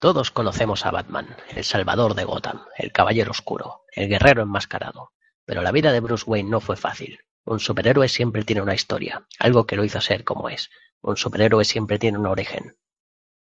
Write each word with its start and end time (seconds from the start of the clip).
Todos 0.00 0.30
conocemos 0.30 0.86
a 0.86 0.90
Batman, 0.90 1.36
el 1.54 1.62
salvador 1.62 2.14
de 2.14 2.24
Gotham, 2.24 2.62
el 2.78 2.90
caballero 2.90 3.32
oscuro, 3.32 3.82
el 3.92 4.08
guerrero 4.08 4.40
enmascarado. 4.40 5.12
Pero 5.44 5.60
la 5.60 5.72
vida 5.72 5.92
de 5.92 6.00
Bruce 6.00 6.24
Wayne 6.26 6.48
no 6.48 6.60
fue 6.60 6.78
fácil. 6.78 7.20
Un 7.44 7.60
superhéroe 7.60 8.08
siempre 8.08 8.42
tiene 8.44 8.62
una 8.62 8.72
historia, 8.72 9.26
algo 9.38 9.66
que 9.66 9.76
lo 9.76 9.84
hizo 9.84 10.00
ser 10.00 10.24
como 10.24 10.48
es. 10.48 10.70
Un 11.02 11.18
superhéroe 11.18 11.66
siempre 11.66 11.98
tiene 11.98 12.16
un 12.16 12.24
origen. 12.24 12.78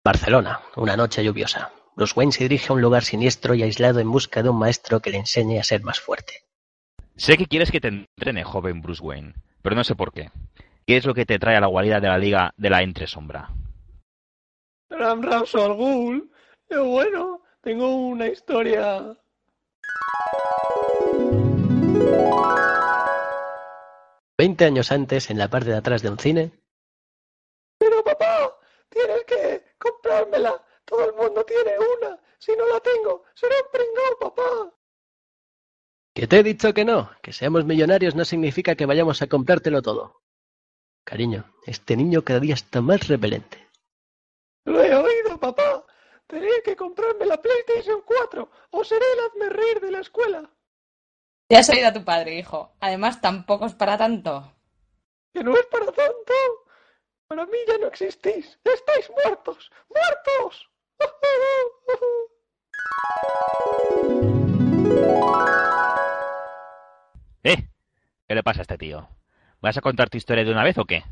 Barcelona, 0.03 0.63
una 0.75 0.97
noche 0.97 1.23
lluviosa. 1.23 1.71
Bruce 1.95 2.15
Wayne 2.17 2.33
se 2.33 2.43
dirige 2.43 2.67
a 2.71 2.73
un 2.73 2.83
lugar 2.83 3.05
siniestro 3.05 3.55
y 3.55 3.63
aislado 3.63 4.01
en 4.01 4.11
busca 4.11 4.43
de 4.43 4.49
un 4.49 4.59
maestro 4.59 4.99
que 4.99 5.11
le 5.11 5.19
enseñe 5.19 5.61
a 5.61 5.65
ser 5.65 5.85
más 5.85 6.01
fuerte. 6.01 6.43
Sé 7.15 7.39
que 7.39 7.47
quieres 7.47 7.71
que 7.71 7.81
te 7.81 7.87
entrene, 7.87 8.43
joven 8.43 8.83
Bruce 8.83 9.01
Wayne, 9.01 9.35
pero 9.63 9.77
no 9.77 9.85
sé 9.85 9.95
por 9.95 10.13
qué. 10.13 10.33
¿Qué 10.89 10.97
es 10.97 11.07
lo 11.07 11.15
que 11.15 11.25
te 11.25 11.39
trae 11.39 11.55
a 11.55 11.61
la 11.61 11.69
guarida 11.69 12.01
de 12.01 12.09
la 12.09 12.19
Liga 12.19 12.53
de 12.57 12.71
la 12.71 12.83
Entresombra? 12.83 13.51
Ram 14.93 15.23
Rapso 15.23 15.65
al. 15.65 16.31
Pero 16.69 16.85
bueno, 16.87 17.43
tengo 17.61 17.95
una 17.95 18.29
historia. 18.29 19.17
Veinte 24.39 24.65
años 24.65 24.91
antes, 24.91 25.31
en 25.31 25.39
la 25.39 25.49
parte 25.49 25.71
de 25.71 25.77
atrás 25.77 26.03
de 26.03 26.11
un 26.11 26.19
cine. 26.19 26.51
Pero 27.79 28.03
papá, 28.03 28.57
tienes 28.89 29.25
que 29.25 29.65
comprármela. 29.79 30.63
Todo 30.85 31.05
el 31.07 31.15
mundo 31.15 31.45
tiene 31.45 31.73
una. 31.79 32.19
Si 32.39 32.53
no 32.57 32.67
la 32.67 32.81
tengo, 32.81 33.25
seré 33.35 33.55
un 33.55 33.71
pringao, 33.71 34.19
papá. 34.21 34.75
Que 36.15 36.27
te 36.27 36.41
he 36.41 36.43
dicho 36.43 36.75
que 36.75 36.85
no. 36.85 37.11
Que 37.23 37.33
seamos 37.33 37.65
millonarios 37.65 38.15
no 38.15 38.25
significa 38.25 38.75
que 38.75 38.87
vayamos 38.87 39.23
a 39.23 39.29
comprártelo 39.29 39.81
todo. 39.81 40.23
Cariño, 41.05 41.45
este 41.67 41.97
niño 41.97 42.23
cada 42.23 42.41
día 42.41 42.55
está 42.55 42.81
más 42.81 43.09
repelente. 43.09 43.69
Lo 44.65 44.83
he 44.83 44.95
oído, 44.95 45.39
papá. 45.39 45.85
Tendré 46.27 46.63
que 46.65 46.77
comprarme 46.77 47.27
la 47.27 47.41
PlayStation 47.41 48.03
4 48.05 48.51
o 48.71 48.85
seré 48.85 49.05
el 49.15 49.21
hazme 49.21 49.49
reír 49.51 49.81
de 49.81 49.91
la 49.91 50.01
escuela. 50.01 50.51
Ya 51.49 51.59
has 51.59 51.69
oído 51.69 51.89
a 51.89 51.93
tu 51.93 52.05
padre, 52.05 52.39
hijo. 52.39 52.75
Además, 52.81 53.21
tampoco 53.21 53.67
es 53.67 53.75
para 53.75 53.99
tanto. 53.99 54.55
Que 55.35 55.45
no 55.45 55.55
es 55.55 55.67
para 55.67 55.87
tanto. 55.87 56.33
Para 57.27 57.45
mí 57.47 57.59
ya 57.67 57.77
no 57.79 57.89
existís. 57.89 58.59
Estáis 58.65 59.11
muertos. 59.11 59.71
¡Muertos! 59.89 60.71
¿Eh? 67.45 67.57
¿Qué 68.29 68.35
le 68.35 68.43
pasa 68.43 68.61
a 68.61 68.63
este 68.63 68.79
tío? 68.79 69.09
¿Vas 69.61 69.77
a 69.77 69.81
contar 69.81 70.09
tu 70.09 70.17
historia 70.17 70.45
de 70.45 70.53
una 70.53 70.65
vez 70.65 70.79
o 70.79 70.85
qué? 70.85 71.05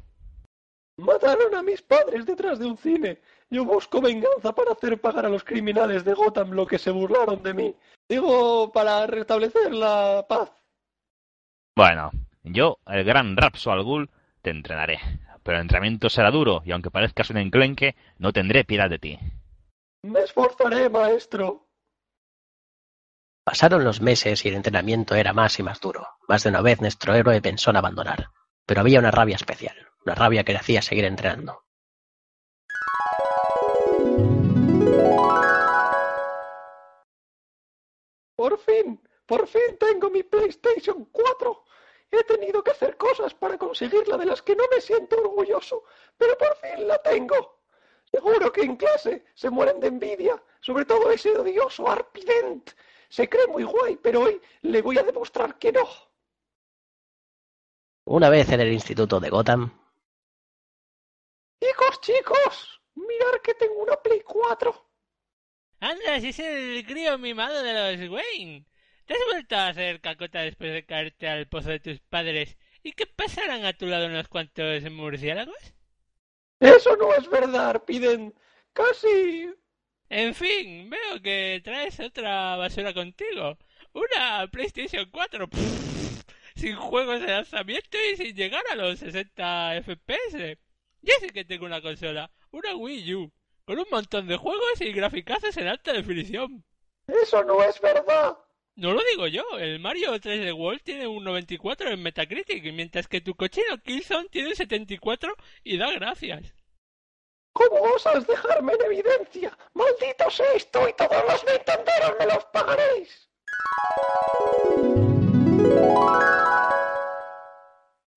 Mataron 0.96 1.54
a 1.54 1.62
mis 1.62 1.82
padres 1.82 2.26
detrás 2.26 2.58
de 2.58 2.66
un 2.66 2.76
cine. 2.76 3.20
Yo 3.48 3.64
busco 3.64 4.00
venganza 4.00 4.54
para 4.54 4.72
hacer 4.72 5.00
pagar 5.00 5.26
a 5.26 5.28
los 5.28 5.44
criminales 5.44 6.04
de 6.04 6.14
Gotham 6.14 6.50
lo 6.50 6.66
que 6.66 6.78
se 6.78 6.90
burlaron 6.90 7.42
de 7.42 7.54
mí. 7.54 7.74
Digo, 8.08 8.70
para 8.70 9.06
restablecer 9.06 9.72
la 9.72 10.26
paz. 10.28 10.50
Bueno, 11.74 12.10
yo, 12.42 12.78
el 12.86 13.04
gran 13.04 13.36
Rapso 13.36 13.72
al 13.72 13.82
Ghul, 13.82 14.10
te 14.42 14.50
entrenaré. 14.50 14.98
Pero 15.42 15.56
el 15.56 15.62
entrenamiento 15.62 16.10
será 16.10 16.30
duro 16.30 16.62
y 16.64 16.72
aunque 16.72 16.90
parezcas 16.90 17.30
un 17.30 17.38
enclenque, 17.38 17.96
no 18.18 18.32
tendré 18.32 18.64
piedad 18.64 18.90
de 18.90 18.98
ti. 18.98 19.18
Me 20.02 20.20
esforzaré, 20.20 20.88
maestro. 20.88 21.66
Pasaron 23.44 23.84
los 23.84 24.00
meses 24.00 24.44
y 24.44 24.48
el 24.48 24.54
entrenamiento 24.54 25.14
era 25.14 25.32
más 25.32 25.58
y 25.58 25.62
más 25.62 25.80
duro. 25.80 26.06
Más 26.28 26.42
de 26.42 26.50
una 26.50 26.60
vez 26.60 26.80
nuestro 26.80 27.14
héroe 27.14 27.40
pensó 27.40 27.70
en 27.70 27.76
abandonar. 27.76 28.28
Pero 28.66 28.82
había 28.82 29.00
una 29.00 29.10
rabia 29.10 29.36
especial, 29.36 29.76
una 30.04 30.14
rabia 30.14 30.44
que 30.44 30.52
le 30.52 30.58
hacía 30.58 30.82
seguir 30.82 31.04
entrenando. 31.04 31.64
Por 38.34 38.58
fin, 38.58 39.00
por 39.26 39.46
fin 39.46 39.76
tengo 39.78 40.08
mi 40.10 40.22
PlayStation 40.22 41.04
4. 41.12 41.64
He 42.10 42.24
tenido 42.24 42.62
que 42.64 42.70
hacer 42.70 42.96
cosas 42.96 43.34
para 43.34 43.58
conseguirla 43.58 44.16
de 44.16 44.26
las 44.26 44.42
que 44.42 44.56
no 44.56 44.64
me 44.74 44.80
siento 44.80 45.18
orgulloso, 45.18 45.84
pero 46.16 46.36
por 46.38 46.56
fin 46.56 46.88
la 46.88 46.98
tengo. 47.02 47.60
Seguro 48.10 48.50
que 48.52 48.62
en 48.62 48.76
clase 48.76 49.24
se 49.34 49.50
mueren 49.50 49.78
de 49.78 49.88
envidia, 49.88 50.42
sobre 50.60 50.84
todo 50.84 51.10
ese 51.10 51.36
odioso 51.36 51.88
Arpident. 51.88 52.70
Se 53.08 53.28
cree 53.28 53.46
muy 53.46 53.62
guay, 53.62 53.96
pero 53.96 54.22
hoy 54.22 54.40
le 54.62 54.82
voy 54.82 54.98
a 54.98 55.02
demostrar 55.02 55.58
que 55.58 55.70
no. 55.70 55.86
Una 58.06 58.30
vez 58.30 58.50
en 58.50 58.60
el 58.60 58.72
instituto 58.72 59.20
de 59.20 59.30
Gotham. 59.30 59.79
Chicos, 62.00 62.80
mirad 62.94 63.40
que 63.44 63.54
tengo 63.54 63.82
una 63.82 63.96
Play 63.96 64.22
4. 64.22 64.86
Anda, 65.80 66.20
si 66.20 66.28
es 66.28 66.38
el 66.38 66.86
crío 66.86 67.18
mimado 67.18 67.62
de 67.62 67.98
los 67.98 68.10
Wayne. 68.10 68.64
¿Te 69.04 69.14
has 69.14 69.20
vuelto 69.26 69.56
a 69.56 69.68
hacer 69.68 70.00
cacota 70.00 70.40
después 70.40 70.72
de 70.72 70.86
caerte 70.86 71.28
al 71.28 71.48
pozo 71.48 71.70
de 71.70 71.80
tus 71.80 72.00
padres? 72.00 72.56
¿Y 72.82 72.92
qué 72.92 73.06
pasarán 73.06 73.64
a 73.64 73.74
tu 73.74 73.86
lado 73.86 74.06
unos 74.06 74.28
cuantos 74.28 74.82
murciélagos? 74.90 75.74
Eso 76.60 76.96
no 76.96 77.12
es 77.14 77.28
verdad, 77.28 77.84
piden 77.84 78.34
casi. 78.72 79.52
En 80.08 80.34
fin, 80.34 80.88
veo 80.88 81.20
que 81.22 81.60
traes 81.62 82.00
otra 82.00 82.56
basura 82.56 82.94
contigo. 82.94 83.58
Una 83.92 84.48
PlayStation 84.50 85.10
4. 85.10 85.48
Pff, 85.48 86.22
sin 86.54 86.76
juegos 86.76 87.20
de 87.20 87.26
lanzamiento 87.26 87.98
y 88.10 88.16
sin 88.16 88.34
llegar 88.34 88.64
a 88.70 88.76
los 88.76 89.00
60 89.00 89.82
FPS. 89.82 90.58
Ya 91.02 91.14
sé 91.20 91.30
que 91.30 91.44
tengo 91.44 91.66
una 91.66 91.80
consola, 91.80 92.30
una 92.50 92.74
Wii 92.76 93.14
U, 93.14 93.32
con 93.64 93.78
un 93.78 93.86
montón 93.90 94.26
de 94.26 94.36
juegos 94.36 94.80
y 94.80 94.92
graficazos 94.92 95.56
en 95.56 95.68
alta 95.68 95.92
definición. 95.92 96.64
Eso 97.06 97.42
no 97.44 97.62
es 97.62 97.80
verdad. 97.80 98.36
No 98.76 98.92
lo 98.94 99.02
digo 99.10 99.26
yo, 99.26 99.42
el 99.58 99.78
Mario 99.80 100.14
3D 100.14 100.54
World 100.54 100.82
tiene 100.82 101.06
un 101.06 101.24
94 101.24 101.90
en 101.90 102.02
Metacritic, 102.02 102.72
mientras 102.72 103.08
que 103.08 103.20
tu 103.20 103.34
cochino 103.34 103.78
Killzone 103.82 104.28
tiene 104.28 104.48
un 104.48 104.56
74 104.56 105.34
y 105.64 105.76
da 105.76 105.90
gracias. 105.92 106.54
¿Cómo 107.52 107.80
osas 107.94 108.26
dejarme 108.26 108.72
en 108.74 108.82
evidencia? 108.86 109.56
¡Maldito 109.74 110.30
seis 110.30 110.70
tú 110.70 110.80
y 110.88 110.92
todos 110.94 111.22
los 111.28 111.44
Nintenderos 111.44 112.16
me 112.18 112.26
los 112.26 112.44
pagaréis! 112.46 113.28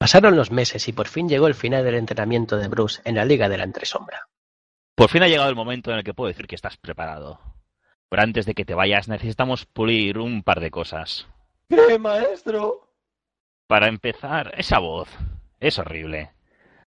Pasaron 0.03 0.36
los 0.36 0.52
meses 0.52 0.86
y 0.90 0.91
por 0.91 1.08
fin 1.08 1.30
llegó 1.30 1.47
el 1.47 1.56
final 1.56 1.86
del 1.86 1.96
entrenamiento 1.96 2.58
de 2.58 2.68
Bruce 2.68 3.02
en 3.06 3.16
la 3.16 3.24
Liga 3.24 3.47
de 3.47 3.58
la 3.58 3.64
Entresombra. 3.64 4.28
Por 4.96 5.09
fin 5.09 5.24
ha 5.24 5.30
llegado 5.30 5.47
el 5.47 5.56
momento 5.56 5.91
en 5.91 6.00
el 6.00 6.03
que 6.03 6.14
puedo 6.14 6.28
decir 6.28 6.46
que 6.46 6.56
estás 6.56 6.75
preparado. 6.75 7.40
Pero 8.09 8.22
antes 8.22 8.46
de 8.46 8.53
que 8.53 8.66
te 8.66 8.74
vayas 8.74 9.08
necesitamos 9.08 9.66
pulir 9.66 10.18
un 10.18 10.44
par 10.44 10.59
de 10.59 10.72
cosas. 10.72 11.25
¿Qué, 11.69 11.97
maestro? 11.97 12.90
Para 13.66 13.88
empezar, 13.88 14.53
esa 14.58 14.80
voz. 14.80 15.08
Es 15.62 15.80
horrible. 15.80 16.34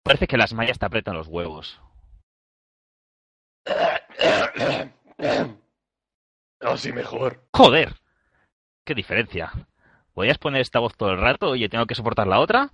Parece 0.03 0.27
que 0.27 0.35
las 0.35 0.51
mallas 0.51 0.77
te 0.77 0.85
aprietan 0.85 1.15
los 1.15 1.29
huevos. 1.29 1.79
Así 6.59 6.91
mejor. 6.91 7.41
Joder. 7.53 7.95
¿Qué 8.83 8.93
diferencia? 8.93 9.53
¿Podrías 10.13 10.39
poner 10.39 10.59
esta 10.59 10.79
voz 10.79 10.97
todo 10.97 11.11
el 11.11 11.21
rato 11.21 11.55
y 11.55 11.61
yo 11.61 11.69
tengo 11.69 11.85
que 11.85 11.95
soportar 11.95 12.27
la 12.27 12.41
otra? 12.41 12.69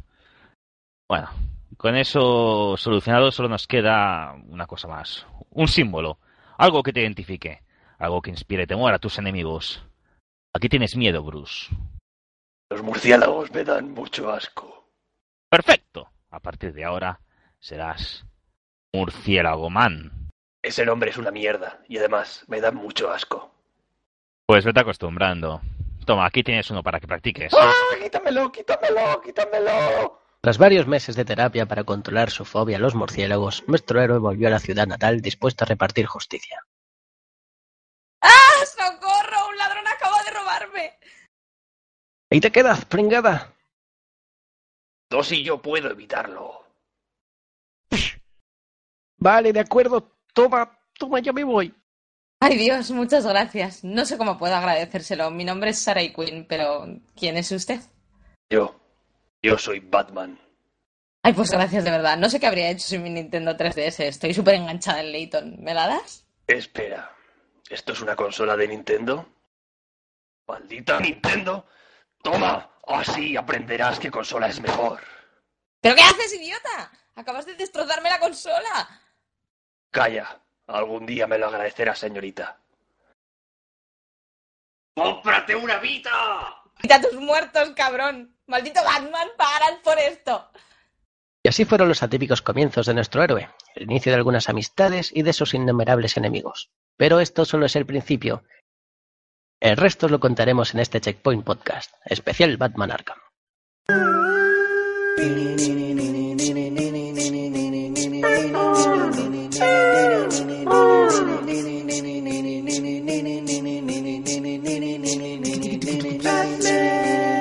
Bueno, 1.13 1.29
con 1.77 1.95
eso 1.95 2.75
solucionado 2.75 3.29
solo 3.29 3.47
nos 3.47 3.67
queda 3.67 4.33
una 4.47 4.65
cosa 4.65 4.87
más. 4.87 5.27
Un 5.51 5.67
símbolo. 5.67 6.17
Algo 6.57 6.81
que 6.81 6.91
te 6.91 7.01
identifique. 7.01 7.61
Algo 7.99 8.19
que 8.19 8.31
inspire 8.31 8.65
temor 8.65 8.95
a 8.95 8.97
tus 8.97 9.19
enemigos. 9.19 9.85
Aquí 10.55 10.69
tienes 10.69 10.97
miedo, 10.97 11.21
Bruce. 11.21 11.69
Los 12.71 12.81
murciélagos 12.81 13.51
me 13.51 13.63
dan 13.63 13.91
mucho 13.91 14.31
asco. 14.31 14.89
Perfecto. 15.51 16.09
A 16.31 16.39
partir 16.39 16.73
de 16.73 16.83
ahora 16.83 17.19
serás 17.59 18.25
Murciélago 18.91 19.69
Man. 19.69 20.31
Ese 20.63 20.83
nombre 20.83 21.11
es 21.11 21.17
una 21.19 21.29
mierda 21.29 21.83
y 21.87 21.99
además 21.99 22.43
me 22.47 22.59
da 22.59 22.71
mucho 22.71 23.11
asco. 23.11 23.53
Pues 24.47 24.65
vete 24.65 24.79
acostumbrando. 24.79 25.61
Toma, 26.07 26.25
aquí 26.25 26.41
tienes 26.41 26.71
uno 26.71 26.81
para 26.81 26.99
que 26.99 27.05
practiques. 27.05 27.53
¡Ah! 27.53 27.71
¡Quítamelo, 28.01 28.51
quítamelo, 28.51 29.21
quítamelo! 29.21 30.22
Tras 30.43 30.57
varios 30.57 30.87
meses 30.87 31.15
de 31.15 31.23
terapia 31.23 31.65
para 31.65 31.85
controlar 31.85 32.29
su 32.29 32.43
fobia 32.43 32.75
a 32.75 32.79
los 32.81 32.95
murciélagos, 32.95 33.63
nuestro 33.65 34.01
héroe 34.01 34.19
volvió 34.19 34.49
a 34.49 34.51
la 34.51 34.59
ciudad 34.59 34.85
natal 34.85 35.21
dispuesto 35.21 35.63
a 35.63 35.67
repartir 35.67 36.05
justicia. 36.05 36.67
¡Ah! 38.19 38.65
¡Socorro! 38.65 39.47
¡Un 39.47 39.57
ladrón 39.57 39.87
acaba 39.87 40.21
de 40.21 40.31
robarme! 40.31 40.99
¡Ahí 42.29 42.41
te 42.41 42.51
quedas, 42.51 42.83
pringada! 42.83 43.53
Dos 45.09 45.31
y 45.31 45.45
yo 45.45 45.61
puedo 45.61 45.89
evitarlo. 45.89 46.67
Vale, 49.19 49.53
de 49.53 49.61
acuerdo. 49.61 50.11
Toma, 50.33 50.77
toma, 50.99 51.21
ya 51.21 51.31
me 51.31 51.45
voy. 51.45 51.73
Ay 52.41 52.57
Dios, 52.57 52.91
muchas 52.91 53.25
gracias. 53.25 53.85
No 53.85 54.03
sé 54.03 54.17
cómo 54.17 54.37
puedo 54.37 54.53
agradecérselo. 54.55 55.31
Mi 55.31 55.45
nombre 55.45 55.69
es 55.69 55.79
Sarah 55.79 56.01
Quinn, 56.01 56.45
pero 56.49 56.85
¿quién 57.15 57.37
es 57.37 57.49
usted? 57.53 57.79
Yo. 58.49 58.82
Yo 59.43 59.57
soy 59.57 59.81
Batman. 59.81 60.39
Ay, 61.21 61.33
pues 61.33 61.51
gracias 61.51 61.83
de 61.83 61.91
verdad. 61.91 62.17
No 62.17 62.29
sé 62.29 62.39
qué 62.39 62.47
habría 62.47 62.69
hecho 62.69 62.87
sin 62.87 63.03
mi 63.03 63.09
Nintendo 63.09 63.55
3DS. 63.57 64.05
Estoy 64.05 64.33
súper 64.33 64.55
enganchada 64.55 65.01
en 65.01 65.11
Layton. 65.11 65.57
¿Me 65.61 65.73
la 65.73 65.87
das? 65.87 66.25
Espera. 66.47 67.13
¿Esto 67.69 67.91
es 67.91 68.01
una 68.01 68.15
consola 68.15 68.55
de 68.55 68.69
Nintendo? 68.69 69.27
¡Maldita 70.47 70.99
Nintendo! 70.99 71.65
¡Toma! 72.21 72.69
Así 72.87 73.35
aprenderás 73.35 73.99
qué 73.99 74.09
consola 74.09 74.47
es 74.47 74.61
mejor. 74.61 75.01
¿Pero 75.81 75.95
qué 75.95 76.01
haces, 76.01 76.33
idiota? 76.33 76.91
Acabas 77.15 77.45
de 77.45 77.55
destrozarme 77.55 78.09
la 78.09 78.19
consola. 78.19 79.01
Calla. 79.91 80.39
Algún 80.67 81.05
día 81.05 81.27
me 81.27 81.37
lo 81.37 81.47
agradecerá, 81.47 81.95
señorita. 81.95 82.57
¡Cómprate 84.95 85.55
una 85.55 85.77
Vita! 85.79 86.63
Quita 86.79 87.01
tus 87.01 87.15
muertos, 87.15 87.71
cabrón. 87.75 88.32
Maldito 88.47 88.83
Batman, 88.83 89.29
paras 89.37 89.79
por 89.83 89.97
esto. 89.97 90.49
Y 91.43 91.49
así 91.49 91.65
fueron 91.65 91.89
los 91.89 92.03
atípicos 92.03 92.41
comienzos 92.41 92.85
de 92.85 92.93
nuestro 92.93 93.23
héroe, 93.23 93.49
el 93.75 93.83
inicio 93.83 94.11
de 94.11 94.17
algunas 94.17 94.49
amistades 94.49 95.11
y 95.13 95.23
de 95.23 95.33
sus 95.33 95.53
innumerables 95.53 96.17
enemigos. 96.17 96.71
Pero 96.97 97.19
esto 97.19 97.45
solo 97.45 97.65
es 97.65 97.75
el 97.75 97.85
principio. 97.85 98.43
El 99.59 99.77
resto 99.77 100.07
lo 100.09 100.19
contaremos 100.19 100.73
en 100.73 100.81
este 100.81 101.01
Checkpoint 101.01 101.43
Podcast, 101.43 101.93
especial 102.05 102.57
Batman 102.57 102.91
Arkham. 102.91 103.19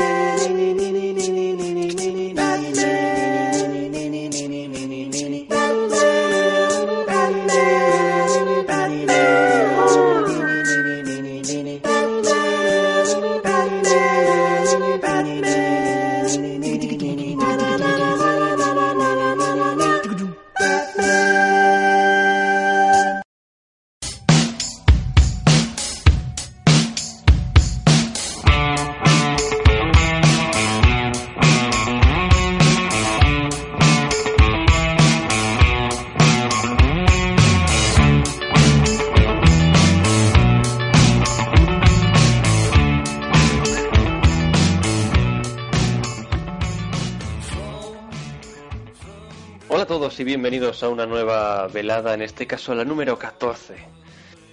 y 50.20 50.24
bienvenidos 50.24 50.82
a 50.82 50.90
una 50.90 51.06
nueva 51.06 51.66
velada, 51.68 52.12
en 52.12 52.20
este 52.20 52.46
caso 52.46 52.74
la 52.74 52.84
número 52.84 53.18
14. 53.18 53.74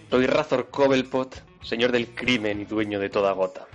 Soy 0.09 0.25
Razor 0.25 0.69
Cobblepot, 0.69 1.43
señor 1.61 1.91
del 1.91 2.07
crimen 2.15 2.61
y 2.61 2.63
dueño 2.63 3.01
de 3.01 3.09
toda 3.09 3.33
gota. 3.33 3.67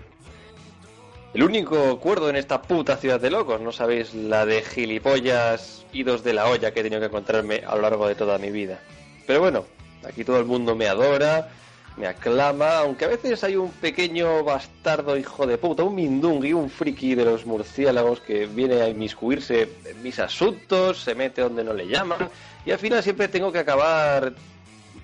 El 1.35 1.43
único 1.43 2.01
cuerdo 2.01 2.31
en 2.31 2.37
esta 2.37 2.63
puta 2.63 2.97
ciudad 2.97 3.21
de 3.21 3.31
locos, 3.31 3.61
no 3.61 3.73
sabéis 3.73 4.15
la 4.15 4.47
de 4.47 4.63
gilipollas 4.63 5.85
idos 5.93 6.25
de 6.25 6.33
la 6.33 6.47
olla 6.47 6.73
que 6.73 6.81
he 6.81 6.83
tenido 6.83 6.99
que 6.99 7.09
encontrarme 7.09 7.63
a 7.67 7.75
lo 7.75 7.83
largo 7.83 8.09
de 8.09 8.15
toda 8.15 8.39
mi 8.39 8.51
vida. 8.51 8.81
Pero 9.27 9.41
bueno, 9.41 9.67
aquí 10.03 10.25
todo 10.25 10.39
el 10.39 10.47
mundo 10.47 10.75
me 10.75 10.89
adora, 10.89 11.51
me 11.97 12.07
aclama, 12.07 12.79
aunque 12.79 13.05
a 13.05 13.09
veces 13.09 13.45
hay 13.45 13.57
un 13.57 13.71
pequeño 13.71 14.45
bastardo 14.45 15.17
hijo 15.17 15.47
de 15.47 15.59
puta, 15.59 15.83
un 15.83 15.95
mindungui, 15.95 16.53
un 16.53 16.71
friki 16.71 17.15
de 17.15 17.25
los 17.25 17.45
murciélagos 17.45 18.21
que 18.21 18.47
viene 18.47 18.81
a 18.81 18.89
inmiscuirse 18.89 19.69
en 19.85 20.03
mis 20.03 20.19
asuntos, 20.19 21.03
se 21.03 21.15
mete 21.15 21.43
donde 21.43 21.65
no 21.65 21.75
le 21.75 21.87
llaman, 21.87 22.31
y 22.65 22.71
al 22.71 22.79
final 22.79 23.03
siempre 23.03 23.29
tengo 23.29 23.53
que 23.53 23.59
acabar 23.59 24.33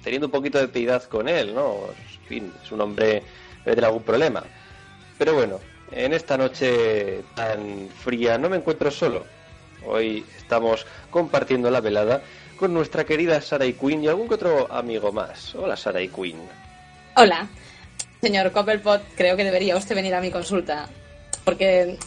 teniendo 0.02 0.28
un 0.28 0.32
poquito 0.32 0.58
de 0.58 0.68
piedad 0.68 1.02
con 1.04 1.28
él, 1.28 1.54
¿no? 1.54 1.76
En 2.20 2.26
fin, 2.26 2.52
es 2.62 2.72
un 2.72 2.80
hombre 2.80 3.22
debe 3.64 3.76
tener 3.76 3.84
algún 3.84 4.02
problema. 4.02 4.44
Pero 5.18 5.34
bueno, 5.34 5.60
en 5.90 6.12
esta 6.12 6.38
noche 6.38 7.22
tan 7.34 7.88
fría 8.02 8.38
no 8.38 8.48
me 8.48 8.56
encuentro 8.56 8.90
solo. 8.90 9.24
Hoy 9.86 10.24
estamos 10.36 10.86
compartiendo 11.10 11.70
la 11.70 11.80
velada 11.80 12.22
con 12.56 12.72
nuestra 12.74 13.04
querida 13.04 13.40
Sarai 13.40 13.74
Quinn 13.74 14.02
y 14.02 14.08
algún 14.08 14.28
que 14.28 14.34
otro 14.34 14.72
amigo 14.72 15.12
más. 15.12 15.54
Hola 15.54 15.76
Sarai 15.76 16.08
Quinn. 16.08 16.67
Hola. 17.20 17.48
Señor 18.20 18.52
Coppelpot, 18.52 19.02
creo 19.16 19.36
que 19.36 19.42
debería 19.42 19.76
usted 19.76 19.96
venir 19.96 20.14
a 20.14 20.20
mi 20.20 20.30
consulta. 20.30 20.88
Porque 21.44 21.98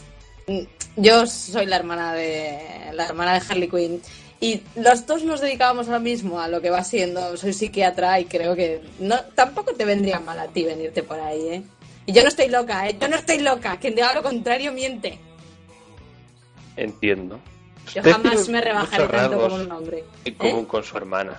mm, 0.47 0.59
yo 0.95 1.27
soy 1.27 1.65
la 1.65 1.75
hermana 1.75 2.13
de 2.13 2.57
la 2.93 3.07
hermana 3.07 3.33
de 3.33 3.41
Harley 3.45 3.67
Quinn. 3.67 4.01
Y 4.39 4.61
los 4.75 5.05
dos 5.05 5.25
nos 5.25 5.41
dedicábamos 5.41 5.87
ahora 5.87 5.99
mismo 5.99 6.39
a 6.39 6.47
lo 6.47 6.61
que 6.61 6.69
va 6.69 6.85
siendo. 6.85 7.35
Soy 7.35 7.51
psiquiatra 7.51 8.21
y 8.21 8.25
creo 8.25 8.55
que 8.55 8.81
no 8.99 9.19
tampoco 9.35 9.73
te 9.73 9.83
vendría 9.83 10.21
mal 10.21 10.39
a 10.39 10.47
ti 10.47 10.63
venirte 10.63 11.03
por 11.03 11.19
ahí, 11.19 11.47
¿eh? 11.49 11.63
Y 12.05 12.13
yo 12.13 12.21
no 12.21 12.29
estoy 12.29 12.47
loca, 12.47 12.87
¿eh? 12.87 12.95
Yo 12.97 13.09
no 13.09 13.17
estoy 13.17 13.39
loca. 13.39 13.75
Quien 13.77 13.95
diga 13.95 14.13
lo 14.13 14.23
contrario 14.23 14.71
miente. 14.71 15.19
Entiendo. 16.77 17.37
Yo 17.93 17.99
Usted 17.99 18.11
jamás 18.13 18.47
me 18.47 18.61
rebajaré 18.61 19.07
tanto 19.09 19.41
como 19.41 19.55
un 19.55 19.71
hombre. 19.73 20.05
En 20.23 20.33
¿eh? 20.33 20.37
común 20.37 20.65
con 20.65 20.85
su 20.85 20.95
hermana. 20.95 21.37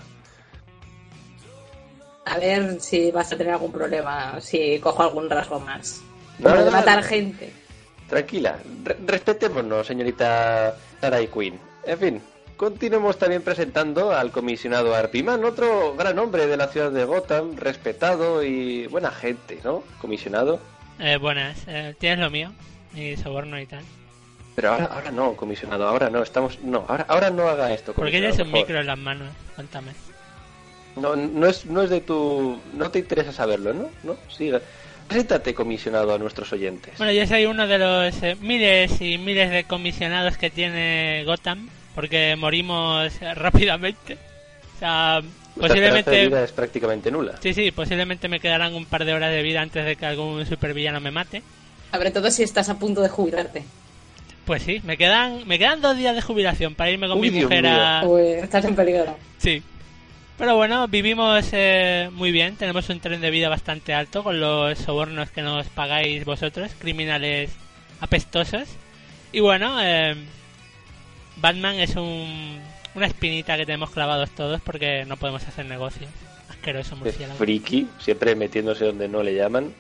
A 2.25 2.39
ver 2.39 2.81
si 2.81 3.11
vas 3.11 3.33
a 3.33 3.37
tener 3.37 3.53
algún 3.53 3.73
problema, 3.73 4.41
si 4.41 4.79
cojo 4.79 5.03
algún 5.03 5.29
rasgo 5.29 5.59
más. 5.61 6.01
No, 6.39 6.55
no, 6.55 6.65
de 6.65 6.71
matar 6.71 7.03
no. 7.03 7.09
gente. 7.09 7.53
Tranquila, 8.09 8.59
re- 8.85 8.97
respetémonos, 9.07 9.87
señorita 9.87 10.77
Sarai 11.01 11.27
Quinn. 11.29 11.59
En 11.85 11.99
fin, 11.99 12.23
continuemos 12.57 13.19
también 13.19 13.43
presentando 13.43 14.13
al 14.13 14.31
comisionado 14.31 14.95
Arpiman, 14.95 15.45
otro 15.45 15.95
gran 15.97 16.19
hombre 16.19 16.47
de 16.47 16.57
la 16.57 16.69
ciudad 16.69 16.91
de 16.93 17.05
Gotham, 17.05 17.57
respetado 17.57 18.43
y 18.43 18.87
buena 18.87 19.11
gente, 19.11 19.59
¿no? 19.65 19.83
Comisionado. 20.01 20.61
Eh, 21.01 21.17
buenas, 21.17 21.59
eh, 21.67 21.95
tienes 21.99 22.21
lo 22.21 22.31
mío, 22.31 22.53
mi 22.93 23.17
soborno 23.17 23.59
y 23.59 23.67
tal. 23.67 23.83
Pero 24.55 24.73
ahora, 24.73 24.85
ahora 24.93 25.11
no, 25.11 25.35
comisionado, 25.35 25.89
ahora 25.89 26.11
no, 26.11 26.23
estamos... 26.23 26.61
No, 26.61 26.85
ahora, 26.87 27.07
ahora 27.09 27.31
no 27.31 27.49
haga 27.49 27.73
esto, 27.73 27.95
¿Por 27.95 28.05
qué 28.05 28.11
tienes 28.21 28.39
un 28.39 28.53
micro 28.53 28.79
en 28.79 28.87
las 28.87 28.99
manos? 28.99 29.29
Cuéntame. 29.57 29.93
No, 30.97 31.17
no 31.17 31.47
es, 31.47 31.67
no 31.67 31.83
es 31.83 31.91
de 31.91 32.01
tu... 32.01 32.59
No 32.75 32.91
te 32.91 32.99
interesa 32.99 33.33
saberlo, 33.33 33.73
¿no? 33.73 33.89
No, 34.03 34.17
siga. 34.29 34.61
Preséntate, 35.09 35.55
comisionado, 35.55 36.15
a 36.15 36.19
nuestros 36.19 36.53
oyentes. 36.53 36.95
Bueno, 36.99 37.13
yo 37.13 37.27
soy 37.27 37.47
uno 37.47 37.67
de 37.67 37.79
los 37.79 38.23
eh, 38.23 38.37
miles 38.41 39.01
y 39.01 39.19
miles 39.19 39.51
de 39.51 39.65
comisionados 39.65 40.37
que 40.39 40.51
tiene 40.51 41.23
Gotham, 41.27 41.69
porque 41.95 42.37
morimos 42.37 43.11
eh, 43.21 43.35
rápidamente. 43.35 44.17
O 44.77 44.79
sea, 44.79 45.19
esperanza 45.19 45.55
de 45.55 45.69
posiblemente... 45.69 46.27
vida 46.29 46.45
es 46.45 46.53
prácticamente 46.53 47.11
nula. 47.11 47.35
Sí, 47.43 47.53
sí, 47.55 47.71
posiblemente 47.71 48.29
me 48.29 48.41
quedarán 48.41 48.75
un 48.75 48.87
par 48.87 49.05
de 49.05 49.13
horas 49.15 49.31
de 49.33 49.43
vida 49.43 49.61
antes 49.61 49.85
de 49.85 49.97
que 49.97 50.07
algún 50.07 50.47
supervillano 50.47 51.01
me 51.01 51.11
mate. 51.11 51.43
Sobre 51.93 52.11
todo 52.11 52.31
si 52.31 52.43
estás 52.43 52.69
a 52.69 52.79
punto 52.79 53.03
de 53.03 53.09
jubilarte. 53.09 53.65
Pues 54.47 54.63
sí, 54.63 54.81
me 54.85 54.97
quedan, 54.97 55.47
me 55.47 55.59
quedan 55.59 55.81
dos 55.81 55.97
días 55.97 56.15
de 56.17 56.23
jubilación 56.23 56.75
para 56.75 56.91
irme 56.91 57.07
con 57.07 57.19
Uy, 57.19 57.31
mi 57.31 57.39
Dios 57.39 57.51
mujer 57.51 57.63
mío. 57.65 57.73
a... 57.73 58.05
Uy, 58.05 58.23
estás 58.43 58.65
en 58.65 58.75
peligro. 58.75 59.17
Sí. 59.39 59.63
Pero 60.43 60.57
bueno, 60.57 60.89
vivimos 60.89 61.51
eh, 61.53 62.11
muy 62.15 62.33
bien, 62.33 62.57
tenemos 62.57 62.89
un 62.89 62.99
tren 62.99 63.21
de 63.21 63.31
vida 63.31 63.49
bastante 63.49 63.95
alto 63.95 64.25
con 64.25 64.41
los 64.41 64.77
sobornos 64.77 65.31
que 65.31 65.41
nos 65.41 65.69
pagáis 65.69 66.25
vosotros, 66.25 66.73
criminales 66.81 67.53
apestosos. 68.01 68.69
Y 69.31 69.39
bueno, 69.39 69.81
eh, 69.81 70.17
Batman 71.37 71.77
es 71.77 71.95
un, 71.95 72.59
una 72.97 73.07
espinita 73.07 73.57
que 73.57 73.67
tenemos 73.67 73.91
clavados 73.91 74.31
todos 74.31 74.61
porque 74.63 75.05
no 75.05 75.17
podemos 75.17 75.47
hacer 75.47 75.65
negocios. 75.67 76.11
Asqueroso 76.51 76.97
Es 76.97 77.01
murciélago. 77.01 77.39
friki, 77.39 77.87
siempre 78.01 78.35
metiéndose 78.35 78.87
donde 78.87 79.07
no 79.07 79.23
le 79.23 79.37
llaman. 79.37 79.73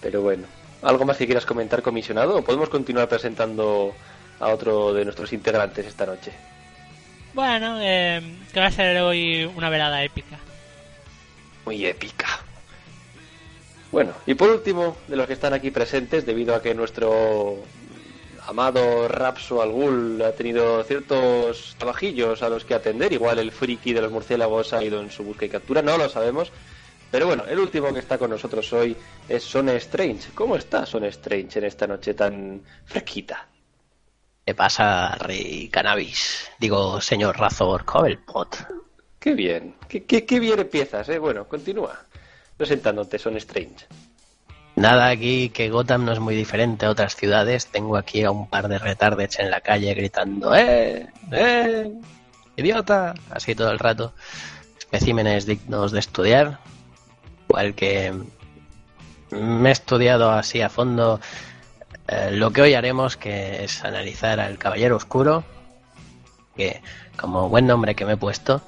Pero 0.00 0.22
bueno, 0.22 0.44
¿algo 0.80 1.04
más 1.04 1.16
que 1.16 1.26
quieras 1.26 1.44
comentar, 1.44 1.82
comisionado? 1.82 2.36
¿O 2.36 2.44
podemos 2.44 2.68
continuar 2.68 3.08
presentando 3.08 3.92
a 4.38 4.46
otro 4.46 4.94
de 4.94 5.04
nuestros 5.04 5.32
integrantes 5.32 5.86
esta 5.86 6.06
noche? 6.06 6.30
Bueno, 7.34 7.78
eh, 7.80 8.20
que 8.52 8.60
va 8.60 8.66
a 8.66 8.70
ser 8.72 9.00
hoy 9.00 9.44
una 9.44 9.70
velada 9.70 10.02
épica. 10.02 10.38
Muy 11.64 11.86
épica. 11.86 12.26
Bueno, 13.90 14.12
y 14.26 14.34
por 14.34 14.50
último, 14.50 14.96
de 15.06 15.16
los 15.16 15.26
que 15.26 15.32
están 15.32 15.54
aquí 15.54 15.70
presentes, 15.70 16.26
debido 16.26 16.54
a 16.54 16.62
que 16.62 16.74
nuestro 16.74 17.62
amado 18.46 19.08
Rapso 19.08 19.60
al 19.62 19.70
Ghul 19.70 20.22
ha 20.22 20.32
tenido 20.32 20.82
ciertos 20.84 21.74
trabajillos 21.78 22.42
a 22.42 22.48
los 22.48 22.64
que 22.64 22.74
atender, 22.74 23.12
igual 23.12 23.38
el 23.38 23.52
friki 23.52 23.92
de 23.92 24.02
los 24.02 24.12
murciélagos 24.12 24.72
ha 24.72 24.82
ido 24.82 25.00
en 25.00 25.10
su 25.10 25.22
busca 25.22 25.44
y 25.44 25.50
captura, 25.50 25.82
no 25.82 25.96
lo 25.98 26.08
sabemos. 26.08 26.50
Pero 27.10 27.26
bueno, 27.26 27.44
el 27.48 27.58
último 27.58 27.92
que 27.92 28.00
está 28.00 28.18
con 28.18 28.30
nosotros 28.30 28.70
hoy 28.72 28.94
es 29.28 29.42
Son 29.42 29.68
Strange. 29.70 30.30
¿Cómo 30.34 30.56
está 30.56 30.84
Son 30.84 31.04
Strange 31.04 31.58
en 31.58 31.64
esta 31.64 31.86
noche 31.86 32.12
tan 32.12 32.60
fresquita? 32.84 33.46
¿Qué 34.48 34.54
pasa, 34.54 35.14
Rey 35.16 35.68
Cannabis? 35.68 36.50
Digo, 36.58 37.02
señor 37.02 37.38
Razor 37.38 37.84
Cobblepot. 37.84 38.56
Qué 39.20 39.34
bien, 39.34 39.74
qué, 39.86 40.04
qué, 40.04 40.24
qué 40.24 40.40
bien 40.40 40.58
empiezas, 40.58 41.06
¿eh? 41.10 41.18
Bueno, 41.18 41.46
continúa. 41.46 41.94
Presentándote, 42.56 43.18
son 43.18 43.36
Strange. 43.36 43.84
Nada 44.74 45.08
aquí, 45.08 45.50
que 45.50 45.68
Gotham 45.68 46.06
no 46.06 46.12
es 46.12 46.18
muy 46.18 46.34
diferente 46.34 46.86
a 46.86 46.90
otras 46.90 47.14
ciudades. 47.14 47.66
Tengo 47.66 47.98
aquí 47.98 48.24
a 48.24 48.30
un 48.30 48.48
par 48.48 48.68
de 48.68 48.78
retardets 48.78 49.38
en 49.38 49.50
la 49.50 49.60
calle 49.60 49.92
gritando 49.92 50.54
¡Eh! 50.54 51.06
¡Eh! 51.30 51.92
¡Idiota! 52.56 53.12
Así 53.28 53.54
todo 53.54 53.70
el 53.70 53.78
rato. 53.78 54.14
Especímenes 54.78 55.44
dignos 55.44 55.92
de 55.92 56.00
estudiar. 56.00 56.58
Igual 57.50 57.74
que 57.74 58.14
me 59.30 59.68
he 59.68 59.72
estudiado 59.72 60.30
así 60.30 60.62
a 60.62 60.70
fondo 60.70 61.20
eh, 62.08 62.30
lo 62.32 62.50
que 62.50 62.62
hoy 62.62 62.74
haremos, 62.74 63.16
que 63.16 63.64
es 63.64 63.84
analizar 63.84 64.40
al 64.40 64.58
Caballero 64.58 64.96
Oscuro, 64.96 65.44
que 66.56 66.80
como 67.16 67.48
buen 67.48 67.66
nombre 67.66 67.94
que 67.94 68.04
me 68.04 68.14
he 68.14 68.16
puesto, 68.16 68.62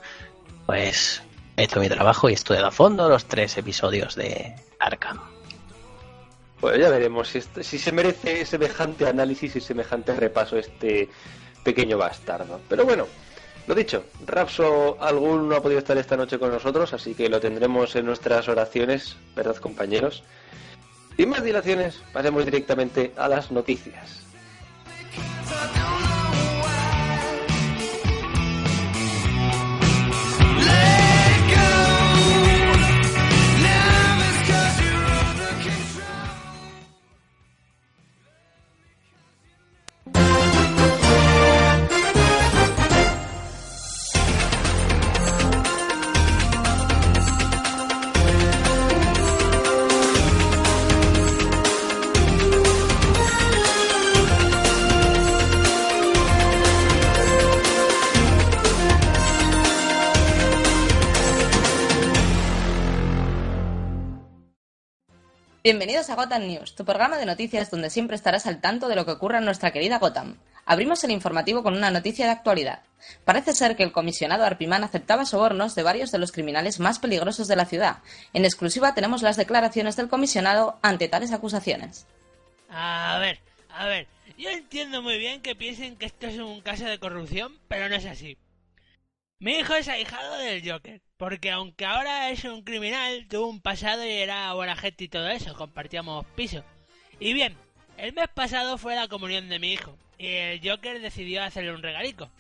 pues 0.66 1.23
he 1.56 1.64
hecho 1.64 1.80
mi 1.80 1.88
trabajo 1.88 2.28
y 2.28 2.35
estudiado 2.35 2.66
a 2.66 2.70
fondo 2.70 3.09
los 3.09 3.26
tres 3.26 3.56
episodios 3.56 4.14
de 4.14 4.54
Arkham. 4.78 5.20
Pues 6.61 6.78
ya 6.78 6.90
veremos 6.90 7.28
si, 7.28 7.40
si 7.40 7.78
se 7.78 7.92
merece 7.92 8.44
semejante 8.44 9.09
análisis 9.09 9.56
y 9.56 9.61
semejante 9.61 10.14
repaso 10.14 10.59
este 10.59 11.09
pequeño 11.64 11.97
bastardo. 11.97 12.61
Pero 12.68 12.85
bueno, 12.85 13.06
lo 13.66 13.75
dicho, 13.75 14.04
Rapso 14.26 14.99
algún 15.00 15.49
no 15.49 15.56
ha 15.56 15.62
podido 15.62 15.78
estar 15.78 15.97
esta 15.97 16.16
noche 16.16 16.38
con 16.38 16.50
nosotros, 16.50 16.92
así 16.92 17.14
que 17.14 17.28
lo 17.28 17.40
tendremos 17.40 17.94
en 17.97 18.04
nuestras 18.04 18.49
oraciones, 18.49 19.16
¿verdad 19.35 19.56
compañeros? 19.56 20.25
Sin 21.17 21.29
más 21.29 21.43
dilaciones, 21.43 22.00
pasemos 22.12 22.45
directamente 22.45 23.12
a 23.17 23.29
las 23.29 23.50
noticias. 23.50 24.29
Bienvenidos 65.70 66.10
a 66.10 66.16
Gotham 66.16 66.48
News, 66.48 66.74
tu 66.74 66.84
programa 66.84 67.16
de 67.16 67.26
noticias 67.26 67.70
donde 67.70 67.90
siempre 67.90 68.16
estarás 68.16 68.44
al 68.48 68.60
tanto 68.60 68.88
de 68.88 68.96
lo 68.96 69.04
que 69.04 69.12
ocurre 69.12 69.38
en 69.38 69.44
nuestra 69.44 69.70
querida 69.70 70.00
Gotham. 70.00 70.36
Abrimos 70.66 71.04
el 71.04 71.12
informativo 71.12 71.62
con 71.62 71.76
una 71.76 71.92
noticia 71.92 72.24
de 72.26 72.32
actualidad. 72.32 72.82
Parece 73.24 73.52
ser 73.52 73.76
que 73.76 73.84
el 73.84 73.92
comisionado 73.92 74.44
Arpimán 74.44 74.82
aceptaba 74.82 75.24
sobornos 75.24 75.76
de 75.76 75.84
varios 75.84 76.10
de 76.10 76.18
los 76.18 76.32
criminales 76.32 76.80
más 76.80 76.98
peligrosos 76.98 77.46
de 77.46 77.54
la 77.54 77.66
ciudad. 77.66 77.98
En 78.32 78.44
exclusiva 78.44 78.94
tenemos 78.94 79.22
las 79.22 79.36
declaraciones 79.36 79.94
del 79.94 80.08
comisionado 80.08 80.80
ante 80.82 81.06
tales 81.06 81.30
acusaciones. 81.30 82.04
A 82.68 83.18
ver, 83.20 83.38
a 83.68 83.86
ver, 83.86 84.08
yo 84.36 84.50
entiendo 84.50 85.02
muy 85.02 85.18
bien 85.18 85.40
que 85.40 85.54
piensen 85.54 85.94
que 85.94 86.06
esto 86.06 86.26
es 86.26 86.38
un 86.40 86.62
caso 86.62 86.86
de 86.86 86.98
corrupción, 86.98 87.56
pero 87.68 87.88
no 87.88 87.94
es 87.94 88.06
así. 88.06 88.36
Mi 89.42 89.52
hijo 89.52 89.75
es 89.75 89.88
ahijado 89.88 90.37
del 90.37 90.70
Joker, 90.70 91.00
porque 91.16 91.50
aunque 91.50 91.87
ahora 91.87 92.28
es 92.28 92.44
un 92.44 92.62
criminal, 92.62 93.26
tuvo 93.26 93.47
un 93.47 93.62
pasado 93.62 94.04
y 94.04 94.11
era 94.11 94.52
buena 94.52 94.76
gente 94.76 95.04
y 95.04 95.09
todo 95.09 95.30
eso, 95.30 95.54
compartíamos 95.54 96.26
piso. 96.37 96.62
Y 97.18 97.32
bien, 97.32 97.56
el 97.97 98.12
mes 98.12 98.28
pasado 98.35 98.76
fue 98.76 98.94
la 98.94 99.09
comunión 99.09 99.49
de 99.49 99.59
mi 99.59 99.73
hijo, 99.73 99.97
y 100.18 100.26
el 100.26 100.61
Joker 100.62 101.00
decidió 101.00 101.42
hacerle 101.42 101.73
un 101.73 101.82
regalico. 101.82 102.30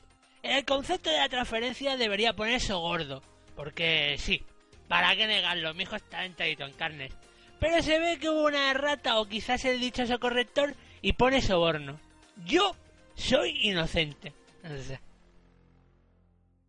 El 0.42 0.66
concepto 0.66 1.08
de 1.08 1.16
la 1.16 1.30
transferencia 1.30 1.96
debería 1.96 2.36
ponerse 2.36 2.74
gordo, 2.74 3.22
porque 3.56 4.16
sí, 4.18 4.42
para 4.86 5.16
qué 5.16 5.26
negarlo, 5.26 5.72
mi 5.72 5.84
hijo 5.84 5.96
está 5.96 6.26
entradito 6.26 6.66
en 6.66 6.74
carnes. 6.74 7.14
Pero 7.58 7.82
se 7.82 7.98
ve 7.98 8.18
que 8.18 8.28
hubo 8.28 8.44
una 8.44 8.72
errata 8.72 9.20
o 9.20 9.26
quizás 9.26 9.64
el 9.64 9.80
dichoso 9.80 10.20
corrector 10.20 10.74
y 11.00 11.14
pone 11.14 11.40
soborno. 11.40 11.98
Yo 12.44 12.76
soy 13.14 13.56
inocente. 13.62 14.34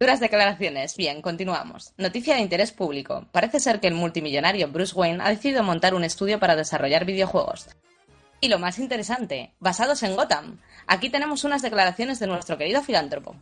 Duras 0.02 0.20
declaraciones. 0.20 0.98
Bien, 0.98 1.22
continuamos. 1.22 1.94
Noticia 1.96 2.34
de 2.34 2.42
interés 2.42 2.72
público. 2.72 3.28
Parece 3.32 3.60
ser 3.60 3.80
que 3.80 3.86
el 3.86 3.94
multimillonario 3.94 4.68
Bruce 4.68 4.96
Wayne 4.96 5.22
ha 5.22 5.30
decidido 5.30 5.62
montar 5.62 5.94
un 5.94 6.04
estudio 6.04 6.40
para 6.40 6.56
desarrollar 6.56 7.06
videojuegos. 7.06 7.70
Y 8.40 8.50
lo 8.50 8.58
más 8.58 8.80
interesante, 8.80 9.54
basados 9.60 10.02
en 10.02 10.16
Gotham. 10.16 10.58
Aquí 10.88 11.12
tenemos 11.12 11.44
unas 11.44 11.62
declaraciones 11.62 12.18
de 12.20 12.26
nuestro 12.26 12.58
querido 12.58 12.82
filántropo. 12.82 13.36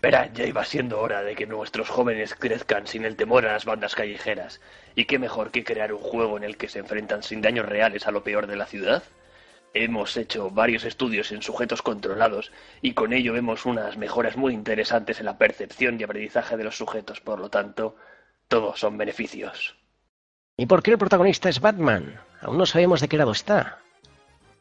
Verá, 0.00 0.32
ya 0.32 0.46
iba 0.46 0.64
siendo 0.64 0.98
hora 0.98 1.22
de 1.22 1.34
que 1.34 1.46
nuestros 1.46 1.90
jóvenes 1.90 2.34
crezcan 2.34 2.86
sin 2.86 3.04
el 3.04 3.16
temor 3.16 3.44
a 3.44 3.52
las 3.52 3.66
bandas 3.66 3.94
callejeras. 3.94 4.62
¿Y 4.94 5.04
qué 5.04 5.18
mejor 5.18 5.50
que 5.50 5.62
crear 5.62 5.92
un 5.92 6.00
juego 6.00 6.38
en 6.38 6.44
el 6.44 6.56
que 6.56 6.70
se 6.70 6.78
enfrentan 6.78 7.22
sin 7.22 7.42
daños 7.42 7.66
reales 7.66 8.06
a 8.06 8.12
lo 8.12 8.24
peor 8.24 8.46
de 8.46 8.56
la 8.56 8.64
ciudad? 8.64 9.02
Hemos 9.74 10.16
hecho 10.18 10.50
varios 10.50 10.84
estudios 10.84 11.32
en 11.32 11.40
sujetos 11.40 11.80
controlados 11.80 12.52
y 12.82 12.92
con 12.92 13.12
ello 13.12 13.32
vemos 13.32 13.64
unas 13.64 13.96
mejoras 13.96 14.36
muy 14.36 14.52
interesantes 14.52 15.18
en 15.18 15.26
la 15.26 15.38
percepción 15.38 15.98
y 15.98 16.02
aprendizaje 16.02 16.58
de 16.58 16.64
los 16.64 16.76
sujetos. 16.76 17.20
Por 17.20 17.40
lo 17.40 17.48
tanto, 17.48 17.96
todos 18.48 18.78
son 18.78 18.98
beneficios. 18.98 19.76
¿Y 20.58 20.66
por 20.66 20.82
qué 20.82 20.90
el 20.90 20.98
protagonista 20.98 21.48
es 21.48 21.60
Batman? 21.60 22.20
Aún 22.42 22.58
no 22.58 22.66
sabemos 22.66 23.00
de 23.00 23.08
qué 23.08 23.16
lado 23.16 23.32
está. 23.32 23.78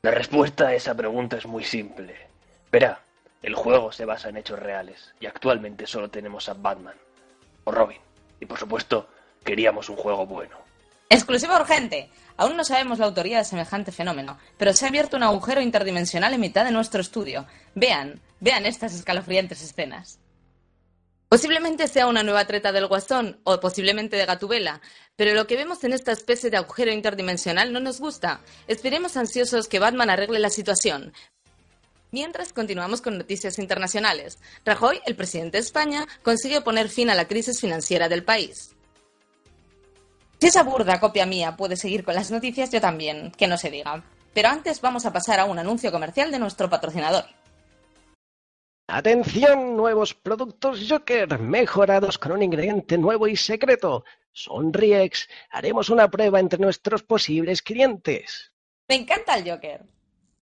La 0.04 0.12
respuesta 0.12 0.68
a 0.68 0.76
esa 0.76 0.96
pregunta 0.96 1.38
es 1.38 1.46
muy 1.46 1.66
simple. 1.66 2.16
Verá, 2.72 3.02
el 3.42 3.54
juego 3.54 3.92
se 3.92 4.06
basa 4.06 4.30
en 4.30 4.38
hechos 4.38 4.60
reales 4.60 5.14
y 5.20 5.26
actualmente 5.26 5.86
solo 5.88 6.10
tenemos 6.10 6.48
a 6.48 6.54
Batman 6.54 6.96
o 7.66 7.72
Robin. 7.72 8.00
Y 8.40 8.46
por 8.46 8.58
supuesto, 8.58 9.10
queríamos 9.44 9.90
un 9.90 9.98
juego 9.98 10.26
bueno. 10.26 10.61
Exclusiva 11.12 11.60
urgente. 11.60 12.10
Aún 12.38 12.56
no 12.56 12.64
sabemos 12.64 12.98
la 12.98 13.06
autoría 13.06 13.40
de 13.40 13.44
semejante 13.44 13.92
fenómeno, 13.92 14.40
pero 14.58 14.72
se 14.72 14.86
ha 14.86 14.88
abierto 14.88 15.18
un 15.18 15.24
agujero 15.24 15.60
interdimensional 15.60 16.34
en 16.34 16.40
mitad 16.40 16.64
de 16.64 16.72
nuestro 16.72 17.02
estudio. 17.02 17.46
Vean, 17.76 18.22
vean 18.40 18.66
estas 18.66 18.94
escalofriantes 18.96 19.62
escenas. 19.62 20.20
Posiblemente 21.28 21.90
sea 21.90 22.08
una 22.08 22.24
nueva 22.24 22.46
treta 22.46 22.72
del 22.72 22.88
Guasón 22.88 23.42
o 23.44 23.60
posiblemente 23.60 24.16
de 24.16 24.26
Gatubela, 24.26 24.80
pero 25.18 25.34
lo 25.34 25.48
que 25.48 25.58
vemos 25.58 25.84
en 25.84 25.92
esta 25.92 26.14
especie 26.14 26.50
de 26.50 26.56
agujero 26.56 26.94
interdimensional 26.94 27.74
no 27.74 27.82
nos 27.82 28.00
gusta. 28.00 28.40
Esperemos 28.70 29.18
ansiosos 29.18 29.68
que 29.68 29.80
Batman 29.80 30.10
arregle 30.10 30.40
la 30.40 30.50
situación. 30.50 31.12
Mientras 32.12 32.54
continuamos 32.54 33.02
con 33.02 33.18
noticias 33.18 33.60
internacionales. 33.60 34.40
Rajoy, 34.64 35.02
el 35.06 35.18
presidente 35.18 35.58
de 35.58 35.64
España, 35.64 36.08
consigue 36.24 36.62
poner 36.62 36.88
fin 36.88 37.10
a 37.10 37.16
la 37.16 37.28
crisis 37.28 37.60
financiera 37.60 38.08
del 38.08 38.24
país. 38.24 38.78
Si 40.42 40.48
esa 40.48 40.64
burda 40.64 41.00
copia 41.00 41.28
mía 41.28 41.56
puede 41.56 41.76
seguir 41.76 42.04
con 42.04 42.16
las 42.16 42.32
noticias, 42.32 42.72
yo 42.72 42.82
también, 42.82 43.32
que 43.38 43.46
no 43.46 43.58
se 43.58 43.70
diga. 43.70 44.04
Pero 44.34 44.50
antes 44.50 44.82
vamos 44.82 45.06
a 45.06 45.14
pasar 45.14 45.40
a 45.40 45.46
un 45.46 45.60
anuncio 45.60 45.92
comercial 45.92 46.32
de 46.32 46.40
nuestro 46.40 46.68
patrocinador. 46.68 47.26
Atención, 48.88 49.78
nuevos 49.78 50.16
productos 50.16 50.88
Joker, 50.90 51.38
mejorados 51.38 52.18
con 52.18 52.32
un 52.32 52.42
ingrediente 52.42 52.98
nuevo 52.98 53.28
y 53.28 53.36
secreto. 53.36 54.04
Sonriex, 54.32 55.30
haremos 55.52 55.92
una 55.92 56.10
prueba 56.10 56.40
entre 56.40 56.58
nuestros 56.58 57.04
posibles 57.04 57.62
clientes. 57.62 58.52
Me 58.90 58.96
encanta 58.96 59.36
el 59.36 59.48
Joker. 59.48 59.84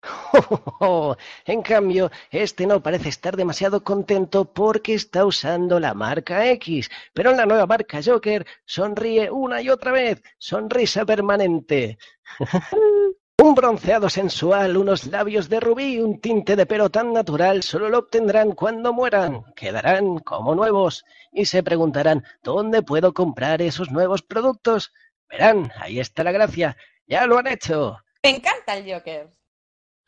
en 1.47 1.63
cambio, 1.63 2.11
este 2.31 2.67
no 2.67 2.83
parece 2.83 3.09
estar 3.09 3.37
demasiado 3.37 3.83
contento 3.83 4.45
porque 4.45 4.95
está 4.95 5.25
usando 5.25 5.81
la 5.81 5.95
marca 5.95 6.49
X, 6.51 6.91
pero 7.13 7.31
en 7.31 7.37
la 7.37 7.47
nueva 7.47 7.67
marca 7.67 8.01
Joker 8.05 8.47
sonríe 8.65 9.31
una 9.31 9.61
y 9.61 9.71
otra 9.71 9.93
vez, 9.93 10.23
sonrisa 10.39 11.05
permanente. 11.05 11.99
Un 13.41 13.55
bronceado 13.55 14.11
sensual, 14.11 14.77
unos 14.77 15.07
labios 15.07 15.49
de 15.49 15.61
rubí, 15.61 16.01
un 16.01 16.21
tinte 16.21 16.57
de 16.57 16.67
pelo 16.67 16.91
tan 16.91 17.13
natural 17.13 17.63
solo 17.63 17.89
lo 17.89 17.99
obtendrán 18.01 18.51
cuando 18.51 18.93
mueran. 18.93 19.45
Quedarán 19.55 20.19
como 20.19 20.57
nuevos 20.57 21.05
y 21.31 21.45
se 21.45 21.63
preguntarán 21.63 22.25
¿dónde 22.43 22.83
puedo 22.83 23.15
comprar 23.15 23.63
esos 23.63 23.93
nuevos 23.93 24.23
productos? 24.23 24.93
Verán, 25.29 25.71
ahí 25.77 26.01
está 26.01 26.25
la 26.25 26.33
gracia. 26.33 26.77
Ya 27.07 27.27
lo 27.27 27.39
han 27.39 27.47
hecho. 27.47 27.99
Me 28.25 28.31
encanta 28.31 28.77
el 28.77 28.93
Joker. 28.93 29.31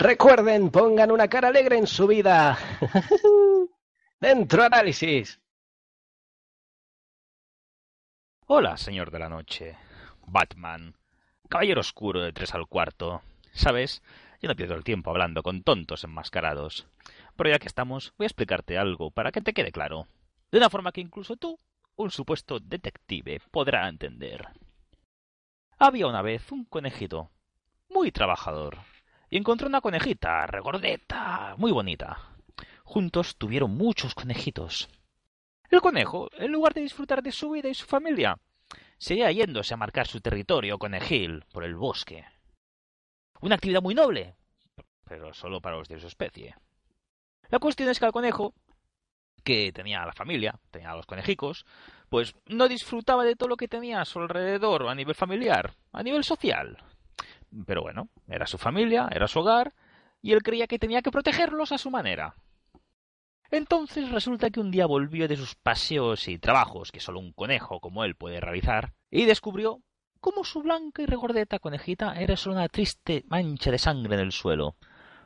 Recuerden, 0.01 0.71
pongan 0.71 1.11
una 1.11 1.29
cara 1.29 1.49
alegre 1.49 1.77
en 1.77 1.87
su 1.87 2.07
vida. 2.07 2.57
Dentro 4.19 4.63
análisis. 4.63 5.39
Hola, 8.47 8.79
señor 8.79 9.11
de 9.11 9.19
la 9.19 9.29
noche. 9.29 9.77
Batman. 10.27 10.97
Caballero 11.51 11.83
oscuro 11.83 12.23
de 12.23 12.33
tres 12.33 12.55
al 12.55 12.67
cuarto. 12.67 13.21
¿Sabes? 13.53 14.03
Yo 14.41 14.49
no 14.49 14.57
pierdo 14.57 14.75
el 14.75 14.85
tiempo 14.85 15.11
hablando 15.11 15.43
con 15.43 15.63
tontos 15.63 16.03
enmascarados. 16.03 16.87
Pero 17.37 17.51
ya 17.51 17.59
que 17.59 17.69
estamos, 17.69 18.15
voy 18.17 18.25
a 18.25 18.29
explicarte 18.29 18.79
algo 18.79 19.11
para 19.11 19.33
que 19.33 19.43
te 19.43 19.53
quede 19.53 19.71
claro. 19.71 20.07
De 20.51 20.57
una 20.57 20.71
forma 20.71 20.93
que 20.93 21.03
incluso 21.03 21.37
tú, 21.37 21.59
un 21.97 22.11
supuesto 22.11 22.59
detective, 22.59 23.43
podrá 23.51 23.87
entender. 23.87 24.49
Había 25.79 26.07
una 26.07 26.23
vez 26.23 26.51
un 26.53 26.65
conejito, 26.65 27.31
muy 27.91 28.11
trabajador, 28.13 28.79
y 29.31 29.37
encontró 29.37 29.69
una 29.69 29.81
conejita, 29.81 30.47
regordeta, 30.47 31.55
muy 31.57 31.71
bonita. 31.71 32.19
Juntos 32.83 33.37
tuvieron 33.37 33.77
muchos 33.77 34.15
conejitos. 34.15 34.89
El 35.71 35.81
conejo, 35.81 36.29
en 36.33 36.51
lugar 36.51 36.75
de 36.75 36.81
disfrutar 36.81 37.23
de 37.23 37.31
su 37.31 37.51
vida 37.51 37.69
y 37.69 37.75
su 37.75 37.87
familia, 37.87 38.37
seguía 38.99 39.31
yéndose 39.31 39.73
a 39.73 39.77
marcar 39.77 40.09
su 40.09 40.21
territorio 40.21 40.79
conejil 40.79 41.45
por 41.53 41.65
el 41.65 41.77
bosque. 41.77 42.25
Una 43.41 43.55
actividad 43.55 43.81
muy 43.81 43.95
noble, 43.95 44.35
pero 45.05 45.33
solo 45.33 45.61
para 45.61 45.77
los 45.77 45.89
de 45.89 46.01
su 46.01 46.09
especie. 46.09 46.57
La 47.49 47.61
cuestión 47.61 47.89
es 47.89 48.01
que 48.01 48.07
al 48.07 48.13
conejo, 48.13 48.53
que 49.45 49.73
tenía 49.73 50.03
a 50.03 50.07
la 50.07 50.13
familia, 50.13 50.59
tenía 50.73 50.91
a 50.91 50.97
los 50.97 51.07
conejicos, 51.07 51.65
pues 52.09 52.35
no 52.47 52.69
disfrutaba 52.69 53.25
de 53.25 53.37
todo 53.37 53.49
lo 53.49 53.57
que 53.57 53.69
tenía 53.69 54.01
a 54.01 54.05
su 54.05 54.19
alrededor 54.19 54.89
a 54.89 54.95
nivel 54.95 55.15
familiar, 55.15 55.75
a 55.93 56.03
nivel 56.03 56.25
social. 56.25 56.77
Pero 57.67 57.83
bueno, 57.83 58.09
era 58.29 58.47
su 58.47 58.59
familia, 58.59 59.09
era 59.11 59.29
su 59.29 59.41
hogar, 59.41 59.75
y 60.23 60.33
él 60.33 60.43
creía 60.43 60.67
que 60.67 60.79
tenía 60.79 61.03
que 61.03 61.11
protegerlos 61.11 61.73
a 61.73 61.79
su 61.79 61.91
manera. 61.91 62.35
Entonces 63.51 64.11
resulta 64.11 64.51
que 64.51 64.61
un 64.61 64.71
día 64.71 64.87
volvió 64.87 65.27
de 65.27 65.37
sus 65.37 65.57
paseos 65.57 66.29
y 66.29 66.39
trabajos 66.39 66.93
que 66.93 67.01
solo 67.01 67.19
un 67.19 67.33
conejo 67.33 67.81
como 67.81 68.05
él 68.05 68.15
puede 68.15 68.41
realizar, 68.41 68.93
y 69.11 69.25
descubrió 69.25 69.81
cómo 70.21 70.45
su 70.45 70.63
blanca 70.63 71.03
y 71.03 71.07
regordeta 71.07 71.59
conejita 71.59 72.15
era 72.15 72.37
solo 72.37 72.57
una 72.57 72.69
triste 72.69 73.25
mancha 73.29 73.71
de 73.71 73.79
sangre 73.79 74.15
en 74.15 74.21
el 74.21 74.33
suelo, 74.33 74.77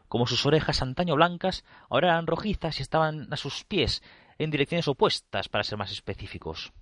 como 0.09 0.27
sus 0.27 0.47
orejas 0.47 0.81
antaño 0.81 1.17
blancas 1.17 1.65
ahora 1.91 2.09
eran 2.09 2.27
rojizas 2.27 2.79
y 2.79 2.83
estaban 2.83 3.33
a 3.33 3.37
sus 3.37 3.65
pies 3.65 4.03
en 4.39 4.51
direcciones 4.51 4.89
opuestas 4.89 5.49
para 5.49 5.65
ser 5.65 5.77
más 5.77 5.93
específicos. 5.93 6.73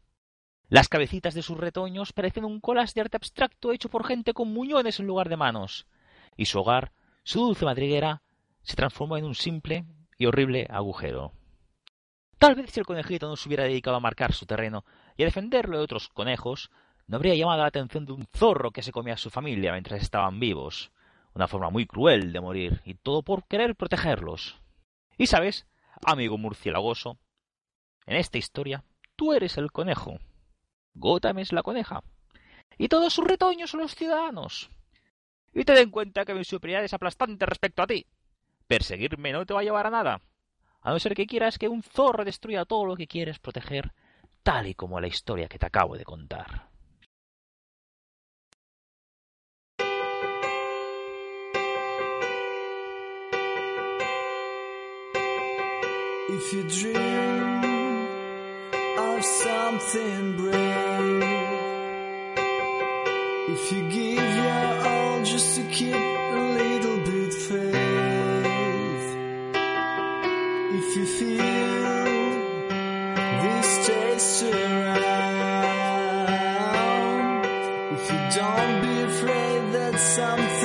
Las 0.73 0.89
cabecitas 0.89 1.35
de 1.35 1.43
sus 1.43 1.59
retoños 1.59 2.15
parecían 2.15 2.47
un 2.47 2.59
colas 2.59 2.95
de 2.95 3.03
arte 3.03 3.19
abstracto 3.19 3.73
hecho 3.73 3.91
por 3.91 4.07
gente 4.07 4.33
con 4.33 4.55
muñones 4.55 5.01
en 5.01 5.07
lugar 5.07 5.29
de 5.29 5.37
manos, 5.37 5.87
y 6.35 6.47
su 6.47 6.61
hogar, 6.61 6.93
su 7.25 7.41
dulce 7.41 7.67
madriguera, 7.67 8.23
se 8.63 8.75
transformó 8.75 9.19
en 9.19 9.27
un 9.27 9.35
simple 9.35 9.85
y 10.17 10.25
horrible 10.25 10.67
agujero. 10.71 11.33
Tal 12.39 12.55
vez 12.55 12.71
si 12.71 12.81
el 12.81 12.87
conejito 12.87 13.29
no 13.29 13.37
se 13.37 13.51
hubiera 13.51 13.65
dedicado 13.65 13.99
a 13.99 14.01
marcar 14.01 14.33
su 14.33 14.47
terreno 14.47 14.87
y 15.15 15.25
a 15.25 15.27
defenderlo 15.27 15.77
de 15.77 15.85
otros 15.85 16.09
conejos, 16.09 16.71
no 17.07 17.17
habría 17.17 17.35
llamado 17.35 17.61
la 17.61 17.69
atención 17.69 18.07
de 18.07 18.13
un 18.13 18.27
zorro 18.33 18.71
que 18.71 18.83
se 18.83 18.93
comía 18.93 19.13
a 19.13 19.19
su 19.19 19.29
familia 19.29 19.73
mientras 19.73 20.01
estaban 20.01 20.41
vivos, 20.41 20.91
una 21.35 21.49
forma 21.49 21.69
muy 21.69 21.85
cruel 21.85 22.33
de 22.33 22.41
morir, 22.41 22.81
y 22.87 22.95
todo 22.95 23.23
por 23.23 23.45
querer 23.45 23.77
protegerlos. 23.77 24.59
Y 25.19 25.27
sabes, 25.27 25.67
amigo 26.03 26.39
murciélagoso, 26.39 27.19
en 28.07 28.17
esta 28.17 28.39
historia 28.39 28.85
tú 29.17 29.35
eres 29.35 29.59
el 29.59 29.71
conejo. 29.71 30.19
Gotham 30.95 31.39
es 31.39 31.53
la 31.53 31.63
coneja. 31.63 32.03
Y 32.79 32.89
todos 32.89 33.13
sus 33.13 33.27
retoños 33.27 33.71
son 33.71 33.81
los 33.81 33.95
ciudadanos. 33.95 34.71
Y 35.55 35.65
ten 35.65 35.79
en 35.79 35.91
cuenta 35.91 36.25
que 36.25 36.35
mi 36.35 36.45
superioridad 36.45 36.85
es 36.85 36.95
aplastante 36.95 37.47
respecto 37.47 37.83
a 37.83 37.87
ti. 37.87 38.07
Perseguirme 38.67 39.33
no 39.33 39.45
te 39.45 39.55
va 39.55 39.61
a 39.61 39.65
llevar 39.65 39.87
a 39.87 39.91
nada. 39.91 40.21
A 40.81 40.91
no 40.91 40.99
ser 40.99 41.15
que 41.15 41.27
quieras 41.27 41.59
que 41.59 41.69
un 41.69 41.83
zorro 41.83 42.25
destruya 42.25 42.65
todo 42.65 42.87
lo 42.87 42.97
que 42.97 43.07
quieres 43.07 43.39
proteger, 43.39 43.93
tal 44.43 44.67
y 44.67 44.75
como 44.75 45.01
la 45.01 45.07
historia 45.07 45.49
que 45.49 45.59
te 45.59 45.67
acabo 45.67 45.97
de 45.97 46.05
contar. 46.05 46.73
Of 58.99 59.25
something 59.25 60.37
brave, 60.37 61.23
if 63.49 63.73
you 63.73 63.81
give 63.91 64.37
your 64.37 64.87
all 64.89 65.23
just 65.25 65.57
to 65.57 65.63
keep 65.65 65.95
a 65.95 66.41
little 66.61 66.99
bit 66.99 67.33
faith, 67.33 67.73
if 70.79 70.97
you 70.97 71.07
feel 71.07 71.43
this 73.43 73.87
taste 73.87 74.43
around, 74.43 75.13
if 77.93 78.05
you 78.13 78.19
don't 78.41 78.77
be 78.83 78.95
afraid 79.03 79.63
that 79.73 79.99
something 79.99 80.62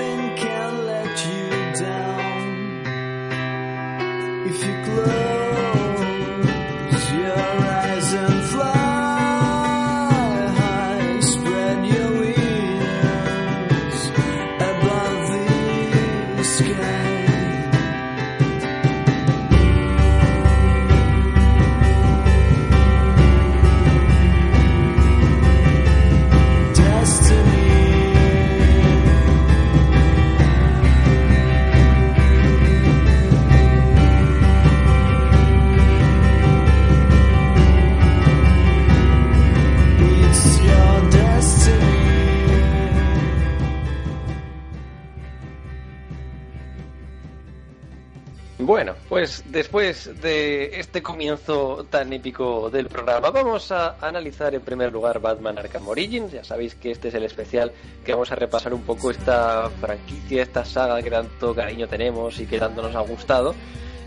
Bueno, 48.67 48.95
pues 49.07 49.45
después 49.47 50.11
de 50.21 50.77
este 50.77 51.01
comienzo 51.01 51.85
tan 51.89 52.11
épico 52.11 52.69
del 52.69 52.87
programa, 52.87 53.29
vamos 53.29 53.71
a 53.71 53.95
analizar 54.05 54.53
en 54.53 54.59
primer 54.59 54.91
lugar 54.91 55.21
Batman 55.21 55.57
Arkham 55.57 55.87
Origins. 55.87 56.33
Ya 56.33 56.43
sabéis 56.43 56.75
que 56.75 56.91
este 56.91 57.07
es 57.07 57.13
el 57.13 57.23
especial 57.23 57.71
que 58.03 58.11
vamos 58.11 58.29
a 58.29 58.35
repasar 58.35 58.73
un 58.73 58.81
poco 58.81 59.09
esta 59.09 59.69
franquicia, 59.69 60.43
esta 60.43 60.65
saga 60.65 61.01
que 61.01 61.09
tanto 61.09 61.55
cariño 61.55 61.87
tenemos 61.87 62.41
y 62.41 62.45
que 62.45 62.59
tanto 62.59 62.81
nos 62.81 62.93
ha 62.93 62.99
gustado. 62.99 63.55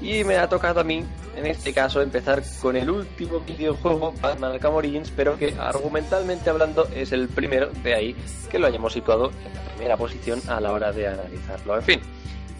Y 0.02 0.24
me 0.24 0.36
ha 0.36 0.46
tocado 0.46 0.80
a 0.80 0.84
mí, 0.84 1.06
en 1.36 1.46
este 1.46 1.72
caso, 1.72 2.02
empezar 2.02 2.42
con 2.60 2.76
el 2.76 2.90
último 2.90 3.40
videojuego, 3.40 4.12
Batman 4.20 4.52
Arkham 4.52 4.74
Origins, 4.74 5.10
pero 5.16 5.38
que 5.38 5.54
argumentalmente 5.58 6.50
hablando 6.50 6.86
es 6.94 7.12
el 7.12 7.28
primero, 7.28 7.70
de 7.82 7.94
ahí 7.94 8.16
que 8.50 8.58
lo 8.58 8.66
hayamos 8.66 8.92
situado 8.92 9.30
en 9.30 9.54
la 9.54 9.60
primera 9.70 9.96
posición 9.96 10.42
a 10.48 10.60
la 10.60 10.72
hora 10.72 10.92
de 10.92 11.08
analizarlo. 11.08 11.76
En 11.76 11.82
fin, 11.82 12.00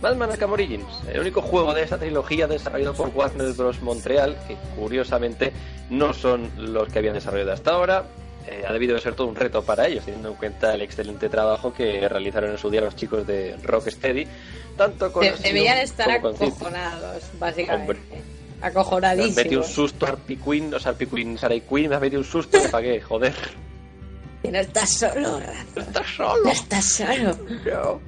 Batman 0.00 0.30
Arkham 0.30 0.52
Origins, 0.52 0.86
el 1.12 1.20
único 1.20 1.42
juego 1.42 1.74
de 1.74 1.82
esta 1.82 1.98
trilogía 1.98 2.46
desarrollado 2.46 2.94
por 2.94 3.08
Warner 3.14 3.52
Bros. 3.52 3.82
Montreal, 3.82 4.36
que 4.48 4.56
curiosamente 4.78 5.52
no 5.90 6.14
son 6.14 6.50
los 6.56 6.88
que 6.88 6.98
habían 7.00 7.14
desarrollado 7.14 7.52
hasta 7.52 7.70
ahora. 7.72 8.04
Eh, 8.46 8.64
ha 8.66 8.72
debido 8.72 8.94
de 8.94 9.00
ser 9.02 9.14
todo 9.14 9.26
un 9.26 9.36
reto 9.36 9.62
para 9.62 9.86
ellos, 9.86 10.04
teniendo 10.06 10.30
en 10.30 10.34
cuenta 10.36 10.72
el 10.74 10.80
excelente 10.80 11.28
trabajo 11.28 11.74
que 11.74 12.08
realizaron 12.08 12.50
en 12.50 12.58
su 12.58 12.70
día 12.70 12.80
los 12.80 12.96
chicos 12.96 13.26
de 13.26 13.54
Rocksteady, 13.62 14.26
tanto 14.78 15.12
con 15.12 15.22
Deberían 15.22 15.76
estar 15.78 16.10
acojonados, 16.10 17.22
básicamente. 17.38 17.92
Hombre. 17.92 18.00
Me 18.00 18.16
has 18.16 18.22
metido 18.22 18.40
un 18.60 18.64
Acojonadísimos. 18.64 19.66
susto 19.68 20.06
Harpy 20.06 20.36
Quinn, 20.36 20.72
o 20.74 20.78
sea, 20.80 20.92
Harpy 20.92 21.06
Quinn, 21.06 21.36
Sarai 21.38 21.60
Quinn, 21.60 21.90
me 21.90 21.94
has 21.96 22.00
metido 22.00 22.20
un 22.20 22.26
susto, 22.26 22.58
¿para 22.70 22.82
qué? 22.84 23.00
Joder, 23.02 23.34
Y 24.42 24.48
no 24.48 24.58
estás 24.58 24.88
solo, 24.90 25.38
Rafa. 25.40 25.64
no 25.76 25.82
estás 25.82 26.06
solo. 26.16 26.42
No 26.44 26.50
estás 26.50 26.84
solo. 26.84 27.36
No. 27.66 28.00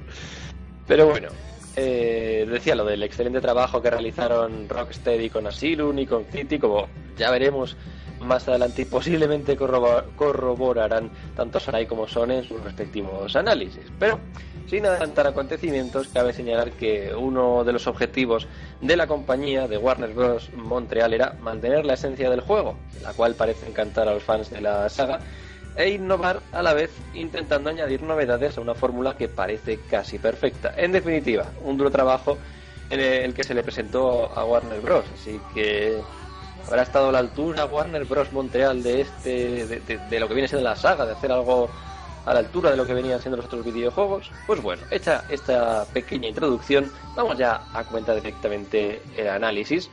Pero 0.87 1.07
bueno, 1.07 1.29
eh, 1.75 2.45
decía 2.49 2.75
lo 2.75 2.85
del 2.85 3.03
excelente 3.03 3.41
trabajo 3.41 3.81
que 3.81 3.89
realizaron 3.89 4.67
Rocksteady 4.69 5.29
con 5.29 5.47
Asylum 5.47 5.97
y 5.99 6.05
con 6.05 6.25
City, 6.25 6.59
como 6.59 6.87
ya 7.17 7.31
veremos 7.31 7.75
más 8.19 8.47
adelante 8.47 8.83
y 8.83 8.85
posiblemente 8.85 9.57
corrobo- 9.57 10.03
corroborarán 10.15 11.09
tanto 11.35 11.59
Sarai 11.59 11.85
como 11.87 12.07
Son 12.07 12.31
en 12.31 12.43
sus 12.43 12.61
respectivos 12.63 13.35
análisis. 13.35 13.83
Pero 13.99 14.19
sin 14.67 14.85
adelantar 14.85 15.27
acontecimientos, 15.27 16.07
cabe 16.07 16.31
señalar 16.31 16.71
que 16.71 17.13
uno 17.13 17.65
de 17.65 17.73
los 17.73 17.85
objetivos 17.85 18.47
de 18.79 18.95
la 18.95 19.07
compañía 19.07 19.67
de 19.67 19.77
Warner 19.77 20.13
Bros. 20.13 20.49
Montreal 20.55 21.13
era 21.13 21.33
mantener 21.41 21.85
la 21.85 21.95
esencia 21.95 22.29
del 22.29 22.39
juego, 22.41 22.77
la 23.01 23.11
cual 23.13 23.35
parece 23.35 23.67
encantar 23.67 24.07
a 24.07 24.13
los 24.13 24.23
fans 24.23 24.49
de 24.49 24.61
la 24.61 24.87
saga, 24.87 25.19
e 25.75 25.89
innovar 25.89 26.41
a 26.51 26.61
la 26.61 26.73
vez 26.73 26.91
intentando 27.13 27.69
añadir 27.69 28.03
novedades 28.03 28.57
a 28.57 28.61
una 28.61 28.75
fórmula 28.75 29.15
que 29.17 29.27
parece 29.27 29.79
casi 29.89 30.19
perfecta. 30.19 30.73
En 30.77 30.91
definitiva, 30.91 31.45
un 31.63 31.77
duro 31.77 31.91
trabajo 31.91 32.37
en 32.89 32.99
el 32.99 33.33
que 33.33 33.43
se 33.43 33.53
le 33.53 33.63
presentó 33.63 34.31
a 34.37 34.45
Warner 34.45 34.81
Bros. 34.81 35.05
Así 35.13 35.39
que 35.53 35.97
habrá 36.67 36.83
estado 36.83 37.09
a 37.09 37.11
la 37.11 37.19
altura 37.19 37.65
Warner 37.65 38.05
Bros. 38.05 38.31
Montreal 38.31 38.83
de 38.83 39.01
este 39.01 39.65
de, 39.65 40.19
lo 40.19 40.27
que 40.27 40.33
viene 40.33 40.47
siendo 40.47 40.67
la 40.67 40.75
saga, 40.75 41.05
de 41.05 41.13
hacer 41.13 41.31
algo 41.31 41.69
a 42.25 42.33
la 42.33 42.39
altura 42.39 42.71
de 42.71 42.77
lo 42.77 42.85
que 42.85 42.93
venían 42.93 43.19
siendo 43.19 43.37
los 43.37 43.47
otros 43.47 43.65
videojuegos. 43.65 44.31
Pues 44.47 44.61
bueno, 44.61 44.83
hecha 44.91 45.25
esta 45.29 45.85
pequeña 45.91 46.29
introducción, 46.29 46.91
vamos 47.15 47.37
ya 47.37 47.63
a 47.73 47.83
comentar 47.83 48.15
directamente 48.15 49.01
el 49.17 49.27
análisis. 49.27 49.89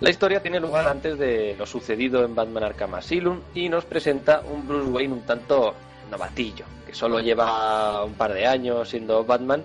La 0.00 0.08
historia 0.08 0.40
tiene 0.40 0.58
lugar 0.60 0.88
antes 0.88 1.18
de 1.18 1.54
lo 1.58 1.66
sucedido 1.66 2.24
en 2.24 2.34
Batman 2.34 2.64
Arkham 2.64 2.94
Asylum 2.94 3.40
y 3.54 3.68
nos 3.68 3.84
presenta 3.84 4.40
un 4.40 4.66
Bruce 4.66 4.90
Wayne 4.90 5.12
un 5.12 5.20
tanto 5.22 5.74
novatillo, 6.10 6.64
que 6.86 6.94
solo 6.94 7.20
lleva 7.20 8.02
un 8.04 8.14
par 8.14 8.32
de 8.32 8.46
años 8.46 8.88
siendo 8.88 9.22
Batman, 9.24 9.62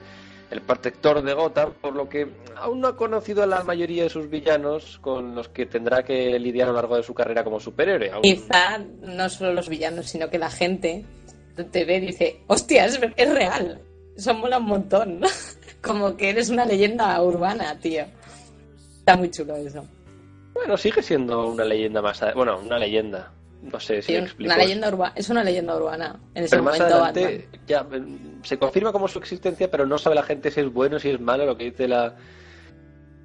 el 0.51 0.61
protector 0.61 1.21
de 1.21 1.33
Gotham, 1.33 1.71
por 1.79 1.95
lo 1.95 2.09
que 2.09 2.27
aún 2.57 2.81
no 2.81 2.89
ha 2.89 2.97
conocido 2.97 3.43
a 3.43 3.45
la 3.45 3.63
mayoría 3.63 4.03
de 4.03 4.09
sus 4.09 4.29
villanos 4.29 4.99
con 4.99 5.35
los 5.35 5.47
que 5.47 5.67
tendrá 5.67 6.03
que 6.03 6.37
lidiar 6.37 6.67
a 6.67 6.71
lo 6.71 6.77
largo 6.77 6.97
de 6.97 7.03
su 7.03 7.13
carrera 7.13 7.45
como 7.45 7.61
superhéroe. 7.61 8.21
Quizá 8.21 8.77
no 8.77 9.29
solo 9.29 9.53
los 9.53 9.69
villanos, 9.69 10.07
sino 10.07 10.29
que 10.29 10.37
la 10.37 10.51
gente 10.51 11.05
te 11.71 11.85
ve 11.85 11.95
y 11.95 12.07
dice, 12.07 12.41
hostia, 12.47 12.85
es, 12.85 12.99
es 13.15 13.33
real. 13.33 13.81
Eso 14.17 14.33
mola 14.33 14.57
un 14.57 14.65
montón. 14.65 15.21
Como 15.81 16.17
que 16.17 16.29
eres 16.31 16.49
una 16.49 16.65
leyenda 16.65 17.21
urbana, 17.21 17.79
tío. 17.79 18.05
Está 18.99 19.15
muy 19.15 19.29
chulo 19.29 19.55
eso. 19.55 19.85
Bueno, 20.55 20.75
sigue 20.77 21.03
siendo 21.03 21.47
una 21.47 21.63
leyenda 21.65 22.01
más... 22.01 22.23
a- 22.23 22.33
Bueno, 22.33 22.57
una 22.59 22.79
leyenda. 22.79 23.31
No 23.61 23.79
sé 23.79 24.01
si 24.01 24.13
Sí, 24.13 24.13
me 24.13 24.25
explico. 24.25 24.53
una 24.53 24.63
leyenda 24.63 24.87
urbana. 24.89 25.13
Es 25.15 25.29
una 25.29 25.43
leyenda 25.43 25.75
urbana. 25.75 26.19
En 26.33 26.43
ese 26.45 26.51
Pero 26.51 26.63
más 26.63 26.79
momento 26.79 26.95
adelante 27.03 27.49
ya 27.67 27.83
mm, 27.83 28.43
se 28.43 28.57
confirma 28.57 28.91
como 28.91 29.07
su 29.07 29.19
existencia, 29.19 29.69
pero 29.69 29.85
no 29.85 29.97
sabe 29.97 30.15
la 30.15 30.23
gente 30.23 30.49
si 30.51 30.61
es 30.61 30.71
bueno, 30.71 30.97
si 30.99 31.09
es 31.09 31.19
malo, 31.19 31.45
lo 31.45 31.57
que 31.57 31.65
dice 31.65 31.87
la 31.87 32.15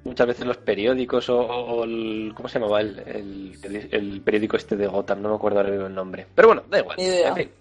muchas 0.03 0.25
veces 0.25 0.47
los 0.47 0.57
periódicos 0.57 1.29
o, 1.29 1.39
o 1.39 1.83
el 1.83 2.33
¿cómo 2.35 2.49
se 2.49 2.57
llamaba 2.59 2.81
el, 2.81 2.99
el, 3.05 3.87
el 3.91 4.21
periódico 4.21 4.57
este 4.57 4.75
de 4.75 4.87
Gotham? 4.87 5.21
No 5.21 5.29
me 5.29 5.35
acuerdo 5.35 5.59
ahora 5.59 5.69
mismo 5.71 5.85
el 5.87 5.93
nombre. 5.93 6.25
Pero 6.33 6.47
bueno, 6.47 6.63
da 6.69 6.79
igual. 6.79 6.97
En 6.99 7.35
fin. 7.35 7.51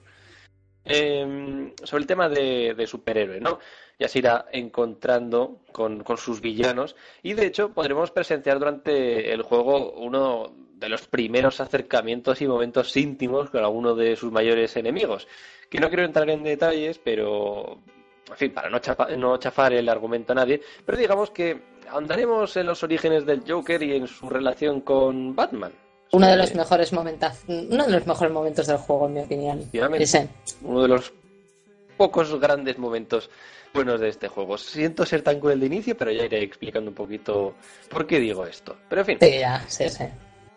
Eh, 0.85 1.74
sobre 1.85 2.00
el 2.00 2.06
tema 2.06 2.28
de, 2.28 2.74
de 2.74 2.87
superhéroe, 2.87 3.40
¿no? 3.40 3.59
Ya 4.01 4.09
se 4.09 4.19
irá 4.19 4.47
encontrando 4.51 5.59
con, 5.73 6.03
con 6.03 6.17
sus 6.17 6.41
villanos 6.41 6.97
y 7.23 7.35
de 7.35 7.47
hecho 7.47 7.69
podremos 7.73 8.11
presenciar 8.11 8.59
durante 8.59 9.33
el 9.33 9.43
juego 9.43 9.93
uno 9.93 10.51
de 10.75 10.89
los 10.89 11.07
primeros 11.07 11.61
acercamientos 11.61 12.41
y 12.41 12.49
momentos 12.49 12.97
íntimos 12.97 13.51
con 13.51 13.63
alguno 13.63 13.95
de 13.95 14.17
sus 14.17 14.33
mayores 14.33 14.75
enemigos. 14.77 15.29
Que 15.69 15.79
no 15.79 15.89
quiero 15.89 16.05
entrar 16.05 16.29
en 16.31 16.43
detalles, 16.43 16.99
pero 16.99 17.77
en 18.31 18.37
fin, 18.37 18.53
para 18.53 18.71
no, 18.71 18.79
chapa- 18.79 19.15
no 19.17 19.37
chafar 19.37 19.75
el 19.75 19.87
argumento 19.89 20.33
a 20.33 20.37
nadie, 20.37 20.63
pero 20.87 20.97
digamos 20.97 21.31
que 21.31 21.61
ahondaremos 21.91 22.57
en 22.57 22.67
los 22.67 22.83
orígenes 22.83 23.27
del 23.27 23.43
Joker 23.47 23.83
y 23.83 23.97
en 23.97 24.07
su 24.09 24.31
relación 24.31 24.81
con 24.81 25.37
Batman. 25.37 25.73
Uno 26.13 26.27
de 26.27 26.33
Eh, 26.33 26.37
los 26.39 26.55
mejores 26.55 26.93
momentos, 26.95 27.33
uno 27.47 27.85
de 27.87 27.93
los 27.93 28.07
mejores 28.07 28.33
momentos 28.33 28.67
del 28.67 28.79
juego, 28.79 29.07
en 29.09 29.13
mi 29.13 29.21
opinión. 29.21 29.69
Ese. 29.99 30.29
uno 30.63 30.81
de 30.83 30.89
los 30.89 31.13
pocos 31.99 32.35
grandes 32.41 32.79
momentos 32.79 33.29
buenos 33.72 34.00
de 34.00 34.09
este 34.09 34.28
juego. 34.28 34.59
Siento 34.59 35.06
ser 35.06 35.22
tan 35.22 35.38
cruel 35.40 35.61
de 35.61 35.66
inicio, 35.66 35.96
pero 35.96 36.11
ya 36.11 36.24
iré 36.24 36.42
explicando 36.42 36.90
un 36.90 36.94
poquito 36.94 37.54
por 37.88 38.06
qué 38.06 38.18
digo 38.20 38.44
esto. 38.46 38.76
Pero 38.88 39.02
en 39.02 39.06
fin, 39.06 39.18
Sí, 39.20 39.38
ya, 39.38 39.64
sí, 39.68 39.88
sí. 39.88 40.04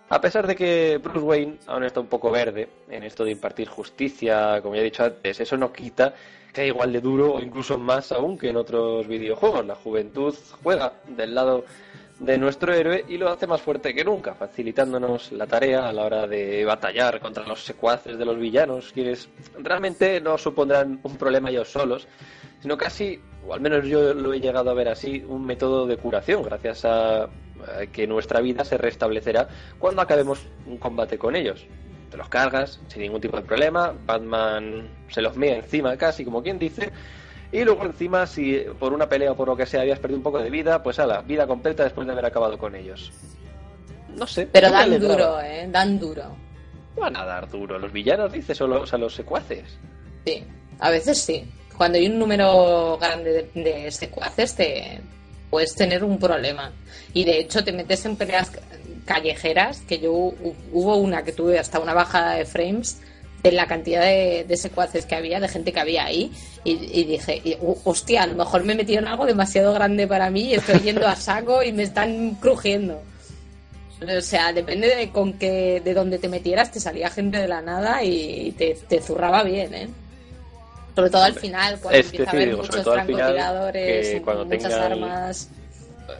a 0.10 0.22
pesar 0.22 0.48
de 0.48 0.56
que 0.56 0.98
Bruce 1.02 1.20
Wayne 1.20 1.58
aún 1.68 1.84
está 1.84 2.00
un 2.00 2.08
poco 2.08 2.32
verde 2.32 2.68
en 2.90 3.04
esto 3.04 3.24
de 3.24 3.32
impartir 3.32 3.68
justicia, 3.70 4.60
como 4.62 4.76
ya 4.76 4.82
he 4.82 4.86
dicho 4.86 5.04
antes, 5.04 5.40
eso 5.40 5.58
no 5.58 5.72
quita 5.72 6.14
que 6.50 6.62
sea 6.62 6.66
igual 6.66 6.94
de 6.94 7.02
duro 7.02 7.34
o 7.36 7.40
incluso 7.42 7.78
más 7.80 8.12
aún 8.12 8.38
que 8.38 8.50
en 8.50 8.58
otros 8.58 9.08
videojuegos. 9.08 9.66
La 9.66 9.76
juventud 9.76 10.36
juega 10.62 10.94
del 11.08 11.34
lado 11.34 11.66
de 12.20 12.38
nuestro 12.38 12.72
héroe 12.74 13.04
y 13.08 13.18
lo 13.18 13.30
hace 13.30 13.48
más 13.48 13.60
fuerte 13.60 13.94
que 13.94 14.04
nunca, 14.04 14.36
facilitándonos 14.36 15.32
la 15.32 15.48
tarea 15.48 15.90
a 15.90 15.92
la 15.94 16.04
hora 16.04 16.28
de 16.28 16.64
batallar 16.64 17.20
contra 17.20 17.46
los 17.48 17.64
secuaces 17.64 18.20
de 18.20 18.26
los 18.26 18.38
villanos, 18.38 18.92
quienes 18.94 19.28
realmente 19.58 20.22
no 20.22 20.38
supondrán 20.38 21.00
un 21.02 21.18
problema 21.18 21.50
ellos 21.50 21.70
solos, 21.70 22.08
sino 22.64 22.78
casi, 22.78 23.20
o 23.46 23.54
al 23.54 23.60
menos 23.60 23.86
yo 23.86 24.14
lo 24.14 24.34
he 24.34 24.40
llegado 24.40 24.72
a 24.72 24.74
ver 24.74 24.88
así, 24.88 25.24
un 25.28 25.46
método 25.46 25.86
de 25.86 25.98
curación, 25.98 26.42
gracias 26.44 26.86
a, 26.86 27.24
a 27.24 27.30
que 27.92 28.08
nuestra 28.08 28.40
vida 28.40 28.64
se 28.64 28.78
restablecerá 28.78 29.50
cuando 29.78 30.02
acabemos 30.02 30.40
un 30.66 30.78
combate 30.78 31.18
con 31.18 31.36
ellos. 31.36 31.66
Te 32.10 32.16
los 32.18 32.30
cargas 32.30 32.80
sin 32.88 33.02
ningún 33.02 33.20
tipo 33.20 33.36
de 33.36 33.44
problema, 33.44 33.94
Batman 34.06 34.88
se 35.10 35.22
los 35.22 35.36
mea 35.36 35.58
encima 35.58 35.98
casi, 35.98 36.24
como 36.24 36.42
quien 36.42 36.58
dice, 36.58 36.90
y 37.52 37.64
luego 37.66 37.84
encima, 37.84 38.26
si 38.26 38.64
por 38.80 38.94
una 38.94 39.08
pelea 39.10 39.34
o 39.34 39.36
por 39.36 39.50
lo 39.50 39.58
que 39.58 39.66
sea 39.66 39.82
habías 39.82 40.00
perdido 40.00 40.18
un 40.20 40.24
poco 40.24 40.40
de 40.40 40.50
vida, 40.50 40.82
pues 40.82 40.98
a 41.00 41.06
la 41.06 41.22
vida 41.22 41.46
completa 41.46 41.84
después 41.84 42.08
de 42.08 42.14
haber 42.14 42.26
acabado 42.26 42.58
con 42.58 42.76
ellos. 42.76 43.12
No 44.16 44.26
sé. 44.26 44.48
Pero 44.52 44.68
no 44.70 44.74
dan 44.74 44.84
alegraba. 44.84 45.16
duro, 45.16 45.42
¿eh? 45.42 45.68
Dan 45.70 46.00
duro. 46.00 46.24
Van 46.96 47.16
a 47.18 47.26
dar 47.26 47.50
duro. 47.50 47.78
Los 47.78 47.92
villanos, 47.92 48.32
dices, 48.32 48.62
o 48.62 48.68
los, 48.68 48.94
a 48.94 48.98
los 48.98 49.14
secuaces. 49.14 49.78
Sí, 50.26 50.44
a 50.80 50.90
veces 50.90 51.22
sí. 51.22 51.46
Cuando 51.78 51.98
hay 51.98 52.08
un 52.08 52.20
número 52.20 52.98
grande 53.00 53.50
de, 53.54 53.92
secuaces, 53.92 54.56
te 54.56 55.00
puedes 55.50 55.76
tener 55.76 56.04
un 56.04 56.18
problema. 56.20 56.72
Y 57.14 57.24
de 57.24 57.40
hecho, 57.40 57.64
te 57.64 57.72
metes 57.72 58.06
en 58.06 58.16
peleas 58.16 58.52
callejeras, 59.06 59.82
que 59.82 60.00
yo 60.00 60.12
hu- 60.14 60.54
hubo 60.72 60.96
una 60.98 61.24
que 61.24 61.32
tuve 61.32 61.60
hasta 61.60 61.80
una 61.80 61.94
bajada 61.94 62.36
de 62.36 62.46
frames 62.46 63.00
de 63.44 63.52
la 63.52 63.68
cantidad 63.68 64.02
de, 64.02 64.56
secuaces 64.56 65.06
que 65.06 65.16
había, 65.16 65.40
de 65.42 65.50
gente 65.50 65.74
que 65.74 65.80
había 65.82 66.06
ahí, 66.06 66.32
y, 66.64 67.04
dije, 67.04 67.42
y, 67.44 67.58
"Uh, 67.60 67.76
hostia, 67.84 68.24
a 68.24 68.28
lo 68.28 68.36
mejor 68.36 68.64
me 68.64 68.72
he 68.72 68.76
metido 68.78 69.00
en 69.00 69.08
algo 69.10 69.26
demasiado 69.26 69.74
grande 69.74 70.08
para 70.08 70.30
mí 70.30 70.44
y 70.44 70.54
estoy 70.54 70.80
yendo 70.80 71.06
a 71.08 71.16
saco 71.18 71.62
y 71.62 71.74
me 71.74 71.84
están 71.84 72.36
crujiendo. 72.36 73.02
O 74.18 74.22
sea, 74.22 74.54
depende 74.54 74.88
de 74.96 75.10
con 75.10 75.34
qué, 75.34 75.82
de 75.84 75.94
dónde 75.94 76.20
te 76.20 76.30
metieras, 76.30 76.72
te 76.72 76.80
salía 76.80 77.10
gente 77.10 77.38
de 77.38 77.48
la 77.50 77.62
nada 77.62 78.02
y 78.04 78.54
te, 78.58 78.78
te 78.88 79.02
zurraba 79.02 79.44
bien, 79.44 79.74
¿eh? 79.74 79.88
Sobre 80.96 81.10
todo 81.10 81.24
al 81.24 81.34
final, 81.34 81.80
cuando 81.82 82.00
Es 82.00 82.06
empieza 82.06 82.32
a 82.32 82.34
decir, 82.34 82.38
haber 82.38 82.50
digo, 82.50 82.64
sobre 82.64 82.68
muchos 82.80 82.84
todo 82.84 82.94
al 82.94 83.08
final, 83.08 83.20
francotiradores, 83.36 84.22
cuando 84.22 84.46
muchas 84.46 84.62
tenga 84.64 84.88
el- 84.88 84.94
armas. 84.94 85.50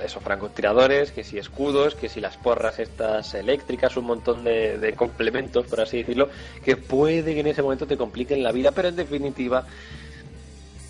Esos 0.04 0.24
francotiradores, 0.24 1.12
que 1.12 1.24
si 1.26 1.38
escudos, 1.38 1.94
que 1.96 2.08
si 2.08 2.22
las 2.22 2.38
porras 2.38 2.80
estas 2.80 3.34
eléctricas, 3.36 3.96
un 3.98 4.06
montón 4.06 4.44
de, 4.44 4.78
de 4.78 4.94
complementos, 4.94 5.68
por 5.68 5.82
así 5.82 5.98
decirlo, 5.98 6.30
que 6.64 6.78
puede 6.78 7.34
que 7.34 7.42
en 7.42 7.48
ese 7.48 7.62
momento 7.62 7.86
te 7.86 7.98
compliquen 7.98 8.42
la 8.44 8.52
vida, 8.54 8.72
pero 8.72 8.88
en 8.88 8.96
definitiva, 8.96 9.66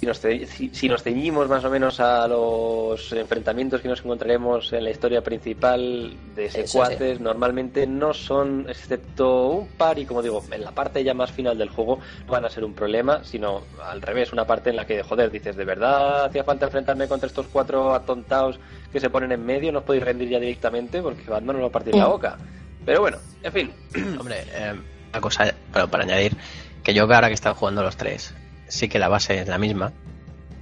si 0.04 0.08
nos, 0.08 0.20
ce- 0.20 0.46
si, 0.48 0.70
si 0.74 0.90
nos 0.90 1.02
ceñimos 1.02 1.48
más 1.48 1.64
o 1.64 1.70
menos 1.70 2.00
a 2.02 2.28
los 2.28 3.14
enfrentamientos 3.14 3.80
que 3.82 3.88
nos 3.88 4.00
encontraremos 4.02 4.74
en 4.74 4.84
la 4.84 4.90
historia 4.90 5.22
principal 5.22 6.14
de 6.36 6.50
sí. 6.50 6.62
secuaces, 6.64 7.22
normalmente 7.22 7.88
no 7.88 8.14
son, 8.14 8.66
excepto 8.68 9.48
un 9.48 9.68
par, 9.70 9.98
y 10.00 10.06
como 10.06 10.22
digo, 10.22 10.44
en 10.52 10.62
la 10.66 10.72
parte 10.72 11.04
ya 11.06 11.14
más 11.14 11.32
final 11.32 11.58
del 11.58 11.70
juego, 11.70 12.00
no 12.28 12.34
van 12.34 12.44
a 12.44 12.50
ser 12.50 12.66
un 12.66 12.74
problema, 12.74 13.24
sino 13.24 13.62
al 13.86 14.02
revés, 14.02 14.34
una 14.34 14.46
parte 14.46 14.72
en 14.72 14.76
la 14.76 14.86
que, 14.86 15.02
joder, 15.04 15.32
dices, 15.32 15.56
¿de 15.56 15.64
verdad 15.64 16.26
hacía 16.26 16.44
falta 16.44 16.66
enfrentarme 16.66 17.08
contra 17.08 17.28
estos 17.28 17.48
cuatro 17.48 17.94
atontados 17.96 18.60
que 18.92 19.00
se 19.00 19.10
ponen 19.10 19.32
en 19.32 19.46
medio? 19.46 19.72
¿No 19.72 19.80
os 19.80 19.86
podéis 19.86 20.04
rendir 20.04 20.28
ya 20.28 20.40
directamente? 20.40 21.02
Porque 21.02 21.24
Batman 21.30 21.56
nos 21.56 21.64
va 21.64 21.68
a 21.70 21.72
partir 21.72 21.96
la 21.96 22.08
Mm. 22.08 22.12
boca. 22.12 22.38
Pero 22.86 23.00
bueno, 23.00 23.18
en 23.42 23.52
fin, 23.54 23.74
Hombre, 24.20 24.44
eh, 24.54 24.74
una 25.12 25.22
cosa 25.22 25.54
bueno, 25.72 25.88
para 25.88 26.04
añadir, 26.04 26.36
que 26.84 26.94
yo 26.94 27.08
que 27.08 27.14
ahora 27.14 27.30
que 27.30 27.36
están 27.36 27.54
jugando 27.54 27.82
los 27.84 27.96
tres, 27.96 28.34
sí 28.74 28.90
que 28.90 29.00
la 29.00 29.08
base 29.08 29.40
es 29.42 29.48
la 29.48 29.58
misma 29.58 29.92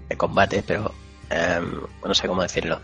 de 0.10 0.18
combate, 0.18 0.64
pero 0.66 0.94
eh, 1.30 1.62
no 2.06 2.14
sé 2.14 2.28
cómo 2.28 2.42
decirlo. 2.42 2.82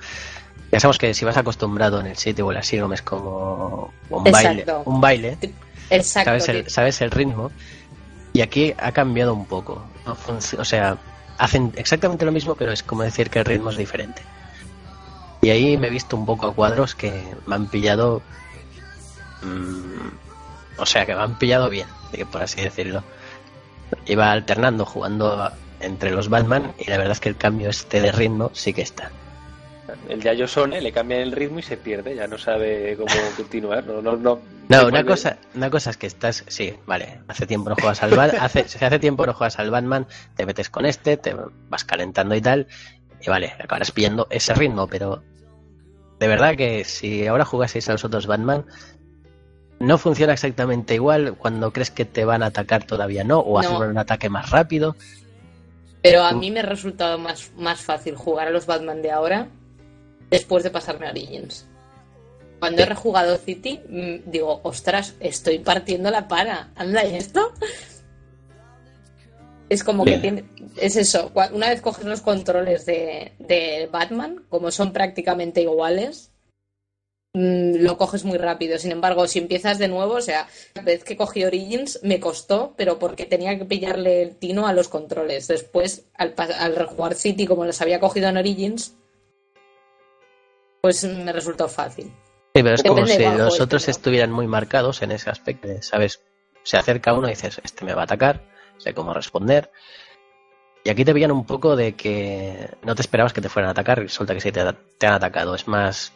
Ya 0.71 0.79
sabemos 0.79 0.97
que 0.97 1.13
si 1.13 1.25
vas 1.25 1.37
acostumbrado 1.37 1.99
en 1.99 2.07
el 2.07 2.17
sitio 2.17 2.45
o 2.45 2.51
el 2.51 2.57
asilo 2.57 2.91
es 2.93 3.01
como 3.01 3.93
un 4.09 4.23
baile, 4.23 4.65
un 4.85 5.01
baile, 5.01 5.37
Exacto. 5.89 6.29
sabes 6.29 6.49
el, 6.49 6.69
sabes 6.69 7.01
el 7.01 7.11
ritmo 7.11 7.51
y 8.33 8.41
aquí 8.41 8.73
ha 8.77 8.91
cambiado 8.91 9.33
un 9.33 9.45
poco. 9.45 9.85
O 10.57 10.65
sea, 10.65 10.97
hacen 11.37 11.73
exactamente 11.75 12.25
lo 12.25 12.31
mismo, 12.31 12.55
pero 12.55 12.71
es 12.71 12.83
como 12.83 13.03
decir 13.03 13.29
que 13.29 13.39
el 13.39 13.45
ritmo 13.45 13.69
es 13.69 13.77
diferente. 13.77 14.21
Y 15.41 15.49
ahí 15.49 15.77
me 15.77 15.87
he 15.87 15.89
visto 15.89 16.17
un 16.17 16.25
poco 16.25 16.47
a 16.47 16.53
cuadros 16.53 16.95
que 16.95 17.23
me 17.45 17.55
han 17.55 17.67
pillado. 17.67 18.21
mm, 19.41 20.79
o 20.79 20.85
sea, 20.85 21.05
que 21.05 21.15
me 21.15 21.21
han 21.21 21.37
pillado 21.37 21.69
bien, 21.69 21.87
por 22.31 22.41
así 22.41 22.61
decirlo. 22.61 23.03
Iba 24.06 24.32
alternando 24.32 24.86
jugando 24.86 25.52
entre 25.80 26.12
los 26.12 26.30
Batman 26.30 26.73
y 26.78 26.89
la 26.89 26.97
verdad 26.97 27.13
es 27.13 27.19
que 27.19 27.30
el 27.30 27.38
cambio 27.38 27.69
este 27.69 28.02
de 28.02 28.12
ritmo 28.12 28.52
sí 28.54 28.73
que 28.73 28.82
está. 28.82 29.12
el 30.10 30.21
de 30.21 30.30
Ayosone 30.30 30.82
le 30.82 30.91
cambian 30.91 31.21
el 31.21 31.32
ritmo 31.32 31.60
y 31.60 31.63
se 31.63 31.78
pierde, 31.78 32.15
ya 32.15 32.28
no 32.28 32.38
sabe 32.38 32.95
cómo 32.97 33.13
continuar. 33.38 33.86
No, 33.86 34.02
no, 34.02 34.15
no, 34.17 34.39
No, 34.69 34.88
una 34.88 35.06
cosa, 35.06 35.38
una 35.56 35.69
cosa 35.69 35.91
es 35.91 35.97
que 35.97 36.08
estás, 36.08 36.43
sí, 36.47 36.73
vale, 36.86 37.21
hace 37.28 37.45
tiempo 37.45 37.69
no 37.69 37.76
juegas 37.76 38.02
al 38.04 38.12
Batman, 38.15 38.41
hace, 38.41 38.67
si 38.67 38.84
hace 38.84 39.00
tiempo 39.00 39.26
no 39.26 39.34
juegas 39.34 39.60
al 39.60 39.71
Batman, 39.71 40.08
te 40.36 40.45
metes 40.45 40.69
con 40.69 40.86
este, 40.86 41.17
te 41.17 41.36
vas 41.69 41.84
calentando 41.84 42.36
y 42.36 42.41
tal, 42.41 42.67
y 43.21 43.30
vale, 43.30 43.54
acabarás 43.60 43.91
pillando 43.91 44.28
ese 44.30 44.54
ritmo, 44.54 44.88
pero 44.88 45.23
de 46.19 46.28
verdad 46.28 46.56
que 46.56 46.84
si 46.84 47.28
ahora 47.28 47.45
jugaseis 47.45 47.88
a 47.89 47.93
los 47.93 48.04
otros 48.04 48.26
Batman, 48.28 48.65
no 49.79 49.97
funciona 49.97 50.33
exactamente 50.33 50.95
igual, 50.95 51.35
cuando 51.37 51.71
crees 51.71 51.91
que 51.91 52.05
te 52.05 52.25
van 52.25 52.43
a 52.43 52.47
atacar 52.47 52.85
todavía 52.85 53.23
no, 53.23 53.39
o 53.39 53.61
No. 53.61 53.67
hacer 53.69 53.89
un 53.89 53.97
ataque 53.97 54.29
más 54.29 54.49
rápido, 54.49 54.95
Pero 56.01 56.23
a 56.23 56.31
mí 56.31 56.51
me 56.51 56.61
ha 56.61 56.63
resultado 56.63 57.17
más, 57.17 57.51
más 57.57 57.81
fácil 57.81 58.15
jugar 58.15 58.47
a 58.47 58.51
los 58.51 58.65
Batman 58.65 59.01
de 59.01 59.11
ahora 59.11 59.47
después 60.29 60.63
de 60.63 60.69
pasarme 60.69 61.07
a 61.07 61.09
Origins. 61.09 61.65
Cuando 62.59 62.81
he 62.81 62.85
rejugado 62.85 63.37
City, 63.37 63.81
mm, 63.89 64.29
digo, 64.31 64.61
ostras, 64.63 65.15
estoy 65.19 65.59
partiendo 65.59 66.09
la 66.09 66.27
para. 66.27 66.69
¿Anda 66.75 67.05
¿y 67.05 67.15
esto? 67.15 67.51
Es 69.69 69.83
como 69.83 70.05
que 70.05 70.17
tiene, 70.17 70.45
es 70.77 70.95
eso, 70.95 71.31
una 71.51 71.69
vez 71.69 71.81
coges 71.81 72.05
los 72.05 72.21
controles 72.21 72.85
de, 72.85 73.33
de 73.37 73.89
Batman, 73.91 74.45
como 74.49 74.71
son 74.71 74.93
prácticamente 74.93 75.61
iguales, 75.61 76.31
lo 77.33 77.97
coges 77.97 78.23
muy 78.25 78.37
rápido. 78.37 78.77
Sin 78.79 78.91
embargo, 78.91 79.27
si 79.27 79.39
empiezas 79.39 79.77
de 79.77 79.87
nuevo, 79.87 80.15
o 80.15 80.21
sea, 80.21 80.47
la 80.73 80.81
vez 80.81 81.03
que 81.03 81.17
cogí 81.17 81.43
Origins 81.43 81.99
me 82.03 82.19
costó, 82.19 82.73
pero 82.77 82.99
porque 82.99 83.25
tenía 83.25 83.57
que 83.57 83.65
pillarle 83.65 84.23
el 84.23 84.35
tino 84.35 84.67
a 84.67 84.73
los 84.73 84.87
controles. 84.87 85.47
Después, 85.47 86.05
al, 86.15 86.33
al 86.37 86.75
rejugar 86.75 87.15
City, 87.15 87.45
como 87.45 87.65
los 87.65 87.81
había 87.81 87.99
cogido 87.99 88.29
en 88.29 88.37
Origins, 88.37 88.95
pues 90.81 91.03
me 91.03 91.31
resultó 91.31 91.67
fácil. 91.67 92.05
Sí, 92.05 92.63
pero 92.63 92.73
es 92.73 92.83
como 92.83 92.95
Depende 92.95 93.13
si 93.13 93.19
de 93.19 93.25
cuál 93.25 93.37
los 93.37 93.59
otros 93.59 93.87
estuvieran 93.87 94.31
muy 94.31 94.47
marcados 94.47 95.01
en 95.01 95.11
ese 95.11 95.29
aspecto. 95.29 95.67
¿Sabes? 95.81 96.21
Se 96.63 96.77
acerca 96.77 97.13
uno 97.13 97.27
y 97.27 97.31
dices, 97.31 97.61
este 97.63 97.85
me 97.85 97.93
va 97.93 98.01
a 98.01 98.05
atacar, 98.05 98.41
sé 98.77 98.93
cómo 98.93 99.13
responder. 99.13 99.71
Y 100.83 100.89
aquí 100.89 101.03
te 101.03 101.13
pillan 101.13 101.31
un 101.31 101.45
poco 101.45 101.75
de 101.75 101.95
que 101.95 102.69
no 102.83 102.95
te 102.95 103.01
esperabas 103.01 103.33
que 103.33 103.41
te 103.41 103.49
fueran 103.49 103.69
a 103.69 103.71
atacar 103.71 103.99
y 103.99 104.03
resulta 104.03 104.33
que 104.33 104.41
sí 104.41 104.51
te, 104.51 104.61
te 104.97 105.07
han 105.07 105.13
atacado. 105.13 105.53
Es 105.53 105.67
más 105.67 106.13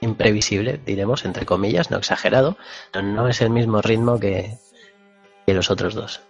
imprevisible, 0.00 0.80
diremos, 0.84 1.24
entre 1.24 1.46
comillas, 1.46 1.90
no 1.90 1.98
exagerado. 1.98 2.56
No, 2.94 3.02
no 3.02 3.28
es 3.28 3.40
el 3.40 3.50
mismo 3.50 3.82
ritmo 3.82 4.18
que, 4.18 4.58
que 5.46 5.54
los 5.54 5.70
otros 5.70 5.94
dos. 5.94 6.20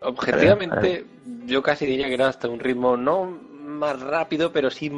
Objetivamente, 0.00 1.06
yo 1.46 1.62
casi 1.62 1.86
diría 1.86 2.08
que 2.08 2.14
era 2.14 2.28
hasta 2.28 2.48
un 2.48 2.60
ritmo 2.60 2.96
no 2.96 3.24
más 3.24 4.00
rápido, 4.00 4.52
pero 4.52 4.70
sí 4.70 4.90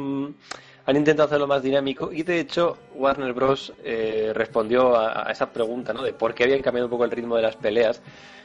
han 0.87 0.95
intentado 0.95 1.27
hacerlo 1.27 1.47
más 1.47 1.61
dinámico. 1.61 2.11
Y 2.11 2.23
de 2.23 2.39
hecho, 2.39 2.77
Warner 2.95 3.33
Bros. 3.33 3.73
eh, 3.83 4.31
respondió 4.33 4.95
a, 4.95 5.27
a 5.27 5.31
esa 5.31 5.51
pregunta, 5.51 5.93
¿no? 5.93 6.01
De 6.01 6.13
por 6.13 6.33
qué 6.33 6.45
habían 6.45 6.61
cambiado 6.61 6.87
un 6.87 6.91
poco 6.91 7.03
el 7.03 7.11
ritmo 7.11 7.35
de 7.35 7.41
las 7.41 7.57
peleas. 7.57 8.01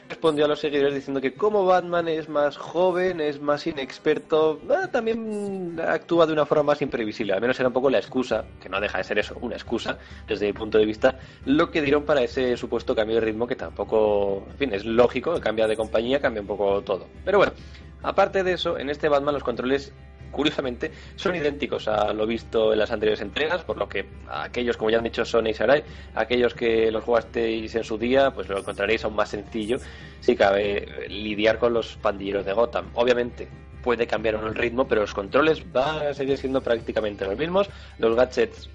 Respondió 0.09 0.43
a 0.43 0.47
los 0.49 0.59
seguidores 0.59 0.93
diciendo 0.93 1.21
que 1.21 1.33
como 1.33 1.65
Batman 1.65 2.09
es 2.09 2.27
más 2.27 2.57
joven, 2.57 3.21
es 3.21 3.39
más 3.39 3.65
inexperto, 3.65 4.59
ah, 4.69 4.89
también 4.91 5.79
actúa 5.79 6.25
de 6.25 6.33
una 6.33 6.45
forma 6.45 6.63
más 6.63 6.81
imprevisible. 6.81 7.31
Al 7.31 7.39
menos 7.39 7.57
era 7.57 7.69
un 7.69 7.73
poco 7.73 7.89
la 7.89 7.99
excusa, 7.99 8.43
que 8.61 8.67
no 8.67 8.81
deja 8.81 8.97
de 8.97 9.05
ser 9.05 9.19
eso, 9.19 9.37
una 9.39 9.55
excusa, 9.55 9.97
desde 10.27 10.47
mi 10.47 10.51
punto 10.51 10.77
de 10.77 10.85
vista, 10.85 11.17
lo 11.45 11.71
que 11.71 11.81
dieron 11.81 12.03
para 12.03 12.21
ese 12.21 12.57
supuesto 12.57 12.93
cambio 12.93 13.15
de 13.15 13.21
ritmo 13.21 13.47
que 13.47 13.55
tampoco, 13.55 14.43
en 14.51 14.57
fin, 14.57 14.73
es 14.73 14.83
lógico, 14.83 15.39
cambia 15.39 15.67
de 15.67 15.77
compañía, 15.77 16.19
cambia 16.19 16.41
un 16.41 16.47
poco 16.47 16.81
todo. 16.81 17.07
Pero 17.23 17.37
bueno, 17.37 17.53
aparte 18.01 18.43
de 18.43 18.51
eso, 18.51 18.77
en 18.77 18.89
este 18.89 19.07
Batman 19.07 19.33
los 19.33 19.43
controles 19.43 19.93
curiosamente, 20.33 20.91
son 21.15 21.35
idénticos 21.35 21.87
a 21.87 22.11
lo 22.11 22.27
visto 22.27 22.73
en 22.73 22.79
las 22.79 22.91
anteriores 22.91 23.21
entregas, 23.21 23.63
por 23.63 23.77
lo 23.77 23.87
que 23.87 24.05
aquellos, 24.27 24.75
como 24.75 24.89
ya 24.89 24.97
han 24.97 25.05
dicho 25.05 25.23
Sony 25.23 25.49
y 25.49 25.53
Sarai, 25.53 25.83
aquellos 26.15 26.53
que 26.53 26.91
los 26.91 27.05
jugasteis 27.05 27.73
en 27.75 27.85
su 27.85 27.97
día, 27.97 28.31
pues 28.31 28.49
lo 28.49 28.59
encontraréis 28.59 29.05
aún 29.05 29.15
más 29.15 29.29
sencillo 29.29 29.77
si 30.19 30.35
cabe 30.35 31.07
lidiar 31.07 31.57
con 31.57 31.73
los 31.73 31.95
pandilleros 31.95 32.45
de 32.45 32.51
Gotham. 32.51 32.89
Obviamente 32.95 33.47
puede 33.81 34.07
cambiar 34.07 34.35
el 34.35 34.55
ritmo, 34.55 34.87
pero 34.87 35.01
los 35.01 35.13
controles 35.13 35.71
van 35.71 36.07
a 36.07 36.13
seguir 36.13 36.37
siendo 36.37 36.61
prácticamente 36.61 37.25
los 37.25 37.37
mismos, 37.37 37.69
los 37.99 38.15
gadgets 38.15 38.69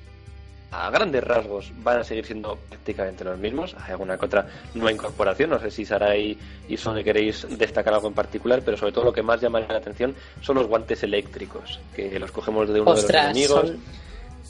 a 0.71 0.91
grandes 0.91 1.25
rasgos 1.25 1.73
van 1.83 2.01
a 2.01 2.05
seguir 2.05 2.27
siendo 2.27 2.57
prácticamente 2.69 3.25
los 3.25 3.39
mismos. 3.39 3.75
Hay 3.85 3.93
alguna 3.93 4.19
que 4.19 4.27
otra 4.27 4.47
nueva 4.75 4.93
incorporación. 4.93 5.51
No 5.51 5.59
sé 5.59 5.71
si 5.71 5.85
Sarai 5.87 6.37
y 6.69 6.77
Sony 6.77 7.03
queréis 7.03 7.47
destacar 7.59 7.95
algo 7.95 8.09
en 8.09 8.15
particular, 8.15 8.61
pero 8.65 8.77
sobre 8.77 8.93
todo 8.93 9.05
lo 9.05 9.13
que 9.13 9.23
más 9.23 9.41
llama 9.41 9.61
la 9.61 9.77
atención 9.79 10.15
son 10.43 10.57
los 10.57 10.67
guantes 10.67 11.03
eléctricos, 11.03 11.81
que 11.97 12.19
los 12.19 12.31
cogemos 12.33 12.69
de 12.69 12.81
uno 12.81 12.91
Ostras, 12.91 13.35
de 13.35 13.41
los 13.41 13.51
enemigos. 13.51 13.69
son- 13.71 14.09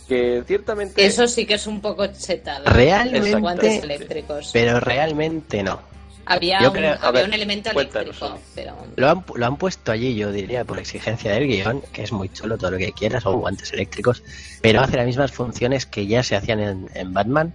Que 0.08 0.42
ciertamente. 0.46 1.04
Eso 1.04 1.28
sí 1.28 1.44
que 1.44 1.54
es 1.54 1.66
un 1.66 1.82
poco 1.82 2.06
chetada. 2.06 2.70
Realmente- 2.70 3.30
Los 3.30 3.40
guantes 3.42 3.84
eléctricos. 3.84 4.50
Pero 4.54 4.80
realmente 4.80 5.62
no. 5.62 5.80
Había 6.28 6.60
un, 6.68 6.72
creo- 6.74 6.94
había 6.94 7.10
ver, 7.10 7.24
un 7.26 7.34
elemento 7.34 7.70
eléctrico, 7.70 8.38
pero 8.54 8.74
Lo 8.96 9.08
han, 9.10 9.24
lo 9.34 9.46
han 9.46 9.56
puesto 9.56 9.92
allí, 9.92 10.14
yo 10.14 10.30
diría, 10.32 10.64
por 10.64 10.78
exigencia 10.78 11.32
del 11.32 11.46
guion, 11.46 11.80
que 11.92 12.02
es 12.02 12.12
muy 12.12 12.28
chulo 12.28 12.56
todo 12.58 12.72
lo 12.72 12.78
que 12.78 12.92
quieras, 12.92 13.22
son 13.22 13.40
guantes 13.40 13.72
eléctricos, 13.72 14.22
pero 14.60 14.80
hace 14.80 14.96
las 14.96 15.06
mismas 15.06 15.32
funciones 15.32 15.86
que 15.86 16.06
ya 16.06 16.22
se 16.22 16.36
hacían 16.36 16.60
en, 16.60 16.88
en 16.94 17.12
Batman. 17.12 17.52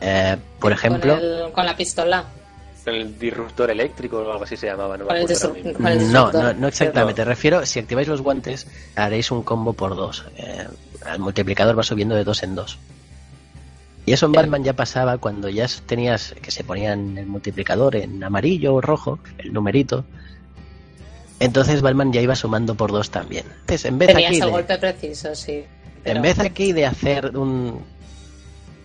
Eh, 0.00 0.36
por 0.60 0.72
ejemplo, 0.72 1.14
con, 1.16 1.24
el- 1.24 1.52
con 1.52 1.66
la 1.66 1.76
pistola. 1.76 2.24
El 2.86 3.18
disruptor 3.18 3.70
eléctrico 3.70 4.18
o 4.18 4.30
algo 4.30 4.44
así 4.44 4.58
se 4.58 4.66
llamaba, 4.66 4.98
no 4.98 5.06
no, 6.12 6.30
no, 6.32 6.52
no 6.52 6.68
exactamente. 6.68 7.24
Refiero, 7.24 7.64
si 7.64 7.78
activáis 7.78 8.08
los 8.08 8.20
guantes, 8.20 8.66
haréis 8.94 9.30
un 9.30 9.42
combo 9.42 9.72
por 9.72 9.96
dos. 9.96 10.26
Eh, 10.36 10.66
el 11.10 11.18
multiplicador 11.18 11.78
va 11.78 11.82
subiendo 11.82 12.14
de 12.14 12.24
dos 12.24 12.42
en 12.42 12.54
dos. 12.54 12.78
Y 14.06 14.12
eso 14.12 14.26
en 14.26 14.32
Batman 14.32 14.62
ya 14.64 14.74
pasaba 14.74 15.16
cuando 15.18 15.48
ya 15.48 15.66
tenías 15.86 16.34
que 16.42 16.50
se 16.50 16.62
ponían 16.64 17.16
el 17.16 17.26
multiplicador 17.26 17.96
en 17.96 18.22
amarillo 18.22 18.74
o 18.74 18.80
rojo, 18.80 19.18
el 19.38 19.52
numerito. 19.52 20.04
Entonces 21.40 21.80
Batman 21.82 22.12
ya 22.12 22.20
iba 22.20 22.34
sumando 22.36 22.74
por 22.74 22.92
dos 22.92 23.10
también. 23.10 23.44
Entonces, 23.60 23.84
en 23.86 23.98
vez 23.98 24.08
Tenías 24.08 24.28
aquí 24.30 24.40
el 24.40 24.46
de, 24.46 24.50
golpe 24.50 24.78
preciso, 24.78 25.34
sí. 25.34 25.64
pero- 26.02 26.16
en 26.16 26.22
vez 26.22 26.38
aquí 26.38 26.72
de 26.72 26.86
hacer 26.86 27.36
un... 27.36 27.80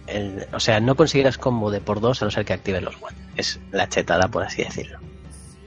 el- 0.07 0.47
o 0.53 0.59
sea, 0.59 0.79
no 0.79 0.95
conseguirás 0.95 1.37
combo 1.37 1.69
de 1.69 1.81
por 1.81 1.99
dos 1.99 2.21
a 2.21 2.25
no 2.25 2.31
ser 2.31 2.45
que 2.45 2.53
actives 2.53 2.81
los 2.81 2.97
guantes. 2.99 3.21
Es 3.35 3.59
la 3.71 3.87
chetada, 3.89 4.27
por 4.29 4.43
así 4.43 4.63
decirlo. 4.63 4.99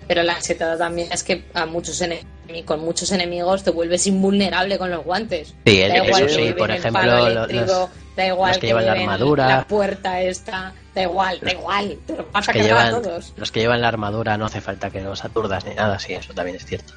Pero 0.09 0.23
la 0.23 0.41
chetada 0.41 0.77
también 0.77 1.09
es 1.13 1.23
que 1.23 1.45
a 1.55 1.67
muchos 1.67 2.01
enemi- 2.03 2.65
con 2.65 2.81
muchos 2.81 3.11
enemigos 3.13 3.63
te 3.63 3.71
vuelves 3.71 4.07
invulnerable 4.07 4.79
con 4.79 4.91
los 4.91 5.05
guantes. 5.05 5.55
Sí, 5.65 5.81
el- 5.81 5.91
da 5.93 6.05
igual 6.07 6.23
eso 6.25 6.39
sí, 6.39 6.53
por 6.53 6.71
ejemplo, 6.71 7.03
los- 7.29 7.89
da 8.17 8.27
igual 8.27 8.51
los 8.51 8.59
que 8.59 8.67
llevan 8.67 8.87
la 8.87 8.93
armadura. 8.93 9.49
la 9.49 9.65
puerta 9.67 10.21
esta, 10.21 10.75
da 10.95 11.03
igual, 11.03 11.39
da 11.41 11.53
igual, 11.53 11.99
te 12.07 12.17
lo 12.17 12.27
vas 12.31 12.49
a 12.49 12.53
que 12.53 12.59
cargar 12.59 12.77
a 12.79 12.85
llevan, 12.89 13.03
todos. 13.03 13.33
los 13.37 13.51
que 13.53 13.61
llevan 13.61 13.81
la 13.81 13.89
armadura 13.89 14.37
no 14.37 14.45
hace 14.47 14.61
falta 14.61 14.91
que 14.91 15.01
los 15.01 15.25
aturdas 15.25 15.65
ni 15.65 15.75
nada, 15.75 15.99
sí, 15.99 16.13
eso 16.13 16.35
también 16.35 16.57
es 16.57 16.67
cierto. 16.67 16.93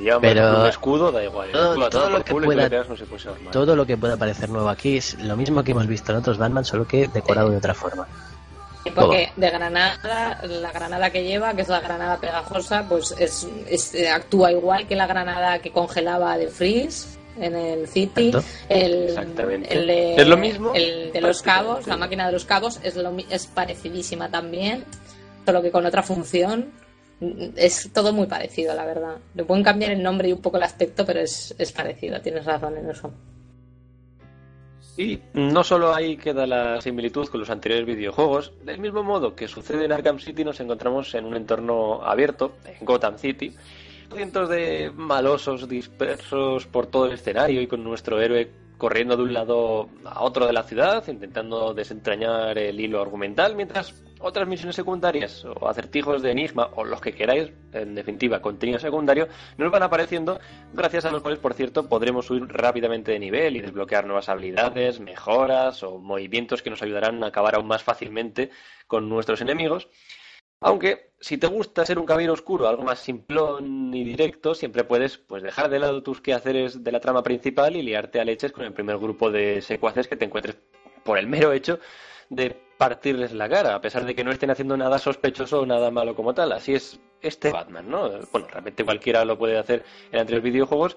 Llevan 0.00 0.20
Pero- 0.20 0.60
un 0.62 0.66
escudo, 0.68 1.10
da 1.12 1.22
igual. 1.24 1.50
Todo- 1.50 1.74
lo 2.08 2.24
que 2.24 2.32
pueda- 2.34 2.68
no. 2.68 3.50
Todo 3.50 3.74
lo 3.76 3.84
que 3.84 3.96
pueda 3.96 4.16
parecer 4.16 4.48
nuevo 4.48 4.68
aquí 4.68 4.96
es 4.96 5.18
lo 5.20 5.36
mismo 5.36 5.64
que 5.64 5.72
hemos 5.72 5.86
visto 5.88 6.12
en 6.12 6.18
otros 6.18 6.38
Batman, 6.38 6.64
solo 6.64 6.86
que 6.86 7.08
decorado 7.08 7.50
de 7.50 7.56
otra 7.56 7.74
forma. 7.74 8.06
Porque 8.90 9.30
de 9.36 9.50
granada, 9.50 10.40
la 10.42 10.72
granada 10.72 11.10
que 11.10 11.22
lleva, 11.24 11.54
que 11.54 11.62
es 11.62 11.68
la 11.68 11.80
granada 11.80 12.18
pegajosa, 12.18 12.84
pues 12.88 13.14
es, 13.18 13.46
es- 13.68 13.94
eh, 13.94 14.08
actúa 14.10 14.50
igual 14.52 14.86
que 14.88 14.96
la 14.96 15.06
granada 15.06 15.58
que 15.60 15.70
congelaba 15.70 16.36
de 16.36 16.48
Freeze 16.48 17.18
en 17.40 17.54
el 17.54 17.86
City. 17.88 18.28
Exacto. 18.28 18.48
El, 18.68 18.92
Exactamente. 19.04 19.72
el 19.72 19.86
de, 19.86 20.16
Es 20.16 20.26
lo 20.26 20.36
mismo, 20.36 20.72
El 20.74 21.12
de 21.12 21.20
los 21.20 21.42
cabos, 21.42 21.86
la 21.86 21.96
máquina 21.96 22.26
de 22.26 22.32
los 22.32 22.44
cabos, 22.44 22.80
es, 22.82 22.96
lo, 22.96 23.10
mi- 23.12 23.26
es 23.30 23.46
parecidísima 23.46 24.28
también, 24.30 24.84
solo 25.46 25.62
que 25.62 25.70
con 25.70 25.86
otra 25.86 26.02
función. 26.02 26.72
Es 27.54 27.88
todo 27.92 28.12
muy 28.12 28.26
parecido, 28.26 28.74
la 28.74 28.84
verdad. 28.84 29.14
Le 29.34 29.44
pueden 29.44 29.62
cambiar 29.62 29.92
el 29.92 30.02
nombre 30.02 30.28
y 30.28 30.32
un 30.32 30.42
poco 30.42 30.56
el 30.56 30.64
aspecto, 30.64 31.06
pero 31.06 31.20
es, 31.20 31.54
es 31.56 31.70
parecido, 31.70 32.20
tienes 32.20 32.44
razón 32.44 32.76
en 32.76 32.90
eso. 32.90 33.12
Y 34.96 35.20
no 35.32 35.64
solo 35.64 35.94
ahí 35.94 36.16
queda 36.16 36.46
la 36.46 36.80
similitud 36.80 37.26
con 37.28 37.40
los 37.40 37.48
anteriores 37.48 37.86
videojuegos, 37.86 38.52
del 38.62 38.78
mismo 38.78 39.02
modo 39.02 39.34
que 39.34 39.48
sucede 39.48 39.86
en 39.86 39.92
Arkham 39.92 40.18
City 40.18 40.44
nos 40.44 40.60
encontramos 40.60 41.14
en 41.14 41.24
un 41.24 41.34
entorno 41.34 42.02
abierto, 42.02 42.56
en 42.66 42.84
Gotham 42.84 43.16
City, 43.16 43.54
cientos 44.12 44.50
de 44.50 44.92
malosos 44.94 45.66
dispersos 45.66 46.66
por 46.66 46.86
todo 46.88 47.06
el 47.06 47.12
escenario 47.12 47.62
y 47.62 47.66
con 47.66 47.82
nuestro 47.82 48.20
héroe 48.20 48.50
corriendo 48.76 49.16
de 49.16 49.22
un 49.22 49.32
lado 49.32 49.88
a 50.04 50.22
otro 50.22 50.46
de 50.46 50.52
la 50.52 50.64
ciudad, 50.64 51.06
intentando 51.08 51.72
desentrañar 51.72 52.58
el 52.58 52.78
hilo 52.78 53.00
argumental, 53.00 53.54
mientras 53.56 53.94
otras 54.22 54.48
misiones 54.48 54.76
secundarias 54.76 55.44
o 55.44 55.68
acertijos 55.68 56.22
de 56.22 56.30
enigma 56.30 56.70
o 56.74 56.84
los 56.84 57.00
que 57.00 57.12
queráis, 57.12 57.52
en 57.72 57.94
definitiva, 57.94 58.40
contenido 58.40 58.78
secundario, 58.78 59.28
nos 59.56 59.70
van 59.70 59.82
apareciendo, 59.82 60.40
gracias 60.72 61.04
a 61.04 61.10
los 61.10 61.22
cuales, 61.22 61.40
por 61.40 61.54
cierto, 61.54 61.88
podremos 61.88 62.26
subir 62.26 62.46
rápidamente 62.48 63.12
de 63.12 63.18
nivel 63.18 63.56
y 63.56 63.60
desbloquear 63.60 64.06
nuevas 64.06 64.28
habilidades, 64.28 65.00
mejoras 65.00 65.82
o 65.82 65.98
movimientos 65.98 66.62
que 66.62 66.70
nos 66.70 66.82
ayudarán 66.82 67.22
a 67.24 67.28
acabar 67.28 67.54
aún 67.54 67.66
más 67.66 67.82
fácilmente 67.82 68.50
con 68.86 69.08
nuestros 69.08 69.40
enemigos. 69.40 69.88
Aunque, 70.60 71.12
si 71.18 71.38
te 71.38 71.48
gusta 71.48 71.84
ser 71.84 71.98
un 71.98 72.06
caballero 72.06 72.34
oscuro, 72.34 72.68
algo 72.68 72.84
más 72.84 73.00
simplón 73.00 73.92
y 73.92 74.04
directo, 74.04 74.54
siempre 74.54 74.84
puedes 74.84 75.18
pues, 75.18 75.42
dejar 75.42 75.68
de 75.68 75.80
lado 75.80 76.04
tus 76.04 76.20
quehaceres 76.20 76.84
de 76.84 76.92
la 76.92 77.00
trama 77.00 77.24
principal 77.24 77.74
y 77.74 77.82
liarte 77.82 78.20
a 78.20 78.24
leches 78.24 78.52
con 78.52 78.64
el 78.64 78.72
primer 78.72 78.98
grupo 78.98 79.32
de 79.32 79.60
secuaces 79.60 80.06
que 80.06 80.16
te 80.16 80.24
encuentres 80.24 80.56
por 81.02 81.18
el 81.18 81.26
mero 81.26 81.52
hecho 81.52 81.80
de 82.30 82.56
partirles 82.82 83.32
la 83.32 83.48
cara, 83.48 83.76
a 83.76 83.80
pesar 83.80 84.04
de 84.04 84.12
que 84.12 84.24
no 84.24 84.32
estén 84.32 84.50
haciendo 84.50 84.76
nada 84.76 84.98
sospechoso 84.98 85.60
o 85.60 85.66
nada 85.66 85.92
malo 85.92 86.16
como 86.16 86.34
tal. 86.34 86.50
Así 86.50 86.74
es 86.74 86.98
este 87.20 87.52
Batman, 87.52 87.88
¿no? 87.88 88.10
Bueno, 88.32 88.48
realmente 88.50 88.84
cualquiera 88.84 89.24
lo 89.24 89.38
puede 89.38 89.56
hacer 89.56 89.84
en 90.10 90.18
anteriores 90.18 90.52
videojuegos, 90.52 90.96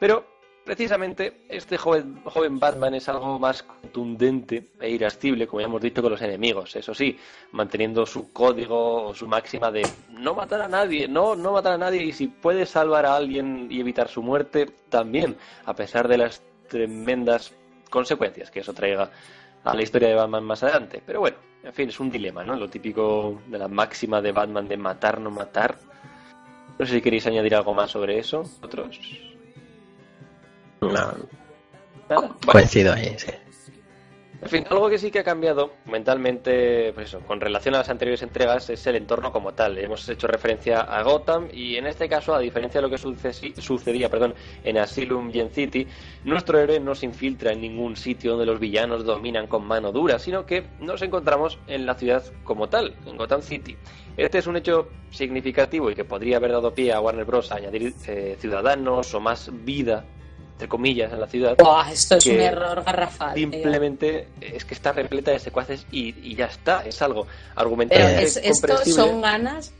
pero 0.00 0.24
precisamente 0.64 1.42
este 1.48 1.78
joven, 1.78 2.20
joven 2.24 2.58
Batman 2.58 2.94
es 2.94 3.08
algo 3.08 3.38
más 3.38 3.62
contundente 3.62 4.70
e 4.80 4.90
irascible, 4.90 5.46
como 5.46 5.60
ya 5.60 5.68
hemos 5.68 5.80
dicho, 5.80 6.02
con 6.02 6.10
los 6.10 6.22
enemigos. 6.22 6.74
Eso 6.74 6.92
sí, 6.94 7.16
manteniendo 7.52 8.04
su 8.06 8.32
código 8.32 9.04
o 9.04 9.14
su 9.14 9.28
máxima 9.28 9.70
de 9.70 9.82
no 10.08 10.34
matar 10.34 10.62
a 10.62 10.68
nadie, 10.68 11.06
no, 11.06 11.36
no 11.36 11.52
matar 11.52 11.74
a 11.74 11.78
nadie, 11.78 12.02
y 12.02 12.12
si 12.12 12.26
puede 12.26 12.66
salvar 12.66 13.06
a 13.06 13.14
alguien 13.14 13.68
y 13.70 13.78
evitar 13.78 14.08
su 14.08 14.20
muerte, 14.20 14.66
también, 14.88 15.36
a 15.64 15.74
pesar 15.74 16.08
de 16.08 16.18
las 16.18 16.42
tremendas 16.68 17.54
consecuencias 17.88 18.50
que 18.50 18.60
eso 18.60 18.72
traiga 18.72 19.10
a 19.64 19.74
la 19.74 19.82
historia 19.82 20.08
de 20.08 20.14
Batman 20.14 20.44
más 20.44 20.62
adelante. 20.62 21.02
Pero 21.04 21.20
bueno, 21.20 21.36
en 21.62 21.72
fin, 21.72 21.88
es 21.88 22.00
un 22.00 22.10
dilema, 22.10 22.44
¿no? 22.44 22.56
Lo 22.56 22.68
típico 22.68 23.40
de 23.46 23.58
la 23.58 23.68
máxima 23.68 24.20
de 24.22 24.32
Batman 24.32 24.68
de 24.68 24.76
matar, 24.76 25.20
no 25.20 25.30
matar. 25.30 25.78
No 26.78 26.86
sé 26.86 26.94
si 26.94 27.00
queréis 27.02 27.26
añadir 27.26 27.54
algo 27.54 27.74
más 27.74 27.90
sobre 27.90 28.18
eso. 28.18 28.42
¿Otros? 28.62 28.98
No, 30.80 30.88
Nada. 30.88 31.14
Coincido 32.46 32.92
ahí, 32.92 33.14
sí. 33.18 33.30
En 34.42 34.48
fin, 34.48 34.64
algo 34.70 34.88
que 34.88 34.96
sí 34.96 35.10
que 35.10 35.18
ha 35.18 35.24
cambiado 35.24 35.74
mentalmente, 35.84 36.92
pues 36.94 37.08
eso, 37.08 37.20
con 37.20 37.42
relación 37.42 37.74
a 37.74 37.78
las 37.78 37.90
anteriores 37.90 38.22
entregas, 38.22 38.70
es 38.70 38.86
el 38.86 38.96
entorno 38.96 39.32
como 39.32 39.52
tal. 39.52 39.76
Hemos 39.76 40.08
hecho 40.08 40.26
referencia 40.26 40.80
a 40.80 41.02
Gotham 41.02 41.48
y 41.52 41.76
en 41.76 41.86
este 41.86 42.08
caso, 42.08 42.34
a 42.34 42.38
diferencia 42.38 42.80
de 42.80 42.88
lo 42.88 42.90
que 42.90 42.96
sucedía 42.96 44.08
perdón, 44.08 44.34
en 44.64 44.78
Asylum 44.78 45.30
y 45.34 45.40
en 45.40 45.50
City, 45.50 45.86
nuestro 46.24 46.58
héroe 46.58 46.80
no 46.80 46.94
se 46.94 47.04
infiltra 47.04 47.52
en 47.52 47.60
ningún 47.60 47.96
sitio 47.96 48.30
donde 48.30 48.46
los 48.46 48.58
villanos 48.58 49.04
dominan 49.04 49.46
con 49.46 49.66
mano 49.66 49.92
dura, 49.92 50.18
sino 50.18 50.46
que 50.46 50.64
nos 50.80 51.02
encontramos 51.02 51.58
en 51.66 51.84
la 51.84 51.94
ciudad 51.94 52.24
como 52.42 52.70
tal, 52.70 52.94
en 53.04 53.18
Gotham 53.18 53.42
City. 53.42 53.76
Este 54.16 54.38
es 54.38 54.46
un 54.46 54.56
hecho 54.56 54.88
significativo 55.10 55.90
y 55.90 55.94
que 55.94 56.04
podría 56.04 56.38
haber 56.38 56.52
dado 56.52 56.72
pie 56.72 56.94
a 56.94 57.00
Warner 57.00 57.26
Bros. 57.26 57.52
a 57.52 57.56
añadir 57.56 57.92
eh, 58.06 58.36
ciudadanos 58.38 59.12
o 59.12 59.20
más 59.20 59.50
vida, 59.64 60.06
entre 60.60 60.68
comillas, 60.68 61.10
en 61.10 61.20
la 61.20 61.26
ciudad. 61.26 61.56
Buah, 61.56 61.90
esto 61.90 62.16
es 62.16 62.26
un 62.26 62.38
error 62.40 62.84
garrafal. 62.84 63.32
tío. 63.34 63.50
Simplemente 63.50 64.28
es 64.42 64.66
que 64.66 64.74
está 64.74 64.92
repleta 64.92 65.30
de 65.30 65.38
secuaces 65.38 65.86
y, 65.90 66.14
y 66.22 66.34
ya 66.34 66.46
está, 66.46 66.84
es 66.84 67.00
algo 67.00 67.22
Pero 67.24 67.60
argumentalmente 67.62 68.22
es, 68.24 68.36
esto 68.36 68.76
son 68.84 69.22
ganas. 69.22 69.72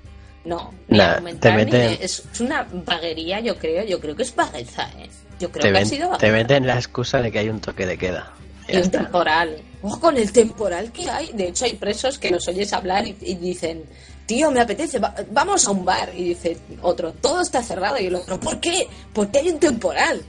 No, 0.42 0.72
ni 0.88 0.96
Nah, 0.96 1.10
argumental, 1.12 1.40
te 1.52 1.64
ni 1.66 1.70
meten- 1.70 1.98
de- 1.98 2.04
es, 2.06 2.24
es 2.32 2.40
una 2.40 2.66
vaguería, 2.72 3.40
yo 3.40 3.58
creo. 3.58 3.84
Yo 3.84 4.00
creo 4.00 4.16
que 4.16 4.22
es 4.22 4.34
vagueza, 4.34 4.88
¿eh? 4.98 5.10
Yo 5.38 5.50
creo 5.52 5.60
Te, 5.64 5.68
que 5.70 5.76
ha 5.76 5.80
ven- 5.80 5.86
sido 5.86 6.06
te 6.16 6.30
vagueza. 6.30 6.32
meten 6.32 6.66
la 6.66 6.76
excusa 6.76 7.20
de 7.20 7.30
que 7.30 7.40
hay 7.40 7.50
un 7.50 7.60
toque 7.60 7.84
de 7.84 7.98
queda. 7.98 8.32
Y 8.66 8.72
Ya 8.72 8.78
un 8.78 8.84
está. 8.84 8.98
temporal. 9.02 9.58
Ojo 9.82 10.00
con 10.00 10.16
el 10.16 10.32
temporal 10.32 10.90
que 10.92 11.10
hay. 11.10 11.30
De 11.34 11.48
hecho, 11.48 11.66
hay 11.66 11.74
presos 11.74 12.18
que 12.18 12.30
los 12.30 12.48
oyes 12.48 12.72
hablar 12.72 13.06
y, 13.06 13.14
y 13.20 13.34
dicen, 13.34 13.84
tío, 14.24 14.50
me 14.50 14.60
apetece, 14.62 14.98
va- 14.98 15.14
vamos 15.30 15.66
a 15.68 15.72
un 15.72 15.84
bar. 15.84 16.10
Y 16.16 16.30
dice 16.30 16.56
otro, 16.80 17.12
todo 17.12 17.42
está 17.42 17.62
cerrado. 17.62 17.98
Y 18.00 18.06
el 18.06 18.14
otro, 18.14 18.40
¿por 18.40 18.58
qué? 18.60 18.86
Porque 19.12 19.40
hay 19.40 19.50
un 19.50 19.58
temporal. 19.60 20.22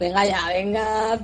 Venga 0.00 0.24
ya, 0.24 0.48
venga, 0.48 1.18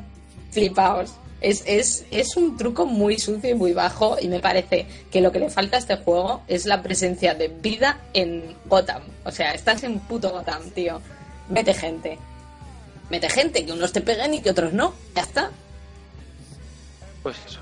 flipaos. 0.51 1.15
Es, 1.41 1.65
es, 1.67 2.05
es 2.11 2.37
un 2.37 2.59
truco 2.59 2.85
muy 2.85 3.19
sucio 3.19 3.51
y 3.51 3.55
muy 3.55 3.73
bajo 3.73 4.19
y 4.21 4.29
me 4.29 4.41
parece 4.41 4.87
que 5.11 5.23
lo 5.23 5.33
que 5.33 5.39
le 5.39 5.49
falta 5.49 5.77
a 5.77 5.81
este 5.81 5.97
juego 5.97 6.43
es 6.47 6.67
la 6.67 6.83
presencia 6.83 7.35
de 7.35 7.49
vida 7.49 7.99
en 8.13 8.55
Gotham. 8.67 9.03
O 9.25 9.31
sea, 9.31 9.53
estás 9.53 9.83
en 9.83 9.99
puto 10.01 10.31
Gotham, 10.31 10.71
tío. 10.71 11.01
Mete 11.49 11.73
gente. 11.73 12.19
Mete 13.09 13.31
gente, 13.31 13.65
que 13.65 13.73
unos 13.73 13.93
te 13.93 14.03
peguen 14.03 14.35
y 14.35 14.41
que 14.41 14.51
otros 14.51 14.75
no. 14.75 14.93
Ya 15.15 15.23
está. 15.23 15.51
Pues 17.23 17.37
eso. 17.47 17.61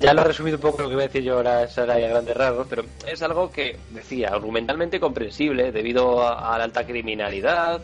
Ya 0.00 0.14
lo 0.14 0.22
he 0.22 0.24
resumido 0.24 0.56
un 0.56 0.62
poco 0.62 0.82
lo 0.82 0.88
que 0.88 0.94
voy 0.96 1.04
a 1.04 1.06
decir 1.06 1.22
yo 1.22 1.34
ahora, 1.34 1.68
Sara, 1.68 1.94
a 1.94 1.98
grandes 1.98 2.36
rasgos, 2.36 2.66
pero 2.68 2.84
es 3.06 3.22
algo 3.22 3.52
que, 3.52 3.78
decía, 3.90 4.30
argumentalmente 4.30 4.98
comprensible 4.98 5.70
debido 5.70 6.26
a 6.26 6.58
la 6.58 6.64
alta 6.64 6.84
criminalidad, 6.84 7.82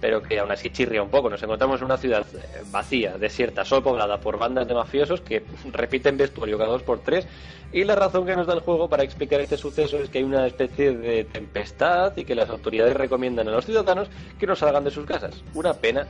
pero 0.00 0.22
que 0.22 0.38
aún 0.38 0.50
así 0.50 0.70
chirría 0.70 1.02
un 1.02 1.10
poco. 1.10 1.30
Nos 1.30 1.42
encontramos 1.42 1.80
en 1.80 1.86
una 1.86 1.96
ciudad 1.96 2.26
eh, 2.34 2.62
vacía, 2.70 3.18
desierta, 3.18 3.64
solo 3.64 3.82
poblada 3.82 4.20
por 4.20 4.38
bandas 4.38 4.68
de 4.68 4.74
mafiosos 4.74 5.20
que 5.20 5.42
repiten 5.72 6.16
vestuario 6.16 6.58
cada 6.58 6.70
dos 6.70 6.82
por 6.82 7.00
tres. 7.00 7.26
Y 7.72 7.84
la 7.84 7.94
razón 7.94 8.24
que 8.24 8.34
nos 8.34 8.46
da 8.46 8.54
el 8.54 8.60
juego 8.60 8.88
para 8.88 9.02
explicar 9.02 9.40
este 9.40 9.58
suceso 9.58 9.98
es 9.98 10.08
que 10.08 10.18
hay 10.18 10.24
una 10.24 10.46
especie 10.46 10.92
de 10.92 11.24
tempestad 11.24 12.16
y 12.16 12.24
que 12.24 12.34
las 12.34 12.48
autoridades 12.48 12.96
recomiendan 12.96 13.46
a 13.48 13.50
los 13.50 13.66
ciudadanos 13.66 14.08
que 14.38 14.46
no 14.46 14.56
salgan 14.56 14.84
de 14.84 14.90
sus 14.90 15.04
casas. 15.04 15.42
Una 15.52 15.74
pena, 15.74 16.06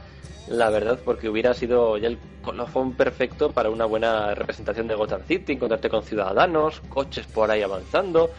la 0.49 0.71
verdad, 0.71 1.01
porque 1.05 1.29
hubiera 1.29 1.55
sido 1.55 1.99
ya 1.99 2.09
el 2.09 2.19
colofón 2.43 2.95
perfecto 2.95 3.51
para 3.51 3.71
una 3.71 3.87
buena 3.87 4.35
representación 4.37 4.87
de 4.87 4.95
Gotham 4.95 5.23
City, 5.27 5.55
encontrarte 5.55 5.89
con 5.91 6.05
ciudadanos, 6.05 6.81
coches 6.89 7.27
por 7.27 7.51
ahí 7.51 7.63
avanzando, 7.63 8.31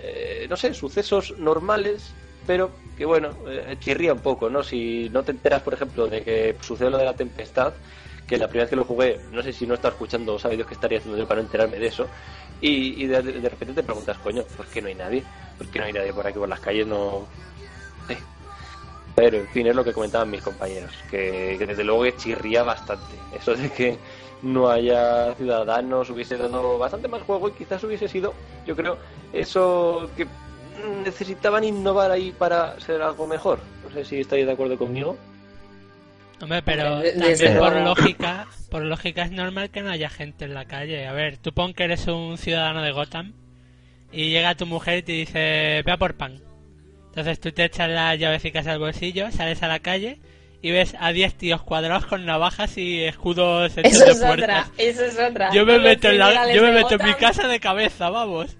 eh, 0.00 0.46
no 0.48 0.56
sé, 0.56 0.72
sucesos 0.72 1.36
normales, 1.36 2.14
pero 2.48 2.70
que 2.96 3.04
bueno, 3.04 3.28
eh, 3.46 3.76
chirría 3.78 4.14
un 4.14 4.20
poco, 4.20 4.48
¿no? 4.48 4.62
Si 4.62 5.10
no 5.10 5.22
te 5.22 5.32
enteras, 5.32 5.60
por 5.60 5.74
ejemplo, 5.74 6.06
de 6.06 6.22
que 6.22 6.56
sucede 6.62 6.88
lo 6.88 6.96
de 6.96 7.04
la 7.04 7.12
tempestad, 7.12 7.74
que 8.26 8.38
la 8.38 8.48
primera 8.48 8.64
vez 8.64 8.70
que 8.70 8.76
lo 8.76 8.84
jugué, 8.84 9.20
no 9.30 9.42
sé 9.42 9.52
si 9.52 9.66
no 9.66 9.74
estaba 9.74 9.92
escuchando 9.92 10.34
o 10.34 10.48
Dios 10.48 10.66
qué 10.66 10.72
estaría 10.72 10.96
haciendo 10.96 11.18
yo 11.18 11.28
para 11.28 11.42
no 11.42 11.46
enterarme 11.46 11.78
de 11.78 11.86
eso, 11.86 12.06
y, 12.62 13.04
de, 13.04 13.20
repente 13.20 13.74
te 13.74 13.82
preguntas, 13.82 14.16
coño, 14.18 14.44
¿por 14.56 14.64
qué 14.66 14.80
no 14.80 14.88
hay 14.88 14.94
nadie? 14.94 15.22
¿Por 15.58 15.66
qué 15.66 15.78
no 15.78 15.84
hay 15.84 15.92
nadie 15.92 16.12
por 16.14 16.26
aquí 16.26 16.38
por 16.38 16.48
las 16.48 16.60
calles? 16.60 16.86
No... 16.86 17.26
Pero, 19.14 19.36
en 19.36 19.48
fin, 19.48 19.66
es 19.66 19.76
lo 19.76 19.84
que 19.84 19.92
comentaban 19.92 20.30
mis 20.30 20.40
compañeros, 20.40 20.92
que, 21.10 21.56
que 21.58 21.66
desde 21.66 21.84
luego 21.84 22.04
que 22.04 22.16
chirría 22.16 22.62
bastante. 22.62 23.14
Eso 23.36 23.54
de 23.54 23.70
que 23.70 23.98
no 24.40 24.70
haya 24.70 25.34
ciudadanos 25.34 26.08
hubiese 26.08 26.38
dado 26.38 26.78
bastante 26.78 27.08
más 27.08 27.22
juego 27.22 27.48
y 27.48 27.52
quizás 27.52 27.84
hubiese 27.84 28.08
sido, 28.08 28.32
yo 28.66 28.74
creo, 28.74 28.96
eso 29.32 30.08
que 30.16 30.26
necesitaban 31.04 31.64
innovar 31.64 32.10
ahí 32.10 32.32
para 32.32 32.78
ser 32.80 33.02
algo 33.02 33.26
mejor. 33.26 33.60
No 33.84 33.90
sé 33.92 34.04
si 34.04 34.20
estáis 34.20 34.46
de 34.46 34.52
acuerdo 34.52 34.76
conmigo. 34.78 35.16
Hombre, 36.40 36.62
pero 36.62 37.02
también 37.02 37.58
por 37.58 37.72
lógica, 37.76 38.46
por 38.70 38.82
lógica 38.82 39.22
es 39.22 39.32
normal 39.32 39.70
que 39.70 39.82
no 39.82 39.90
haya 39.90 40.08
gente 40.08 40.44
en 40.44 40.54
la 40.54 40.66
calle. 40.66 41.06
A 41.06 41.12
ver, 41.12 41.36
tú 41.36 41.52
pon 41.52 41.74
que 41.74 41.84
eres 41.84 42.06
un 42.06 42.38
ciudadano 42.38 42.80
de 42.82 42.92
Gotham 42.92 43.32
y 44.12 44.30
llega 44.30 44.54
tu 44.54 44.64
mujer 44.66 44.98
y 44.98 45.02
te 45.02 45.12
dice, 45.12 45.82
ve 45.84 45.92
a 45.92 45.96
por 45.96 46.14
pan. 46.14 46.40
Entonces 47.08 47.40
tú 47.40 47.50
te 47.50 47.64
echas 47.64 47.90
las 47.90 48.16
llavecitas 48.18 48.66
al 48.68 48.78
bolsillo, 48.78 49.32
sales 49.32 49.62
a 49.64 49.68
la 49.68 49.80
calle 49.80 50.20
y 50.62 50.70
ves 50.70 50.94
a 51.00 51.10
10 51.12 51.34
tíos 51.34 51.62
cuadrados 51.62 52.06
con 52.06 52.24
navajas 52.24 52.78
y 52.78 53.02
escudos 53.02 53.76
hechos 53.76 53.92
Eso 53.92 54.04
de 54.04 54.10
es 54.12 54.18
puertas. 54.18 54.68
otra, 54.68 54.82
eso 54.84 55.04
es 55.04 55.18
otra. 55.18 55.52
Yo 55.52 55.66
me 55.66 55.72
Todos 55.74 55.84
meto 55.84 56.08
en, 56.10 56.18
la, 56.18 56.52
yo 56.54 56.62
me 56.62 56.70
meto 56.72 56.94
en 56.94 57.04
mi 57.04 57.14
casa 57.14 57.48
de 57.48 57.58
cabeza, 57.58 58.10
vamos. 58.10 58.56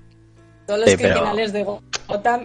Todos 0.67 0.81
los 0.81 0.91
Sí, 0.91 0.97
pero- 0.97 1.15
criminales 1.15 1.53
de 1.53 1.63
Gotham 1.63 1.88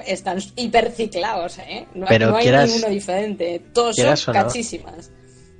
están 0.05 0.39
hiperciclados, 0.55 1.59
¿eh? 1.59 1.87
No, 1.93 2.05
Pero 2.07 2.31
no 2.31 2.37
hay 2.37 2.43
quieras- 2.43 2.69
ninguno 2.69 2.89
diferente. 2.91 3.61
Todos 3.73 3.95
son 3.95 4.35
no. 4.35 4.43
cachísimas. 4.43 5.11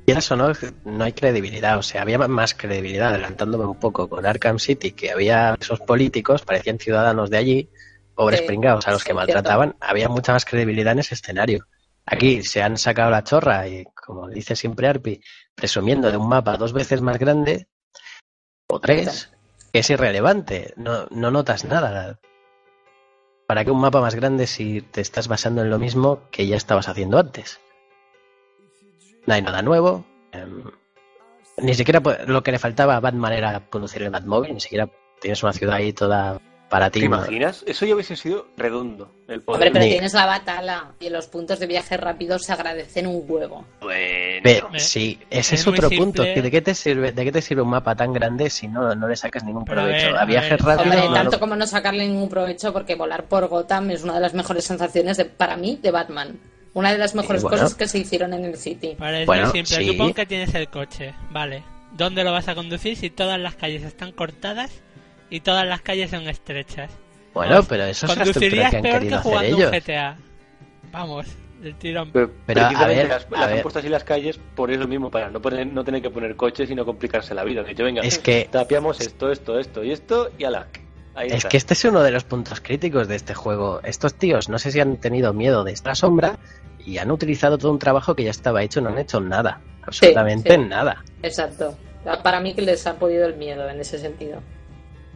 Quieras 0.06 0.30
o 0.32 0.36
no, 0.36 0.52
no 0.84 1.04
hay 1.06 1.14
credibilidad. 1.14 1.78
O 1.78 1.82
sea, 1.84 2.02
había 2.02 2.18
más 2.18 2.54
credibilidad, 2.54 3.10
adelantándome 3.10 3.66
un 3.66 3.80
poco 3.80 4.10
con 4.10 4.26
Arkham 4.26 4.60
City, 4.60 4.92
que 4.92 5.12
había 5.12 5.56
esos 5.60 5.80
políticos, 5.80 6.42
parecían 6.42 6.78
ciudadanos 6.78 7.30
de 7.30 7.38
allí, 7.38 7.70
pobres 8.14 8.42
Sí, 8.42 8.46
pringados 8.48 8.86
a 8.88 8.92
los 8.92 9.02
sí, 9.02 9.08
que 9.08 9.14
maltrataban. 9.14 9.76
Había 9.80 10.10
mucha 10.10 10.34
más 10.34 10.44
credibilidad 10.44 10.92
en 10.92 11.00
ese 11.00 11.14
escenario. 11.16 11.66
Aquí 12.06 12.44
se 12.44 12.62
han 12.62 12.78
sacado 12.78 13.12
la 13.12 13.24
chorra 13.24 13.66
y, 13.70 13.86
como 13.86 14.28
dice 14.28 14.58
siempre 14.58 14.88
Arpi, 14.90 15.22
presumiendo 15.56 16.12
de 16.12 16.18
un 16.18 16.28
mapa 16.28 16.58
dos 16.58 16.74
veces 16.74 17.00
más 17.02 17.18
grande, 17.18 17.70
o 18.68 18.82
tres, 18.82 19.30
que 19.72 19.80
es 19.80 19.90
irrelevante. 19.90 20.74
No, 20.76 21.06
no 21.12 21.32
notas 21.32 21.64
nada. 21.64 22.20
¿Para 23.48 23.66
qué 23.66 23.72
un 23.72 23.82
mapa 23.82 24.02
más 24.02 24.16
grande 24.16 24.48
si 24.48 24.82
te 24.82 25.02
estás 25.02 25.28
basando 25.28 25.62
en 25.62 25.70
lo 25.70 25.80
mismo 25.80 26.22
que 26.32 26.48
ya 26.48 26.56
estabas 26.56 26.88
haciendo 26.88 27.20
antes? 27.20 27.60
No 29.26 29.34
hay 29.34 29.42
nada 29.42 29.62
nuevo. 29.62 30.06
em, 30.32 30.64
ni 31.58 31.74
siquiera 31.76 32.02
lo 32.26 32.44
que 32.44 32.52
le 32.52 32.60
faltaba 32.60 32.96
a 32.96 33.00
Batman 33.00 33.34
era 33.34 33.70
conducir 33.70 34.02
el 34.02 34.10
Batmóvil, 34.10 34.54
ni 34.54 34.60
siquiera 34.60 34.90
tienes 35.22 35.44
una 35.44 35.54
ciudad 35.54 35.76
ahí 35.76 35.94
toda 35.94 36.42
para 36.74 36.90
ti. 36.90 37.02
¿Te 37.02 37.06
imaginas? 37.06 37.64
Eso 37.68 37.86
ya 37.86 37.94
hubiese 37.94 38.16
sido 38.16 38.48
redondo. 38.58 39.12
El 39.28 39.42
poder. 39.42 39.56
Hombre, 39.68 39.72
pero 39.72 39.86
Ni- 39.86 39.92
tienes 39.92 40.14
la 40.14 40.26
batala 40.26 40.94
y 41.00 41.10
los 41.10 41.28
puntos 41.28 41.60
de 41.60 41.68
viaje 41.68 41.98
rápido 41.98 42.40
se 42.40 42.52
agradecen 42.52 43.06
un 43.06 43.24
huevo. 43.28 43.64
Bueno. 43.80 44.42
Pero, 44.44 44.70
sí, 44.78 45.20
ese 45.30 45.54
es 45.56 45.68
otro 45.68 45.88
simple. 45.90 45.98
punto. 45.98 46.24
que 46.24 46.42
¿De 46.42 46.50
qué 46.52 46.62
te 46.62 46.74
sirve, 46.74 47.12
de 47.12 47.24
qué 47.24 47.32
te 47.32 47.42
sirve 47.42 47.62
un 47.62 47.70
mapa 47.70 47.96
tan 47.96 48.12
grande 48.12 48.50
si 48.50 48.68
no, 48.68 48.94
no 48.96 49.08
le 49.08 49.16
sacas 49.16 49.44
ningún 49.44 49.64
Pero 49.66 49.82
a 49.82 49.84
provecho? 49.84 50.08
ver, 50.08 50.18
a 50.18 50.26
viajes 50.26 50.60
rápidos. 50.60 50.82
Hombre, 50.96 51.08
no 51.10 51.14
tanto 51.14 51.40
como 51.40 51.56
no 51.56 51.68
sacarle 51.68 52.08
ningún 52.08 52.28
provecho, 52.28 52.74
porque 52.74 52.96
volar 52.96 53.26
por 53.26 53.48
Gotham 53.48 53.92
es 53.92 54.04
una 54.04 54.16
de 54.16 54.20
las 54.22 54.34
mejores 54.34 54.66
sensaciones 54.66 55.18
de, 55.18 55.26
para 55.26 55.56
mí 55.56 55.80
de 55.82 55.92
Batman. 55.92 56.40
Una 56.74 56.92
de 56.92 56.98
las 56.98 57.14
mejores 57.14 57.44
bueno. 57.44 57.56
cosas 57.58 57.76
que 57.76 57.88
se 57.88 58.00
hicieron 58.00 58.34
en 58.34 58.46
el 58.46 58.58
City. 58.58 58.96
Vale, 58.98 59.22
es 59.22 59.26
Bueno, 59.28 59.44
muy 59.44 59.64
simple. 59.64 59.86
sí. 59.86 59.92
Pon 59.96 60.14
que 60.14 60.26
tienes 60.26 60.54
el 60.56 60.68
coche, 60.70 61.14
vale. 61.30 61.64
¿Dónde 61.96 62.24
lo 62.24 62.32
vas 62.32 62.48
a 62.48 62.56
conducir 62.56 62.98
si 62.98 63.12
todas 63.12 63.40
las 63.40 63.54
calles 63.56 63.84
están 63.84 64.12
cortadas 64.12 64.82
y 65.34 65.40
todas 65.40 65.66
las 65.66 65.82
calles 65.82 66.12
son 66.12 66.28
estrechas? 66.28 66.92
Bueno, 67.34 67.54
Vamos, 67.54 67.66
pero 67.68 67.86
eso 67.86 68.06
es 68.06 68.16
la 68.16 68.24
estructura 68.24 68.70
que 68.70 68.76
han 68.78 68.84
peor 68.84 68.94
que 68.94 69.00
querido 69.10 69.18
hacer 69.18 69.46
ellos. 69.46 69.72
un 69.72 69.80
GTA. 69.80 70.18
Vamos, 70.92 71.26
del 71.60 71.76
tirón. 71.76 72.12
Pero, 72.14 72.30
Pero, 72.46 72.62
a 72.62 72.86
ver, 72.88 73.08
las, 73.08 73.26
a 73.26 73.40
las 73.42 73.52
han 73.52 73.62
puesto 73.64 73.80
así 73.80 73.90
las 73.90 74.04
calles 74.04 74.40
por 74.56 74.70
eso 74.70 74.88
mismo, 74.88 75.10
para 75.10 75.32
no, 75.32 75.42
poner, 75.42 75.66
no 75.66 75.84
tener 75.84 76.04
que 76.04 76.12
poner 76.12 76.36
coches 76.36 76.70
y 76.70 76.76
no 76.76 76.86
complicarse 76.86 77.34
la 77.34 77.44
vida. 77.44 77.64
De 77.64 77.72
hecho, 77.72 77.84
venga, 77.84 78.04
Es 78.04 78.20
que 78.20 78.48
tapiamos 78.52 79.02
esto, 79.02 79.32
esto, 79.32 79.58
esto 79.58 79.84
y 79.84 79.92
esto 79.92 80.30
y 80.38 80.44
ala. 80.44 80.68
Ahí 81.16 81.28
Es 81.30 81.34
está. 81.38 81.50
que 81.50 81.58
este 81.58 81.74
es 81.74 81.84
uno 81.86 82.04
de 82.04 82.12
los 82.12 82.24
puntos 82.26 82.62
críticos 82.62 83.08
de 83.08 83.16
este 83.16 83.34
juego. 83.34 83.82
Estos 83.84 84.14
tíos 84.14 84.50
no 84.50 84.60
sé 84.60 84.72
si 84.72 84.80
han 84.80 84.98
tenido 84.98 85.34
miedo 85.34 85.64
de 85.64 85.72
esta 85.72 85.96
sombra 85.96 86.38
y 86.86 87.00
han 87.00 87.10
utilizado 87.10 87.58
todo 87.58 87.72
un 87.72 87.80
trabajo 87.80 88.16
que 88.16 88.24
ya 88.24 88.32
estaba 88.32 88.62
hecho, 88.62 88.82
no 88.82 88.90
han 88.90 89.00
hecho 89.00 89.20
nada, 89.20 89.62
absolutamente 89.82 90.54
sí. 90.54 90.60
nada. 90.60 91.04
Exacto. 91.24 91.76
Para 92.22 92.40
mí 92.40 92.54
que 92.54 92.62
les 92.62 92.86
ha 92.86 92.96
podido 93.00 93.26
el 93.26 93.36
miedo 93.38 93.68
en 93.70 93.80
ese 93.80 93.98
sentido. 93.98 94.42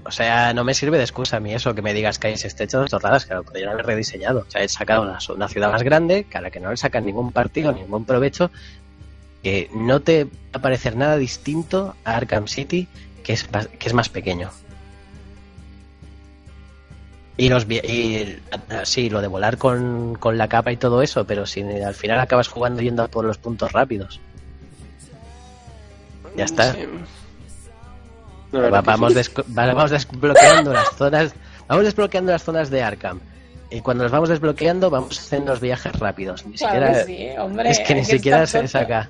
O 0.08 0.12
sea, 0.12 0.54
no 0.54 0.64
me 0.64 0.74
sirve 0.74 0.98
de 0.98 1.04
excusa 1.04 1.38
a 1.38 1.40
mí 1.42 1.54
eso 1.54 1.76
que 1.76 1.82
me 1.82 1.94
digas 1.94 2.18
que 2.18 2.28
hay 2.28 2.34
estrecho 2.34 2.82
de 2.82 2.88
chorradas, 2.88 3.26
que 3.26 3.34
lo 3.34 3.44
podrían 3.44 3.70
haber 3.70 3.86
rediseñado. 3.86 4.46
O 4.48 4.52
sea, 4.52 4.64
he 4.64 4.70
sacado 4.70 5.02
una, 5.04 5.20
una 5.36 5.48
ciudad 5.50 5.70
más 5.72 5.84
grande, 5.84 6.24
que 6.24 6.38
a 6.38 6.42
la 6.42 6.50
que 6.50 6.60
no 6.62 6.72
le 6.72 6.78
sacan 6.78 7.06
ningún 7.06 7.32
partido, 7.34 7.74
ningún 7.74 8.06
provecho, 8.06 8.50
que 9.44 9.70
no 9.76 10.00
te 10.02 10.24
va 10.24 10.30
a 10.54 10.60
parecer 10.60 10.96
nada 10.96 11.18
distinto 11.18 11.96
a 12.06 12.16
Arkham 12.16 12.48
City, 12.48 12.88
que 13.24 13.34
es, 13.34 13.52
más- 13.52 13.68
que 13.68 13.88
es 13.88 13.94
más 13.94 14.08
pequeño. 14.10 14.50
Y 17.40 17.50
los 17.50 17.66
y 17.70 18.38
sí, 18.84 19.10
lo 19.12 19.22
de 19.22 19.28
volar 19.28 19.58
con, 19.58 20.16
con 20.16 20.38
la 20.40 20.48
capa 20.48 20.72
y 20.72 20.78
todo 20.78 21.04
eso, 21.04 21.26
pero 21.28 21.46
si 21.46 21.62
al 21.62 21.94
final 21.94 22.20
acabas 22.20 22.48
jugando 22.48 22.82
yendo 22.82 23.08
por 23.10 23.26
los 23.26 23.38
puntos 23.38 23.74
rápidos. 23.74 24.20
Ya 26.36 26.46
está. 26.46 26.74
Sí. 26.74 26.80
No, 28.52 28.62
Va- 28.72 28.82
vamos, 28.82 29.14
sí. 29.14 29.32
vamos 29.56 29.92
desbloqueando 29.92 30.74
las 30.74 30.90
zonas, 30.96 31.34
vamos 31.68 31.84
desbloqueando 31.86 32.32
las 32.32 32.44
zonas 32.44 32.70
de 32.70 32.82
Arkham. 32.84 33.20
Y 33.70 33.82
cuando 33.82 34.04
las 34.04 34.12
vamos 34.12 34.30
desbloqueando, 34.30 34.90
vamos 34.90 35.20
haciendo 35.20 35.52
los 35.52 35.60
viajes 35.60 35.92
rápidos. 36.00 36.46
Ni 36.46 36.56
Claro 36.56 36.76
siquiera, 36.88 37.06
que 37.06 37.34
sí, 37.34 37.38
hombre. 37.40 37.70
es 37.72 37.80
que 37.82 37.96
ni 37.96 38.06
siquiera 38.06 38.46
se 38.48 38.60
tonto. 38.60 38.72
saca. 38.72 39.10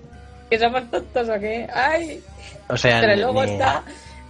¿Que 0.50 0.58
somos 0.58 0.90
tontos 0.90 1.30
o 1.30 1.40
qué? 1.40 1.68
¡Ay! 1.74 2.24
O 2.70 2.76
sea, 2.78 3.00
Pero 3.02 3.16
luego 3.18 3.46
ni- 3.46 3.52
está. 3.52 3.84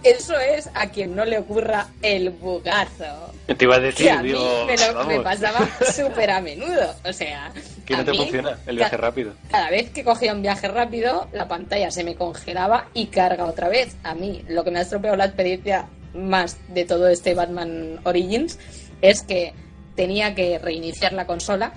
Eso 0.04 0.38
es 0.38 0.70
a 0.74 0.88
quien 0.90 1.16
no 1.16 1.24
le 1.24 1.38
ocurra 1.38 1.88
el 2.02 2.30
bugazo. 2.30 3.32
Te 3.46 3.64
iba 3.64 3.76
a 3.76 3.80
decir, 3.80 4.06
Que 4.06 4.10
a 4.12 4.22
mí 4.22 4.32
me, 4.66 4.76
lo- 4.76 5.04
me 5.04 5.18
vamos, 5.18 5.24
pasaba 5.24 5.68
súper 5.92 6.30
a 6.30 6.40
menudo. 6.40 6.94
O 7.04 7.12
sea, 7.12 7.50
que 7.84 7.96
no 7.96 8.04
te 8.04 8.12
mí, 8.12 8.18
funciona 8.18 8.58
el 8.66 8.76
viaje 8.76 8.96
rápido. 8.96 9.32
Cada 9.50 9.70
vez 9.70 9.90
que 9.90 10.04
cogía 10.04 10.32
un 10.32 10.42
viaje 10.42 10.68
rápido, 10.68 11.26
la 11.32 11.48
pantalla 11.48 11.90
se 11.90 12.04
me 12.04 12.14
congelaba 12.14 12.86
y 12.94 13.06
carga 13.06 13.44
otra 13.46 13.68
vez. 13.68 13.96
A 14.04 14.14
mí, 14.14 14.44
lo 14.48 14.62
que 14.62 14.70
me 14.70 14.78
ha 14.78 14.82
estropeado 14.82 15.16
la 15.16 15.24
experiencia 15.24 15.86
más 16.14 16.56
de 16.68 16.84
todo 16.84 17.08
este 17.08 17.34
Batman 17.34 17.98
Origins 18.04 18.58
es 19.02 19.22
que 19.22 19.52
tenía 19.96 20.34
que 20.36 20.58
reiniciar 20.60 21.12
la 21.12 21.26
consola, 21.26 21.72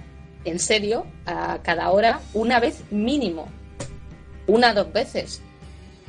en 0.46 0.60
serio, 0.60 1.06
a 1.26 1.58
cada 1.64 1.90
hora, 1.90 2.20
una 2.34 2.60
vez 2.60 2.82
mínimo. 2.92 3.48
Una 4.48 4.74
dos 4.74 4.92
veces. 4.94 5.42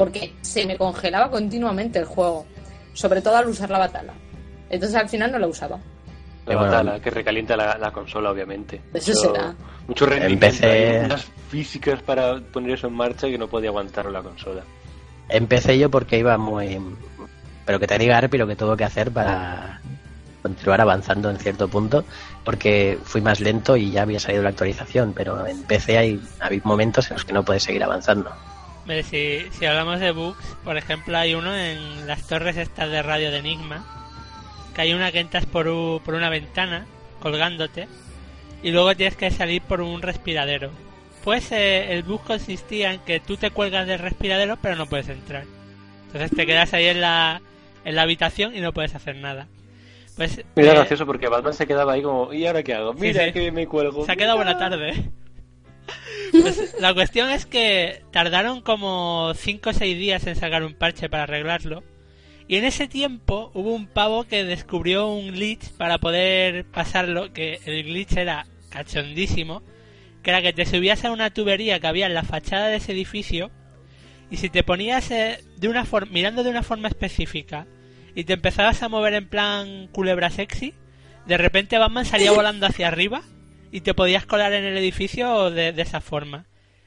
Porque 0.04 0.34
se 0.42 0.66
me 0.66 0.76
congelaba 0.76 1.30
continuamente 1.30 1.98
el 2.00 2.04
juego. 2.06 2.44
Sobre 2.92 3.22
todo 3.22 3.36
al 3.36 3.46
usar 3.46 3.70
la 3.70 3.78
batala. 3.78 4.12
Entonces 4.68 4.96
al 4.98 5.08
final 5.08 5.30
no 5.30 5.38
la 5.38 5.46
usaba. 5.46 5.78
La 6.46 6.56
batalla 6.56 6.98
que 7.00 7.10
recalienta 7.10 7.56
la, 7.56 7.78
la 7.78 7.92
consola, 7.92 8.30
obviamente. 8.32 8.80
Eso 8.92 9.12
Mucho- 9.12 9.32
será. 9.32 9.54
Mucho 9.86 10.06
rendimiento. 10.06 10.46
Empecé- 10.46 11.04
unas 11.04 11.24
físicas 11.48 12.02
para 12.02 12.40
poner 12.40 12.72
eso 12.72 12.88
en 12.88 12.94
marcha 12.94 13.28
que 13.28 13.38
no 13.38 13.46
podía 13.46 13.68
aguantar 13.70 14.06
la 14.06 14.22
consola. 14.22 14.62
Empecé 15.28 15.78
yo 15.78 15.88
porque 15.88 16.18
iba 16.18 16.36
muy... 16.36 16.80
Pero 17.64 17.78
que 17.78 17.86
te 17.86 17.96
diga 17.96 18.18
Arpi 18.18 18.38
lo 18.38 18.46
que 18.48 18.56
tuvo 18.56 18.76
que 18.76 18.82
hacer 18.84 19.12
para 19.12 19.80
continuar 20.42 20.80
avanzando 20.80 21.30
en 21.30 21.38
cierto 21.38 21.68
punto, 21.68 22.04
porque 22.44 22.98
fui 23.04 23.20
más 23.20 23.38
lento 23.38 23.76
y 23.76 23.92
ya 23.92 24.02
había 24.02 24.18
salido 24.18 24.42
la 24.42 24.48
actualización, 24.48 25.12
pero 25.12 25.46
en 25.46 25.62
PC 25.62 25.96
hay, 25.96 26.20
hay 26.40 26.60
momentos 26.64 27.08
en 27.08 27.14
los 27.14 27.24
que 27.24 27.32
no 27.32 27.44
puedes 27.44 27.62
seguir 27.62 27.84
avanzando. 27.84 28.32
Si, 29.08 29.46
si 29.52 29.64
hablamos 29.66 30.00
de 30.00 30.10
bugs, 30.10 30.56
por 30.64 30.76
ejemplo, 30.76 31.16
hay 31.16 31.34
uno 31.34 31.54
en 31.56 32.06
las 32.06 32.26
torres 32.26 32.56
estas 32.56 32.90
de 32.90 33.02
radio 33.02 33.30
de 33.30 33.38
Enigma, 33.38 33.84
que 34.74 34.80
hay 34.82 34.92
una 34.92 35.12
que 35.12 35.20
entras 35.20 35.46
por, 35.46 35.68
u- 35.68 36.00
por 36.04 36.14
una 36.14 36.28
ventana, 36.30 36.86
colgándote, 37.20 37.86
y 38.62 38.70
luego 38.72 38.94
tienes 38.96 39.16
que 39.16 39.30
salir 39.30 39.62
por 39.62 39.80
un 39.82 40.02
respiradero. 40.02 40.70
Pues 41.22 41.52
eh, 41.52 41.92
el 41.92 42.02
bug 42.02 42.24
consistía 42.24 42.92
en 42.92 43.00
que 43.00 43.20
tú 43.20 43.36
te 43.36 43.50
cuelgas 43.50 43.86
del 43.86 44.00
respiradero, 44.00 44.58
pero 44.60 44.74
no 44.74 44.86
puedes 44.86 45.08
entrar. 45.08 45.44
Entonces 46.06 46.32
te 46.36 46.44
quedas 46.46 46.74
ahí 46.74 46.86
en 46.86 47.00
la, 47.00 47.40
en 47.84 47.94
la 47.94 48.02
habitación 48.02 48.56
y 48.56 48.60
no 48.60 48.72
puedes 48.72 48.94
hacer 48.96 49.14
nada. 49.16 49.46
Pues 50.16 50.42
Mira, 50.56 50.72
eh, 50.72 50.74
gracioso 50.74 51.06
porque 51.06 51.28
Batman 51.28 51.54
se 51.54 51.66
quedaba 51.68 51.92
ahí 51.92 52.02
como, 52.02 52.32
¿y 52.32 52.44
ahora 52.46 52.62
qué 52.64 52.74
hago? 52.74 52.92
Sí, 52.94 52.98
Mira 53.00 53.26
sí. 53.26 53.32
que 53.32 53.52
me 53.52 53.66
cuelgo. 53.68 54.04
Se 54.04 54.12
ha 54.12 54.16
quedado 54.16 54.36
buena 54.36 54.58
tarde. 54.58 55.10
Pues 56.32 56.74
la 56.80 56.94
cuestión 56.94 57.30
es 57.30 57.44
que 57.44 58.02
tardaron 58.10 58.62
como 58.62 59.32
5 59.34 59.70
o 59.70 59.72
6 59.72 59.98
días 59.98 60.26
en 60.26 60.36
sacar 60.36 60.64
un 60.64 60.74
parche 60.74 61.10
para 61.10 61.24
arreglarlo. 61.24 61.84
Y 62.48 62.56
en 62.56 62.64
ese 62.64 62.88
tiempo 62.88 63.50
hubo 63.54 63.72
un 63.74 63.86
pavo 63.86 64.24
que 64.24 64.44
descubrió 64.44 65.08
un 65.08 65.32
glitch 65.32 65.70
para 65.72 65.98
poder 65.98 66.64
pasarlo, 66.64 67.32
que 67.32 67.60
el 67.66 67.84
glitch 67.84 68.16
era 68.16 68.46
cachondísimo, 68.70 69.62
que 70.22 70.30
era 70.30 70.42
que 70.42 70.52
te 70.52 70.66
subías 70.66 71.04
a 71.04 71.12
una 71.12 71.30
tubería 71.30 71.80
que 71.80 71.86
había 71.86 72.06
en 72.06 72.14
la 72.14 72.22
fachada 72.22 72.68
de 72.68 72.76
ese 72.76 72.92
edificio 72.92 73.50
y 74.32 74.38
si 74.38 74.48
te 74.48 74.62
ponías 74.62 75.10
eh, 75.10 75.44
de 75.58 75.68
una 75.68 75.86
mirando 76.10 76.42
de 76.42 76.48
una 76.48 76.62
forma 76.62 76.88
específica 76.88 77.66
y 78.14 78.24
te 78.24 78.32
empezabas 78.32 78.82
a 78.82 78.88
mover 78.88 79.12
en 79.12 79.28
plan 79.28 79.88
culebra 79.88 80.30
sexy, 80.30 80.74
de 81.26 81.36
repente 81.36 81.76
Batman 81.76 82.06
salía 82.06 82.32
volando 82.32 82.66
hacia 82.66 82.88
arriba 82.88 83.22
y 83.72 83.80
te 83.80 83.94
podías 83.94 84.26
colar 84.26 84.52
en 84.52 84.64
el 84.64 84.76
edificio 84.76 85.50
de, 85.50 85.72
de 85.72 85.82
esa 85.82 86.00
forma. 86.00 86.44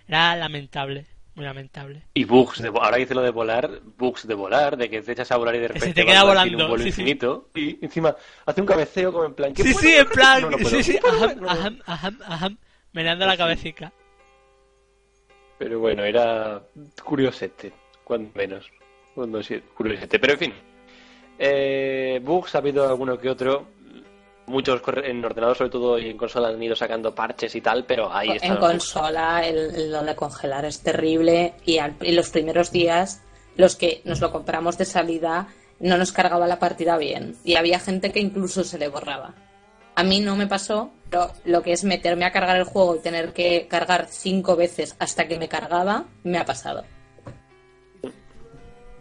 Era 0.08 0.36
lamentable, 0.36 1.08
muy 1.34 1.44
lamentable. 1.44 2.04
Y 2.14 2.26
bugs, 2.26 2.62
de, 2.62 2.68
ahora 2.68 2.98
dice 2.98 3.16
lo 3.16 3.24
de 3.24 3.32
volar, 3.32 3.82
bugs 3.98 4.28
de 4.28 4.36
volar, 4.36 4.78
de 4.78 4.90
que 4.90 5.02
te 5.02 5.12
echas 5.12 5.32
a 5.32 5.38
volar 5.38 5.56
y 5.56 5.60
de 5.60 5.68
se 5.68 5.74
repente 5.74 6.02
te 6.02 6.06
queda 6.06 6.24
volando, 6.24 6.58
un 6.58 6.70
vuelo 6.70 6.84
sí, 6.84 6.92
sí. 6.92 7.02
infinito 7.02 7.50
y 7.56 7.84
encima 7.84 8.16
hace 8.46 8.62
un 8.62 8.68
cabeceo 8.68 9.12
como 9.12 9.26
en 9.26 9.34
plan... 9.34 9.54
¿qué 9.54 9.64
Sí, 9.64 9.74
puedo 9.74 9.88
sí, 9.88 9.96
en 9.96 10.08
plan, 10.08 10.42
No, 10.50 10.58
sí, 10.60 10.84
sí, 10.84 10.92
¿Qué 10.94 11.00
puedo 11.00 11.26
ajam, 11.26 11.44
ajam, 11.48 11.82
ajam, 11.88 12.20
ajam, 12.24 12.58
meneando 12.94 13.26
la 13.26 13.36
cabecita. 13.36 13.92
Pero 15.58 15.80
bueno, 15.80 16.04
era 16.04 16.62
curiosete, 17.04 17.74
cuando 18.04 18.30
menos. 18.36 18.70
Cuando 19.16 19.42
sí, 19.42 19.60
curiosete. 19.74 20.20
Pero 20.20 20.34
en 20.34 20.40
fin, 20.40 20.54
eh, 21.40 22.20
bugs 22.24 22.54
ha 22.54 22.60
habido 22.60 22.88
alguno 22.88 23.18
que 23.18 23.30
otro. 23.30 23.68
Muchos 24.48 24.82
en 25.04 25.26
ordenador, 25.26 25.58
sobre 25.58 25.72
todo, 25.72 25.98
y 25.98 26.10
en 26.10 26.18
consola 26.18 26.50
han 26.50 26.62
ido 26.62 26.76
sacando 26.76 27.16
parches 27.16 27.56
y 27.56 27.62
tal, 27.62 27.84
pero 27.86 28.14
ahí 28.14 28.30
están. 28.32 28.52
en 28.52 28.58
consola 28.58 29.46
el, 29.46 29.58
el 29.76 29.92
lo 29.92 30.04
de 30.04 30.16
congelar 30.16 30.66
es 30.66 30.82
terrible 30.82 31.56
y 31.66 31.80
al- 31.80 31.96
en 32.00 32.16
los 32.16 32.30
primeros 32.30 32.72
días 32.72 33.22
los 33.58 33.76
que 33.76 34.02
nos 34.06 34.22
lo 34.22 34.32
compramos 34.32 34.78
de 34.78 34.86
salida 34.86 35.48
no 35.80 35.98
nos 35.98 36.12
cargaba 36.12 36.46
la 36.48 36.60
partida 36.60 36.98
bien 36.98 37.36
y 37.44 37.56
había 37.56 37.80
gente 37.80 38.12
que 38.12 38.20
incluso 38.20 38.64
se 38.64 38.78
le 38.78 38.88
borraba. 38.88 39.34
A 39.96 40.04
mí 40.04 40.20
no 40.20 40.36
me 40.36 40.46
pasó, 40.46 40.92
pero 41.10 41.32
lo 41.46 41.64
que 41.64 41.72
es 41.72 41.84
meterme 41.86 42.26
a 42.26 42.32
cargar 42.32 42.58
el 42.58 42.66
juego 42.66 42.98
y 42.98 43.00
tener 43.00 43.34
que 43.34 43.66
cargar 43.68 44.08
cinco 44.10 44.56
veces 44.56 44.96
hasta 45.00 45.28
que 45.28 45.40
me 45.40 45.48
cargaba, 45.48 46.06
me 46.24 46.38
ha 46.38 46.46
pasado. 46.46 46.84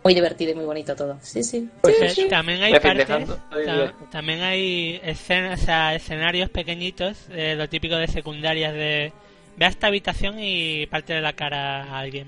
Muy 0.05 0.15
divertido 0.15 0.53
y 0.53 0.55
muy 0.55 0.65
bonito 0.67 0.95
todo. 0.95 1.19
Sí, 1.23 1.43
sí. 1.43 1.69
Pues 1.81 1.97
sí. 2.15 2.29
También 2.29 2.63
hay 2.63 2.73
partes, 2.83 3.07
ta- 3.07 3.95
también 4.11 4.43
hay 4.43 5.01
escenas, 5.03 5.63
o 5.63 5.65
sea, 5.65 5.95
escenarios 5.95 6.51
pequeñitos, 6.51 7.27
eh, 7.31 7.55
lo 7.57 7.69
típico 7.69 7.97
de 7.97 8.07
secundarias 8.07 8.75
de 8.75 9.13
ve 9.57 9.65
a 9.65 9.69
esta 9.69 9.87
habitación 9.87 10.37
y 10.41 10.85
parte 10.87 11.15
de 11.15 11.21
la 11.23 11.33
cara 11.33 11.85
a 11.85 11.99
alguien. 12.01 12.27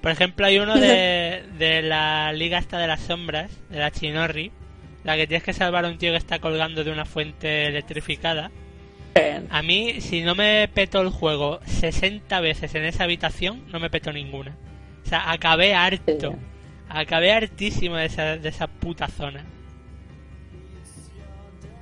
Por 0.00 0.10
ejemplo, 0.10 0.46
hay 0.46 0.58
uno 0.58 0.74
de, 0.78 1.44
de 1.58 1.82
la 1.82 2.32
Liga 2.32 2.58
esta 2.58 2.78
de 2.78 2.86
las 2.88 3.00
Sombras, 3.02 3.50
de 3.70 3.78
la 3.78 3.90
Chinorri, 3.92 4.50
la 5.04 5.16
que 5.16 5.26
tienes 5.28 5.44
que 5.44 5.52
salvar 5.52 5.84
a 5.84 5.88
un 5.88 5.98
tío 5.98 6.10
que 6.10 6.18
está 6.18 6.40
colgando 6.40 6.82
de 6.82 6.90
una 6.90 7.04
fuente 7.04 7.66
electrificada. 7.66 8.50
A 9.50 9.62
mí, 9.62 10.00
si 10.00 10.22
no 10.22 10.34
me 10.34 10.68
petó 10.74 11.00
el 11.02 11.10
juego 11.10 11.60
60 11.66 12.40
veces 12.40 12.74
en 12.74 12.84
esa 12.84 13.04
habitación, 13.04 13.64
no 13.70 13.78
me 13.78 13.90
petó 13.90 14.12
ninguna. 14.12 14.56
O 15.04 15.08
sea, 15.08 15.30
acabé 15.30 15.72
harto. 15.74 16.34
Acabé 16.88 17.32
hartísimo 17.32 17.96
de 17.96 18.06
esa, 18.06 18.36
de 18.36 18.48
esa 18.48 18.66
puta 18.66 19.08
zona. 19.08 19.44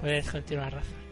Puedes 0.00 0.30
continuar, 0.30 0.72
Rafa. 0.72 1.04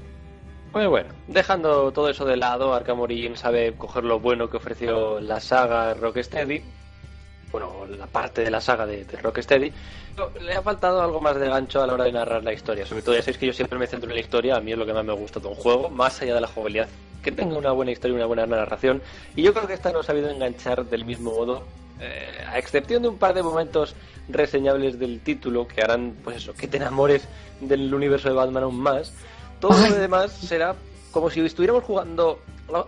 Pues 0.73 0.89
bueno, 0.89 1.11
dejando 1.29 1.93
todo 1.93 2.09
eso 2.09 2.25
de 2.25 2.37
lado, 2.37 2.73
Arkham 2.73 3.01
Origins 3.01 3.41
sabe 3.41 3.75
coger 3.75 4.05
lo 4.05 4.21
bueno 4.21 4.49
que 4.49 4.57
ofreció 4.57 5.21
la 5.21 5.39
saga 5.39 5.93
Rocksteady. 5.93 6.63
Bueno, 7.51 7.87
la 7.87 8.07
parte 8.07 8.43
de 8.43 8.51
la 8.51 8.63
saga 8.63 8.87
de, 8.87 9.05
de 9.05 9.19
Rocksteady. 9.19 9.71
Le 10.41 10.55
ha 10.55 10.63
faltado 10.63 11.03
algo 11.03 11.21
más 11.21 11.39
de 11.39 11.49
gancho 11.49 11.83
a 11.83 11.87
la 11.87 11.93
hora 11.93 12.05
de 12.05 12.13
narrar 12.13 12.43
la 12.43 12.55
historia. 12.55 12.87
Sobre 12.87 13.03
todo, 13.03 13.15
ya 13.15 13.21
sabéis 13.21 13.37
que 13.37 13.47
yo 13.47 13.53
siempre 13.53 13.79
me 13.79 13.87
centro 13.87 14.09
en 14.09 14.15
la 14.15 14.23
historia. 14.23 14.57
A 14.57 14.61
mí 14.61 14.73
es 14.73 14.79
lo 14.79 14.87
que 14.87 14.95
más 14.95 15.05
me 15.05 15.13
gusta 15.13 15.41
de 15.41 15.49
un 15.49 15.55
juego, 15.55 15.91
más 15.91 16.23
allá 16.23 16.35
de 16.35 16.41
la 16.41 16.49
jugabilidad. 16.49 16.89
Que 17.23 17.33
tenga 17.33 17.57
una 17.57 17.73
buena 17.73 17.93
historia 17.93 18.15
y 18.15 18.17
una 18.17 18.27
buena 18.27 18.47
narración. 18.47 19.03
Y 19.37 19.43
yo 19.43 19.53
creo 19.53 19.67
que 19.67 19.75
esta 19.75 19.93
no 19.93 20.01
ha 20.01 20.03
sabido 20.03 20.31
enganchar 20.31 20.87
del 20.87 21.05
mismo 21.05 21.33
modo. 21.33 21.67
Eh, 22.01 22.45
a 22.47 22.59
excepción 22.59 23.03
de 23.03 23.09
un 23.09 23.19
par 23.19 23.35
de 23.35 23.43
momentos 23.43 23.95
reseñables 24.29 24.99
del 24.99 25.21
título 25.21 25.67
que 25.67 25.83
harán, 25.83 26.15
pues 26.23 26.39
eso, 26.39 26.55
que 26.55 26.69
te 26.69 26.77
enamores 26.77 27.27
del 27.61 27.93
universo 27.93 28.29
de 28.29 28.35
Batman 28.35 28.65
aún 28.65 28.81
más. 28.81 29.13
Todo 29.61 29.89
lo 29.89 29.95
demás 29.95 30.33
será 30.33 30.75
como 31.11 31.31
si 31.31 31.41
estuviéramos 31.41 31.85
jugando 31.85 32.41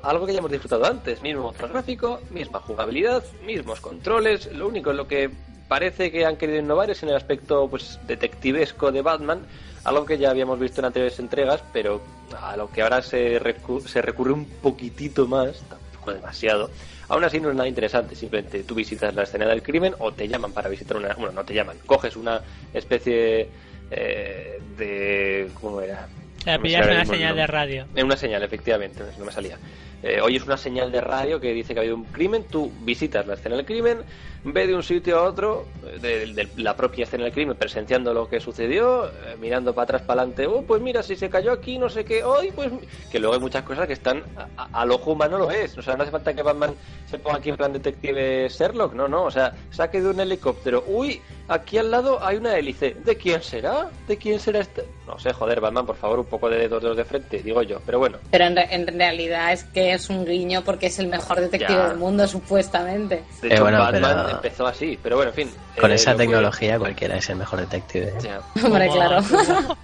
algo 0.03 0.27
que 0.27 0.33
ya 0.33 0.39
hemos 0.39 0.51
disfrutado 0.51 0.87
antes. 0.87 1.21
Mismo 1.23 1.43
motor 1.43 1.71
gráfico, 1.71 2.21
misma 2.31 2.61
jugabilidad, 2.61 3.23
mismos 3.45 3.81
controles. 3.81 4.51
Lo 4.53 4.69
único 4.69 4.91
en 4.91 4.97
lo 4.97 5.07
que 5.07 5.31
parece 5.69 6.11
que 6.11 6.25
han 6.25 6.37
querido 6.37 6.59
innovar 6.59 6.91
es 6.91 7.03
en 7.03 7.11
el 7.11 7.17
aspecto 7.17 7.69
pues 7.69 7.99
detectivesco 8.07 8.91
de 8.93 9.03
Batman, 9.03 9.41
algo 9.85 10.05
que 10.07 10.19
ya 10.19 10.31
habíamos 10.31 10.59
visto 10.59 10.81
en 10.81 10.87
anteriores 10.87 11.19
entregas, 11.19 11.63
pero 11.73 12.01
a 12.41 12.57
lo 12.57 12.71
que 12.71 12.83
ahora 12.83 13.03
se, 13.03 13.41
recu- 13.41 13.87
se 13.87 14.01
recurre 14.01 14.33
un 14.33 14.47
poquitito 14.47 15.27
más, 15.27 15.63
tampoco 15.69 16.13
demasiado. 16.13 16.71
Aún 17.09 17.25
así 17.25 17.41
no 17.41 17.51
es 17.51 17.55
nada 17.57 17.69
interesante, 17.69 18.15
simplemente 18.15 18.63
tú 18.65 18.75
visitas 18.75 19.15
la 19.15 19.23
escena 19.25 19.47
del 19.47 19.63
crimen 19.63 19.95
o 19.99 20.13
te 20.13 20.27
llaman 20.29 20.53
para 20.53 20.69
visitar 20.69 20.97
una... 20.97 21.15
Bueno, 21.15 21.33
no 21.33 21.45
te 21.45 21.55
llaman, 21.55 21.77
coges 21.87 22.17
una 22.17 22.41
especie 22.73 23.49
eh, 23.91 24.59
de... 24.77 25.49
¿Cómo 25.61 25.81
era? 25.81 26.09
O 26.41 26.43
sea, 26.45 26.59
pillas 26.59 26.87
una 26.87 27.05
señal 27.07 27.37
de 27.37 27.47
radio. 27.47 27.87
Eh, 27.95 28.03
Una 28.05 28.17
señal, 28.17 28.43
efectivamente, 28.43 29.03
no 29.19 29.25
me 29.25 29.33
salía. 29.33 29.57
eh, 30.03 30.21
oyes 30.21 30.45
una 30.45 30.59
señal 30.59 30.93
de 30.93 31.01
radio 31.01 31.41
que 31.41 31.53
dice 31.55 31.73
que 31.73 31.81
ha 31.81 31.83
habido 31.83 31.97
un 31.97 32.05
crimen, 32.05 32.45
tú 32.45 32.71
visitas 32.83 33.27
la 33.27 33.33
escena 33.35 33.57
del 33.57 33.65
crimen, 33.65 33.99
ve 34.45 34.67
de 34.67 34.75
un 34.75 34.83
sitio 34.83 35.19
a 35.19 35.23
otro, 35.25 35.65
eh, 35.87 35.99
de, 36.01 36.35
de 36.35 36.49
la 36.63 36.77
propia 36.77 37.05
escena 37.05 37.25
del 37.25 37.33
crimen, 37.33 37.57
presenciando 37.57 38.13
lo 38.13 38.29
que 38.29 38.41
sucedió, 38.41 39.07
eh, 39.07 39.37
mirando 39.41 39.75
para 39.75 39.85
atrás, 39.85 40.03
para 40.03 40.21
adelante, 40.23 40.47
oh, 40.47 40.63
pues 40.63 40.83
mira, 40.83 41.03
si 41.03 41.17
se 41.17 41.31
cayó 41.31 41.53
aquí, 41.53 41.79
no 41.79 41.89
sé 41.89 42.05
qué, 42.05 42.23
hoy, 42.23 42.51
pues... 42.55 42.71
Que 43.11 43.19
luego 43.19 43.35
hay 43.35 43.41
muchas 43.41 43.63
cosas 43.65 43.87
que 43.87 43.95
están, 43.95 44.23
a- 44.57 44.69
al 44.81 44.91
ojo 44.91 45.13
humano 45.13 45.39
lo 45.39 45.51
es, 45.51 45.77
o 45.79 45.83
sea, 45.83 45.97
no 45.97 46.03
hace 46.03 46.13
falta 46.13 46.35
que 46.35 46.43
Batman 46.43 46.75
se 47.09 47.19
ponga 47.19 47.39
aquí 47.39 47.51
en 47.51 47.57
plan 47.57 47.73
detective 47.73 48.49
Sherlock, 48.49 48.93
no, 48.95 49.09
no, 49.09 49.25
o 49.25 49.31
sea, 49.31 49.53
saque 49.71 50.01
de 50.01 50.09
un 50.11 50.21
helicóptero, 50.21 50.85
uy, 50.87 51.21
aquí 51.49 51.79
al 51.79 51.91
lado 51.91 52.19
hay 52.25 52.37
una 52.37 52.57
hélice, 52.59 52.97
¿de 53.05 53.17
quién 53.17 53.43
será? 53.43 53.89
¿De 54.07 54.17
quién 54.19 54.39
será 54.41 54.61
este? 54.61 54.85
No 55.07 55.19
sé, 55.19 55.33
joder, 55.33 55.61
Batman, 55.61 55.85
por 55.87 55.97
favor, 55.97 56.19
un 56.19 56.25
poco 56.27 56.49
de 56.51 56.67
dos 56.69 56.83
dedos 56.83 56.97
de 56.97 57.05
frente, 57.05 57.39
digo 57.43 57.63
yo, 57.63 57.79
pero 57.85 57.99
bueno. 57.99 58.19
Pero 58.31 58.45
en, 58.47 58.57
re- 58.57 58.69
en 58.75 58.87
realidad 58.87 59.53
es 59.53 59.65
que 59.65 59.93
es 59.93 60.09
un 60.11 60.25
guiño 60.25 60.63
porque 60.65 60.87
es 60.87 60.99
el 60.99 61.09
mejor 61.09 61.41
detective 61.41 61.73
Ya. 61.79 61.89
del 61.89 61.99
mundo, 61.99 62.27
supuestamente. 62.27 63.23
De 63.43 63.55
Eh, 63.55 63.61
bueno, 63.61 63.79
Batman 63.79 64.23
pero- 64.27 64.34
empezó 64.37 64.67
así, 64.67 64.99
pero 65.03 65.17
bueno, 65.17 65.31
en 65.31 65.35
fin. 65.37 65.51
Con 65.81 65.91
eh, 65.91 65.95
esa 65.95 66.13
que- 66.13 66.19
tecnología 66.19 66.79
cualquiera 66.79 67.17
es 67.17 67.29
el 67.31 67.37
mejor 67.37 67.61
detective. 67.61 68.13
¿eh? 68.25 68.39
Hombre, 68.65 68.89
claro. 68.89 69.19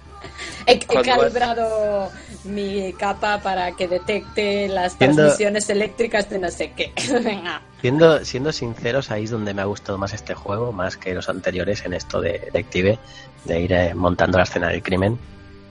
he, 0.65 0.73
he 0.73 0.79
Cuando 0.85 1.09
vas- 1.11 1.19
calibrado 1.19 2.09
mi 2.43 2.93
capa 2.93 3.39
para 3.41 3.71
que 3.73 3.87
detecte 3.87 4.67
las 4.67 4.93
Siendo- 4.93 5.15
transmisiones 5.17 5.69
eléctricas 5.69 6.29
de 6.29 6.39
no 6.39 6.49
sé 6.51 6.71
qué. 6.75 6.91
Venga. 7.23 7.61
Siendo, 7.81 8.23
siendo 8.25 8.51
sinceros, 8.51 9.09
ahí 9.11 9.23
es 9.25 9.31
donde 9.31 9.53
me 9.53 9.61
ha 9.61 9.65
gustado 9.65 9.97
más 9.97 10.13
este 10.13 10.33
juego, 10.35 10.71
más 10.71 10.97
que 10.97 11.13
los 11.13 11.29
anteriores 11.29 11.83
en 11.85 11.93
esto 11.93 12.21
de 12.21 12.33
detective, 12.33 12.99
de 13.45 13.59
ir 13.59 13.73
eh, 13.73 13.93
montando 13.95 14.37
la 14.37 14.43
escena 14.43 14.69
del 14.69 14.83
crimen, 14.83 15.17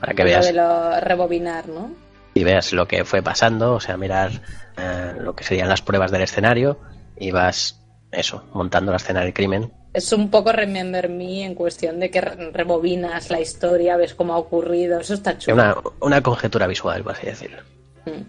para 0.01 0.15
que 0.15 0.25
veas 0.25 0.47
de 0.47 0.53
lo 0.55 0.99
rebobinar, 1.01 1.69
¿no? 1.69 1.91
y 2.33 2.45
veas 2.45 2.73
lo 2.73 2.87
que 2.87 3.05
fue 3.05 3.23
pasando, 3.23 3.75
o 3.75 3.81
sea, 3.81 3.97
mirar 3.97 4.31
eh, 4.77 5.13
lo 5.21 5.35
que 5.35 5.43
serían 5.43 5.69
las 5.69 5.83
pruebas 5.83 6.13
del 6.13 6.23
escenario 6.23 6.79
y 7.19 7.33
vas, 7.33 7.80
eso, 8.13 8.45
montando 8.53 8.91
la 8.91 8.97
escena 8.97 9.21
del 9.23 9.33
crimen. 9.33 9.73
Es 9.93 10.13
un 10.13 10.31
poco 10.31 10.53
Remember 10.53 11.09
Me 11.09 11.45
en 11.45 11.55
cuestión 11.55 11.99
de 12.01 12.11
que 12.11 12.21
re- 12.21 12.51
rebobinas 12.53 13.29
la 13.31 13.41
historia, 13.41 13.97
ves 13.97 14.15
cómo 14.15 14.35
ha 14.35 14.39
ocurrido. 14.39 15.01
Eso 15.01 15.15
está 15.15 15.37
chulo. 15.39 15.55
Una, 15.55 15.77
una 16.01 16.23
conjetura 16.23 16.67
visual, 16.67 17.03
por 17.03 17.13
así 17.13 17.27
decirlo. 17.27 17.59
Mm. 18.07 18.23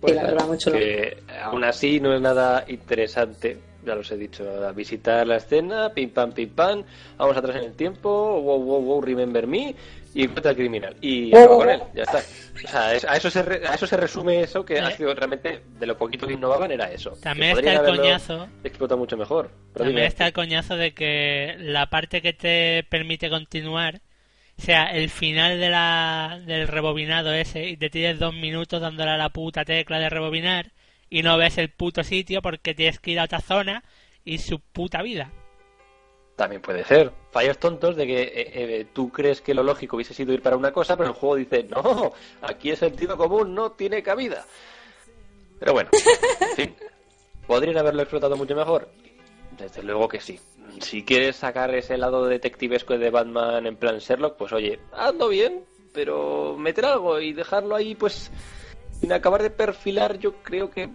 Pues 0.00 0.12
Sí, 0.14 0.16
la 0.18 0.22
verdad, 0.24 0.46
muy 0.48 0.58
chulo. 0.58 0.76
que 0.78 1.16
aún 1.42 1.64
así 1.64 2.00
no 2.00 2.14
es 2.14 2.20
nada 2.20 2.64
interesante, 2.68 3.58
ya 3.84 3.94
los 3.94 4.10
he 4.10 4.16
dicho, 4.16 4.44
a 4.64 4.72
visitar 4.72 5.26
la 5.26 5.36
escena, 5.36 5.90
pim 5.90 6.10
pam 6.10 6.32
pim 6.32 6.50
pam, 6.50 6.82
vamos 7.16 7.36
atrás 7.36 7.56
en 7.56 7.64
el 7.64 7.72
tiempo, 7.74 8.08
wow 8.42 8.60
wow 8.62 8.80
wow, 8.82 9.00
remember 9.00 9.46
me, 9.46 9.74
y 10.14 10.24
encuentra 10.24 10.50
al 10.50 10.56
criminal. 10.56 10.96
Y 11.00 11.30
acaba 11.34 11.46
wow, 11.48 11.58
con 11.58 11.70
él, 11.70 11.82
ya 11.94 12.02
está. 12.02 12.18
O 12.18 12.68
sea, 12.68 12.94
es- 12.94 13.04
a 13.04 13.16
eso 13.16 13.30
se, 13.30 13.42
re- 13.42 13.66
a 13.66 13.74
eso 13.74 13.86
se 13.86 13.96
resume 13.96 14.40
eso, 14.42 14.64
que 14.64 14.78
ha 14.78 14.90
sido 14.90 15.14
realmente 15.14 15.62
de 15.78 15.86
lo 15.86 15.96
poquito 15.96 16.26
que 16.26 16.34
innovaban 16.34 16.70
era 16.70 16.90
eso. 16.92 17.12
También 17.22 17.54
Que 17.56 17.68
está 17.74 17.80
el 17.90 17.96
coñazo. 17.96 18.48
explotado 18.62 18.98
mucho 18.98 19.16
mejor. 19.16 19.50
Pero 19.72 19.84
También 19.84 19.96
dime, 19.96 20.06
está 20.06 20.26
el 20.26 20.32
coñazo 20.32 20.76
de 20.76 20.92
que 20.92 21.56
la 21.58 21.86
parte 21.90 22.20
que 22.22 22.32
te 22.32 22.84
permite 22.88 23.30
continuar 23.30 24.00
sea 24.58 24.84
el 24.94 25.08
final 25.08 25.58
de 25.58 25.70
la, 25.70 26.40
del 26.46 26.68
rebobinado 26.68 27.32
ese 27.32 27.68
y 27.68 27.76
te 27.78 27.88
tienes 27.90 28.18
dos 28.18 28.34
minutos 28.34 28.80
dándole 28.80 29.10
a 29.12 29.16
la 29.16 29.30
puta 29.30 29.64
tecla 29.64 29.98
de 29.98 30.10
rebobinar 30.10 30.72
y 31.08 31.22
no 31.22 31.36
ves 31.38 31.58
el 31.58 31.70
puto 31.70 32.04
sitio 32.04 32.42
porque 32.42 32.74
tienes 32.74 32.98
que 33.00 33.12
ir 33.12 33.18
a 33.20 33.24
otra 33.24 33.40
zona 33.40 33.82
y 34.24 34.38
su 34.38 34.60
puta 34.60 35.02
vida. 35.02 35.30
También 36.42 36.60
puede 36.60 36.82
ser. 36.82 37.12
Fallos 37.30 37.56
tontos 37.56 37.94
de 37.94 38.04
que 38.04 38.22
eh, 38.22 38.30
eh, 38.34 38.86
tú 38.92 39.12
crees 39.12 39.40
que 39.40 39.54
lo 39.54 39.62
lógico 39.62 39.94
hubiese 39.94 40.12
sido 40.12 40.32
ir 40.32 40.42
para 40.42 40.56
una 40.56 40.72
cosa, 40.72 40.96
pero 40.96 41.10
el 41.10 41.14
juego 41.14 41.36
dice, 41.36 41.62
no, 41.62 42.14
aquí 42.42 42.70
el 42.70 42.76
sentido 42.76 43.16
común 43.16 43.54
no 43.54 43.70
tiene 43.70 44.02
cabida. 44.02 44.44
Pero 45.60 45.72
bueno, 45.72 45.90
en 46.40 46.56
fin, 46.56 46.76
¿podrían 47.46 47.78
haberlo 47.78 48.02
explotado 48.02 48.36
mucho 48.36 48.56
mejor? 48.56 48.88
Desde 49.56 49.84
luego 49.84 50.08
que 50.08 50.18
sí. 50.18 50.40
Si 50.80 51.04
quieres 51.04 51.36
sacar 51.36 51.72
ese 51.76 51.96
lado 51.96 52.26
detectivesco 52.26 52.98
de 52.98 53.10
Batman 53.10 53.64
en 53.64 53.76
plan 53.76 53.98
Sherlock, 53.98 54.36
pues 54.36 54.52
oye, 54.52 54.80
hazlo 54.90 55.28
bien, 55.28 55.64
pero 55.94 56.56
meter 56.58 56.86
algo 56.86 57.20
y 57.20 57.34
dejarlo 57.34 57.76
ahí, 57.76 57.94
pues 57.94 58.32
sin 59.00 59.12
acabar 59.12 59.44
de 59.44 59.50
perfilar, 59.50 60.18
yo 60.18 60.34
creo 60.42 60.72
que 60.72 60.90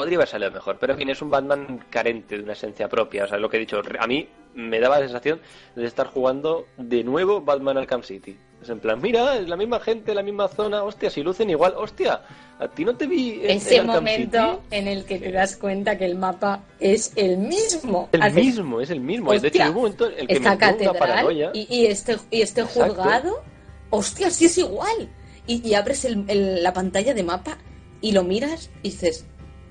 podría 0.00 0.16
haber 0.18 0.28
salido 0.28 0.50
mejor. 0.50 0.78
Pero 0.80 0.92
en 0.94 0.98
fin, 0.98 1.10
es 1.10 1.20
un 1.22 1.30
Batman 1.30 1.84
carente 1.90 2.36
de 2.38 2.42
una 2.42 2.54
esencia 2.54 2.88
propia. 2.88 3.24
O 3.24 3.28
sea, 3.28 3.38
lo 3.38 3.48
que 3.50 3.56
he 3.58 3.60
dicho, 3.60 3.80
a 3.98 4.06
mí 4.06 4.28
me 4.54 4.80
daba 4.80 4.98
la 4.98 5.06
sensación 5.06 5.40
de 5.76 5.84
estar 5.86 6.06
jugando 6.08 6.66
de 6.76 7.04
nuevo 7.04 7.40
Batman 7.40 7.76
Arkham 7.78 8.02
City. 8.02 8.36
Es 8.62 8.68
en 8.68 8.78
plan, 8.80 9.00
mira, 9.00 9.36
es 9.36 9.48
la 9.48 9.56
misma 9.56 9.80
gente, 9.80 10.14
la 10.14 10.22
misma 10.22 10.46
zona, 10.48 10.82
hostia, 10.82 11.08
si 11.08 11.22
lucen 11.22 11.48
igual, 11.48 11.72
hostia, 11.78 12.20
a 12.58 12.68
ti 12.68 12.84
no 12.84 12.94
te 12.94 13.06
vi 13.06 13.40
en, 13.42 13.50
Ese 13.52 13.76
en 13.76 13.86
momento 13.86 14.38
City? 14.38 14.58
en 14.72 14.88
el 14.88 15.04
que 15.06 15.18
te 15.18 15.32
das 15.32 15.56
cuenta 15.56 15.96
que 15.96 16.04
el 16.04 16.16
mapa 16.16 16.64
es 16.78 17.12
el 17.16 17.38
mismo. 17.38 18.10
El 18.12 18.32
mismo, 18.34 18.80
es 18.82 18.90
el 18.90 19.00
mismo. 19.00 19.30
de 19.32 19.36
hecho, 19.38 19.46
Hostia, 19.46 19.68
un 19.70 19.74
momento 19.76 20.06
en 20.10 20.18
el 20.18 20.26
que 20.26 20.32
esta 20.34 20.50
me 20.50 20.56
dio 20.56 20.66
una 20.66 20.72
catedral 20.72 20.98
paranoia. 20.98 21.50
y, 21.54 21.66
y 21.74 21.86
este, 21.86 22.16
y 22.30 22.42
este 22.42 22.60
Exacto. 22.60 22.86
juzgado, 22.94 23.42
hostia, 23.90 24.30
sí 24.30 24.44
es 24.44 24.58
igual. 24.58 25.08
Y, 25.46 25.66
y 25.66 25.74
abres 25.74 26.04
el- 26.04 26.24
el- 26.28 26.62
la 26.62 26.72
pantalla 26.74 27.14
de 27.14 27.22
mapa 27.22 27.56
y 28.02 28.12
lo 28.12 28.24
miras 28.24 28.68
y 28.82 28.90
dices, 28.90 29.24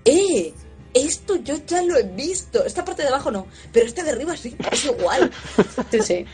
¡eh! 0.05 0.53
Esto 0.93 1.35
yo 1.37 1.55
ya 1.67 1.81
lo 1.83 1.97
he 1.97 2.03
visto. 2.03 2.63
Esta 2.65 2.83
parte 2.83 3.03
de 3.03 3.09
abajo 3.09 3.29
no, 3.31 3.45
pero 3.71 3.85
esta 3.85 4.03
de 4.03 4.09
arriba 4.11 4.35
sí, 4.35 4.55
es 4.71 4.85
igual. 4.85 5.31
Sí, 5.91 6.01
sí. 6.01 6.25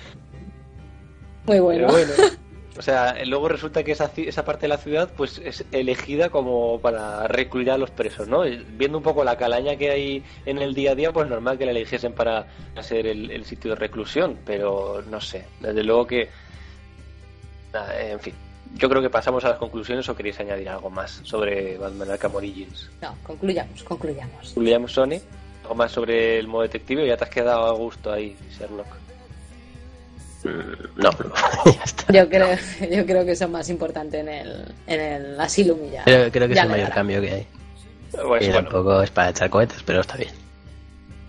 Muy 1.46 1.60
bueno. 1.60 1.88
Pero 1.92 2.08
bueno. 2.08 2.14
O 2.78 2.82
sea, 2.82 3.16
luego 3.24 3.48
resulta 3.48 3.86
que 3.86 3.94
esa, 3.94 4.14
ci- 4.14 4.28
esa 4.28 4.44
parte 4.44 4.64
de 4.64 4.68
la 4.68 4.78
ciudad 4.78 5.10
pues 5.16 5.38
es 5.42 5.64
elegida 5.72 6.28
como 6.30 6.82
para 6.82 7.26
recluir 7.26 7.72
a 7.72 7.78
los 7.78 7.90
presos, 7.90 8.28
¿no? 8.28 8.46
Y 8.46 8.58
Viendo 8.58 8.98
un 8.98 9.04
poco 9.06 9.24
la 9.24 9.38
calaña 9.38 9.78
que 9.78 9.92
hay 9.92 10.26
en 10.46 10.58
el 10.58 10.74
día 10.74 10.92
a 10.92 10.96
día, 10.96 11.14
pues 11.14 11.30
normal 11.30 11.58
que 11.58 11.64
la 11.66 11.72
eligiesen 11.72 12.12
para 12.12 12.48
ser 12.82 13.08
el, 13.08 13.32
el 13.32 13.46
sitio 13.46 13.70
de 13.72 13.76
reclusión, 13.78 14.38
pero 14.46 15.02
no 15.10 15.22
sé, 15.22 15.46
desde 15.62 15.84
luego 15.84 16.06
que... 16.06 16.28
en 17.98 18.20
fin, 18.20 18.34
yo 18.76 18.90
creo 18.90 19.02
que 19.02 19.10
pasamos 19.10 19.44
a 19.46 19.50
las 19.50 19.58
conclusiones 19.58 20.08
o 20.10 20.16
queréis 20.16 20.40
añadir 20.40 20.70
algo 20.70 20.90
más 20.90 21.22
sobre 21.24 21.78
Batman 21.78 22.12
Arkham 22.12 22.36
Origins. 22.36 22.90
No, 23.02 23.16
concluyamos, 23.24 23.84
concluyamos. 23.84 24.54
William 24.56 24.88
Sony, 24.88 25.20
algo 25.64 25.76
más 25.76 25.92
sobre 25.92 26.38
el 26.40 26.48
modo 26.48 26.64
detective, 26.64 27.04
o 27.04 27.06
ya 27.06 27.18
te 27.18 27.24
has 27.24 27.30
quedado 27.30 27.66
a 27.66 27.72
gusto 27.74 28.12
ahí, 28.12 28.36
Sherlock. 28.58 28.88
Mm, 30.44 31.02
No, 31.02 31.10
no, 31.12 31.34
ya 31.74 31.84
está. 31.84 32.14
Yo 32.14 32.30
creo, 32.30 32.48
yo 32.92 33.06
creo 33.06 33.26
que 33.26 33.32
eso 33.32 33.46
es 33.46 33.50
más 33.52 33.70
importante 33.70 34.20
en 34.20 34.30
el, 34.30 34.66
en 34.88 35.00
el 35.02 35.40
Asylum 35.40 35.80
y 35.86 35.92
ya. 35.92 36.04
Creo, 36.04 36.32
creo 36.32 36.48
que 36.48 36.54
es 36.54 36.60
el 36.60 36.70
mayor 36.70 36.84
dará. 36.86 36.96
cambio 36.96 37.22
que 37.22 37.32
hay. 37.32 37.48
Pues, 38.12 38.44
y 38.44 38.48
bueno. 38.52 38.64
tampoco 38.64 39.02
es 39.02 39.10
para 39.12 39.30
echar 39.30 39.50
cohetes, 39.50 39.82
pero 39.86 40.02
está 40.02 40.16
bien. 40.18 40.32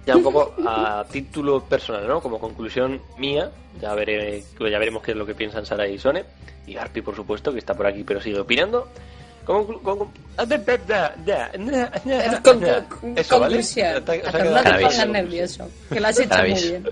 Ya 0.07 0.17
un 0.17 0.23
poco 0.23 0.55
a 0.67 1.05
título 1.11 1.63
personal, 1.65 2.07
¿no? 2.07 2.21
Como 2.21 2.39
conclusión 2.39 3.01
mía, 3.19 3.51
ya, 3.81 3.93
veré, 3.95 4.45
ya 4.61 4.79
veremos 4.79 5.03
qué 5.03 5.11
es 5.11 5.17
lo 5.17 5.27
que 5.27 5.35
piensan 5.35 5.67
Sara 5.67 5.89
y 5.89 5.99
Sone. 5.99 6.25
Y 6.67 6.77
Arpi, 6.77 7.01
por 7.03 7.15
supuesto, 7.17 7.53
que 7.53 7.59
está 7.59 7.75
por 7.75 7.87
aquí 7.87 8.05
pero 8.05 8.21
sigue 8.21 8.39
opinando. 8.39 8.89
Como, 9.45 9.81
como- 9.83 10.13
Eso, 13.17 13.41
¿vale? 13.41 13.57
conclusión. 14.73 15.13
Nervioso, 15.13 15.69
que 15.93 16.01
lo 16.01 16.09
has 16.09 16.19
hecho 16.19 16.35
muy 16.39 16.49
bien. 16.71 16.89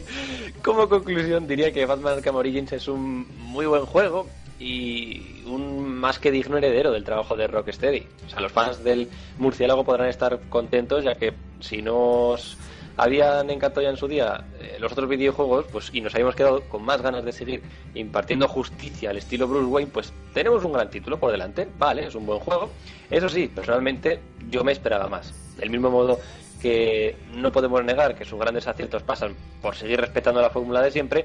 Como 0.62 0.88
conclusión 0.88 1.46
diría 1.46 1.72
que 1.72 1.86
Batman 1.86 2.18
Arkham 2.18 2.36
Origins 2.36 2.72
es 2.72 2.86
un 2.88 3.26
muy 3.38 3.64
buen 3.66 3.86
juego 3.86 4.26
y 4.60 5.42
un 5.46 5.88
más 5.88 6.18
que 6.18 6.30
digno 6.30 6.58
heredero 6.58 6.92
del 6.92 7.02
trabajo 7.02 7.34
de 7.34 7.46
Rocksteady. 7.46 8.06
O 8.26 8.30
sea, 8.30 8.40
los 8.40 8.52
fans 8.52 8.84
del 8.84 9.08
murciélago 9.38 9.84
podrán 9.84 10.08
estar 10.08 10.38
contentos 10.48 11.02
ya 11.02 11.14
que 11.14 11.32
si 11.60 11.80
nos 11.80 12.58
habían 12.96 13.48
encantado 13.48 13.82
ya 13.82 13.88
en 13.88 13.96
su 13.96 14.06
día 14.06 14.44
eh, 14.60 14.76
los 14.78 14.92
otros 14.92 15.08
videojuegos 15.08 15.64
pues 15.72 15.90
y 15.94 16.02
nos 16.02 16.14
habíamos 16.14 16.34
quedado 16.34 16.60
con 16.68 16.84
más 16.84 17.00
ganas 17.00 17.24
de 17.24 17.32
seguir 17.32 17.62
impartiendo 17.94 18.46
justicia 18.46 19.10
al 19.10 19.16
estilo 19.16 19.48
Bruce 19.48 19.66
Wayne, 19.66 19.90
pues 19.90 20.12
tenemos 20.34 20.62
un 20.64 20.74
gran 20.74 20.90
título 20.90 21.18
por 21.18 21.32
delante. 21.32 21.66
Vale, 21.78 22.06
es 22.06 22.14
un 22.14 22.26
buen 22.26 22.40
juego. 22.40 22.68
Eso 23.10 23.28
sí, 23.28 23.48
personalmente 23.48 24.20
yo 24.50 24.62
me 24.62 24.72
esperaba 24.72 25.08
más. 25.08 25.32
Del 25.56 25.70
mismo 25.70 25.90
modo 25.90 26.18
que 26.60 27.16
no 27.34 27.50
podemos 27.50 27.82
negar 27.82 28.14
que 28.14 28.26
sus 28.26 28.38
grandes 28.38 28.66
aciertos 28.66 29.02
pasan 29.02 29.34
por 29.62 29.74
seguir 29.74 29.98
respetando 29.98 30.42
la 30.42 30.50
fórmula 30.50 30.82
de 30.82 30.90
siempre, 30.90 31.24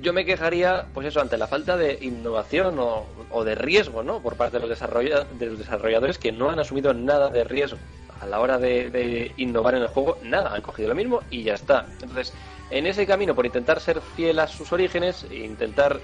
yo 0.00 0.12
me 0.12 0.24
quejaría, 0.24 0.86
pues 0.94 1.06
eso, 1.06 1.20
ante 1.20 1.36
la 1.36 1.46
falta 1.46 1.76
de 1.76 1.98
innovación 2.00 2.78
o, 2.78 3.06
o 3.30 3.44
de 3.44 3.54
riesgo, 3.54 4.02
¿no? 4.02 4.20
Por 4.20 4.36
parte 4.36 4.58
de 4.58 4.66
los, 4.66 4.78
de 4.78 5.46
los 5.46 5.58
desarrolladores 5.58 6.18
que 6.18 6.32
no 6.32 6.50
han 6.50 6.58
asumido 6.58 6.94
nada 6.94 7.28
de 7.28 7.44
riesgo 7.44 7.78
a 8.20 8.26
la 8.26 8.40
hora 8.40 8.58
de, 8.58 8.90
de 8.90 9.32
innovar 9.36 9.74
en 9.74 9.82
el 9.82 9.88
juego, 9.88 10.18
nada, 10.22 10.54
han 10.54 10.62
cogido 10.62 10.88
lo 10.88 10.94
mismo 10.94 11.20
y 11.30 11.42
ya 11.42 11.54
está. 11.54 11.86
Entonces, 11.90 12.32
en 12.70 12.86
ese 12.86 13.06
camino, 13.06 13.34
por 13.34 13.44
intentar 13.44 13.80
ser 13.80 14.00
fiel 14.00 14.38
a 14.38 14.46
sus 14.46 14.72
orígenes 14.72 15.26
e 15.30 15.36
intentar 15.36 16.00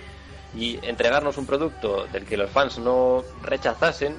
y 0.54 0.78
entregarnos 0.82 1.38
un 1.38 1.46
producto 1.46 2.06
del 2.12 2.26
que 2.26 2.36
los 2.36 2.50
fans 2.50 2.78
no 2.78 3.22
rechazasen, 3.42 4.16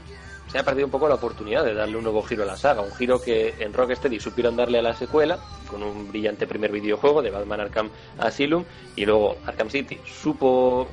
se 0.51 0.59
ha 0.59 0.63
perdido 0.63 0.87
un 0.87 0.91
poco 0.91 1.07
la 1.07 1.15
oportunidad 1.15 1.63
de 1.63 1.73
darle 1.73 1.95
un 1.95 2.03
nuevo 2.03 2.21
giro 2.23 2.43
a 2.43 2.45
la 2.45 2.57
saga, 2.57 2.81
un 2.81 2.93
giro 2.93 3.21
que 3.21 3.55
en 3.59 3.71
Rocksteady 3.71 4.19
supieron 4.19 4.57
darle 4.57 4.79
a 4.79 4.81
la 4.81 4.93
secuela 4.93 5.39
con 5.69 5.81
un 5.81 6.09
brillante 6.09 6.45
primer 6.45 6.73
videojuego 6.73 7.21
de 7.21 7.29
Batman 7.29 7.61
Arkham 7.61 7.89
Asylum 8.17 8.65
y 8.97 9.05
luego 9.05 9.37
Arkham 9.45 9.69
City 9.69 9.97
supo 10.05 10.87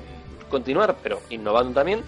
continuar, 0.49 0.97
pero 1.03 1.21
innovando 1.31 1.75
también. 1.75 2.05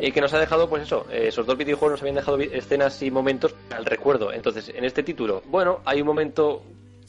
y 0.00 0.12
que 0.12 0.20
nos 0.20 0.32
ha 0.32 0.38
dejado, 0.38 0.68
pues 0.68 0.82
eso, 0.84 1.06
eh, 1.10 1.26
esos 1.28 1.46
dos 1.46 1.56
videojuegos 1.56 1.92
nos 1.92 2.02
habían 2.02 2.16
dejado 2.16 2.38
escenas 2.38 3.02
y 3.02 3.10
momentos 3.10 3.54
al 3.70 3.84
recuerdo. 3.84 4.32
Entonces, 4.32 4.68
en 4.68 4.84
este 4.84 5.02
título, 5.02 5.42
bueno, 5.46 5.80
hay 5.84 6.00
un 6.00 6.06
momento 6.06 6.62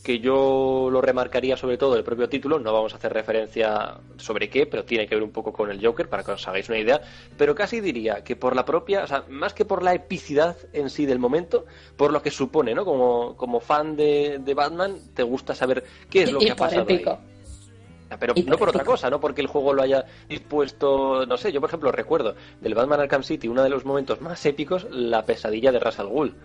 que 0.03 0.19
yo 0.19 0.89
lo 0.91 1.01
remarcaría 1.01 1.57
sobre 1.57 1.77
todo 1.77 1.95
el 1.95 2.03
propio 2.03 2.29
título, 2.29 2.59
no 2.59 2.71
vamos 2.71 2.93
a 2.93 2.97
hacer 2.97 3.13
referencia 3.13 3.97
sobre 4.17 4.49
qué, 4.49 4.65
pero 4.65 4.85
tiene 4.85 5.07
que 5.07 5.15
ver 5.15 5.23
un 5.23 5.31
poco 5.31 5.51
con 5.51 5.69
el 5.69 5.85
Joker 5.85 6.07
para 6.07 6.23
que 6.23 6.31
os 6.31 6.47
hagáis 6.47 6.69
una 6.69 6.79
idea, 6.79 7.01
pero 7.37 7.53
casi 7.53 7.81
diría 7.81 8.23
que 8.23 8.35
por 8.35 8.55
la 8.55 8.65
propia, 8.65 9.03
o 9.03 9.07
sea, 9.07 9.25
más 9.29 9.53
que 9.53 9.65
por 9.65 9.83
la 9.83 9.93
epicidad 9.93 10.55
en 10.73 10.89
sí 10.89 11.05
del 11.05 11.19
momento, 11.19 11.65
por 11.97 12.13
lo 12.13 12.21
que 12.21 12.31
supone, 12.31 12.73
¿no? 12.73 12.85
Como, 12.85 13.35
como 13.35 13.59
fan 13.59 13.95
de, 13.95 14.39
de 14.39 14.53
Batman, 14.53 14.97
te 15.13 15.23
gusta 15.23 15.53
saber 15.53 15.83
qué 16.09 16.23
es 16.23 16.31
lo 16.31 16.41
y, 16.41 16.45
que 16.45 16.51
ha 16.51 16.55
pasado 16.55 16.85
ahí. 16.87 17.03
Ah, 18.09 18.17
Pero 18.19 18.33
Y 18.35 18.43
no 18.43 18.57
por 18.57 18.69
otra 18.69 18.83
cosa, 18.83 19.09
no 19.09 19.19
porque 19.19 19.41
el 19.41 19.47
juego 19.47 19.73
lo 19.73 19.83
haya 19.83 20.05
dispuesto, 20.27 21.25
no 21.25 21.37
sé, 21.37 21.51
yo 21.51 21.59
por 21.59 21.69
ejemplo 21.69 21.91
recuerdo 21.91 22.35
del 22.61 22.73
Batman 22.73 23.01
Arkham 23.01 23.23
City, 23.23 23.47
uno 23.47 23.63
de 23.63 23.69
los 23.69 23.85
momentos 23.85 24.21
más 24.21 24.43
épicos, 24.45 24.87
la 24.89 25.25
pesadilla 25.25 25.71
de 25.71 25.79
Ra's 25.79 25.99
al 25.99 26.07
Ghul. 26.07 26.35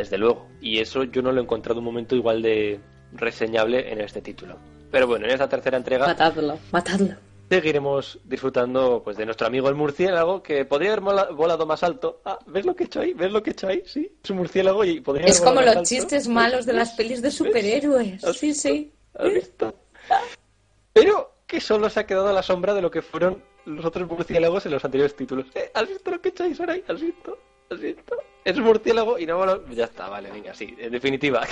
Desde 0.00 0.16
luego. 0.16 0.46
Y 0.62 0.78
eso 0.78 1.04
yo 1.04 1.20
no 1.20 1.30
lo 1.30 1.40
he 1.40 1.44
encontrado 1.44 1.80
un 1.80 1.84
momento 1.84 2.16
igual 2.16 2.40
de 2.40 2.80
reseñable 3.12 3.92
en 3.92 4.00
este 4.00 4.22
título. 4.22 4.56
Pero 4.90 5.06
bueno, 5.06 5.26
en 5.26 5.32
esta 5.32 5.46
tercera 5.48 5.76
entrega 5.76 6.06
Matadlo, 6.06 6.58
matadlo. 6.72 7.14
seguiremos 7.50 8.18
disfrutando 8.24 9.02
pues 9.04 9.18
de 9.18 9.26
nuestro 9.26 9.46
amigo 9.46 9.68
el 9.68 9.74
murciélago, 9.74 10.42
que 10.42 10.64
podría 10.64 10.94
haber 10.94 11.02
volado 11.34 11.66
más 11.66 11.82
alto. 11.82 12.22
Ah, 12.24 12.38
¿ves 12.46 12.64
lo 12.64 12.74
que 12.74 12.84
he 12.84 12.86
hecho 12.86 13.00
ahí? 13.00 13.12
¿Ves 13.12 13.30
lo 13.30 13.42
que 13.42 13.50
he 13.50 13.52
hecho 13.52 13.68
ahí? 13.68 13.82
Sí, 13.84 14.10
es 14.24 14.30
un 14.30 14.38
murciélago 14.38 14.82
y 14.84 15.00
podría 15.02 15.26
Es 15.26 15.36
haber 15.40 15.48
como 15.48 15.60
los 15.60 15.66
más 15.68 15.76
alto. 15.76 15.88
chistes 15.88 16.28
malos 16.28 16.64
de 16.64 16.72
las 16.72 16.92
pelis 16.92 17.20
de 17.20 17.30
superhéroes. 17.30 18.24
¿Has 18.24 18.36
Sí, 18.38 18.46
visto? 18.48 18.68
sí. 18.68 18.92
¿Has 19.14 19.34
visto? 19.34 19.74
Pero 20.94 21.34
que 21.46 21.60
solo 21.60 21.90
se 21.90 22.00
ha 22.00 22.06
quedado 22.06 22.28
a 22.28 22.32
la 22.32 22.42
sombra 22.42 22.72
de 22.74 22.82
lo 22.82 22.90
que 22.90 23.02
fueron 23.02 23.42
los 23.66 23.84
otros 23.84 24.08
murciélagos 24.08 24.64
en 24.66 24.72
los 24.72 24.84
anteriores 24.84 25.14
títulos. 25.14 25.46
Eh, 25.54 25.70
¿Has 25.74 25.86
visto 25.88 26.10
lo 26.10 26.20
que 26.20 26.30
echáis 26.30 26.58
ahora 26.58 26.72
ahí? 26.74 26.84
¿Has 26.88 27.00
visto? 27.00 27.38
¿Has 27.70 27.80
visto? 27.80 28.16
Es 28.44 28.56
un 28.56 28.64
murciélago 28.64 29.18
y 29.18 29.26
no 29.26 29.44
lo... 29.44 29.66
Ya 29.68 29.84
está, 29.84 30.08
vale, 30.08 30.30
venga, 30.30 30.52
sí. 30.54 30.74
En 30.78 30.90
definitiva, 30.92 31.46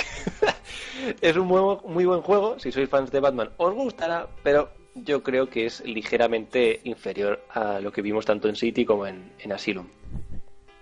es 1.21 1.37
un 1.37 1.47
muy, 1.47 1.79
muy 1.85 2.05
buen 2.07 2.23
juego. 2.23 2.59
Si 2.59 2.73
sois 2.73 2.89
fans 2.89 3.11
de 3.13 3.21
Batman, 3.21 3.51
os 3.57 3.75
gustará, 3.75 4.27
pero 4.43 4.71
yo 4.95 5.23
creo 5.23 5.49
que 5.49 5.67
es 5.67 5.81
ligeramente 5.85 6.81
inferior 6.85 7.45
a 7.51 7.79
lo 7.81 7.93
que 7.93 8.03
vimos 8.03 8.25
tanto 8.25 8.49
en 8.49 8.57
City 8.57 8.85
como 8.85 9.07
en, 9.07 9.33
en 9.39 9.53
Asylum. 9.53 9.87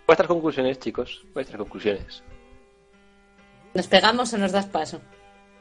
Vuestras 0.06 0.28
conclusiones, 0.28 0.78
chicos, 0.78 1.24
vuestras 1.34 1.58
conclusiones. 1.58 2.22
¿Nos 3.74 3.88
pegamos 3.88 4.32
o 4.32 4.38
nos 4.38 4.52
das 4.52 4.66
paso? 4.66 5.00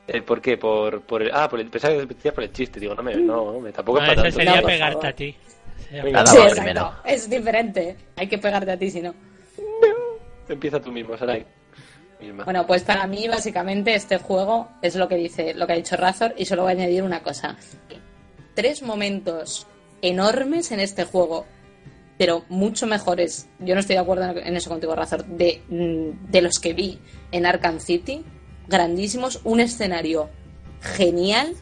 Eh, 0.07 0.21
¿Por 0.21 0.39
qué? 0.39 0.57
Por, 0.57 1.01
por 1.01 1.23
el... 1.23 1.31
Ah, 1.33 1.49
por 1.49 1.59
el... 1.59 1.67
pensaba 1.69 1.95
que 1.95 2.05
decías 2.05 2.33
por 2.33 2.43
el 2.43 2.53
chiste. 2.53 2.79
Digo, 2.79 2.93
no, 2.95 3.01
me, 3.03 3.15
no, 3.15 3.59
me 3.59 3.71
tampoco 3.73 3.99
No, 3.99 4.05
es 4.05 4.15
para 4.15 4.29
eso 4.29 4.37
tanto. 4.37 4.51
sería 4.51 4.61
No, 4.61 4.67
pegarte 4.67 5.07
a 5.07 5.13
ti. 5.13 5.35
Venga, 5.91 6.25
sí, 6.27 6.37
exacto. 6.37 6.93
Es 7.03 7.29
diferente. 7.29 7.97
Hay 8.15 8.27
que 8.27 8.37
pegarte 8.37 8.71
a 8.71 8.77
ti 8.77 8.89
si 8.91 9.01
no. 9.01 9.13
Empieza 10.47 10.79
tú 10.79 10.91
mismo, 10.91 11.17
Sarai. 11.17 11.45
Bueno, 12.45 12.65
pues 12.65 12.83
para 12.83 13.05
mí 13.07 13.27
básicamente 13.27 13.93
este 13.93 14.17
juego 14.17 14.69
es 14.81 14.95
lo 14.95 15.07
que 15.07 15.15
dice, 15.15 15.53
lo 15.53 15.67
que 15.67 15.73
ha 15.73 15.75
dicho 15.75 15.97
Razor 15.97 16.33
y 16.37 16.45
solo 16.45 16.63
voy 16.63 16.71
a 16.71 16.75
añadir 16.75 17.03
una 17.03 17.21
cosa. 17.21 17.57
Tres 18.53 18.81
momentos 18.81 19.67
enormes 20.01 20.71
en 20.71 20.79
este 20.79 21.03
juego, 21.03 21.45
pero 22.17 22.45
mucho 22.47 22.87
mejores. 22.87 23.49
Yo 23.59 23.73
no 23.75 23.81
estoy 23.81 23.95
de 23.95 24.01
acuerdo 24.01 24.37
en 24.37 24.55
eso 24.55 24.69
contigo, 24.69 24.95
Razor, 24.95 25.25
de, 25.25 25.61
mm, 25.67 26.31
de 26.31 26.41
los 26.41 26.59
que 26.59 26.73
vi 26.73 26.99
en 27.31 27.45
Arkham 27.45 27.79
City, 27.79 28.23
grandísimos, 28.67 29.41
un 29.43 29.59
escenario 29.59 30.29
genial, 30.81 31.53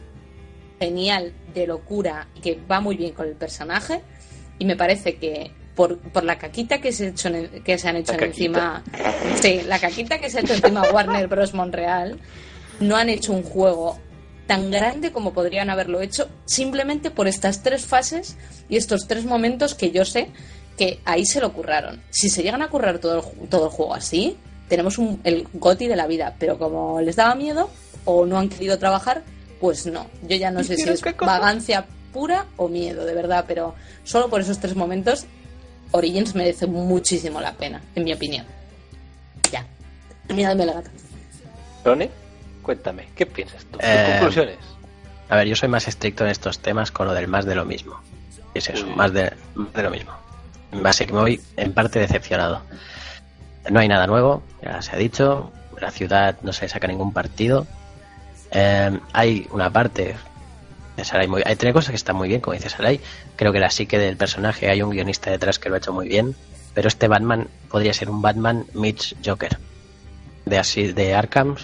genial 0.78 1.32
de 1.52 1.66
locura 1.66 2.28
que 2.42 2.60
va 2.70 2.80
muy 2.80 2.96
bien 2.96 3.12
con 3.12 3.26
el 3.26 3.34
personaje 3.34 4.02
y 4.58 4.64
me 4.64 4.76
parece 4.76 5.16
que 5.16 5.50
por, 5.74 5.98
por 5.98 6.24
la 6.24 6.38
caquita 6.38 6.80
que 6.80 6.92
se, 6.92 7.06
ha 7.06 7.08
hecho 7.08 7.28
en- 7.28 7.62
que 7.64 7.78
se 7.78 7.88
han 7.88 7.96
hecho 7.96 8.12
La 8.12 8.18
caquita. 8.18 8.82
encima 8.82 8.84
sí, 9.40 9.60
la 9.66 9.78
caquita 9.78 10.18
que 10.18 10.30
se 10.30 10.38
ha 10.38 10.40
hecho 10.42 10.54
encima 10.54 10.82
Warner 10.92 11.26
Bros. 11.28 11.52
Montreal 11.54 12.18
no 12.80 12.96
han 12.96 13.08
hecho 13.08 13.32
un 13.32 13.42
juego 13.42 13.98
tan 14.46 14.70
grande 14.70 15.10
como 15.10 15.32
podrían 15.32 15.70
haberlo 15.70 16.00
hecho 16.00 16.28
simplemente 16.44 17.10
por 17.10 17.26
estas 17.28 17.62
tres 17.62 17.86
fases 17.86 18.36
y 18.68 18.76
estos 18.76 19.08
tres 19.08 19.24
momentos 19.24 19.74
que 19.74 19.90
yo 19.90 20.04
sé 20.04 20.28
que 20.76 21.00
ahí 21.04 21.24
se 21.24 21.40
lo 21.40 21.52
curraron. 21.52 22.02
Si 22.10 22.28
se 22.28 22.42
llegan 22.42 22.60
a 22.62 22.68
currar 22.68 22.98
todo 22.98 23.14
el, 23.16 23.22
ju- 23.22 23.48
todo 23.48 23.64
el 23.66 23.70
juego 23.70 23.94
así, 23.94 24.36
tenemos 24.68 24.98
un, 24.98 25.20
el 25.24 25.46
goti 25.54 25.86
de 25.86 25.96
la 25.96 26.06
vida, 26.06 26.34
pero 26.38 26.58
como 26.58 27.00
les 27.00 27.16
daba 27.16 27.34
miedo 27.36 27.70
o 28.04 28.26
no 28.26 28.38
han 28.38 28.48
querido 28.48 28.78
trabajar, 28.78 29.22
pues 29.60 29.86
no. 29.86 30.08
Yo 30.28 30.36
ya 30.36 30.50
no 30.50 30.62
sé 30.64 30.76
si 30.76 30.88
es 30.88 31.00
vagancia 31.20 31.86
pura 32.12 32.46
o 32.56 32.68
miedo, 32.68 33.04
de 33.04 33.14
verdad, 33.14 33.44
pero 33.48 33.74
solo 34.02 34.28
por 34.28 34.40
esos 34.40 34.58
tres 34.58 34.74
momentos 34.76 35.26
Origins 35.94 36.34
merece 36.34 36.66
muchísimo 36.66 37.40
la 37.40 37.52
pena, 37.52 37.80
en 37.94 38.02
mi 38.02 38.12
opinión. 38.12 38.44
Ya. 39.52 39.64
Mírame 40.28 40.66
la 40.66 40.72
gata. 40.74 40.90
Rone, 41.84 42.10
cuéntame, 42.62 43.06
¿qué 43.14 43.26
piensas 43.26 43.64
tú? 43.66 43.78
¿Tus 43.78 43.80
Eh, 43.88 44.06
conclusiones? 44.18 44.56
A 45.28 45.36
ver, 45.36 45.46
yo 45.46 45.54
soy 45.54 45.68
más 45.68 45.86
estricto 45.86 46.24
en 46.24 46.30
estos 46.30 46.58
temas 46.58 46.90
con 46.90 47.06
lo 47.06 47.14
del 47.14 47.28
más 47.28 47.44
de 47.44 47.54
lo 47.54 47.64
mismo. 47.64 48.00
Es 48.54 48.68
eso, 48.68 48.84
Uy. 48.86 48.94
más 48.96 49.12
de, 49.12 49.32
más 49.54 49.72
de 49.72 49.82
lo 49.84 49.90
mismo. 49.90 50.10
Así 50.84 51.06
que 51.06 51.12
me 51.12 51.20
voy 51.20 51.40
en 51.56 51.72
parte 51.72 52.00
decepcionado. 52.00 52.62
No 53.70 53.78
hay 53.78 53.86
nada 53.86 54.08
nuevo, 54.08 54.42
ya 54.62 54.82
se 54.82 54.92
ha 54.96 54.98
dicho. 54.98 55.52
La 55.80 55.92
ciudad 55.92 56.36
no 56.42 56.52
se 56.52 56.68
saca 56.68 56.88
ningún 56.88 57.12
partido. 57.12 57.66
Eh, 58.50 58.98
hay 59.12 59.46
una 59.52 59.70
parte 59.70 60.16
Sarai 61.02 61.26
muy 61.26 61.42
Hay 61.44 61.56
tres 61.56 61.72
cosas 61.72 61.90
que 61.90 61.96
están 61.96 62.14
muy 62.16 62.28
bien, 62.28 62.40
como 62.40 62.54
dice 62.54 62.68
Sarai. 62.68 63.00
Creo 63.36 63.52
que 63.52 63.58
la 63.58 63.70
psique 63.70 63.98
del 63.98 64.16
personaje, 64.16 64.68
hay 64.70 64.82
un 64.82 64.90
guionista 64.90 65.30
detrás 65.30 65.58
que 65.58 65.68
lo 65.68 65.74
ha 65.74 65.78
hecho 65.78 65.92
muy 65.92 66.08
bien. 66.08 66.36
Pero 66.74 66.88
este 66.88 67.08
Batman 67.08 67.48
podría 67.70 67.92
ser 67.94 68.10
un 68.10 68.20
Batman 68.22 68.66
Mitch 68.74 69.16
Joker. 69.24 69.58
De 70.44 70.58
así, 70.58 70.92
de 70.92 71.14
Arkham, 71.14 71.56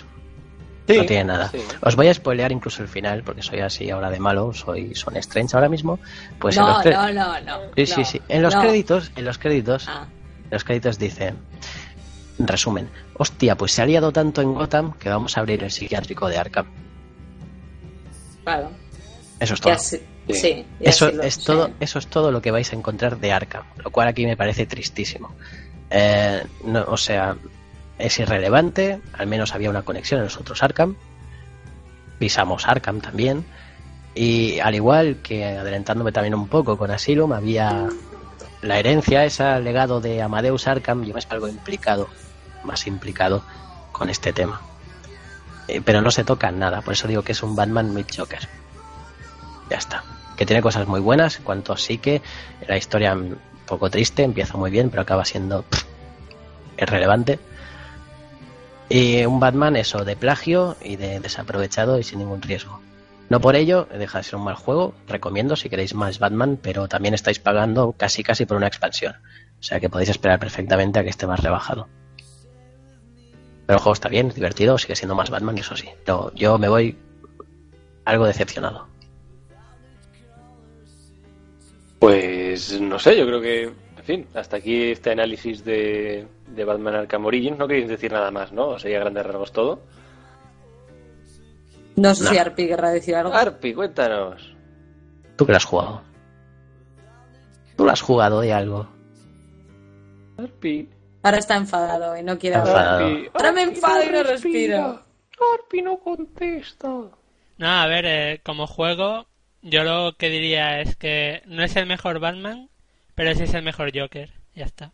no 0.88 1.04
tiene 1.04 1.24
nada. 1.24 1.50
sí. 1.50 1.58
Os 1.82 1.94
voy 1.94 2.08
a 2.08 2.14
spoilear 2.14 2.50
incluso 2.50 2.82
el 2.82 2.88
final, 2.88 3.22
porque 3.22 3.42
soy 3.42 3.60
así 3.60 3.90
ahora 3.90 4.10
de 4.10 4.18
malo, 4.18 4.52
soy 4.52 4.94
Son 4.94 5.16
Strange 5.16 5.54
ahora 5.56 5.68
mismo. 5.68 5.98
Pues 6.40 6.56
en 6.56 6.62
no, 6.62 6.68
los 6.68 6.78
cre- 6.84 6.92
no, 6.94 7.12
no, 7.12 7.40
no. 7.40 7.58
Sí, 7.76 7.86
sí, 7.86 8.00
no, 8.00 8.04
sí. 8.06 8.22
En 8.28 8.42
los 8.42 8.54
no. 8.54 8.62
créditos, 8.62 9.12
en 9.16 9.24
los 9.24 9.38
créditos, 9.38 9.84
Ah, 9.88 10.06
en 10.44 10.50
los 10.50 10.64
créditos 10.64 10.98
dice, 10.98 11.34
en 12.38 12.46
resumen, 12.48 12.88
hostia, 13.16 13.54
pues 13.56 13.72
se 13.72 13.82
ha 13.82 13.86
liado 13.86 14.12
tanto 14.12 14.40
en 14.42 14.54
Gotham 14.54 14.92
que 14.94 15.08
vamos 15.10 15.36
a 15.36 15.40
abrir 15.40 15.62
el 15.62 15.70
psiquiátrico 15.70 16.28
de 16.28 16.38
Arkham. 16.38 16.66
claro. 18.44 18.70
Eso 19.40 19.54
es 19.54 19.60
todo. 19.60 19.76
Sí, 19.78 20.00
Sí. 20.28 20.34
sí, 20.34 20.66
Eso 20.80 21.08
sí 21.10 21.16
lo 21.16 21.22
es 21.24 21.34
sé. 21.34 21.44
todo, 21.44 21.70
eso 21.80 21.98
es 21.98 22.06
todo 22.06 22.30
lo 22.30 22.40
que 22.40 22.50
vais 22.52 22.72
a 22.72 22.76
encontrar 22.76 23.18
de 23.18 23.32
Arkham, 23.32 23.64
lo 23.82 23.90
cual 23.90 24.06
aquí 24.06 24.24
me 24.26 24.36
parece 24.36 24.66
tristísimo. 24.66 25.34
Eh, 25.90 26.44
no, 26.64 26.84
o 26.86 26.96
sea, 26.96 27.36
es 27.98 28.18
irrelevante, 28.20 29.00
al 29.14 29.26
menos 29.26 29.52
había 29.54 29.70
una 29.70 29.82
conexión 29.82 30.18
en 30.20 30.24
los 30.24 30.36
otros 30.36 30.62
Arkham. 30.62 30.94
Pisamos 32.18 32.68
Arkham 32.68 33.00
también. 33.00 33.44
Y 34.14 34.58
al 34.60 34.74
igual 34.74 35.16
que 35.22 35.44
adelantándome 35.44 36.12
también 36.12 36.34
un 36.34 36.48
poco 36.48 36.76
con 36.76 36.90
Asylum, 36.90 37.32
había 37.32 37.88
la 38.62 38.78
herencia, 38.78 39.24
ese 39.24 39.58
legado 39.60 40.00
de 40.00 40.20
Amadeus 40.20 40.66
Arkham, 40.68 41.04
yo 41.04 41.14
me 41.14 41.20
algo 41.28 41.48
implicado, 41.48 42.08
más 42.64 42.86
implicado 42.86 43.42
con 43.92 44.10
este 44.10 44.32
tema. 44.32 44.60
Eh, 45.68 45.80
pero 45.84 46.02
no 46.02 46.10
se 46.10 46.24
toca 46.24 46.50
nada, 46.50 46.82
por 46.82 46.92
eso 46.92 47.08
digo 47.08 47.22
que 47.22 47.32
es 47.32 47.42
un 47.42 47.54
Batman 47.56 47.94
Mid 47.94 48.06
Joker. 48.16 48.40
Ya 49.70 49.78
está. 49.78 50.04
Que 50.36 50.44
tiene 50.44 50.62
cosas 50.62 50.86
muy 50.86 51.00
buenas, 51.00 51.38
en 51.38 51.44
cuanto 51.44 51.76
sí 51.76 51.98
que 51.98 52.20
la 52.66 52.76
historia 52.76 53.14
un 53.14 53.38
poco 53.66 53.88
triste, 53.88 54.22
empieza 54.22 54.58
muy 54.58 54.70
bien, 54.70 54.90
pero 54.90 55.02
acaba 55.02 55.24
siendo 55.24 55.64
irrelevante. 56.78 57.38
Y 58.88 59.24
un 59.24 59.38
Batman, 59.38 59.76
eso, 59.76 60.04
de 60.04 60.16
plagio 60.16 60.76
y 60.82 60.96
de 60.96 61.20
desaprovechado 61.20 61.98
y 61.98 62.02
sin 62.02 62.18
ningún 62.18 62.42
riesgo. 62.42 62.80
No 63.28 63.40
por 63.40 63.54
ello, 63.54 63.86
deja 63.96 64.18
de 64.18 64.24
ser 64.24 64.34
un 64.34 64.44
mal 64.44 64.56
juego, 64.56 64.92
recomiendo 65.06 65.54
si 65.54 65.70
queréis 65.70 65.94
más 65.94 66.18
Batman, 66.18 66.58
pero 66.60 66.88
también 66.88 67.14
estáis 67.14 67.38
pagando 67.38 67.92
casi 67.92 68.24
casi 68.24 68.44
por 68.44 68.56
una 68.56 68.66
expansión. 68.66 69.14
O 69.60 69.62
sea 69.62 69.78
que 69.78 69.88
podéis 69.88 70.10
esperar 70.10 70.40
perfectamente 70.40 70.98
a 70.98 71.04
que 71.04 71.10
esté 71.10 71.28
más 71.28 71.38
rebajado. 71.38 71.86
Pero 73.66 73.76
el 73.76 73.82
juego 73.82 73.92
está 73.92 74.08
bien, 74.08 74.30
divertido, 74.30 74.76
sigue 74.78 74.96
siendo 74.96 75.14
más 75.14 75.30
Batman, 75.30 75.56
eso 75.56 75.76
sí. 75.76 75.88
Pero 76.04 76.34
yo 76.34 76.58
me 76.58 76.68
voy 76.68 76.98
algo 78.04 78.26
decepcionado. 78.26 78.89
Pues 82.00 82.80
no 82.80 82.98
sé, 82.98 83.16
yo 83.16 83.26
creo 83.26 83.40
que, 83.40 83.62
en 83.64 84.04
fin, 84.04 84.26
hasta 84.34 84.56
aquí 84.56 84.90
este 84.90 85.10
análisis 85.12 85.62
de, 85.64 86.26
de 86.48 86.64
Batman 86.64 86.94
Arkham 86.96 87.26
Origins. 87.26 87.58
No 87.58 87.68
queréis 87.68 87.88
decir 87.88 88.10
nada 88.12 88.30
más, 88.30 88.52
¿no? 88.52 88.78
Sería 88.78 88.96
a 88.96 89.00
grandes 89.00 89.26
rasgos 89.26 89.52
todo. 89.52 89.80
No 91.96 92.14
sé 92.14 92.24
No. 92.24 92.30
si 92.30 92.38
Arpi 92.38 92.66
querrá 92.66 92.90
decir 92.90 93.14
algo. 93.14 93.32
Arpi, 93.34 93.74
cuéntanos. 93.74 94.56
¿Tú 95.36 95.44
que 95.44 95.52
lo 95.52 95.56
has 95.56 95.64
jugado? 95.64 96.02
¿Tú 97.76 97.84
lo 97.84 97.90
has 97.92 98.00
jugado 98.00 98.40
de 98.40 98.52
algo? 98.52 98.88
Arpi. 100.38 100.88
Ahora 101.22 101.36
está 101.38 101.56
enfadado 101.56 102.16
y 102.16 102.22
no 102.22 102.38
quiere 102.38 102.56
hablar. 102.56 103.02
Arpi. 103.02 103.28
Ahora 103.34 103.52
me 103.52 103.62
enfado 103.64 104.02
y 104.02 104.06
no 104.10 104.22
respira. 104.22 104.76
respiro. 104.78 105.02
Arpi 105.54 105.82
no 105.82 105.98
contesta. 105.98 106.88
No, 106.88 107.68
a 107.68 107.86
ver, 107.86 108.04
eh, 108.06 108.40
como 108.42 108.66
juego, 108.66 109.26
yo 109.62 109.84
lo 109.84 110.12
que 110.16 110.30
diría 110.30 110.80
es 110.80 110.96
que 110.96 111.42
no 111.46 111.62
es 111.62 111.76
el 111.76 111.86
mejor 111.86 112.18
Batman, 112.18 112.68
Pero 113.14 113.30
ese 113.30 113.44
es 113.44 113.54
el 113.54 113.62
mejor 113.62 113.90
Joker, 113.94 114.30
ya 114.54 114.64
está. 114.64 114.92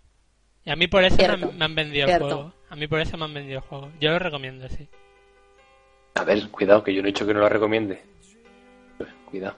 Y 0.64 0.70
a 0.70 0.76
mí 0.76 0.88
por 0.88 1.04
eso 1.04 1.16
me 1.16 1.24
Cierto, 1.24 1.48
han, 1.50 1.58
me 1.58 1.64
han 1.64 1.74
vendido 1.76 2.06
cierto. 2.08 2.26
el 2.26 2.32
juego. 2.34 2.52
A 2.70 2.76
mí 2.76 2.86
por 2.88 3.00
eso 3.00 3.16
me 3.16 3.24
han 3.24 3.34
vendido 3.34 3.58
el 3.58 3.64
juego. 3.64 3.90
Yo 4.00 4.10
lo 4.10 4.18
recomiendo, 4.18 4.68
sí. 4.68 4.88
A 6.14 6.24
ver, 6.24 6.48
cuidado, 6.50 6.82
que 6.82 6.92
yo 6.92 7.02
no 7.02 7.08
he 7.08 7.12
dicho 7.12 7.26
que 7.26 7.34
no 7.34 7.40
la 7.40 7.48
recomiende. 7.48 8.02
Pues, 8.98 9.10
cuidado. 9.30 9.56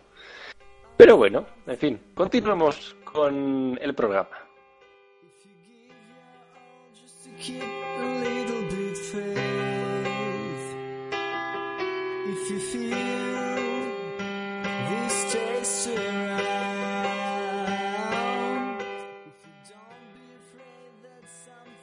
Pero 0.99 1.17
bueno, 1.17 1.47
en 1.67 1.79
fin, 1.79 2.01
continuamos 2.15 2.95
con 3.05 3.79
el 3.81 3.95
programa. 3.95 4.29
If 12.31 12.51
you 12.51 12.59
feel 12.61 13.08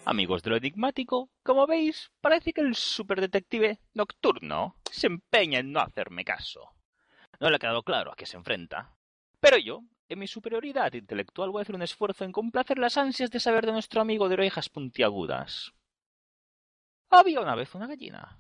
Amigos 0.08 0.44
de 0.44 0.52
lo 0.52 0.56
enigmático, 0.56 1.32
como 1.42 1.66
veis, 1.66 2.12
parece 2.22 2.54
que 2.54 2.62
el 2.62 2.76
superdetective 2.76 3.80
nocturno 3.96 4.76
se 4.92 5.08
empeña 5.08 5.60
en 5.60 5.72
no 5.72 5.80
hacerme 5.80 6.24
caso. 6.24 6.76
No 7.40 7.50
le 7.50 7.56
ha 7.56 7.60
quedado 7.60 7.82
claro 7.82 8.12
a 8.12 8.16
qué 8.16 8.28
se 8.28 8.38
enfrenta. 8.38 8.96
Pero 9.40 9.58
yo, 9.58 9.82
en 10.08 10.20
mi 10.20 10.28
superioridad 10.28 10.94
intelectual, 10.94 11.50
voy 11.50 11.60
a 11.60 11.62
hacer 11.64 11.76
un 11.76 11.82
esfuerzo 11.82 12.24
en 12.24 12.32
complacer 12.32 12.78
las 12.78 12.98
ansias 12.98 13.32
de 13.32 13.40
saber 13.40 13.66
de 13.66 13.72
nuestro 13.72 14.00
amigo 14.00 14.30
de 14.30 14.36
orejas 14.36 14.70
puntiagudas. 14.70 15.74
Había 17.10 17.42
una 17.42 17.56
vez 17.56 17.74
una 17.74 17.88
gallina. 17.88 18.40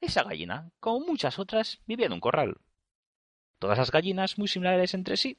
Esa 0.00 0.22
gallina, 0.22 0.70
como 0.80 1.00
muchas 1.00 1.38
otras, 1.38 1.82
vivía 1.86 2.06
en 2.06 2.14
un 2.14 2.20
corral. 2.20 2.56
Todas 3.60 3.76
las 3.76 3.90
gallinas, 3.90 4.38
muy 4.38 4.48
similares 4.48 4.94
entre 4.94 5.18
sí, 5.18 5.38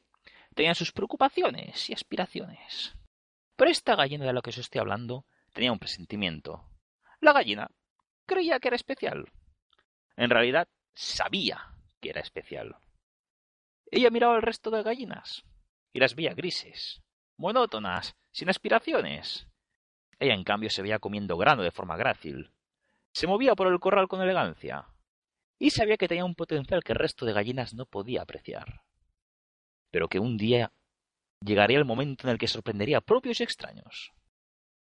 tenían 0.53 0.75
sus 0.75 0.91
preocupaciones 0.91 1.89
y 1.89 1.93
aspiraciones. 1.93 2.93
Pero 3.55 3.71
esta 3.71 3.95
gallina 3.95 4.25
de 4.25 4.33
la 4.33 4.41
que 4.43 4.51
os 4.51 4.59
estoy 4.59 4.79
hablando 4.79 5.25
tenía 5.53 5.71
un 5.71 5.79
presentimiento. 5.79 6.63
La 7.19 7.33
gallina 7.33 7.71
creía 8.27 8.59
que 8.59 8.67
era 8.67 8.75
especial. 8.75 9.25
En 10.15 10.29
realidad, 10.29 10.67
sabía 10.93 11.73
que 11.99 12.11
era 12.11 12.21
especial. 12.21 12.77
Ella 13.89 14.11
miraba 14.11 14.35
al 14.35 14.43
resto 14.43 14.69
de 14.69 14.83
gallinas 14.83 15.43
y 15.91 15.99
las 15.99 16.13
veía 16.13 16.35
grises, 16.35 17.01
monótonas, 17.37 18.15
sin 18.29 18.51
aspiraciones. 18.51 19.47
Ella, 20.19 20.35
en 20.35 20.43
cambio, 20.43 20.69
se 20.69 20.83
veía 20.83 20.99
comiendo 20.99 21.37
grano 21.37 21.63
de 21.63 21.71
forma 21.71 21.97
grácil. 21.97 22.51
Se 23.13 23.25
movía 23.25 23.55
por 23.55 23.67
el 23.67 23.79
corral 23.79 24.07
con 24.07 24.21
elegancia 24.21 24.90
y 25.61 25.69
sabía 25.69 25.95
que 25.95 26.07
tenía 26.07 26.25
un 26.25 26.33
potencial 26.33 26.83
que 26.83 26.93
el 26.93 26.97
resto 26.97 27.23
de 27.23 27.33
gallinas 27.33 27.75
no 27.75 27.85
podía 27.85 28.23
apreciar. 28.23 28.81
Pero 29.91 30.07
que 30.07 30.17
un 30.17 30.35
día 30.35 30.73
llegaría 31.45 31.77
el 31.77 31.85
momento 31.85 32.25
en 32.25 32.31
el 32.31 32.39
que 32.39 32.47
sorprendería 32.47 32.97
a 32.97 33.01
propios 33.01 33.39
y 33.39 33.43
extraños. 33.43 34.11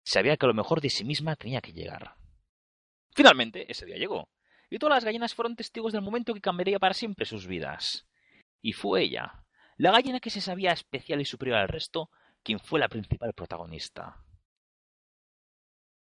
Sabía 0.06 0.38
que 0.38 0.46
lo 0.46 0.54
mejor 0.54 0.80
de 0.80 0.92
sí 0.92 1.04
misma 1.04 1.36
tenía 1.36 1.60
que 1.60 1.74
llegar. 1.74 2.14
Finalmente, 3.16 3.66
ese 3.72 3.88
día 3.88 3.98
llegó, 3.98 4.30
y 4.70 4.78
todas 4.78 4.98
las 4.98 5.06
gallinas 5.06 5.34
fueron 5.34 5.56
testigos 5.56 5.92
del 5.92 6.04
momento 6.04 6.36
que 6.36 6.40
cambiaría 6.40 6.78
para 6.78 6.94
siempre 6.94 7.26
sus 7.26 7.48
vidas. 7.48 8.08
Y 8.62 8.74
fue 8.74 9.02
ella, 9.02 9.44
la 9.76 9.90
gallina 9.90 10.20
que 10.20 10.30
se 10.30 10.40
sabía 10.40 10.72
especial 10.72 11.20
y 11.20 11.26
superior 11.26 11.58
al 11.58 11.68
resto, 11.68 12.12
quien 12.44 12.60
fue 12.60 12.80
la 12.80 12.90
principal 12.90 13.34
protagonista. 13.34 14.24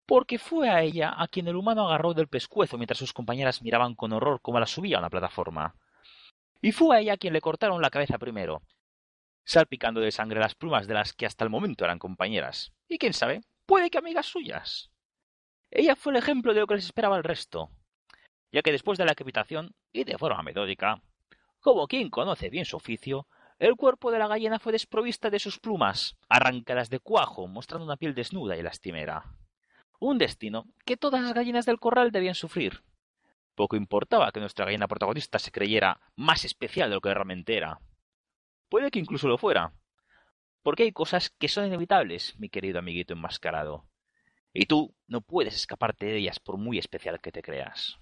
Porque 0.06 0.38
fue 0.38 0.70
a 0.70 0.82
ella 0.82 1.14
a 1.16 1.28
quien 1.28 1.48
el 1.48 1.56
humano 1.56 1.88
agarró 1.88 2.14
del 2.14 2.28
pescuezo 2.28 2.78
mientras 2.78 3.00
sus 3.00 3.14
compañeras 3.14 3.62
miraban 3.62 3.96
con 3.96 4.12
horror 4.12 4.42
cómo 4.42 4.60
la 4.60 4.66
subía 4.66 4.98
a 4.98 5.00
una 5.00 5.10
plataforma. 5.10 5.76
Y 6.62 6.72
fue 6.72 6.96
a 6.96 7.00
ella 7.00 7.14
a 7.14 7.18
quien 7.18 7.34
le 7.34 7.42
cortaron 7.42 7.82
la 7.82 7.90
cabeza 7.90 8.18
primero, 8.18 8.62
salpicando 9.46 10.02
de 10.02 10.12
sangre 10.12 10.40
las 10.40 10.56
plumas 10.56 10.88
de 10.88 10.94
las 10.94 11.14
que 11.14 11.26
hasta 11.26 11.44
el 11.44 11.50
momento 11.50 11.86
eran 11.86 12.00
compañeras. 12.00 12.74
Y 12.88 12.98
quién 12.98 13.14
sabe, 13.14 13.42
puede 13.66 13.90
que 13.90 13.98
amigas 13.98 14.26
suyas. 14.26 14.92
Ella 15.72 15.96
fue 15.96 16.12
el 16.12 16.18
ejemplo 16.18 16.54
de 16.54 16.60
lo 16.60 16.68
que 16.68 16.76
les 16.76 16.86
esperaba 16.86 17.16
al 17.16 17.24
resto, 17.24 17.70
ya 18.52 18.62
que 18.62 18.72
después 18.72 18.98
de 18.98 19.06
la 19.06 19.12
decapitación, 19.12 19.74
y 19.92 20.04
de 20.04 20.18
forma 20.18 20.44
metódica, 20.44 21.02
como 21.60 21.88
quien 21.88 22.10
conoce 22.10 22.50
bien 22.50 22.66
su 22.66 22.78
oficio, 22.78 23.28
el 23.58 23.76
cuerpo 23.76 24.12
de 24.12 24.20
la 24.20 24.28
gallina 24.28 24.60
fue 24.60 24.72
desprovista 24.72 25.30
de 25.30 25.40
sus 25.40 25.60
plumas, 25.60 26.18
arrancadas 26.28 26.90
de 26.90 27.00
cuajo, 27.00 27.48
mostrando 27.48 27.86
una 27.86 27.98
piel 27.98 28.14
desnuda 28.14 28.58
y 28.58 28.62
lastimera. 28.62 29.24
Un 30.06 30.18
destino 30.18 30.66
que 30.84 30.98
todas 30.98 31.22
las 31.22 31.34
gallinas 31.34 31.66
del 31.66 31.80
corral 31.80 32.12
debían 32.12 32.36
sufrir. 32.36 32.84
Poco 33.56 33.78
importaba 33.78 34.34
que 34.34 34.42
nuestra 34.42 34.66
gallina 34.66 34.90
protagonista 34.90 35.40
se 35.40 35.50
creyera 35.50 36.02
más 36.18 36.44
especial 36.44 36.90
de 36.90 36.96
lo 36.96 37.00
que 37.00 37.14
realmente 37.14 37.56
era. 37.56 37.80
Puede 38.68 38.92
que 38.92 39.00
incluso 39.00 39.30
lo 39.30 39.38
fuera. 39.38 39.72
Porque 40.62 40.84
hay 40.84 40.92
cosas 40.92 41.30
que 41.30 41.48
son 41.48 41.68
inevitables, 41.68 42.38
mi 42.38 42.50
querido 42.50 42.80
amiguito 42.80 43.14
enmascarado. 43.14 43.88
Y 44.52 44.66
tú 44.66 44.94
no 45.08 45.22
puedes 45.22 45.56
escaparte 45.56 46.08
de 46.08 46.18
ellas 46.18 46.38
por 46.38 46.58
muy 46.58 46.78
especial 46.80 47.22
que 47.22 47.32
te 47.32 47.42
creas. 47.42 47.98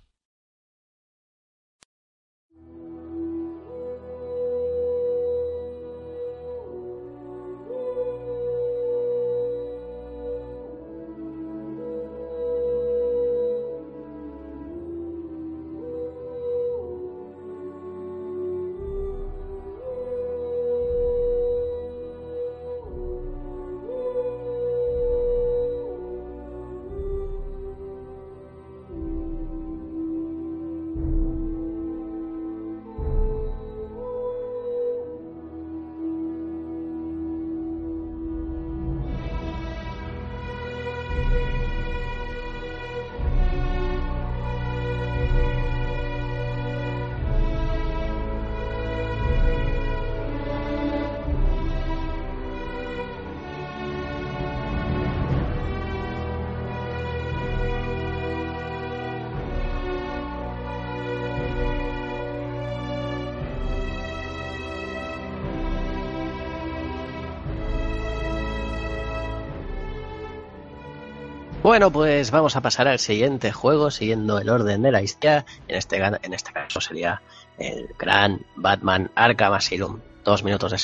Bueno, 71.72 71.88
pues 71.90 72.32
vamos 72.32 72.58
a 72.58 72.62
pasar 72.62 72.90
al 72.90 73.00
siguiente 73.00 73.54
juego, 73.54 73.92
siguiendo 73.92 74.40
el 74.40 74.50
orden 74.50 74.82
de 74.82 74.92
la 74.92 75.02
historia. 75.02 75.46
En 75.70 75.78
este, 75.78 75.96
en 75.96 76.34
este 76.34 76.52
caso 76.52 76.82
sería 76.82 77.22
el 77.58 77.88
gran 77.98 78.46
Batman 78.58 79.10
Arkham 79.16 79.54
Asylum. 79.54 80.02
Dos 80.26 80.44
minutos 80.44 80.74
de... 80.74 80.80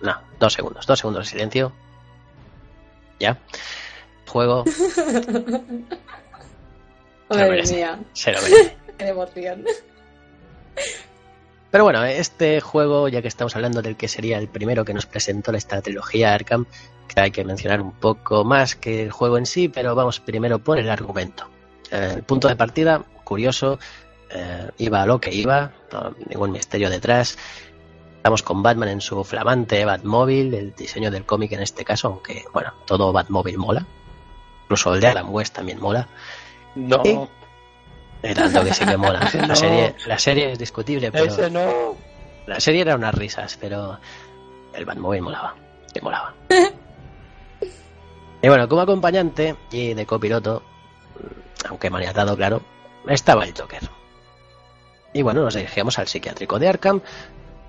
No, 0.00 0.16
dos 0.38 0.52
segundos. 0.52 0.86
Dos 0.86 1.00
segundos 1.00 1.24
de 1.24 1.30
silencio. 1.30 1.72
Ya. 3.18 3.36
Juego 4.28 4.62
Madre 7.28 7.50
merece. 7.50 7.74
mía, 7.74 7.98
se 8.12 8.30
lo 8.30 8.40
merece. 8.40 8.76
qué 8.96 9.08
emoción. 9.08 9.64
Pero 11.70 11.84
bueno, 11.84 12.02
este 12.04 12.60
juego, 12.60 13.08
ya 13.08 13.20
que 13.20 13.28
estamos 13.28 13.54
hablando 13.54 13.82
del 13.82 13.96
que 13.96 14.08
sería 14.08 14.38
el 14.38 14.48
primero 14.48 14.84
que 14.84 14.94
nos 14.94 15.06
presentó 15.06 15.52
esta 15.52 15.82
trilogía 15.82 16.32
Arkham, 16.32 16.66
que 17.06 17.20
hay 17.20 17.30
que 17.30 17.44
mencionar 17.44 17.80
un 17.82 17.92
poco 17.92 18.44
más 18.44 18.74
que 18.74 19.02
el 19.02 19.10
juego 19.10 19.36
en 19.36 19.46
sí, 19.46 19.68
pero 19.68 19.94
vamos 19.94 20.20
primero 20.20 20.58
por 20.58 20.78
el 20.78 20.88
argumento. 20.88 21.48
Eh, 21.90 22.12
el 22.16 22.22
punto 22.22 22.48
de 22.48 22.56
partida, 22.56 23.04
curioso, 23.24 23.78
eh, 24.30 24.70
iba 24.78 25.02
a 25.02 25.06
lo 25.06 25.20
que 25.20 25.34
iba, 25.34 25.72
no, 25.92 26.14
ningún 26.28 26.52
misterio 26.52 26.88
detrás. 26.88 27.36
Estamos 28.16 28.42
con 28.42 28.62
Batman 28.62 28.88
en 28.88 29.00
su 29.00 29.22
flamante 29.24 29.84
Batmóvil, 29.84 30.54
el 30.54 30.74
diseño 30.74 31.10
del 31.10 31.24
cómic 31.24 31.52
en 31.52 31.60
este 31.60 31.84
caso, 31.84 32.08
aunque 32.08 32.44
bueno, 32.52 32.72
todo 32.86 33.12
Batmóvil 33.12 33.58
mola. 33.58 33.86
Incluso 34.64 34.94
el 34.94 35.00
de 35.00 35.08
Adam 35.08 35.32
West 35.32 35.54
también 35.54 35.80
mola. 35.80 36.08
No. 36.74 37.28
Y 38.22 38.34
tanto 38.34 38.64
que 38.64 38.74
sí 38.74 38.84
que 38.84 38.96
mola. 38.96 39.20
La, 39.34 39.46
no. 39.46 39.56
serie, 39.56 39.94
la 40.06 40.18
serie 40.18 40.52
es 40.52 40.58
discutible, 40.58 41.10
pero... 41.12 41.26
ese 41.26 41.50
no. 41.50 41.96
La 42.46 42.60
serie 42.60 42.80
era 42.82 42.94
unas 42.94 43.14
risas, 43.14 43.56
pero 43.60 43.98
el 44.74 44.84
Batmobile 44.84 45.22
molaba. 45.22 45.54
Que 45.92 46.00
molaba. 46.00 46.34
y 48.42 48.48
bueno, 48.48 48.68
como 48.68 48.82
acompañante 48.82 49.56
y 49.70 49.94
de 49.94 50.06
copiloto, 50.06 50.62
aunque 51.68 51.90
maniatado, 51.90 52.36
claro, 52.36 52.62
estaba 53.06 53.44
el 53.44 53.54
Joker. 53.58 53.82
Y 55.12 55.22
bueno, 55.22 55.42
nos 55.42 55.54
dirigíamos 55.54 55.98
al 55.98 56.08
psiquiátrico 56.08 56.58
de 56.58 56.68
Arkham. 56.68 57.00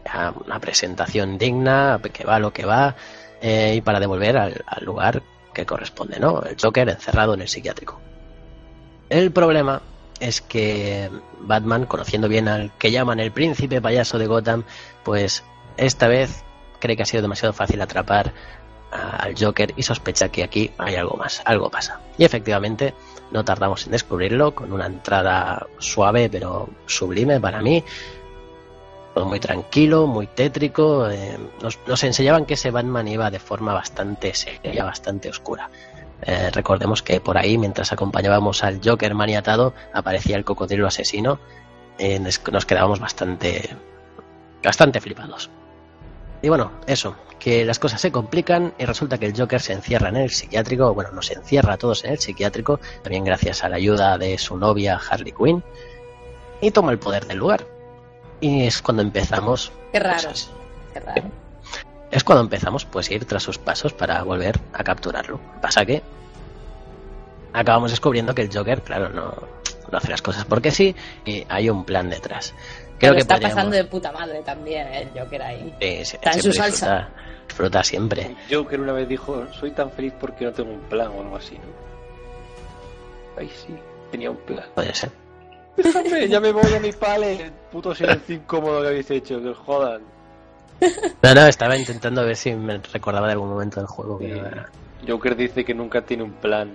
a 0.10 0.32
Una 0.45 0.60
presentación 0.60 1.38
digna, 1.38 2.00
que 2.14 2.24
va 2.24 2.39
lo 2.39 2.52
que 2.54 2.66
va. 2.66 2.95
eh, 3.41 3.76
y 3.76 3.82
para 3.82 4.00
devolver 4.00 4.38
al, 4.38 4.64
al 4.66 4.84
lugar 4.84 5.22
que 5.54 5.66
corresponde, 5.66 6.20
¿no? 6.20 6.41
El 6.43 6.56
Joker 6.62 6.89
encerrado 6.89 7.34
en 7.34 7.41
el 7.41 7.47
psiquiátrico. 7.47 8.00
El 9.10 9.32
problema 9.32 9.82
es 10.20 10.41
que 10.41 11.09
Batman, 11.41 11.86
conociendo 11.86 12.28
bien 12.28 12.47
al 12.47 12.72
que 12.78 12.91
llaman 12.91 13.20
el 13.20 13.32
príncipe 13.32 13.82
payaso 13.82 14.17
de 14.17 14.28
Gotham, 14.28 14.63
pues 15.03 15.43
esta 15.78 16.07
vez 16.07 16.43
cree 16.80 16.95
que 16.95 17.03
ha 17.03 17.05
sido 17.05 17.22
demasiado 17.22 17.53
fácil 17.53 17.82
atrapar 17.82 18.34
al 18.91 19.36
Joker 19.38 19.74
y 19.76 19.84
sospecha 19.84 20.30
que 20.30 20.43
aquí 20.43 20.72
hay 20.78 20.95
algo 20.95 21.15
más, 21.15 21.41
algo 21.45 21.70
pasa. 21.70 21.99
Y 22.17 22.24
efectivamente, 22.24 22.93
no 23.32 23.45
tardamos 23.45 23.86
en 23.86 23.91
descubrirlo 23.91 24.55
con 24.55 24.74
una 24.74 24.88
entrada 24.88 25.67
suave 25.78 26.30
pero 26.30 26.70
sublime 26.86 27.39
para 27.39 27.61
mí. 27.61 27.84
Todo 29.13 29.26
muy 29.26 29.39
tranquilo, 29.39 30.07
muy 30.07 30.28
tétrico. 30.28 31.09
eh, 31.09 31.38
nos, 31.61 31.80
nos 31.88 32.03
enseñaban 32.03 32.45
que 32.45 32.55
ese 32.55 32.72
Batman 32.72 33.07
iba 33.07 33.30
de 33.30 33.39
forma 33.39 33.74
bastante 33.74 34.34
seria, 34.34 34.84
bastante 34.84 35.30
oscura. 35.30 35.70
Eh, 36.24 36.51
recordemos 36.51 37.01
que 37.01 37.22
por 37.22 37.38
ahí, 37.38 37.57
mientras 37.57 37.91
acompañábamos 37.93 38.63
al 38.63 38.82
Joker 38.84 39.13
maniatado, 39.15 39.74
aparecía 39.93 40.36
el 40.36 40.43
cocodrilo 40.45 40.88
asesino. 40.88 41.39
eh, 42.01 42.17
nos- 42.20 42.65
quedábamos 42.65 42.99
bastante, 43.01 43.76
bastante 44.63 45.01
flipados. 45.01 45.49
Y 46.41 46.47
bueno, 46.47 46.72
eso, 46.88 47.15
que 47.39 47.65
las 47.65 47.78
cosas 47.78 47.99
se 47.99 48.09
complican 48.11 48.74
y 48.80 48.86
resulta 48.86 49.17
que 49.17 49.26
el 49.26 49.38
Joker 49.38 49.59
se 49.59 49.74
encierra 49.74 50.07
en 50.07 50.15
el 50.15 50.30
psiquiátrico, 50.30 50.93
bueno, 50.93 51.11
nos 51.11 51.30
encierra 51.32 51.74
a 51.74 51.78
todos 51.78 52.05
en 52.05 52.11
el 52.11 52.20
psiquiátrico, 52.20 52.80
también 53.03 53.26
gracias 53.26 53.65
a 53.65 53.70
la 53.70 53.76
ayuda 53.76 54.17
de 54.17 54.38
su 54.38 54.55
novia 54.55 54.97
Harley 55.09 55.34
Quinn, 55.34 55.61
y 56.61 56.72
toma 56.72 56.93
el 56.93 56.99
poder 56.99 57.26
del 57.26 57.38
lugar. 57.39 57.65
Y 58.39 58.65
es 58.67 58.82
cuando 58.82 59.01
empezamos... 59.03 59.72
Qué 59.91 59.99
raro, 59.99 60.30
qué 60.93 60.99
raro. 61.01 61.24
Es 62.12 62.24
cuando 62.24 62.43
empezamos 62.43 62.86
pues 62.86 63.10
a 63.10 63.14
ir 63.14 63.26
tras 63.26 63.43
sus 63.43 63.57
pasos 63.57 63.93
para 63.93 64.24
volver 64.24 64.60
a 64.74 64.84
capturarlo. 64.84 65.39
Pasa 65.62 65.86
que 65.86 66.01
acabamos 67.53 67.91
descubriendo 67.91 68.34
que 68.36 68.43
el 68.43 68.55
Joker, 68.55 68.82
claro, 68.82 69.10
no, 69.10 69.34
no 69.91 69.97
hace 69.97 70.10
las 70.10 70.22
cosas 70.22 70.45
porque 70.45 70.72
sí, 70.72 70.95
y 71.26 71.45
hay 71.49 71.70
un 71.70 71.84
plan 71.86 72.10
detrás. 72.10 72.53
Creo 72.97 73.12
Pero 73.12 73.14
que 73.14 73.20
está 73.22 73.36
podríamos- 73.36 73.55
pasando 73.55 73.76
de 73.78 73.84
puta 73.86 74.12
madre 74.12 74.41
también 74.43 74.88
¿eh? 74.88 75.10
el 75.14 75.20
Joker 75.22 75.41
ahí. 75.41 75.76
Sí, 75.82 76.05
sí, 76.05 76.16
Está 76.18 76.32
en 76.32 76.41
su 76.43 76.51
salsa. 76.51 76.95
Disfruta, 76.97 77.14
disfruta 77.47 77.84
siempre. 77.84 78.36
Joker 78.51 78.80
una 78.82 78.93
vez 78.93 79.07
dijo, 79.07 79.45
soy 79.53 79.72
tan 79.72 79.89
feliz 79.91 80.14
porque 80.20 80.45
no 80.45 80.51
tengo 80.51 80.72
un 80.74 80.82
plan 80.82 81.07
o 81.07 81.22
algo 81.22 81.38
así, 81.38 81.55
¿no? 81.55 81.89
Ay, 83.38 83.49
sí, 83.55 83.74
tenía 84.12 84.32
un 84.32 84.38
plan. 84.38 84.66
Puede 84.76 84.93
ser. 84.93 85.12
Déjame, 85.78 86.28
ya 86.28 86.39
me 86.41 86.51
voy 86.51 86.74
a 86.74 86.80
mi 86.80 86.91
pale. 86.91 87.51
Puto 87.72 87.95
silencio 87.95 88.36
incómodo 88.36 88.82
que 88.82 88.88
habéis 88.89 89.10
hecho, 89.12 89.41
que 89.41 89.49
os 89.49 89.57
jodan. 89.60 90.01
No, 91.21 91.34
no, 91.36 91.45
estaba 91.47 91.75
intentando 91.75 92.25
ver 92.25 92.36
si 92.36 92.53
me 92.53 92.77
recordaba 92.77 93.27
de 93.27 93.34
algún 93.34 93.49
momento 93.49 93.80
del 93.80 93.88
juego. 93.88 94.17
que 94.19 94.41
Joker 95.07 95.36
dice 95.36 95.63
que 95.65 95.73
nunca 95.73 96.01
tiene 96.01 96.23
un 96.23 96.34
plan. 96.34 96.71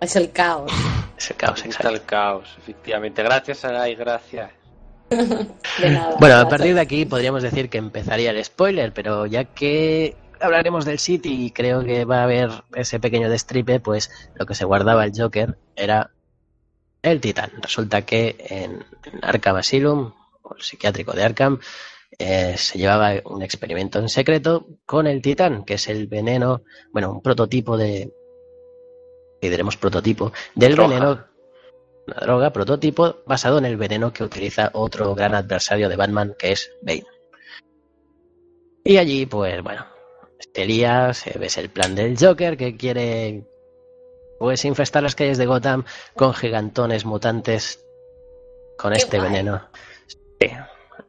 Es 0.00 0.16
el 0.16 0.30
caos. 0.32 0.72
Es 1.16 1.30
el 1.30 1.36
caos, 1.38 1.56
Está 1.56 1.68
exacto. 1.68 1.88
el 1.88 2.02
caos, 2.04 2.54
efectivamente. 2.58 3.22
Gracias, 3.22 3.58
Sarai, 3.58 3.94
gracias. 3.94 4.50
De 5.08 5.90
nada. 5.90 6.16
Bueno, 6.20 6.36
a 6.36 6.46
partir 6.46 6.74
de 6.74 6.80
aquí 6.82 7.06
podríamos 7.06 7.42
decir 7.42 7.70
que 7.70 7.78
empezaría 7.78 8.32
el 8.32 8.44
spoiler, 8.44 8.92
pero 8.92 9.24
ya 9.24 9.44
que 9.44 10.14
hablaremos 10.40 10.84
del 10.84 10.98
City 10.98 11.46
y 11.46 11.50
creo 11.52 11.82
que 11.84 12.04
va 12.04 12.20
a 12.20 12.24
haber 12.24 12.50
ese 12.74 13.00
pequeño 13.00 13.30
destripe, 13.30 13.80
pues 13.80 14.10
lo 14.34 14.44
que 14.44 14.54
se 14.54 14.66
guardaba 14.66 15.04
el 15.04 15.12
Joker 15.16 15.56
era 15.74 16.10
el 17.00 17.20
Titán. 17.20 17.50
Resulta 17.62 18.02
que 18.02 18.36
en, 18.50 18.84
en 19.04 19.24
Arkham 19.24 19.56
Asylum, 19.56 20.12
o 20.42 20.54
el 20.54 20.62
psiquiátrico 20.62 21.12
de 21.12 21.24
Arkham, 21.24 21.60
eh, 22.18 22.54
se 22.56 22.78
llevaba 22.78 23.12
un 23.24 23.42
experimento 23.42 23.98
en 23.98 24.08
secreto 24.08 24.66
con 24.84 25.06
el 25.06 25.20
Titán, 25.22 25.64
que 25.64 25.74
es 25.74 25.88
el 25.88 26.06
veneno, 26.06 26.62
bueno, 26.92 27.12
un 27.12 27.22
prototipo 27.22 27.76
de, 27.76 28.12
y 29.40 29.48
diremos 29.48 29.76
prototipo, 29.76 30.32
del 30.54 30.74
Droga. 30.74 30.88
veneno, 30.88 31.26
una 32.06 32.16
droga, 32.20 32.52
prototipo, 32.52 33.16
basado 33.26 33.58
en 33.58 33.64
el 33.64 33.76
veneno 33.76 34.12
que 34.12 34.24
utiliza 34.24 34.70
otro 34.74 35.14
gran 35.14 35.34
adversario 35.34 35.88
de 35.88 35.96
Batman, 35.96 36.34
que 36.38 36.52
es 36.52 36.72
Bane. 36.82 37.04
Y 38.84 38.98
allí, 38.98 39.26
pues 39.26 39.62
bueno, 39.62 39.84
te 40.52 40.64
lías, 40.64 41.26
eh, 41.26 41.36
ves 41.38 41.58
el 41.58 41.70
plan 41.70 41.94
del 41.94 42.16
Joker 42.18 42.56
que 42.56 42.76
quiere 42.76 43.44
pues 44.38 44.64
infestar 44.64 45.02
las 45.02 45.14
calles 45.14 45.38
de 45.38 45.46
Gotham 45.46 45.84
con 46.14 46.34
gigantones 46.34 47.04
mutantes 47.04 47.84
con 48.78 48.92
Qué 48.92 48.98
este 48.98 49.18
guay. 49.18 49.30
veneno. 49.30 49.68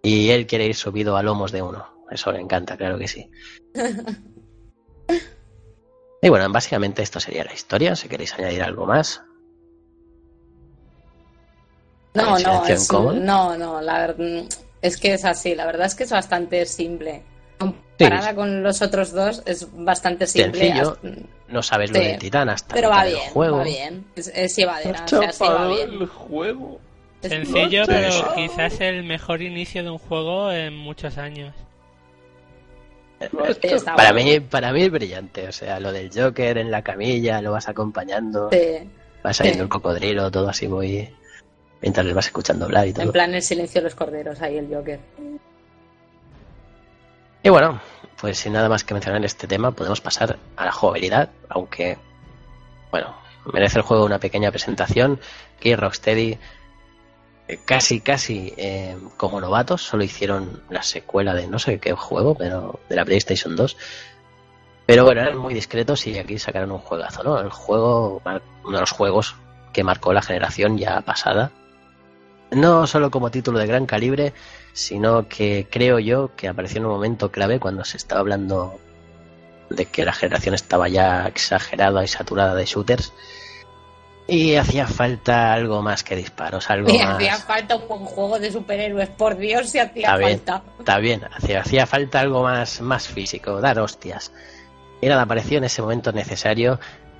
Y 0.04 0.30
él 0.30 0.48
quiere 0.48 0.66
ir 0.66 0.76
subido 0.76 1.18
a 1.18 1.24
lomos 1.24 1.52
de 1.52 1.62
uno. 1.62 2.06
Eso 2.10 2.32
le 2.32 2.40
encanta, 2.40 2.78
claro 2.78 2.98
que 2.98 3.08
sí. 3.08 3.30
Y 6.20 6.30
bueno, 6.30 6.50
básicamente 6.52 7.04
esto 7.04 7.20
sería 7.20 7.44
la 7.44 7.54
historia. 7.54 7.96
Si 7.96 8.10
queréis 8.10 8.34
añadir 8.34 8.64
algo 8.64 8.88
más. 8.88 9.22
No, 12.16 12.36
¿Hay 12.36 12.44
no, 12.44 12.66
es, 12.66 12.92
no, 12.92 13.56
no, 13.56 13.82
la 13.82 14.00
verdad 14.00 14.44
es 14.82 14.98
que 14.98 15.14
es 15.14 15.24
así. 15.26 15.54
La 15.54 15.68
verdad 15.68 15.86
es 15.86 15.94
que 15.94 16.06
es 16.06 16.12
bastante 16.12 16.66
simple. 16.66 17.24
Comparada 17.60 18.30
Sí. 18.32 18.36
con 18.36 18.64
los 18.64 18.82
otros 18.82 19.12
dos, 19.12 19.44
es 19.46 19.68
bastante 19.74 20.26
simple. 20.26 20.60
Sencillo, 20.60 20.92
hasta- 20.94 21.10
No 21.50 21.62
sabes 21.62 21.92
lo 21.92 22.00
del 22.00 22.18
titán 22.18 22.50
hasta 22.50 22.74
Pero 22.74 22.90
va 22.90 23.06
bien, 23.06 23.20
juego. 23.32 23.58
va 23.58 23.64
bien. 23.64 24.06
Es, 24.16 24.28
es 24.34 24.56
llevadera, 24.56 25.00
o 25.02 25.04
Has 25.04 25.10
sea, 25.12 25.32
sí 25.32 25.44
va 25.44 25.50
chapado 25.50 25.76
bien. 25.76 25.90
el 25.94 26.08
juego. 26.08 26.80
Sencillo, 27.22 27.84
pero 27.88 28.10
quizás 28.36 28.80
el 28.82 29.04
mejor 29.04 29.42
inicio 29.42 29.84
de 29.84 29.90
un 29.90 29.98
juego 29.98 30.52
en 30.52 30.76
muchos 30.76 31.18
años. 31.18 31.54
Está 33.20 33.96
Para 33.96 34.14
mí, 34.14 34.40
para 34.40 34.72
mí 34.72 34.84
es 34.84 34.92
brillante. 34.92 35.48
O 35.48 35.52
sea, 35.52 35.80
lo 35.80 35.92
del 35.92 36.12
Joker 36.14 36.60
en 36.60 36.70
la 36.70 36.84
camilla, 36.84 37.42
lo 37.42 37.52
vas 37.52 37.68
acompañando, 37.68 38.50
Sí, 38.52 38.88
vas 39.24 39.38
saliendo 39.38 39.60
Sí. 39.60 39.64
el 39.64 39.70
cocodrilo, 39.70 40.30
todo 40.30 40.50
así 40.50 40.68
muy. 40.68 41.10
Mientras 41.82 42.06
les 42.06 42.16
vas 42.16 42.28
escuchando 42.28 42.66
hablar 42.66 42.88
y 42.88 42.94
todo. 42.94 43.04
en 43.06 43.12
plan 43.12 43.34
el 43.34 43.42
silencio 43.42 43.82
de 43.82 43.86
los 43.86 43.96
corderos, 43.96 44.42
ahí 44.42 44.58
el 44.58 44.68
Joker. 44.74 45.00
Y 47.44 47.50
bueno, 47.50 47.80
pues 48.20 48.38
sin 48.40 48.54
nada 48.54 48.68
más 48.70 48.84
que 48.84 48.94
mencionar 48.94 49.20
en 49.20 49.26
este 49.26 49.48
tema, 49.48 49.72
podemos 49.72 50.02
pasar 50.02 50.38
a 50.56 50.66
la 50.66 50.72
jugabilidad, 50.72 51.30
aunque, 51.50 51.98
bueno, 52.92 53.16
merece 53.54 53.80
el 53.80 53.84
juego 53.84 54.06
una 54.06 54.20
pequeña 54.20 54.52
presentación. 54.52 55.20
Que 55.60 55.76
Rocksteady, 55.76 56.32
eh, 56.34 56.38
casi, 57.66 58.02
casi 58.02 58.54
eh, 58.58 58.98
como 59.16 59.40
novatos, 59.40 59.82
solo 59.82 60.04
hicieron 60.04 60.62
la 60.70 60.84
secuela 60.84 61.34
de 61.34 61.48
no 61.48 61.60
sé 61.60 61.80
qué 61.80 61.94
juego, 61.94 62.36
pero 62.36 62.80
de 62.90 62.96
la 62.96 63.06
PlayStation 63.06 63.56
2. 63.56 63.78
Pero 64.86 65.04
bueno, 65.04 65.22
eran 65.22 65.38
muy 65.38 65.54
discretos 65.54 66.08
y 66.08 66.18
aquí 66.18 66.40
sacaron 66.40 66.72
un 66.72 66.80
juegazo, 66.80 67.24
¿no? 67.24 67.40
El 67.40 67.50
juego, 67.50 68.22
uno 68.64 68.74
de 68.74 68.80
los 68.80 68.92
juegos 68.92 69.36
que 69.74 69.84
marcó 69.84 70.14
la 70.14 70.22
generación 70.22 70.78
ya 70.78 71.02
pasada. 71.02 71.52
No 72.52 72.88
solo 72.88 73.12
como 73.12 73.30
título 73.30 73.60
de 73.60 73.68
gran 73.68 73.86
calibre, 73.86 74.34
sino 74.72 75.28
que 75.28 75.68
creo 75.70 76.00
yo 76.00 76.32
que 76.36 76.48
apareció 76.48 76.80
en 76.80 76.86
un 76.86 76.94
momento 76.94 77.32
clave 77.32 77.60
cuando 77.60 77.84
se 77.84 77.98
estaba 77.98 78.22
hablando 78.22 78.80
de 79.70 79.86
que 79.86 80.06
la 80.06 80.14
generación 80.14 80.56
estaba 80.56 80.88
ya 80.88 81.28
exagerada 81.28 82.04
y 82.04 82.08
saturada 82.08 82.56
de 82.56 82.66
shooters 82.66 83.12
y 84.28 84.56
hacía 84.56 84.88
falta 84.88 85.54
algo 85.54 85.82
más 85.82 86.04
que 86.04 86.16
disparos, 86.16 86.70
algo 86.70 86.90
Y 86.94 86.98
más... 86.98 87.16
hacía 87.16 87.38
falta 87.38 87.76
un 87.78 87.88
buen 87.88 88.06
juego 88.06 88.40
de 88.40 88.52
superhéroes, 88.52 89.10
por 89.10 89.38
Dios, 89.38 89.70
si 89.70 89.80
hacía 89.80 90.08
Está 90.08 90.18
bien. 90.18 90.30
falta. 90.32 90.64
Está 90.80 90.98
bien, 91.00 91.22
hacía, 91.34 91.62
hacía 91.62 91.86
falta 91.86 92.20
algo 92.20 92.44
más, 92.44 92.82
más 92.82 93.08
físico, 93.08 93.62
dar 93.62 93.80
hostias. 93.80 94.32
Y 95.02 95.08
nada, 95.08 95.22
apareció 95.24 95.60
en 95.60 95.64
ese 95.64 95.82
momento 95.82 96.12
necesario 96.12 96.80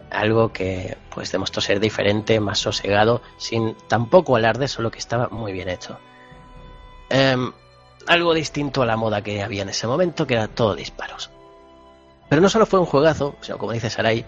algo 0.10 0.52
que 0.52 0.98
pues 1.14 1.32
demostró 1.32 1.62
ser 1.62 1.80
diferente, 1.80 2.40
más 2.40 2.60
sosegado, 2.60 3.22
sin 3.38 3.76
tampoco 3.88 4.36
alarde, 4.36 4.68
solo 4.68 4.92
que 4.92 5.00
estaba 5.00 5.30
muy 5.30 5.54
bien 5.54 5.70
hecho. 5.70 6.00
Em, 7.10 7.52
algo 8.08 8.34
distinto 8.34 8.82
a 8.82 8.86
la 8.86 8.98
moda 8.98 9.22
que 9.22 9.44
había 9.44 9.62
en 9.62 9.70
ese 9.70 9.88
momento, 9.88 10.26
que 10.26 10.36
era 10.36 10.48
todo 10.48 10.76
disparos. 10.76 11.30
Pero 12.30 12.42
no 12.42 12.50
solo 12.50 12.66
fue 12.66 12.80
un 12.80 12.86
juegazo, 12.86 13.36
sino 13.42 13.58
como 13.58 13.72
dice 13.72 13.90
Sarai, 13.90 14.26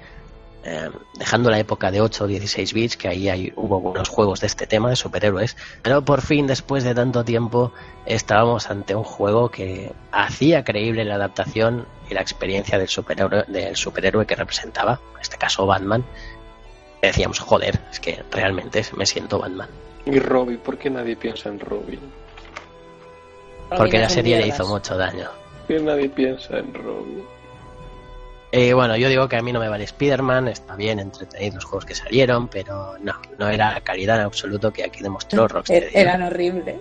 em, 0.64 0.92
dejando 1.18 1.50
la 1.50 1.60
época 1.60 1.92
de 1.92 2.02
8 2.02 2.24
o 2.24 2.28
16 2.28 2.74
bits, 2.74 2.98
que 2.98 3.08
ahí 3.08 3.30
hay, 3.30 3.54
hubo 3.56 3.80
buenos 3.80 4.10
juegos 4.10 4.42
de 4.42 4.48
este 4.48 4.68
tema, 4.68 4.90
de 4.90 4.96
superhéroes, 4.96 5.56
pero 5.82 6.04
por 6.04 6.22
fin, 6.22 6.48
después 6.48 6.84
de 6.84 6.94
tanto 6.94 7.24
tiempo, 7.24 7.72
estábamos 8.06 8.70
ante 8.70 8.96
un 8.96 9.04
juego 9.04 9.50
que 9.50 9.92
hacía 10.12 10.64
creíble 10.64 11.06
la 11.06 11.16
adaptación 11.16 11.86
y 12.10 12.14
la 12.14 12.22
experiencia 12.22 12.78
del 12.78 12.88
superhéroe, 12.88 13.46
del 13.48 13.76
superhéroe 13.76 14.26
que 14.26 14.36
representaba, 14.36 15.00
en 15.16 15.22
este 15.22 15.38
caso 15.38 15.66
Batman. 15.66 16.04
Decíamos, 17.02 17.40
joder, 17.40 17.80
es 17.92 18.00
que 18.00 18.24
realmente 18.32 18.84
me 18.98 19.06
siento 19.06 19.40
Batman. 19.40 19.70
Y 20.06 20.20
Robin, 20.20 20.58
¿por 20.58 20.78
qué 20.78 20.90
nadie 20.90 21.16
piensa 21.16 21.50
en 21.50 21.60
Robin? 21.60 22.00
Porque 23.70 23.84
Robin 23.84 24.02
la 24.02 24.10
serie 24.10 24.40
le 24.40 24.48
hizo 24.48 24.68
mucho 24.68 24.98
daño. 24.98 25.30
¿Por 25.68 25.78
qué 25.78 25.84
nadie 25.84 26.10
piensa 26.10 26.58
en 26.58 26.74
Robin? 26.74 27.24
Y 28.52 28.74
bueno, 28.74 28.98
yo 28.98 29.10
digo 29.10 29.28
que 29.30 29.36
a 29.38 29.42
mí 29.44 29.52
no 29.54 29.60
me 29.60 29.70
vale 29.70 29.84
Spider-Man, 29.84 30.48
está 30.48 30.76
bien 30.76 31.00
entretenido 31.00 31.56
los 31.56 31.66
juegos 31.66 31.86
que 31.86 31.94
salieron, 31.94 32.48
pero 32.48 32.96
no, 33.00 33.14
no 33.38 33.48
era 33.48 33.74
la 33.74 33.82
calidad 33.82 34.16
en 34.18 34.24
absoluto 34.26 34.72
que 34.74 34.84
aquí 34.84 35.04
demostró 35.04 35.48
Rocksteady. 35.48 35.86
Er- 35.88 35.92
Eran 35.94 36.24
horribles. 36.24 36.80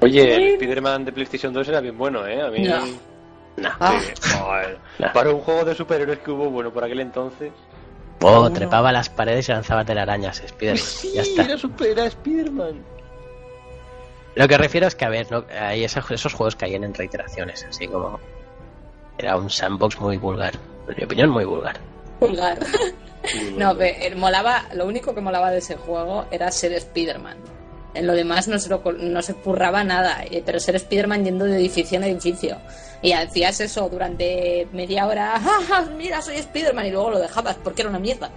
Oye, 0.00 0.36
el 0.36 0.42
Spider-Man 0.54 1.04
de 1.06 1.12
PlayStation 1.12 1.52
2 1.52 1.68
era 1.68 1.80
bien 1.80 1.98
bueno, 1.98 2.26
¿eh? 2.26 2.42
A 2.42 2.48
mí 2.50 2.60
No. 2.64 2.84
No. 3.56 3.68
Ah. 3.80 4.00
Nah. 4.98 5.12
Para 5.12 5.30
un 5.30 5.40
juego 5.40 5.64
de 5.64 5.74
superhéroes 5.74 6.18
que 6.20 6.30
hubo, 6.30 6.50
bueno, 6.50 6.72
por 6.72 6.82
aquel 6.84 7.00
entonces. 7.00 7.52
Oh, 8.20 8.40
uno. 8.40 8.52
trepaba 8.52 8.90
las 8.90 9.08
paredes 9.08 9.48
y 9.48 9.52
lanzaba 9.52 9.84
telarañas, 9.84 10.42
Spiderman. 10.46 10.78
Sí, 10.78 11.12
ya 11.14 11.22
está. 11.22 11.42
era 11.44 11.58
super 11.58 11.88
era 11.88 12.10
Spiderman. 12.10 12.82
Lo 14.34 14.48
que 14.48 14.58
refiero 14.58 14.86
es 14.88 14.94
que, 14.96 15.04
a 15.04 15.08
ver, 15.08 15.30
¿no? 15.30 15.44
hay 15.60 15.84
esos, 15.84 16.10
esos 16.10 16.32
juegos 16.34 16.56
caían 16.56 16.82
en 16.84 16.94
reiteraciones, 16.94 17.64
así 17.68 17.86
como. 17.86 18.18
Era 19.18 19.36
un 19.36 19.48
sandbox 19.50 20.00
muy 20.00 20.16
vulgar. 20.16 20.54
En 20.88 20.94
mi 20.96 21.04
opinión, 21.04 21.30
muy 21.30 21.44
vulgar. 21.44 21.76
vulgar. 22.20 22.58
No, 23.56 23.76
pero 23.76 23.96
eh, 24.02 24.14
molaba, 24.14 24.64
lo 24.74 24.86
único 24.86 25.14
que 25.14 25.20
molaba 25.20 25.50
de 25.50 25.58
ese 25.58 25.76
juego 25.76 26.26
era 26.30 26.50
ser 26.50 26.72
Spider-Man. 26.72 27.36
En 27.94 28.06
lo 28.08 28.12
demás 28.12 28.48
no 28.48 28.58
se, 28.58 28.68
lo 28.68 28.82
col- 28.82 29.12
no 29.12 29.22
se 29.22 29.34
curraba 29.34 29.84
nada, 29.84 30.24
eh, 30.30 30.42
pero 30.44 30.58
ser 30.60 30.74
Spider-Man 30.76 31.24
yendo 31.24 31.44
de 31.44 31.56
edificio 31.56 31.96
en 31.96 32.04
edificio. 32.04 32.58
Y 33.02 33.12
hacías 33.12 33.60
eso 33.60 33.88
durante 33.88 34.66
media 34.72 35.06
hora, 35.06 35.34
¡Ah, 35.36 35.60
ah, 35.72 35.84
mira, 35.96 36.20
soy 36.20 36.36
Spider-Man, 36.36 36.86
y 36.86 36.90
luego 36.90 37.10
lo 37.12 37.18
dejabas 37.20 37.56
porque 37.62 37.82
era 37.82 37.90
una 37.90 37.98
mierda. 37.98 38.30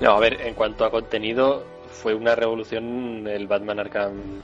No, 0.00 0.10
a 0.12 0.18
ver, 0.20 0.40
en 0.42 0.54
cuanto 0.54 0.84
a 0.84 0.90
contenido, 0.90 1.62
fue 1.90 2.12
una 2.14 2.34
revolución 2.34 3.26
el 3.28 3.46
Batman 3.46 3.78
Arkham 3.78 4.42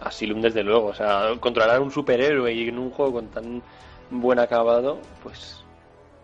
Asylum, 0.00 0.40
desde 0.40 0.62
luego. 0.62 0.86
O 0.88 0.94
sea, 0.94 1.30
controlar 1.40 1.76
a 1.76 1.80
un 1.80 1.90
superhéroe 1.90 2.52
y 2.54 2.68
en 2.68 2.78
un 2.78 2.90
juego 2.90 3.14
con 3.14 3.26
tan 3.28 3.62
buen 4.10 4.38
acabado, 4.38 4.98
pues, 5.24 5.61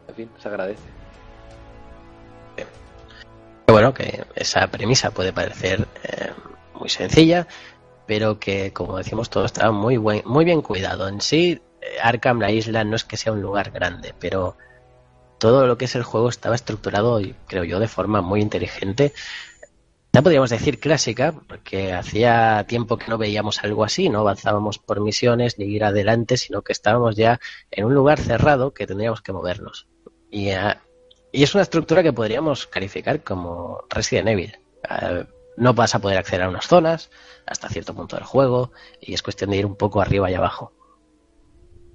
en 0.09 0.15
fin, 0.15 0.31
se 0.39 0.49
agradece. 0.49 0.83
Bueno, 3.69 3.93
que 3.93 4.25
esa 4.35 4.67
premisa 4.69 5.11
puede 5.11 5.33
parecer 5.33 5.87
eh, 6.03 6.31
muy 6.75 6.89
sencilla, 6.89 7.47
pero 8.07 8.41
que, 8.41 8.73
como 8.73 8.97
decimos, 8.97 9.29
todo 9.29 9.45
estaba 9.45 9.73
muy, 9.73 9.99
buen, 9.99 10.23
muy 10.25 10.47
bien 10.47 10.63
cuidado. 10.63 11.07
En 11.07 11.21
sí, 11.21 11.61
eh, 11.83 11.99
Arkham, 12.03 12.41
la 12.41 12.51
isla, 12.51 12.83
no 12.85 12.97
es 12.97 13.05
que 13.05 13.19
sea 13.19 13.33
un 13.33 13.43
lugar 13.43 13.71
grande, 13.71 14.15
pero 14.19 14.57
todo 15.39 15.67
lo 15.67 15.77
que 15.77 15.85
es 15.85 15.95
el 15.95 16.03
juego 16.03 16.31
estaba 16.31 16.55
estructurado, 16.55 17.21
creo 17.47 17.65
yo, 17.65 17.79
de 17.79 17.89
forma 17.89 18.23
muy 18.23 18.41
inteligente. 18.41 19.13
Ya 20.15 20.23
podríamos 20.23 20.49
decir 20.49 20.81
clásica, 20.81 21.35
porque 21.47 21.93
hacía 21.93 22.65
tiempo 22.67 22.97
que 22.97 23.09
no 23.09 23.19
veíamos 23.19 23.63
algo 23.63 23.85
así, 23.85 24.09
no 24.09 24.21
avanzábamos 24.21 24.79
por 24.79 25.03
misiones 25.03 25.59
ni 25.59 25.67
ir 25.67 25.85
adelante, 25.85 26.39
sino 26.39 26.63
que 26.63 26.73
estábamos 26.73 27.15
ya 27.17 27.39
en 27.71 27.85
un 27.85 27.95
lugar 27.95 28.19
cerrado 28.19 28.73
que 28.73 28.87
tendríamos 28.87 29.21
que 29.21 29.33
movernos. 29.33 29.87
Y 30.31 30.51
ah, 30.51 30.81
y 31.33 31.43
es 31.43 31.55
una 31.55 31.63
estructura 31.63 32.03
que 32.03 32.13
podríamos 32.13 32.67
calificar 32.67 33.23
como 33.23 33.85
Resident 33.91 34.29
Evil. 34.29 34.59
Eh, 34.89 35.25
no 35.57 35.75
vas 35.75 35.95
a 35.95 35.99
poder 35.99 36.19
acceder 36.19 36.43
a 36.43 36.49
unas 36.49 36.67
zonas 36.67 37.11
hasta 37.47 37.69
cierto 37.69 37.95
punto 37.95 38.17
del 38.17 38.25
juego 38.25 38.73
y 39.01 39.15
es 39.15 39.23
cuestión 39.23 39.51
de 39.51 39.59
ir 39.59 39.67
un 39.67 39.77
poco 39.77 40.01
arriba 40.01 40.31
y 40.31 40.35
abajo. 40.35 40.73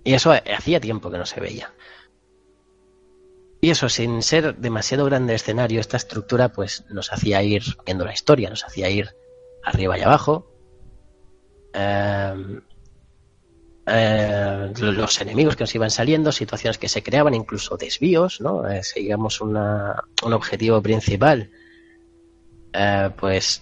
Y 0.03 0.13
eso 0.13 0.33
eh, 0.33 0.43
hacía 0.55 0.79
tiempo 0.79 1.09
que 1.09 1.17
no 1.17 1.25
se 1.25 1.39
veía. 1.39 1.73
Y 3.61 3.69
eso, 3.69 3.87
sin 3.87 4.21
ser 4.21 4.57
demasiado 4.57 5.05
grande 5.05 5.33
escenario, 5.35 5.79
esta 5.79 5.97
estructura 5.97 6.49
pues 6.49 6.83
nos 6.89 7.13
hacía 7.13 7.41
ir 7.41 7.63
viendo 7.85 8.05
la 8.05 8.13
historia, 8.13 8.49
nos 8.49 8.65
hacía 8.65 8.89
ir 8.89 9.15
arriba 9.63 9.97
y 9.97 10.01
abajo. 10.01 10.51
Eh, 11.73 12.61
eh, 13.85 14.71
los 14.77 15.21
enemigos 15.21 15.55
que 15.55 15.63
nos 15.63 15.75
iban 15.75 15.89
saliendo, 15.89 16.31
situaciones 16.31 16.77
que 16.77 16.87
se 16.87 17.03
creaban, 17.03 17.33
incluso 17.33 17.77
desvíos, 17.77 18.39
¿no? 18.39 18.67
Eh, 18.67 18.83
seguíamos 18.83 19.41
una, 19.41 20.03
un 20.23 20.33
objetivo 20.33 20.81
principal, 20.81 21.49
eh, 22.73 23.09
pues 23.17 23.61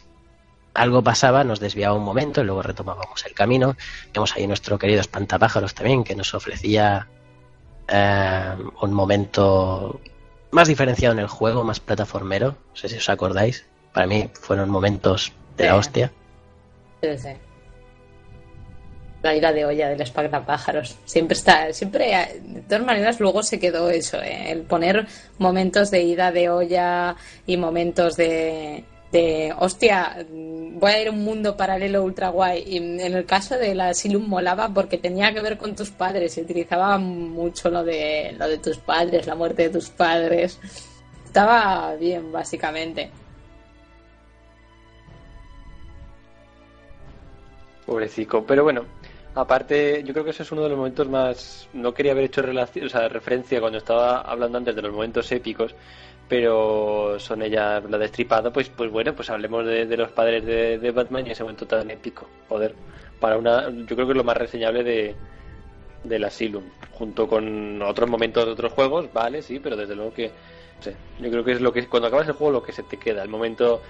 algo 0.73 1.03
pasaba, 1.03 1.43
nos 1.43 1.59
desviaba 1.59 1.95
un 1.95 2.03
momento 2.03 2.41
y 2.41 2.45
luego 2.45 2.61
retomábamos 2.61 3.25
el 3.25 3.33
camino. 3.33 3.75
Tenemos 4.11 4.35
ahí 4.35 4.47
nuestro 4.47 4.77
querido 4.77 5.01
espantapájaros 5.01 5.73
también, 5.73 6.03
que 6.03 6.15
nos 6.15 6.33
ofrecía 6.33 7.07
eh, 7.87 8.55
un 8.81 8.93
momento 8.93 9.99
más 10.51 10.67
diferenciado 10.67 11.13
en 11.13 11.19
el 11.19 11.27
juego, 11.27 11.63
más 11.63 11.79
plataformero. 11.79 12.55
No 12.69 12.75
sé 12.75 12.89
si 12.89 12.97
os 12.97 13.09
acordáis. 13.09 13.65
Para 13.93 14.07
mí 14.07 14.29
fueron 14.33 14.69
momentos 14.69 15.33
de 15.57 15.65
la 15.65 15.75
hostia. 15.75 16.11
Sí, 17.01 17.17
sí. 17.17 17.50
La 19.21 19.35
ira 19.35 19.53
de 19.53 19.65
olla 19.65 19.89
del 19.89 20.01
espantapájaros. 20.01 20.97
Siempre 21.05 21.37
está, 21.37 21.71
siempre, 21.73 22.39
de 22.43 22.61
todas 22.61 22.83
maneras, 22.83 23.19
luego 23.19 23.43
se 23.43 23.59
quedó 23.59 23.89
eso, 23.89 24.21
eh, 24.21 24.51
el 24.51 24.61
poner 24.61 25.05
momentos 25.37 25.91
de 25.91 26.01
ida 26.01 26.31
de 26.31 26.49
olla 26.49 27.15
y 27.45 27.57
momentos 27.57 28.17
de, 28.17 28.83
de 29.11 29.53
hostia, 29.59 30.25
voy 30.29 30.91
a 30.91 31.01
ir 31.01 31.07
a 31.09 31.11
un 31.11 31.23
mundo 31.23 31.57
paralelo 31.57 32.03
ultra 32.03 32.29
guay. 32.29 32.63
Y 32.65 32.77
en 32.77 32.99
el 32.99 33.25
caso 33.25 33.57
de 33.57 33.75
la 33.75 33.89
Asylum 33.89 34.27
molaba 34.27 34.69
porque 34.69 34.97
tenía 34.97 35.33
que 35.33 35.41
ver 35.41 35.57
con 35.57 35.75
tus 35.75 35.89
padres 35.89 36.37
y 36.37 36.41
utilizaba 36.41 36.97
mucho 36.97 37.69
lo 37.69 37.83
de, 37.83 38.35
lo 38.37 38.47
de 38.47 38.57
tus 38.57 38.77
padres, 38.77 39.27
la 39.27 39.35
muerte 39.35 39.63
de 39.63 39.69
tus 39.69 39.89
padres. 39.89 40.59
Estaba 41.25 41.95
bien, 41.95 42.31
básicamente. 42.31 43.11
Pobrecico. 47.85 48.45
Pero 48.45 48.63
bueno, 48.63 48.85
aparte, 49.35 50.03
yo 50.03 50.13
creo 50.13 50.25
que 50.25 50.31
ese 50.31 50.43
es 50.43 50.51
uno 50.51 50.63
de 50.63 50.69
los 50.69 50.77
momentos 50.77 51.07
más. 51.07 51.69
No 51.73 51.93
quería 51.93 52.11
haber 52.11 52.25
hecho 52.25 52.41
relación, 52.41 52.85
o 52.85 52.89
sea, 52.89 53.07
referencia 53.07 53.59
cuando 53.59 53.77
estaba 53.77 54.21
hablando 54.21 54.57
antes 54.57 54.75
de 54.75 54.81
los 54.81 54.93
momentos 54.93 55.31
épicos, 55.31 55.75
pero 56.27 57.19
son 57.19 57.41
ella 57.41 57.79
lo 57.79 57.95
ha 57.95 57.99
destripado. 57.99 58.51
Pues, 58.51 58.69
pues 58.69 58.91
bueno, 58.91 59.13
pues 59.13 59.29
hablemos 59.29 59.65
de, 59.65 59.97
los 59.97 60.11
padres 60.11 60.45
de, 60.45 60.91
Batman 60.91 61.27
y 61.27 61.31
ese 61.31 61.43
momento 61.43 61.65
tan 61.65 61.89
épico. 61.91 62.27
Joder, 62.49 62.75
para 63.19 63.37
una. 63.37 63.69
Yo 63.69 63.95
creo 63.95 64.05
que 64.05 64.13
es 64.13 64.17
lo 64.17 64.23
más 64.23 64.37
reseñable 64.37 64.83
de 64.83 65.15
del 66.03 66.23
Asylum, 66.23 66.63
junto 66.93 67.27
con 67.27 67.81
otros 67.83 68.09
momentos 68.09 68.43
de 68.45 68.51
otros 68.51 68.73
juegos, 68.73 69.13
vale, 69.13 69.43
sí, 69.43 69.59
pero 69.59 69.75
desde 69.75 69.95
luego 69.95 70.13
que. 70.13 70.31
no 71.19 71.25
yo 71.25 71.31
creo 71.31 71.43
que 71.43 71.51
es 71.51 71.61
lo 71.61 71.71
que 71.71 71.85
cuando 71.87 72.07
acabas 72.07 72.27
el 72.27 72.33
juego 72.33 72.53
lo 72.53 72.63
que 72.63 72.71
se 72.71 72.83
te 72.83 72.97
queda, 72.97 73.21
el 73.21 73.29
momento 73.29 73.81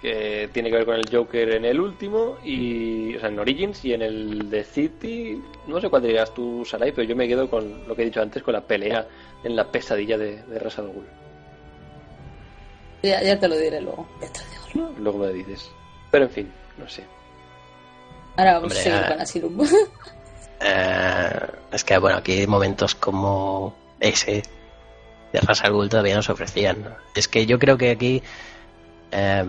que 0.00 0.48
tiene 0.52 0.70
que 0.70 0.76
ver 0.76 0.86
con 0.86 0.96
el 0.96 1.08
Joker 1.10 1.50
en 1.56 1.64
el 1.64 1.80
último 1.80 2.38
y 2.42 3.16
o 3.16 3.20
sea 3.20 3.28
en 3.28 3.38
Origins 3.38 3.84
y 3.84 3.92
en 3.92 4.02
el 4.02 4.48
de 4.48 4.64
City 4.64 5.42
no 5.66 5.80
sé 5.80 5.90
cuál 5.90 6.02
dirías 6.02 6.32
tú 6.32 6.64
Sarai 6.64 6.92
pero 6.92 7.06
yo 7.06 7.14
me 7.14 7.28
quedo 7.28 7.50
con 7.50 7.86
lo 7.86 7.94
que 7.94 8.02
he 8.02 8.04
dicho 8.06 8.22
antes 8.22 8.42
con 8.42 8.54
la 8.54 8.62
pelea 8.62 9.06
en 9.44 9.54
la 9.54 9.70
pesadilla 9.70 10.16
de, 10.16 10.42
de 10.42 10.58
Ra's 10.58 10.78
al 10.78 10.88
Ghul 10.88 11.06
Ya, 13.02 13.22
ya 13.22 13.38
te 13.38 13.48
lo 13.48 13.56
diré 13.56 13.80
luego. 13.80 14.06
Ya 14.20 14.28
te 14.32 14.40
lo 14.40 14.44
digo 14.46 14.64
luego. 14.74 14.94
luego 15.00 15.18
me 15.18 15.32
dices 15.32 15.70
pero 16.10 16.24
en 16.24 16.30
fin 16.30 16.52
no 16.78 16.88
sé 16.88 17.04
Ahora 18.36 18.54
vamos 18.54 18.72
Hombre, 18.72 18.78
a 18.78 18.82
seguir 18.82 19.08
con 19.08 19.20
Asylum. 19.20 19.68
Eh, 20.62 21.46
es 21.72 21.84
que, 21.84 21.96
bueno, 21.96 22.18
aquí 22.18 22.46
momentos 22.46 22.94
como 22.94 23.74
ese 23.98 24.42
de 25.32 25.40
Ra's 25.40 25.64
al 25.64 25.72
Ghul 25.72 25.88
todavía 25.88 26.14
nos 26.14 26.28
ofrecían. 26.28 26.82
¿no? 26.82 26.90
Es 27.14 27.28
que 27.28 27.46
yo 27.46 27.58
creo 27.58 27.78
que 27.78 27.90
aquí 27.92 28.22
eh, 29.10 29.44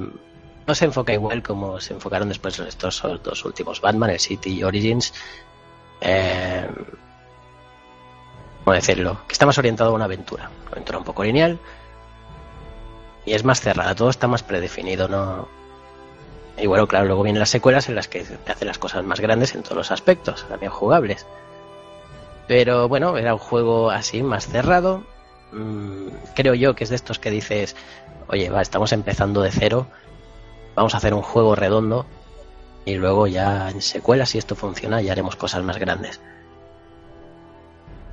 no 0.67 0.75
se 0.75 0.85
enfoca 0.85 1.13
igual 1.13 1.41
como 1.41 1.79
se 1.79 1.93
enfocaron 1.93 2.29
después 2.29 2.59
estos 2.59 3.03
dos 3.23 3.45
últimos 3.45 3.81
Batman, 3.81 4.11
el 4.11 4.19
City 4.19 4.59
y 4.59 4.63
Origins. 4.63 5.13
Eh, 6.01 6.67
¿Cómo 8.63 8.73
decirlo? 8.75 9.21
Que 9.27 9.33
está 9.33 9.45
más 9.45 9.57
orientado 9.57 9.91
a 9.91 9.93
una 9.93 10.05
aventura. 10.05 10.49
Una 10.63 10.71
aventura 10.71 10.99
un 10.99 11.03
poco 11.03 11.23
lineal. 11.23 11.59
Y 13.25 13.33
es 13.33 13.43
más 13.43 13.61
cerrada, 13.61 13.95
todo 13.95 14.09
está 14.09 14.27
más 14.27 14.43
predefinido, 14.43 15.07
¿no? 15.07 15.47
Y 16.57 16.67
bueno, 16.67 16.87
claro, 16.87 17.05
luego 17.05 17.23
vienen 17.23 17.39
las 17.39 17.49
secuelas 17.49 17.87
en 17.89 17.95
las 17.95 18.07
que 18.07 18.23
te 18.23 18.51
hacen 18.51 18.67
las 18.67 18.77
cosas 18.77 19.03
más 19.03 19.19
grandes 19.19 19.55
en 19.55 19.63
todos 19.63 19.77
los 19.77 19.91
aspectos, 19.91 20.45
también 20.47 20.71
jugables. 20.71 21.25
Pero 22.47 22.87
bueno, 22.87 23.17
era 23.17 23.33
un 23.33 23.39
juego 23.39 23.89
así, 23.89 24.21
más 24.23 24.47
cerrado. 24.47 25.03
Mm, 25.51 26.07
creo 26.35 26.53
yo 26.53 26.75
que 26.75 26.83
es 26.83 26.89
de 26.89 26.95
estos 26.95 27.19
que 27.19 27.31
dices, 27.31 27.75
oye, 28.27 28.49
va, 28.49 28.61
estamos 28.61 28.91
empezando 28.91 29.41
de 29.41 29.51
cero, 29.51 29.87
vamos 30.75 30.93
a 30.93 30.97
hacer 30.97 31.13
un 31.13 31.21
juego 31.21 31.55
redondo 31.55 32.05
y 32.85 32.95
luego 32.95 33.27
ya 33.27 33.69
en 33.69 33.81
secuelas, 33.81 34.29
si 34.29 34.37
esto 34.37 34.55
funciona, 34.55 35.01
ya 35.01 35.11
haremos 35.11 35.35
cosas 35.35 35.63
más 35.63 35.77
grandes. 35.77 36.19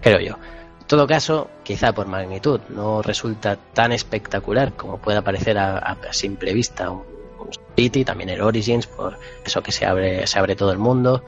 Creo 0.00 0.20
yo. 0.20 0.34
En 0.80 0.86
todo 0.86 1.06
caso, 1.06 1.50
quizá 1.62 1.92
por 1.92 2.06
magnitud, 2.06 2.60
no 2.68 3.02
resulta 3.02 3.56
tan 3.56 3.92
espectacular 3.92 4.72
como 4.74 4.98
pueda 4.98 5.22
parecer 5.22 5.58
a, 5.58 5.96
simple 6.12 6.54
vista 6.54 6.90
un, 6.90 7.02
un 7.38 7.50
City, 7.76 8.04
también 8.04 8.30
el 8.30 8.40
Origins, 8.40 8.86
por 8.86 9.18
eso 9.44 9.62
que 9.62 9.72
se 9.72 9.86
abre, 9.86 10.26
se 10.26 10.38
abre 10.38 10.56
todo 10.56 10.72
el 10.72 10.78
mundo. 10.78 11.24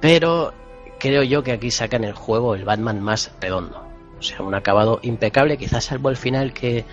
Pero 0.00 0.52
creo 0.98 1.22
yo 1.22 1.42
que 1.42 1.52
aquí 1.52 1.70
sacan 1.70 2.04
el 2.04 2.12
juego 2.12 2.54
el 2.54 2.64
Batman 2.64 3.00
más 3.00 3.30
redondo. 3.40 3.82
O 4.18 4.22
sea, 4.22 4.40
un 4.42 4.54
acabado 4.54 5.00
impecable, 5.02 5.58
quizás 5.58 5.84
salvo 5.84 6.08
el 6.08 6.16
final 6.16 6.52
que 6.52 6.84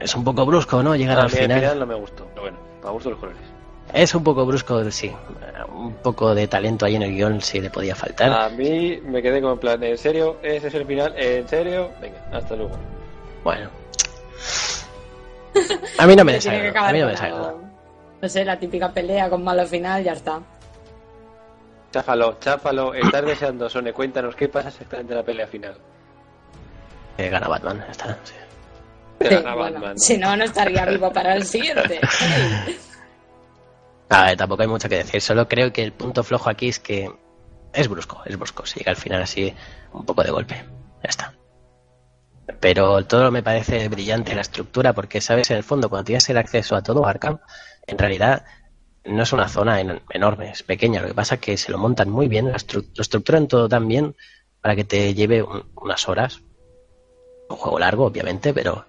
es 0.00 0.14
un 0.14 0.24
poco 0.24 0.44
brusco, 0.46 0.82
¿no? 0.82 0.94
Llegar 0.96 1.18
al 1.18 1.24
el 1.26 1.30
final. 1.30 1.60
final 1.60 1.78
no 1.80 1.86
me 1.86 1.94
gustó 1.94 2.26
pero 2.30 2.42
bueno 2.42 2.58
para 2.80 2.92
gusto 2.92 3.10
los 3.10 3.18
colores 3.18 3.42
Es 3.92 4.14
un 4.14 4.22
poco 4.24 4.44
brusco, 4.46 4.90
sí. 4.90 5.12
Un 5.74 5.94
poco 5.94 6.34
de 6.34 6.46
talento 6.48 6.86
ahí 6.86 6.96
en 6.96 7.02
el 7.02 7.12
guion 7.14 7.40
sí 7.40 7.60
le 7.60 7.70
podía 7.70 7.94
faltar. 7.94 8.32
a 8.32 8.48
mí 8.50 9.00
me 9.04 9.22
quedé 9.22 9.40
como 9.40 9.54
en 9.54 9.58
plan 9.58 9.82
en 9.82 9.96
serio 9.98 10.36
ese 10.42 10.68
es 10.68 10.74
el 10.74 10.86
final 10.86 11.14
en 11.16 11.46
serio 11.48 11.90
venga 12.00 12.18
hasta 12.32 12.54
luego 12.56 12.76
Bueno. 13.44 13.68
A 15.98 16.06
mí 16.06 16.14
no 16.16 16.24
me 16.24 16.32
desagrada. 16.34 16.88
A 16.88 16.92
mí 16.92 17.00
no 17.00 17.06
me 17.06 17.12
con 17.14 17.22
desagrada. 17.22 17.54
No 18.20 18.28
sé, 18.28 18.44
la 18.44 18.58
típica 18.58 18.92
pelea 18.92 19.30
con 19.30 19.42
malo 19.44 19.64
final, 19.66 20.02
ya 20.02 20.12
está. 20.12 20.40
Cháfalo, 21.92 22.36
cháfalo. 22.40 22.92
Estás 22.94 23.24
deseando, 23.24 23.68
Sone. 23.70 23.92
Cuéntanos 23.92 24.34
qué 24.36 24.48
pasa 24.48 24.68
exactamente 24.68 25.12
en 25.12 25.18
la 25.18 25.24
pelea 25.24 25.46
final. 25.46 25.74
Eh, 27.16 27.28
gana 27.30 27.48
Batman, 27.48 27.78
ya 27.86 27.90
está. 27.92 28.18
sí. 28.24 28.34
Sí, 29.20 29.28
Gana 29.28 29.54
bueno, 29.54 29.80
Batman. 29.80 29.98
si 29.98 30.16
no, 30.18 30.36
no 30.36 30.44
estaría 30.44 30.84
vivo 30.86 31.12
para 31.12 31.34
el 31.34 31.44
siguiente. 31.44 32.00
A 34.10 34.24
ver, 34.24 34.36
tampoco 34.38 34.62
hay 34.62 34.68
mucho 34.68 34.88
que 34.88 34.96
decir. 34.98 35.20
Solo 35.20 35.46
creo 35.48 35.72
que 35.72 35.82
el 35.82 35.92
punto 35.92 36.22
flojo 36.24 36.48
aquí 36.48 36.68
es 36.68 36.78
que 36.78 37.10
es 37.72 37.88
brusco, 37.88 38.22
es 38.24 38.36
brusco. 38.38 38.64
Se 38.64 38.78
llega 38.78 38.90
al 38.92 38.96
final 38.96 39.20
así 39.22 39.52
un 39.92 40.06
poco 40.06 40.22
de 40.22 40.30
golpe. 40.30 40.54
Ya 41.02 41.08
está. 41.10 41.34
Pero 42.60 43.04
todo 43.04 43.30
me 43.30 43.42
parece 43.42 43.88
brillante 43.88 44.34
la 44.34 44.40
estructura 44.40 44.94
porque, 44.94 45.20
¿sabes? 45.20 45.50
En 45.50 45.58
el 45.58 45.62
fondo, 45.64 45.90
cuando 45.90 46.04
tienes 46.06 46.28
el 46.30 46.38
acceso 46.38 46.74
a 46.74 46.82
todo 46.82 47.06
Arkham, 47.06 47.38
en 47.86 47.98
realidad 47.98 48.44
no 49.04 49.22
es 49.22 49.32
una 49.32 49.48
zona 49.48 49.80
en- 49.80 50.00
enorme, 50.10 50.50
es 50.50 50.62
pequeña. 50.62 51.02
Lo 51.02 51.08
que 51.08 51.14
pasa 51.14 51.34
es 51.34 51.40
que 51.42 51.56
se 51.58 51.70
lo 51.70 51.76
montan 51.78 52.08
muy 52.08 52.28
bien, 52.28 52.46
la 52.50 52.56
estru- 52.56 52.88
lo 52.94 53.02
estructuran 53.02 53.46
todo 53.46 53.68
tan 53.68 53.86
bien 53.86 54.16
para 54.62 54.74
que 54.74 54.84
te 54.84 55.12
lleve 55.12 55.42
un- 55.42 55.70
unas 55.76 56.08
horas. 56.08 56.40
Un 57.50 57.56
juego 57.56 57.78
largo, 57.78 58.06
obviamente, 58.06 58.54
pero 58.54 58.86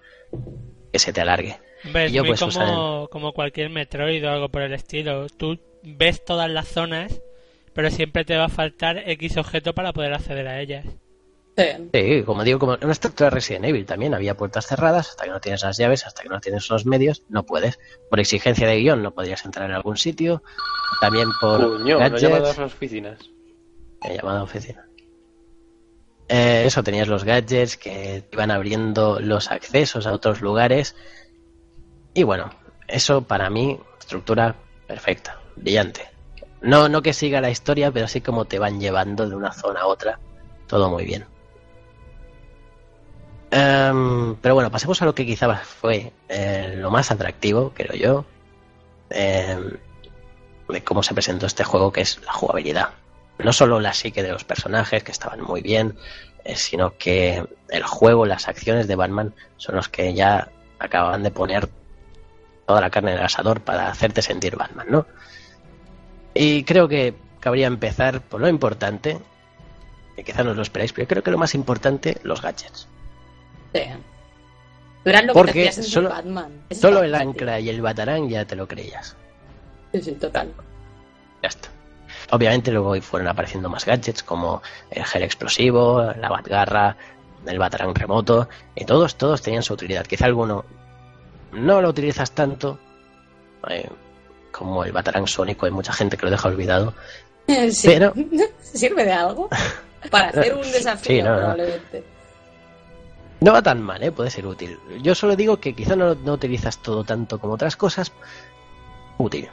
que 0.92 1.00
se 1.00 1.14
te 1.14 1.22
alargue. 1.22 1.58
Ves, 1.94 2.12
Y 2.12 2.16
yo, 2.16 2.24
muy 2.24 2.32
pues, 2.32 2.42
usar 2.42 2.68
como, 2.68 3.08
como 3.10 3.34
cualquier 3.34 3.70
Metroid 3.70 4.26
o 4.26 4.30
algo 4.30 4.50
por 4.50 4.62
el 4.62 4.74
estilo. 4.74 5.28
Tú 5.30 5.60
ves 5.84 6.24
todas 6.26 6.50
las 6.50 6.68
zonas, 6.68 7.22
pero 7.74 7.90
siempre 7.92 8.26
te 8.26 8.38
va 8.38 8.46
a 8.46 8.50
faltar 8.50 9.04
X 9.10 9.38
objeto 9.38 9.74
para 9.74 9.94
poder 9.94 10.14
acceder 10.14 10.48
a 10.48 10.60
ellas. 10.60 10.86
Sí. 11.58 11.90
Sí, 11.94 12.24
como 12.24 12.44
digo, 12.46 12.58
como 12.58 12.76
en 12.76 12.84
una 12.84 12.94
estructura 12.94 13.30
Resident 13.30 13.66
Evil 13.66 13.86
también 13.86 14.14
había 14.14 14.38
puertas 14.38 14.66
cerradas, 14.66 15.10
hasta 15.10 15.26
que 15.26 15.32
no 15.32 15.42
tienes 15.42 15.62
las 15.62 15.78
llaves, 15.78 16.06
hasta 16.06 16.24
que 16.24 16.30
no 16.30 16.40
tienes 16.40 16.70
los 16.70 16.86
medios, 16.86 17.24
no 17.28 17.46
puedes. 17.46 17.80
Por 18.10 18.20
exigencia 18.22 18.68
de 18.68 18.78
guion 18.78 19.04
no 19.04 19.14
podrías 19.14 19.44
entrar 19.44 19.70
en 19.70 19.76
algún 19.76 19.98
sitio, 19.98 20.42
también 21.02 21.28
por 21.42 21.60
Puño, 21.60 21.96
no 21.96 22.00
gadgets, 22.00 22.24
a 22.24 22.40
las 22.40 22.60
oficinas. 22.60 23.20
he 24.04 24.16
llamado 24.16 24.40
a 24.40 24.44
oficina. 24.44 24.89
Eh, 26.30 26.64
eso, 26.66 26.84
tenías 26.84 27.08
los 27.08 27.24
gadgets 27.24 27.76
que 27.76 28.24
iban 28.32 28.52
abriendo 28.52 29.20
los 29.20 29.50
accesos 29.50 30.06
a 30.06 30.14
otros 30.14 30.42
lugares. 30.42 30.96
Y 32.14 32.24
bueno, 32.24 32.52
eso 32.88 33.24
para 33.24 33.50
mí, 33.50 33.80
estructura 34.00 34.56
perfecta, 34.88 35.40
brillante. 35.56 36.08
No, 36.62 36.88
no 36.88 37.02
que 37.02 37.14
siga 37.14 37.42
la 37.42 37.50
historia, 37.50 37.92
pero 37.92 38.08
sí 38.08 38.22
como 38.22 38.46
te 38.46 38.60
van 38.60 38.80
llevando 38.80 39.28
de 39.28 39.36
una 39.36 39.52
zona 39.52 39.82
a 39.82 39.88
otra. 39.88 40.20
Todo 40.68 40.90
muy 40.90 41.06
bien. 41.06 41.26
Em, 43.52 44.36
pero 44.36 44.54
bueno, 44.54 44.70
pasemos 44.70 45.02
a 45.02 45.06
lo 45.06 45.16
que 45.16 45.26
quizá 45.26 45.56
fue 45.58 46.14
eh, 46.28 46.76
lo 46.78 46.92
más 46.92 47.10
atractivo, 47.10 47.72
creo 47.74 47.96
yo, 47.96 48.26
em, 49.10 49.78
de 50.68 50.84
cómo 50.84 51.02
se 51.02 51.16
presentó 51.16 51.48
este 51.48 51.64
juego, 51.64 51.92
que 51.92 52.02
es 52.02 52.22
la 52.24 52.34
jugabilidad. 52.34 52.90
No 53.40 53.54
solo 53.54 53.80
la 53.80 53.94
psique 53.94 54.22
de 54.24 54.32
los 54.32 54.44
personajes, 54.44 55.04
que 55.04 55.12
estaban 55.12 55.42
muy 55.42 55.62
bien, 55.62 55.96
eh, 56.44 56.56
sino 56.56 56.98
que 56.98 57.46
el 57.70 57.84
juego, 57.84 58.26
las 58.26 58.48
acciones 58.48 58.88
de 58.88 58.96
Batman 58.96 59.34
son 59.58 59.76
los 59.76 59.88
que 59.90 60.14
ya 60.14 60.50
acababan 60.80 61.24
de 61.24 61.32
poner 61.32 61.70
toda 62.68 62.82
la 62.82 62.90
carne 62.90 63.12
en 63.14 63.18
el 63.20 63.24
asador 63.26 63.62
para 63.62 63.90
hacerte 63.90 64.22
sentir 64.22 64.56
Batman, 64.56 64.88
¿no? 64.90 65.06
Y 66.34 66.64
creo 66.64 66.88
que 66.88 67.16
cabría 67.40 67.68
empezar 67.68 68.22
por 68.22 68.42
lo 68.42 68.48
importante, 68.50 69.18
que 70.16 70.24
quizá 70.24 70.44
no 70.44 70.52
os 70.52 70.58
lo 70.58 70.62
esperáis, 70.64 70.94
pero 70.94 71.08
creo 71.08 71.24
que 71.24 71.32
lo 71.32 71.38
más 71.38 71.56
importante, 71.56 72.18
los 72.24 72.42
gadgets. 72.42 72.88
Sí. 73.74 73.82
Lo 75.06 75.34
Porque 75.34 75.64
que 75.66 75.72
te 75.72 75.84
solo- 75.84 76.10
Batman. 76.10 76.52
Solo 76.72 77.04
el 77.04 77.16
ancla 77.16 77.60
y 77.60 77.70
el 77.70 77.82
batarán 77.82 78.30
ya 78.30 78.46
te 78.46 78.56
lo 78.56 78.68
creías. 78.68 79.16
Sí, 79.94 80.02
sí, 80.02 80.12
total. 80.12 80.54
Ya 81.42 81.50
está. 81.50 81.70
Obviamente 82.32 82.72
luego 82.72 83.00
fueron 83.02 83.28
apareciendo 83.28 83.70
más 83.70 83.86
gadgets 83.86 84.24
como 84.24 84.62
el 84.92 85.04
gel 85.06 85.24
explosivo, 85.24 86.02
la 86.20 86.30
batgarra, 86.30 86.96
el 87.46 87.58
batarán 87.58 87.96
remoto, 87.96 88.48
y 88.76 88.86
todos, 88.86 89.16
todos 89.16 89.42
tenían 89.42 89.64
su 89.64 89.74
utilidad. 89.74 90.06
Quizá 90.06 90.26
alguno 90.26 90.64
no 91.54 91.82
lo 91.82 91.90
utilizas 91.90 92.32
tanto, 92.32 92.78
eh, 93.70 93.90
como 94.52 94.84
el 94.84 94.92
batarán 94.92 95.26
sónico, 95.28 95.66
hay 95.66 95.72
mucha 95.72 95.92
gente 95.94 96.18
que 96.18 96.26
lo 96.26 96.32
deja 96.32 96.48
olvidado. 96.48 96.94
Sí. 97.72 97.82
Pero- 97.88 98.14
¿Sirve 98.62 99.06
de 99.06 99.14
algo? 99.14 99.50
Para 100.12 100.30
hacer 100.30 100.54
un 100.54 100.62
desafío, 100.72 101.16
Sí, 101.16 101.22
no, 101.24 101.30
no. 101.32 101.38
probablemente. 101.40 102.04
No 103.42 103.54
va 103.54 103.62
tan 103.62 103.82
mal, 103.82 104.04
¿eh? 104.04 104.12
puede 104.12 104.30
ser 104.30 104.46
útil. 104.46 104.78
Yo 105.02 105.16
solo 105.16 105.36
digo 105.36 105.58
que 105.62 105.74
quizá 105.74 105.96
no, 105.96 106.14
no 106.14 106.34
utilizas 106.34 106.78
todo 106.82 107.04
tanto 107.06 107.40
como 107.40 107.54
otras 107.54 107.76
cosas. 107.78 108.12
Útil. 109.18 109.50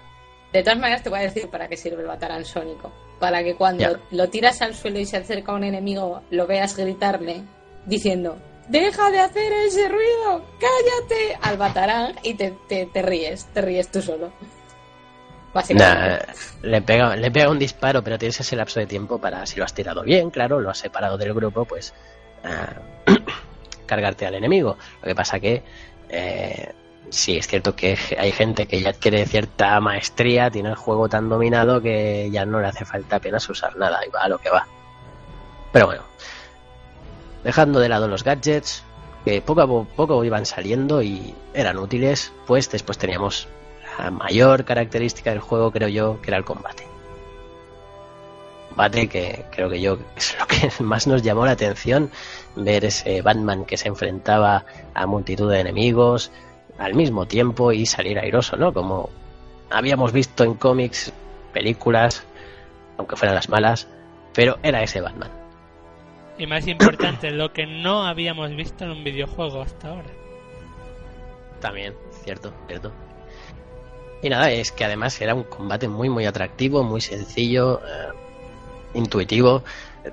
De 0.57 0.63
todas 0.63 0.79
maneras, 0.79 1.03
te 1.03 1.11
voy 1.11 1.19
a 1.19 1.23
decir 1.25 1.51
para 1.51 1.69
qué 1.69 1.77
sirve 1.77 2.01
el 2.01 2.09
batarán 2.09 2.47
sónico. 2.47 2.91
Para 3.21 3.45
que 3.45 3.57
cuando 3.57 4.01
lo 4.11 4.31
tiras 4.31 4.63
al 4.63 4.75
suelo 4.75 4.99
y 4.99 5.05
se 5.05 5.19
acerca 5.19 5.53
un 5.53 5.65
enemigo, 5.65 6.23
lo 6.31 6.47
veas 6.47 6.75
gritarle 6.75 7.43
diciendo: 7.85 8.39
¡Deja 8.67 9.11
de 9.11 9.21
hacer 9.21 9.53
ese 9.53 9.87
ruido! 9.87 10.47
¡Cállate! 10.59 11.39
Al 11.43 11.59
batarán 11.59 12.15
y 12.23 12.33
te, 12.35 12.55
te, 12.71 12.87
te 12.87 13.03
ríes, 13.03 13.45
te 13.53 13.61
ríes 13.61 13.91
tú 13.91 14.01
solo. 14.01 14.33
Básicamente. 15.53 16.27
Nah, 16.27 16.33
le 16.63 16.81
pega, 16.81 17.17
le 17.17 17.31
pega 17.31 17.51
un 17.51 17.59
disparo, 17.59 18.03
pero 18.03 18.17
tienes 18.19 18.41
ese 18.41 18.57
lapso 18.57 18.81
de 18.81 18.87
tiempo 18.87 19.19
para, 19.19 19.45
si 19.45 19.59
lo 19.59 19.65
has 19.67 19.75
tirado 19.75 20.05
bien, 20.05 20.31
claro, 20.31 20.59
lo 20.61 20.71
has 20.71 20.79
separado 20.79 21.19
del 21.19 21.35
grupo, 21.35 21.67
pues 21.67 21.93
ah, 22.45 22.77
cargarte 23.85 24.25
al 24.25 24.35
enemigo. 24.35 24.79
Lo 25.03 25.07
que 25.07 25.15
pasa 25.15 25.39
que 25.39 25.63
eh, 26.09 26.73
sí, 27.11 27.37
es 27.37 27.47
cierto 27.47 27.75
que 27.77 27.99
hay 28.19 28.33
gente 28.33 28.67
que 28.67 28.81
ya 28.81 28.91
adquiere 28.91 29.27
cierta 29.27 29.81
maestría, 29.81 30.51
tiene 30.51 30.71
el 30.71 30.75
juego 30.77 31.09
tan 31.09 31.29
dominado 31.29 31.81
que 31.81 32.29
ya 32.31 32.45
no 32.47 32.61
le 32.61 32.69
hace 32.69 32.85
falta 32.85 33.17
apenas 33.17 33.49
usar 33.49 33.77
nada, 33.77 34.01
y 34.07 34.11
va 34.11 34.23
a 34.23 34.29
lo 34.29 34.39
que 34.39 34.51
va. 34.51 34.67
Pero 35.73 35.87
bueno, 35.87 36.03
dejando 37.45 37.81
de 37.81 37.89
lado 37.89 38.09
los 38.09 38.25
gadgets, 38.25 38.83
que 39.25 39.43
poco 39.43 39.61
a 39.63 39.67
po- 39.67 39.87
poco 39.97 40.25
iban 40.25 40.47
saliendo 40.47 41.03
y 41.03 41.35
eran 41.55 41.79
útiles, 41.79 42.33
pues 42.47 42.71
después 42.71 42.99
teníamos 42.99 43.49
la 43.99 44.11
mayor 44.11 44.65
característica 44.65 45.31
del 45.31 45.41
juego, 45.41 45.71
creo 45.73 45.89
yo, 45.89 46.21
que 46.23 46.31
era 46.31 46.39
el 46.39 46.45
combate. 46.45 46.87
Combate 48.69 49.09
que 49.09 49.45
creo 49.51 49.71
que 49.71 49.81
yo 49.81 49.99
es 50.17 50.37
lo 50.39 50.47
que 50.47 50.71
más 50.83 51.07
nos 51.07 51.23
llamó 51.23 51.47
la 51.47 51.53
atención, 51.53 52.11
ver 52.57 52.85
ese 52.85 53.23
Batman 53.23 53.65
que 53.65 53.77
se 53.77 53.89
enfrentaba 53.89 54.65
a 54.95 55.07
multitud 55.07 55.51
de 55.51 55.61
enemigos 55.61 56.31
al 56.79 56.95
mismo 56.95 57.27
tiempo 57.27 57.73
y 57.73 57.87
salir 57.87 58.19
airoso, 58.19 58.57
¿no? 58.57 58.73
Como 58.73 59.11
habíamos 59.71 60.13
visto 60.13 60.45
en 60.45 60.55
cómics, 60.55 61.13
películas, 61.53 62.25
aunque 62.99 63.17
fueran 63.17 63.35
las 63.35 63.49
malas, 63.49 63.89
pero 64.35 64.59
era 64.63 64.83
ese 64.83 65.01
Batman. 65.01 65.31
Y 66.39 66.47
más 66.47 66.67
importante, 66.67 67.31
lo 67.31 67.53
que 67.53 67.67
no 67.67 68.05
habíamos 68.05 68.55
visto 68.55 68.85
en 68.85 68.91
un 68.91 69.05
videojuego 69.05 69.63
hasta 69.63 69.89
ahora. 69.89 70.11
También, 71.61 71.95
cierto, 72.25 72.53
cierto. 72.67 72.93
Y 74.23 74.29
nada, 74.29 74.51
es 74.51 74.71
que 74.71 74.85
además 74.85 75.19
era 75.21 75.35
un 75.35 75.45
combate 75.45 75.89
muy, 75.89 76.09
muy 76.11 76.27
atractivo, 76.27 76.83
muy 76.83 77.01
sencillo, 77.01 77.81
eh, 77.81 78.13
intuitivo. 78.95 79.63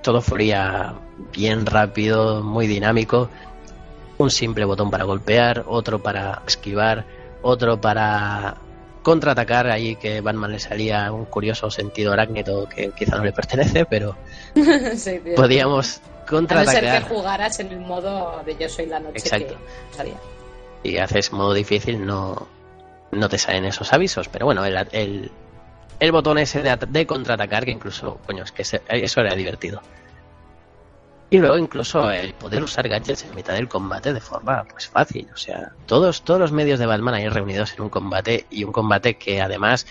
Todo 0.02 0.22
fluía 0.22 0.94
bien 1.34 1.66
rápido, 1.66 2.42
muy 2.42 2.68
dinámico. 2.68 3.30
Un 4.24 4.32
simple 4.32 4.64
botón 4.64 4.90
para 4.90 5.04
golpear, 5.04 5.66
otro 5.68 6.02
para 6.02 6.42
esquivar, 6.48 7.04
otro 7.42 7.80
para 7.82 8.56
contraatacar. 9.02 9.68
Ahí 9.70 9.98
que 9.98 10.22
Batman 10.22 10.52
le 10.54 10.60
salía 10.60 11.12
un 11.12 11.26
curioso 11.26 11.70
sentido 11.70 12.14
arácnido 12.14 12.68
que 12.70 12.92
quizá 12.92 13.18
no 13.18 13.24
le 13.26 13.34
pertenece, 13.34 13.86
pero 13.86 14.16
Sí, 14.96 15.20
podíamos 15.36 15.98
A 15.98 16.02
no 16.02 16.06
ser 16.06 16.20
que 16.24 16.30
contraatacar. 16.30 17.04
jugaras 17.10 17.60
en 17.60 17.68
el 17.74 17.80
modo 17.82 18.42
de 18.46 18.56
Yo 18.58 18.70
soy 18.70 18.86
la 18.86 19.00
noche 19.00 19.18
Exacto. 19.18 19.56
que 19.92 19.96
salía. 19.98 20.16
si 20.84 20.98
haces 20.98 21.34
modo 21.34 21.54
difícil 21.54 22.06
no, 22.06 22.48
no 23.12 23.28
te 23.28 23.38
salen 23.38 23.66
esos 23.66 23.92
avisos. 23.92 24.30
Pero 24.30 24.46
bueno, 24.46 24.64
el, 24.64 24.78
el, 24.94 25.32
el 26.00 26.12
botón 26.14 26.38
ese 26.38 26.62
de, 26.62 26.78
de 26.88 27.06
contraatacar, 27.06 27.66
que 27.66 27.72
incluso, 27.72 28.20
coño, 28.26 28.44
es 28.46 28.54
que 28.54 28.62
ese- 28.62 28.82
eso 28.88 29.20
era 29.20 29.36
divertido. 29.36 29.82
Y 31.34 31.40
luego 31.40 31.58
incluso 31.58 32.12
el 32.12 32.32
poder 32.36 32.62
usar 32.62 32.88
gadgets 32.88 33.24
en 33.24 33.34
mitad 33.34 33.56
del 33.56 33.68
combate 33.68 34.14
de 34.14 34.22
forma 34.22 34.64
pues 34.66 34.86
fácil. 34.86 35.28
O 35.34 35.36
sea, 35.36 35.72
todos, 35.88 36.22
todos 36.22 36.40
los 36.40 36.52
medios 36.52 36.78
de 36.78 36.86
Batman 36.86 37.16
ahí 37.16 37.28
reunidos 37.28 37.74
en 37.74 37.82
un 37.82 37.90
combate 37.90 38.46
y 38.52 38.64
un 38.64 38.72
combate 38.72 39.18
que 39.18 39.42
además 39.42 39.88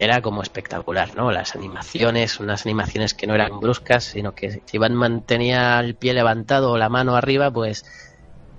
era 0.00 0.20
como 0.20 0.42
espectacular, 0.42 1.14
¿no? 1.14 1.30
Las 1.30 1.54
animaciones, 1.54 2.40
unas 2.40 2.66
animaciones 2.66 3.14
que 3.14 3.28
no 3.28 3.36
eran 3.36 3.60
bruscas, 3.60 4.02
sino 4.02 4.34
que 4.34 4.60
si 4.66 4.76
Batman 4.76 5.24
tenía 5.24 5.78
el 5.78 5.94
pie 5.94 6.14
levantado 6.14 6.72
o 6.72 6.78
la 6.78 6.88
mano 6.88 7.14
arriba, 7.14 7.52
pues 7.52 7.84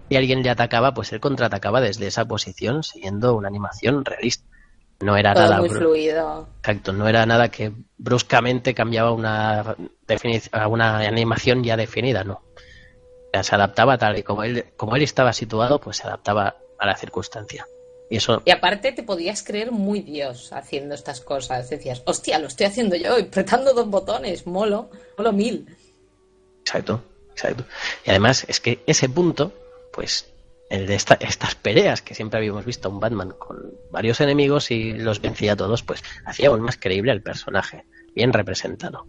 si 0.07 0.15
alguien 0.15 0.43
le 0.43 0.49
atacaba, 0.49 0.93
pues 0.93 1.11
él 1.11 1.19
contraatacaba 1.19 1.81
desde 1.81 2.07
esa 2.07 2.23
posición, 2.23 2.83
siguiendo 2.83 3.35
una 3.35 3.49
animación 3.49 4.05
realista. 4.05 4.45
No 5.01 5.17
era 5.17 5.33
Todo 5.33 5.43
nada 5.43 5.57
muy 5.57 5.69
fluido. 5.69 6.47
Exacto, 6.59 6.93
no 6.93 7.07
era 7.07 7.25
nada 7.25 7.49
que 7.49 7.71
bruscamente 7.97 8.73
cambiaba 8.73 9.11
una, 9.11 9.75
animación 11.07 11.63
ya 11.63 11.75
definida, 11.77 12.23
no. 12.23 12.33
O 12.33 13.33
sea, 13.33 13.43
se 13.43 13.55
adaptaba 13.55 13.97
tal 13.97 14.17
y 14.17 14.23
como 14.23 14.43
él, 14.43 14.65
como 14.75 14.95
él 14.95 15.03
estaba 15.03 15.33
situado, 15.33 15.79
pues 15.79 15.97
se 15.97 16.07
adaptaba 16.07 16.55
a 16.77 16.85
la 16.85 16.95
circunstancia. 16.95 17.65
Y 18.09 18.17
eso, 18.17 18.41
Y 18.45 18.51
aparte 18.51 18.91
te 18.91 19.03
podías 19.03 19.41
creer 19.41 19.71
muy 19.71 20.01
Dios 20.01 20.51
haciendo 20.51 20.95
estas 20.95 21.21
cosas. 21.21 21.69
Decías, 21.69 22.03
hostia, 22.05 22.39
lo 22.39 22.47
estoy 22.47 22.65
haciendo 22.65 22.95
yo, 22.97 23.17
y 23.17 23.23
apretando 23.23 23.73
dos 23.73 23.87
botones, 23.89 24.45
molo, 24.45 24.89
molo 25.17 25.31
mil. 25.31 25.65
exacto, 26.59 27.01
exacto. 27.31 27.63
Y 28.05 28.09
además 28.09 28.45
es 28.49 28.59
que 28.59 28.83
ese 28.85 29.07
punto, 29.07 29.53
pues, 29.93 30.30
el 30.71 30.87
de 30.87 30.95
esta- 30.95 31.17
estas 31.19 31.53
peleas 31.55 32.01
que 32.01 32.15
siempre 32.15 32.37
habíamos 32.37 32.65
visto 32.65 32.87
a 32.87 32.91
un 32.91 32.99
Batman 33.01 33.33
con 33.37 33.57
varios 33.91 34.21
enemigos 34.21 34.71
y 34.71 34.93
los 34.93 35.21
vencía 35.21 35.53
a 35.53 35.55
todos, 35.57 35.83
pues 35.83 36.01
hacía 36.25 36.47
aún 36.47 36.61
más 36.61 36.77
creíble 36.77 37.11
al 37.11 37.21
personaje, 37.21 37.85
bien 38.15 38.31
representado. 38.31 39.05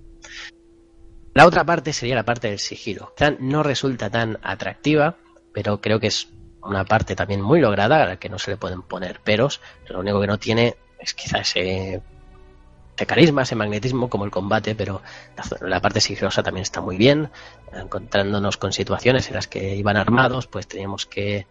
La 1.35 1.47
otra 1.47 1.65
parte 1.65 1.93
sería 1.93 2.17
la 2.17 2.25
parte 2.25 2.49
del 2.49 2.59
sigilo. 2.59 3.15
No 3.39 3.63
resulta 3.63 4.11
tan 4.11 4.39
atractiva, 4.43 5.17
pero 5.55 5.81
creo 5.81 6.01
que 6.01 6.09
es 6.09 6.29
una 6.63 6.85
parte 6.85 7.15
también 7.15 7.41
muy 7.41 7.61
lograda 7.61 8.03
a 8.03 8.07
la 8.07 8.17
que 8.19 8.29
no 8.29 8.39
se 8.39 8.51
le 8.51 8.57
pueden 8.57 8.83
poner 8.83 9.21
peros. 9.21 9.61
Lo 9.89 10.01
único 10.01 10.21
que 10.21 10.27
no 10.27 10.39
tiene 10.39 10.75
es 10.99 11.15
quizá 11.15 11.39
ese, 11.39 12.03
ese 12.97 13.07
carisma, 13.07 13.43
ese 13.43 13.57
magnetismo 13.57 14.09
como 14.09 14.25
el 14.25 14.31
combate, 14.31 14.75
pero 14.75 15.03
la, 15.61 15.81
parte 15.81 16.01
sigilosa 16.01 16.43
también 16.43 16.63
está 16.63 16.81
muy 16.81 16.97
bien. 16.97 17.31
Encontrándonos 17.73 18.57
con 18.57 18.73
situaciones 18.73 19.29
en 19.29 19.35
las 19.35 19.49
que 19.49 19.77
iban 19.77 19.97
armados, 19.97 20.47
pues 20.47 20.67
teníamos 20.67 21.07
que 21.07 21.47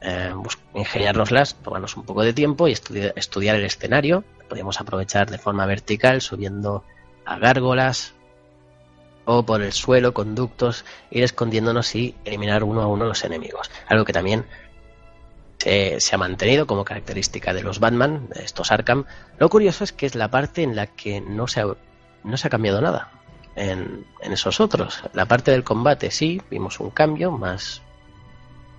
eh, 0.00 0.34
ingeniárnoslas, 0.74 1.56
tomarnos 1.56 1.96
un 1.96 2.04
poco 2.04 2.22
de 2.22 2.32
tiempo 2.32 2.66
y 2.68 2.72
estudi- 2.72 3.12
estudiar 3.14 3.56
el 3.56 3.64
escenario. 3.64 4.24
Podíamos 4.48 4.80
aprovechar 4.80 5.30
de 5.30 5.38
forma 5.38 5.66
vertical, 5.66 6.20
subiendo 6.22 6.82
a 7.24 7.38
gárgolas 7.38 8.14
o 9.26 9.42
por 9.44 9.60
el 9.60 9.72
suelo, 9.72 10.14
conductos, 10.14 10.84
ir 11.10 11.24
escondiéndonos 11.24 11.94
y 11.94 12.14
eliminar 12.24 12.62
uno 12.62 12.80
a 12.80 12.86
uno 12.86 13.04
los 13.06 13.24
enemigos. 13.24 13.70
Algo 13.88 14.04
que 14.04 14.12
también 14.12 14.46
se, 15.58 16.00
se 16.00 16.14
ha 16.14 16.18
mantenido 16.18 16.66
como 16.66 16.84
característica 16.84 17.52
de 17.54 17.62
los 17.62 17.80
Batman, 17.80 18.28
de 18.34 18.44
estos 18.44 18.70
Arkham. 18.72 19.04
Lo 19.38 19.48
curioso 19.48 19.84
es 19.84 19.92
que 19.92 20.06
es 20.06 20.14
la 20.14 20.28
parte 20.28 20.62
en 20.62 20.76
la 20.76 20.86
que 20.86 21.20
no 21.20 21.46
se 21.48 21.60
ha, 21.60 21.66
no 22.24 22.36
se 22.36 22.46
ha 22.46 22.50
cambiado 22.50 22.80
nada 22.80 23.10
en, 23.54 24.04
en 24.22 24.32
esos 24.32 24.60
otros. 24.60 25.02
La 25.14 25.26
parte 25.26 25.50
del 25.50 25.64
combate 25.64 26.10
sí, 26.10 26.40
vimos 26.50 26.78
un 26.80 26.90
cambio, 26.90 27.30
más 27.32 27.82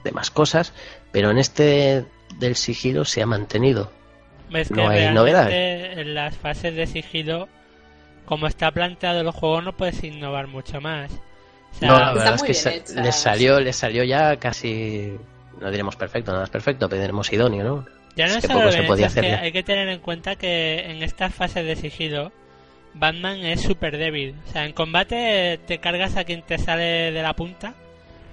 de 0.04 0.12
más 0.12 0.30
cosas, 0.32 0.74
pero 1.12 1.32
en 1.32 1.38
este 1.40 2.06
del 2.38 2.56
sigilo 2.56 3.04
se 3.06 3.22
ha 3.22 3.26
mantenido. 3.26 3.92
Que 4.52 4.66
No 4.70 4.88
hay 4.88 5.10
novedades. 5.14 5.98
en 5.98 6.14
las 6.14 6.36
fases 6.38 6.74
de 6.76 6.88
sigilo, 6.88 7.50
como 8.26 8.48
está 8.48 8.72
planteado 8.72 9.20
el 9.22 9.32
juego, 9.32 9.62
no 9.62 9.76
puedes 9.76 10.02
innovar 10.04 10.48
mucho 10.48 10.80
más. 10.80 11.12
O 11.12 11.80
sea, 11.80 11.90
No, 11.90 12.00
la 12.00 12.14
verdad 12.14 12.36
es 12.36 12.42
que 12.44 12.52
bien 12.54 12.64
sa- 12.64 12.74
hecha. 12.74 13.02
les 13.02 13.16
salió, 13.16 13.60
les 13.60 13.76
salió 13.76 14.04
ya 14.06 14.38
casi, 14.38 15.18
no 15.62 15.72
diremos 15.72 15.96
perfecto, 15.96 16.32
nada 16.32 16.44
es 16.46 16.50
perfecto, 16.50 16.88
pero 16.90 17.02
diremos 17.02 17.32
idóneo, 17.32 17.64
¿no? 17.64 17.86
Ya 18.16 18.28
no 18.28 18.36
Es 18.36 18.48
que 18.48 18.54
poco 18.54 18.72
se 18.72 18.84
podía 18.84 19.08
es 19.08 19.14
que 19.14 19.20
hacer 19.20 19.32
ya. 19.32 19.40
hay 19.42 19.52
que 19.52 19.64
tener 19.64 19.88
en 19.90 20.00
cuenta 20.00 20.36
que 20.36 20.80
en 20.90 21.04
estas 21.04 21.34
fases 21.36 21.66
de 21.66 21.76
sigilo 21.76 22.32
Batman 22.96 23.38
es 23.46 23.62
súper 23.62 23.98
débil. 23.98 24.36
O 24.48 24.52
sea, 24.52 24.66
en 24.66 24.74
combate 24.74 25.60
te 25.68 25.78
cargas 25.80 26.16
a 26.18 26.24
quien 26.24 26.42
te 26.42 26.58
sale 26.58 27.12
de 27.12 27.22
la 27.22 27.34
punta, 27.36 27.76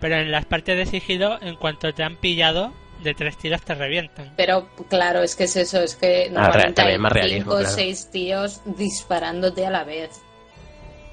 pero 0.00 0.16
en 0.16 0.30
las 0.32 0.46
partes 0.46 0.76
de 0.76 0.86
sigilo, 0.86 1.38
en 1.42 1.56
cuanto 1.56 1.92
te 1.92 2.02
han 2.02 2.16
pillado, 2.16 2.72
de 3.02 3.12
tres 3.12 3.36
tiros 3.36 3.60
te 3.62 3.74
revientan. 3.74 4.32
Pero 4.38 4.66
claro, 4.88 5.22
es 5.22 5.36
que 5.36 5.44
es 5.44 5.56
eso, 5.56 5.82
es 5.82 5.96
que 5.96 6.28
Ah, 6.30 6.32
normalmente 6.32 6.80
hay 6.80 6.96
más 6.98 7.12
realismo, 7.12 7.42
cinco 7.44 7.54
o 7.56 7.58
claro. 7.58 7.74
seis 7.74 8.08
tíos 8.10 8.62
disparándote 8.64 9.66
a 9.66 9.70
la 9.70 9.84
vez. 9.84 10.10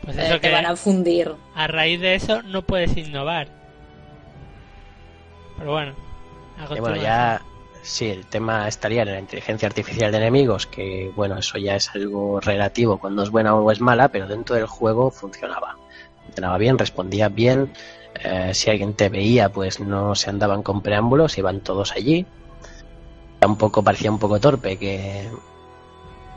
Pues 0.06 0.18
Eh, 0.18 0.40
te 0.42 0.50
van 0.52 0.66
a 0.66 0.76
fundir. 0.78 1.34
a 1.56 1.68
raíz 1.68 2.00
de 2.00 2.16
eso 2.16 2.42
no 2.44 2.62
puedes 2.62 2.96
innovar. 2.96 3.50
Pero 5.62 5.72
bueno, 5.74 5.94
Y 6.76 6.80
bueno, 6.80 6.98
continuación. 6.98 7.04
ya 7.04 7.42
sí, 7.84 8.10
el 8.10 8.26
tema 8.26 8.68
estaría 8.68 9.04
en 9.04 9.12
la 9.14 9.20
inteligencia 9.20 9.68
artificial 9.68 10.12
de 10.12 10.18
enemigos, 10.18 10.66
que 10.68 11.12
bueno, 11.16 11.38
eso 11.38 11.58
ya 11.58 11.76
es 11.76 11.90
algo 11.96 12.40
relativo 12.40 12.98
cuando 13.00 13.24
es 13.24 13.30
buena 13.30 13.56
o 13.56 13.72
es 13.72 13.80
mala, 13.82 14.10
pero 14.10 14.28
dentro 14.28 14.56
del 14.56 14.66
juego 14.68 15.12
funcionaba. 15.12 15.78
Funcionaba 16.26 16.58
bien, 16.58 16.78
respondía 16.78 17.30
bien. 17.30 17.72
eh, 18.24 18.54
si 18.54 18.70
alguien 18.70 18.94
te 18.94 19.10
veía, 19.10 19.50
pues 19.50 19.80
no 19.80 20.16
se 20.16 20.30
andaban 20.30 20.64
con 20.64 20.82
preámbulos, 20.82 21.38
iban 21.38 21.62
todos 21.62 21.94
allí. 21.94 22.26
Tampoco 23.40 23.84
parecía 23.84 24.12
un 24.12 24.20
poco 24.20 24.40
torpe 24.40 24.78
que 24.78 25.30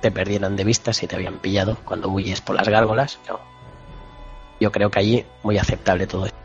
te 0.00 0.10
perdieran 0.10 0.56
de 0.56 0.64
vista 0.64 0.92
si 0.92 1.06
te 1.06 1.16
habían 1.16 1.38
pillado 1.38 1.76
cuando 1.84 2.08
huyes 2.08 2.40
por 2.40 2.56
las 2.56 2.68
gárgolas. 2.68 3.18
No. 3.28 3.40
Yo 4.60 4.70
creo 4.72 4.90
que 4.90 4.98
allí 5.00 5.26
muy 5.42 5.58
aceptable 5.58 6.06
todo 6.06 6.26
esto. 6.26 6.38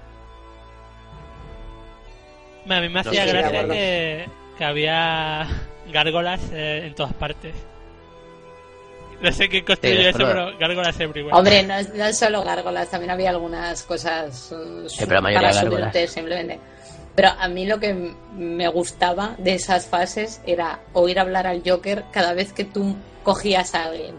A 2.70 2.82
mí 2.82 2.88
me 2.90 2.94
No 3.04 3.10
hacía 3.10 3.26
gracia 3.26 3.68
que, 3.68 4.26
que 4.58 4.64
había 4.66 5.48
gárgolas 5.92 6.42
eh, 6.54 6.84
en 6.88 6.96
todas 6.96 7.14
partes. 7.14 7.54
No 9.22 9.32
sé 9.34 9.50
quién 9.50 9.66
construyó 9.66 9.96
Sí, 10.02 10.06
eso, 10.08 10.18
pero- 10.20 10.30
pero 10.46 10.58
gárgolas 10.58 11.00
everywhere. 11.00 11.36
Hombre, 11.38 11.64
no 11.64 11.76
es, 11.76 11.94
no 11.94 12.14
solo 12.14 12.42
gárgolas, 12.44 12.90
también 12.90 13.12
había 13.12 13.32
algunas 13.32 13.84
cosas 13.84 14.52
eh, 14.54 14.86
Sí, 14.88 14.96
pero 15.00 15.16
la 15.16 15.22
mayoría 15.22 15.50
para 15.50 15.62
gárgolas. 15.62 15.92
subirte 15.94 16.08
simplemente. 16.08 16.60
Pero 17.16 17.30
a 17.38 17.48
mí 17.50 17.66
lo 17.66 17.80
que 17.82 18.14
me 18.34 18.68
gustaba 18.70 19.36
de 19.38 19.56
esas 19.56 19.88
fases 19.88 20.42
era 20.46 20.80
oír 20.94 21.20
hablar 21.20 21.48
al 21.48 21.62
Joker 21.66 22.06
cada 22.12 22.34
vez 22.34 22.54
que 22.54 22.64
tú 22.64 22.96
cogías 23.24 23.76
a 23.76 23.86
alguien. 23.86 24.16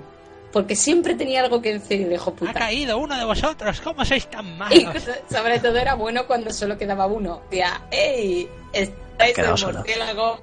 Porque 0.52 0.74
siempre 0.74 1.14
tenía 1.14 1.42
algo 1.42 1.62
que 1.62 1.74
decir, 1.74 2.02
el 2.02 2.12
hijo 2.12 2.30
Ha 2.30 2.34
puta. 2.34 2.52
caído 2.54 2.98
uno 2.98 3.16
de 3.16 3.24
vosotros, 3.24 3.80
¿cómo 3.80 4.04
sois 4.04 4.26
tan 4.28 4.46
Y 4.46 4.58
malos? 4.58 5.02
sobre 5.30 5.58
todo 5.60 5.76
era 5.76 5.94
bueno 5.94 6.26
cuando 6.26 6.52
solo 6.52 6.76
quedaba 6.76 7.06
uno. 7.06 7.42
Decía, 7.50 7.82
¡Ey! 7.90 8.48
Estáis 8.72 9.38
el 9.38 9.48
murciélago 9.50 10.40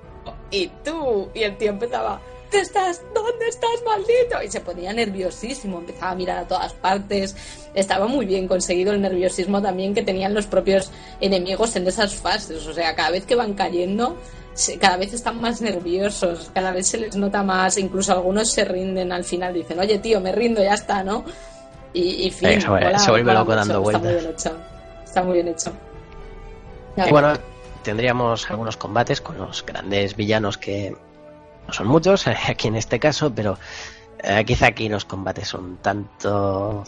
y 0.52 0.68
tú. 0.86 1.30
Y 1.34 1.44
el 1.44 1.58
tío 1.58 1.72
empezaba, 1.72 2.22
¿dónde 2.44 2.60
estás? 2.62 3.02
¿Dónde 3.14 3.48
estás, 3.50 3.70
maldito? 3.86 4.42
Y 4.46 4.50
se 4.50 4.62
ponía 4.62 4.94
nerviosísimo, 4.94 5.80
empezaba 5.80 6.12
a 6.12 6.16
mirar 6.16 6.38
a 6.38 6.48
todas 6.48 6.74
partes. 6.74 7.36
Estaba 7.74 8.08
muy 8.08 8.26
bien 8.26 8.48
conseguido 8.48 8.94
el 8.94 9.02
nerviosismo 9.02 9.62
también 9.62 9.94
que 9.94 10.04
tenían 10.04 10.34
los 10.34 10.46
propios 10.48 10.90
enemigos 11.20 11.76
en 11.76 11.86
esas 11.88 12.16
fases. 12.16 12.66
O 12.66 12.74
sea, 12.74 12.96
cada 12.96 13.10
vez 13.12 13.26
que 13.26 13.36
van 13.36 13.54
cayendo, 13.56 14.16
cada 14.80 14.98
vez 14.98 15.14
están 15.14 15.40
más 15.40 15.62
nerviosos, 15.62 16.50
cada 16.54 16.72
vez 16.72 16.88
se 16.88 16.98
les 16.98 17.16
nota 17.16 17.44
más. 17.44 17.78
Incluso 17.78 18.12
algunos 18.14 18.52
se 18.52 18.66
rinden 18.66 19.12
al 19.12 19.24
final, 19.24 19.54
dicen, 19.54 19.80
oye, 19.80 20.00
tío, 20.00 20.20
me 20.20 20.32
rindo, 20.32 20.62
ya 20.64 20.74
está, 20.74 21.04
¿no? 21.04 21.24
Y, 21.94 22.28
y 22.28 22.32
fin, 22.32 22.50
Sí, 22.56 22.62
se 22.62 22.68
vuelve- 22.68 22.98
se 23.00 23.12
loco 23.24 23.56
dando 23.56 23.62
Está 23.62 23.74
muy 23.80 23.84
vueltas. 23.84 24.04
bien 24.22 24.26
hecho. 24.34 24.58
Está 25.06 25.24
muy 25.24 25.34
bien 25.36 25.48
hecho. 25.48 25.72
Y 27.06 27.10
bueno, 27.12 27.34
tendríamos 27.84 28.50
algunos 28.50 28.76
combates 28.78 29.22
con 29.22 29.38
los 29.38 29.66
grandes 29.66 30.16
villanos 30.16 30.58
que 30.58 30.96
no 31.68 31.74
son 31.74 31.88
muchos 31.88 32.26
eh, 32.28 32.36
aquí 32.48 32.68
en 32.68 32.76
este 32.76 33.00
caso, 33.00 33.32
pero 33.34 33.58
eh, 34.24 34.44
quizá 34.46 34.68
aquí 34.68 34.90
los 34.90 35.06
combates 35.06 35.48
son 35.48 35.78
tanto 35.78 36.84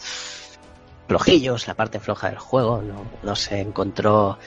flojillos, 1.08 1.66
la 1.66 1.74
parte 1.74 1.98
floja 2.00 2.28
del 2.28 2.38
juego, 2.38 2.82
no, 2.82 3.04
no 3.22 3.36
se 3.36 3.60
encontró 3.60 4.38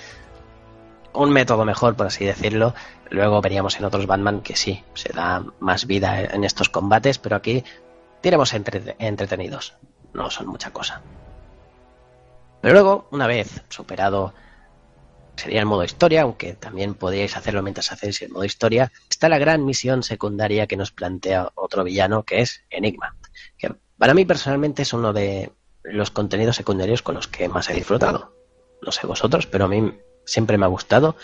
un 1.14 1.32
método 1.32 1.66
mejor, 1.66 1.96
por 1.96 2.08
así 2.08 2.26
decirlo. 2.26 2.74
Luego 3.10 3.42
veríamos 3.42 3.78
en 3.78 3.86
otros 3.86 4.08
Batman 4.08 4.42
que 4.42 4.56
sí, 4.56 4.84
se 4.94 5.14
da 5.14 5.44
más 5.60 5.86
vida 5.86 6.22
en 6.22 6.44
estos 6.44 6.70
combates, 6.70 7.20
pero 7.20 7.36
aquí 7.36 7.64
entre- 8.24 8.96
entretenidos, 9.00 9.76
no 10.14 10.30
son 10.30 10.48
mucha 10.48 10.72
cosa. 10.72 11.02
Pero 12.62 12.74
luego, 12.74 13.08
una 13.12 13.28
vez 13.28 13.64
superado 13.70 14.34
sería 15.36 15.60
el 15.60 15.66
modo 15.66 15.84
historia, 15.84 16.22
aunque 16.22 16.54
también 16.54 16.94
podríais 16.94 17.36
hacerlo 17.36 17.62
mientras 17.62 17.92
hacéis 17.92 18.22
el 18.22 18.30
modo 18.30 18.46
historia, 18.46 18.92
está 19.10 19.28
la 19.30 19.40
gran 19.40 19.66
misión 19.66 20.04
secundaria 20.04 20.68
que 20.68 20.78
nos 20.78 20.92
plantea 20.92 21.52
otro 21.56 21.84
villano, 21.84 22.24
que 22.24 22.42
es 22.42 22.62
Enigma, 22.70 23.16
que 23.58 23.76
para 23.98 24.14
mí 24.14 24.26
personalmente 24.26 24.84
es 24.84 24.94
uno 24.94 25.12
de 25.12 25.52
los 25.84 26.12
contenidos 26.12 26.56
secundarios 26.56 27.02
con 27.02 27.16
los 27.16 27.28
que 27.28 27.50
más 27.50 27.70
he 27.70 27.74
disfrutado. 27.74 28.34
No 28.82 28.92
sé 28.92 29.08
vosotros, 29.08 29.48
pero 29.48 29.66
a 29.66 29.68
mí 29.68 29.94
siempre 30.26 30.58
me 30.58 30.66
ha 30.66 30.70
gustado. 30.70 31.16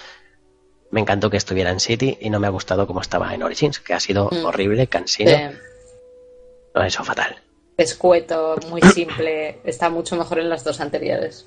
Me 0.91 1.01
encantó 1.01 1.29
que 1.29 1.37
estuviera 1.37 1.69
en 1.71 1.79
City 1.79 2.17
y 2.19 2.29
no 2.29 2.39
me 2.39 2.47
ha 2.47 2.49
gustado 2.49 2.87
como 2.87 3.01
estaba 3.01 3.33
en 3.33 3.43
Origins, 3.43 3.79
que 3.79 3.93
ha 3.93 3.99
sido 3.99 4.29
Mm. 4.31 4.45
horrible, 4.45 4.87
cansino, 4.87 5.31
hecho 6.75 7.03
fatal. 7.03 7.35
escueto, 7.77 8.55
muy 8.69 8.81
simple. 8.81 9.59
Está 9.63 9.89
mucho 9.89 10.15
mejor 10.17 10.39
en 10.39 10.49
las 10.49 10.63
dos 10.63 10.79
anteriores. 10.81 11.45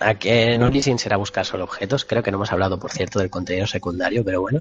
Aquí 0.00 0.28
en 0.28 0.62
Origins 0.62 1.06
era 1.06 1.16
buscar 1.16 1.46
solo 1.46 1.64
objetos. 1.64 2.04
Creo 2.04 2.22
que 2.22 2.30
no 2.32 2.36
hemos 2.38 2.50
hablado, 2.52 2.78
por 2.78 2.90
cierto, 2.90 3.18
del 3.20 3.30
contenido 3.30 3.66
secundario, 3.66 4.24
pero 4.24 4.40
bueno. 4.42 4.60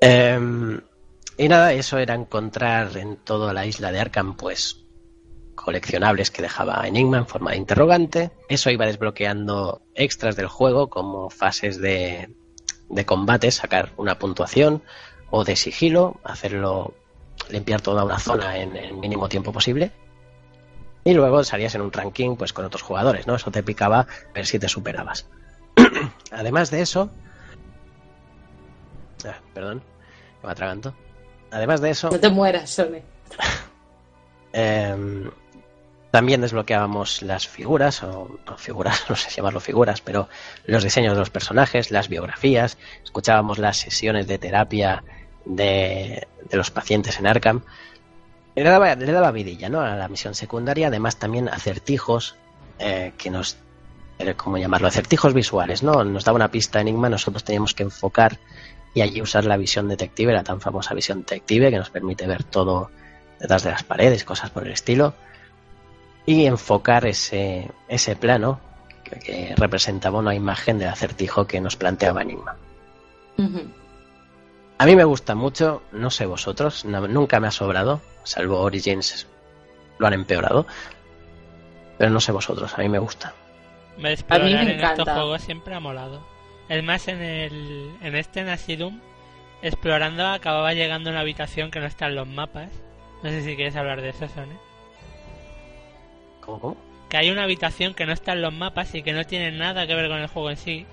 Em, 0.00 0.80
y 1.38 1.48
nada, 1.48 1.72
eso 1.72 1.98
era 1.98 2.14
encontrar 2.14 2.96
en 2.96 3.16
toda 3.16 3.52
la 3.52 3.64
isla 3.66 3.92
de 3.92 4.00
Arkham, 4.00 4.36
pues, 4.36 4.78
coleccionables 5.66 6.30
que 6.30 6.42
dejaba 6.42 6.86
Enigma 6.86 7.18
en 7.18 7.26
forma 7.26 7.50
de 7.50 7.56
interrogante. 7.56 8.30
Eso 8.48 8.70
iba 8.70 8.86
desbloqueando 8.86 9.82
extras 9.96 10.36
del 10.36 10.46
juego, 10.46 10.88
como 10.90 11.28
fases 11.28 11.80
de, 11.80 12.30
de 12.88 13.04
combate, 13.04 13.50
sacar 13.50 13.90
una 13.96 14.16
puntuación, 14.16 14.84
o 15.28 15.42
de 15.42 15.56
sigilo, 15.56 16.20
hacerlo, 16.22 16.94
limpiar 17.50 17.80
toda 17.80 18.04
una 18.04 18.20
zona 18.20 18.58
en 18.58 18.76
el 18.76 18.94
mínimo 18.94 19.28
tiempo 19.28 19.52
posible. 19.52 19.90
Y 21.02 21.14
luego 21.14 21.42
salías 21.42 21.74
en 21.74 21.80
un 21.80 21.90
ranking 21.90 22.36
pues 22.36 22.52
con 22.52 22.64
otros 22.64 22.82
jugadores, 22.82 23.26
¿no? 23.26 23.34
Eso 23.34 23.50
te 23.50 23.64
picaba 23.64 24.06
ver 24.32 24.46
si 24.46 24.60
te 24.60 24.68
superabas. 24.68 25.26
Además 26.30 26.70
de 26.70 26.82
eso, 26.82 27.10
ah, 29.24 29.40
perdón. 29.52 29.82
me 30.44 30.50
atraganto. 30.52 30.94
Además 31.50 31.80
de 31.80 31.90
eso, 31.90 32.08
No 32.08 32.20
te 32.20 32.30
mueras, 32.30 32.70
Sony. 32.70 33.02
eh, 34.52 35.26
también 36.16 36.40
desbloqueábamos 36.40 37.20
las 37.20 37.46
figuras, 37.46 38.02
o 38.02 38.38
no 38.46 38.56
figuras, 38.56 39.04
no 39.10 39.16
sé 39.16 39.28
si 39.28 39.36
llamarlo 39.36 39.60
figuras, 39.60 40.00
pero 40.00 40.30
los 40.64 40.82
diseños 40.82 41.12
de 41.12 41.18
los 41.18 41.28
personajes, 41.28 41.90
las 41.90 42.08
biografías, 42.08 42.78
escuchábamos 43.04 43.58
las 43.58 43.76
sesiones 43.76 44.26
de 44.26 44.38
terapia 44.38 45.04
de, 45.44 46.26
de 46.48 46.56
los 46.56 46.70
pacientes 46.70 47.18
en 47.18 47.26
Arkham. 47.26 47.60
Le 48.54 48.62
daba, 48.62 48.94
le 48.94 49.12
daba 49.12 49.30
vidilla 49.30 49.68
¿no? 49.68 49.82
a 49.82 49.94
la 49.94 50.08
misión 50.08 50.34
secundaria, 50.34 50.86
además 50.86 51.18
también 51.18 51.50
acertijos 51.50 52.36
eh, 52.78 53.12
que 53.18 53.28
nos, 53.28 53.58
eh, 54.18 54.32
¿cómo 54.38 54.56
llamarlo? 54.56 54.88
Acertijos 54.88 55.34
visuales, 55.34 55.82
¿no? 55.82 56.02
Nos 56.02 56.24
daba 56.24 56.36
una 56.36 56.50
pista 56.50 56.80
enigma, 56.80 57.10
nosotros 57.10 57.44
teníamos 57.44 57.74
que 57.74 57.82
enfocar 57.82 58.38
y 58.94 59.02
allí 59.02 59.20
usar 59.20 59.44
la 59.44 59.58
visión 59.58 59.86
detective, 59.86 60.32
la 60.32 60.44
tan 60.44 60.62
famosa 60.62 60.94
visión 60.94 61.18
detective 61.18 61.70
que 61.70 61.76
nos 61.76 61.90
permite 61.90 62.26
ver 62.26 62.42
todo 62.42 62.90
detrás 63.38 63.64
de 63.64 63.70
las 63.72 63.82
paredes, 63.82 64.24
cosas 64.24 64.48
por 64.48 64.66
el 64.66 64.72
estilo, 64.72 65.12
y 66.26 66.44
enfocar 66.46 67.06
ese, 67.06 67.70
ese 67.88 68.16
plano 68.16 68.60
que, 69.04 69.18
que 69.20 69.54
representaba 69.56 70.18
una 70.18 70.34
imagen 70.34 70.78
del 70.78 70.88
acertijo 70.88 71.46
que 71.46 71.60
nos 71.60 71.76
planteaba 71.76 72.22
Enigma. 72.22 72.56
A 74.78 74.84
mí 74.86 74.94
me 74.96 75.04
gusta 75.04 75.34
mucho, 75.34 75.82
no 75.92 76.10
sé 76.10 76.26
vosotros, 76.26 76.84
no- 76.84 77.08
nunca 77.08 77.40
me 77.40 77.46
ha 77.48 77.50
sobrado, 77.50 78.00
salvo 78.24 78.60
Origins 78.60 79.26
lo 79.98 80.06
han 80.06 80.12
empeorado, 80.14 80.66
pero 81.98 82.10
no 82.10 82.20
sé 82.20 82.32
vosotros, 82.32 82.74
a 82.74 82.82
mí 82.82 82.88
me 82.88 82.98
gusta. 82.98 83.32
Me 83.96 84.12
explorar 84.12 84.44
me 84.44 84.50
en 84.62 84.68
encanta. 84.68 85.02
estos 85.02 85.08
juegos 85.14 85.42
siempre 85.42 85.74
ha 85.74 85.80
molado. 85.80 86.26
Es 86.68 86.82
más, 86.84 87.08
en 87.08 87.22
el 87.22 87.90
en 88.02 88.16
este 88.16 88.40
en 88.40 88.48
Asylum, 88.50 89.00
explorando 89.62 90.26
acababa 90.26 90.74
llegando 90.74 91.08
a 91.08 91.12
una 91.12 91.20
habitación 91.20 91.70
que 91.70 91.80
no 91.80 91.86
está 91.86 92.06
en 92.08 92.16
los 92.16 92.26
mapas. 92.26 92.70
No 93.22 93.30
sé 93.30 93.42
si 93.42 93.56
quieres 93.56 93.76
hablar 93.76 94.02
de 94.02 94.10
eso, 94.10 94.28
Sone. 94.28 94.58
¿Cómo, 96.46 96.60
cómo? 96.60 96.76
Que 97.10 97.18
hay 97.18 97.30
una 97.30 97.42
habitación 97.44 97.92
que 97.94 98.06
no 98.06 98.12
está 98.12 98.32
en 98.32 98.42
los 98.42 98.52
mapas 98.52 98.94
y 98.94 99.02
que 99.02 99.12
no 99.12 99.24
tiene 99.24 99.52
nada 99.52 99.86
que 99.86 99.94
ver 99.94 100.08
con 100.08 100.18
el 100.18 100.28
juego 100.28 100.50
en 100.50 100.56
sí. 100.56 100.86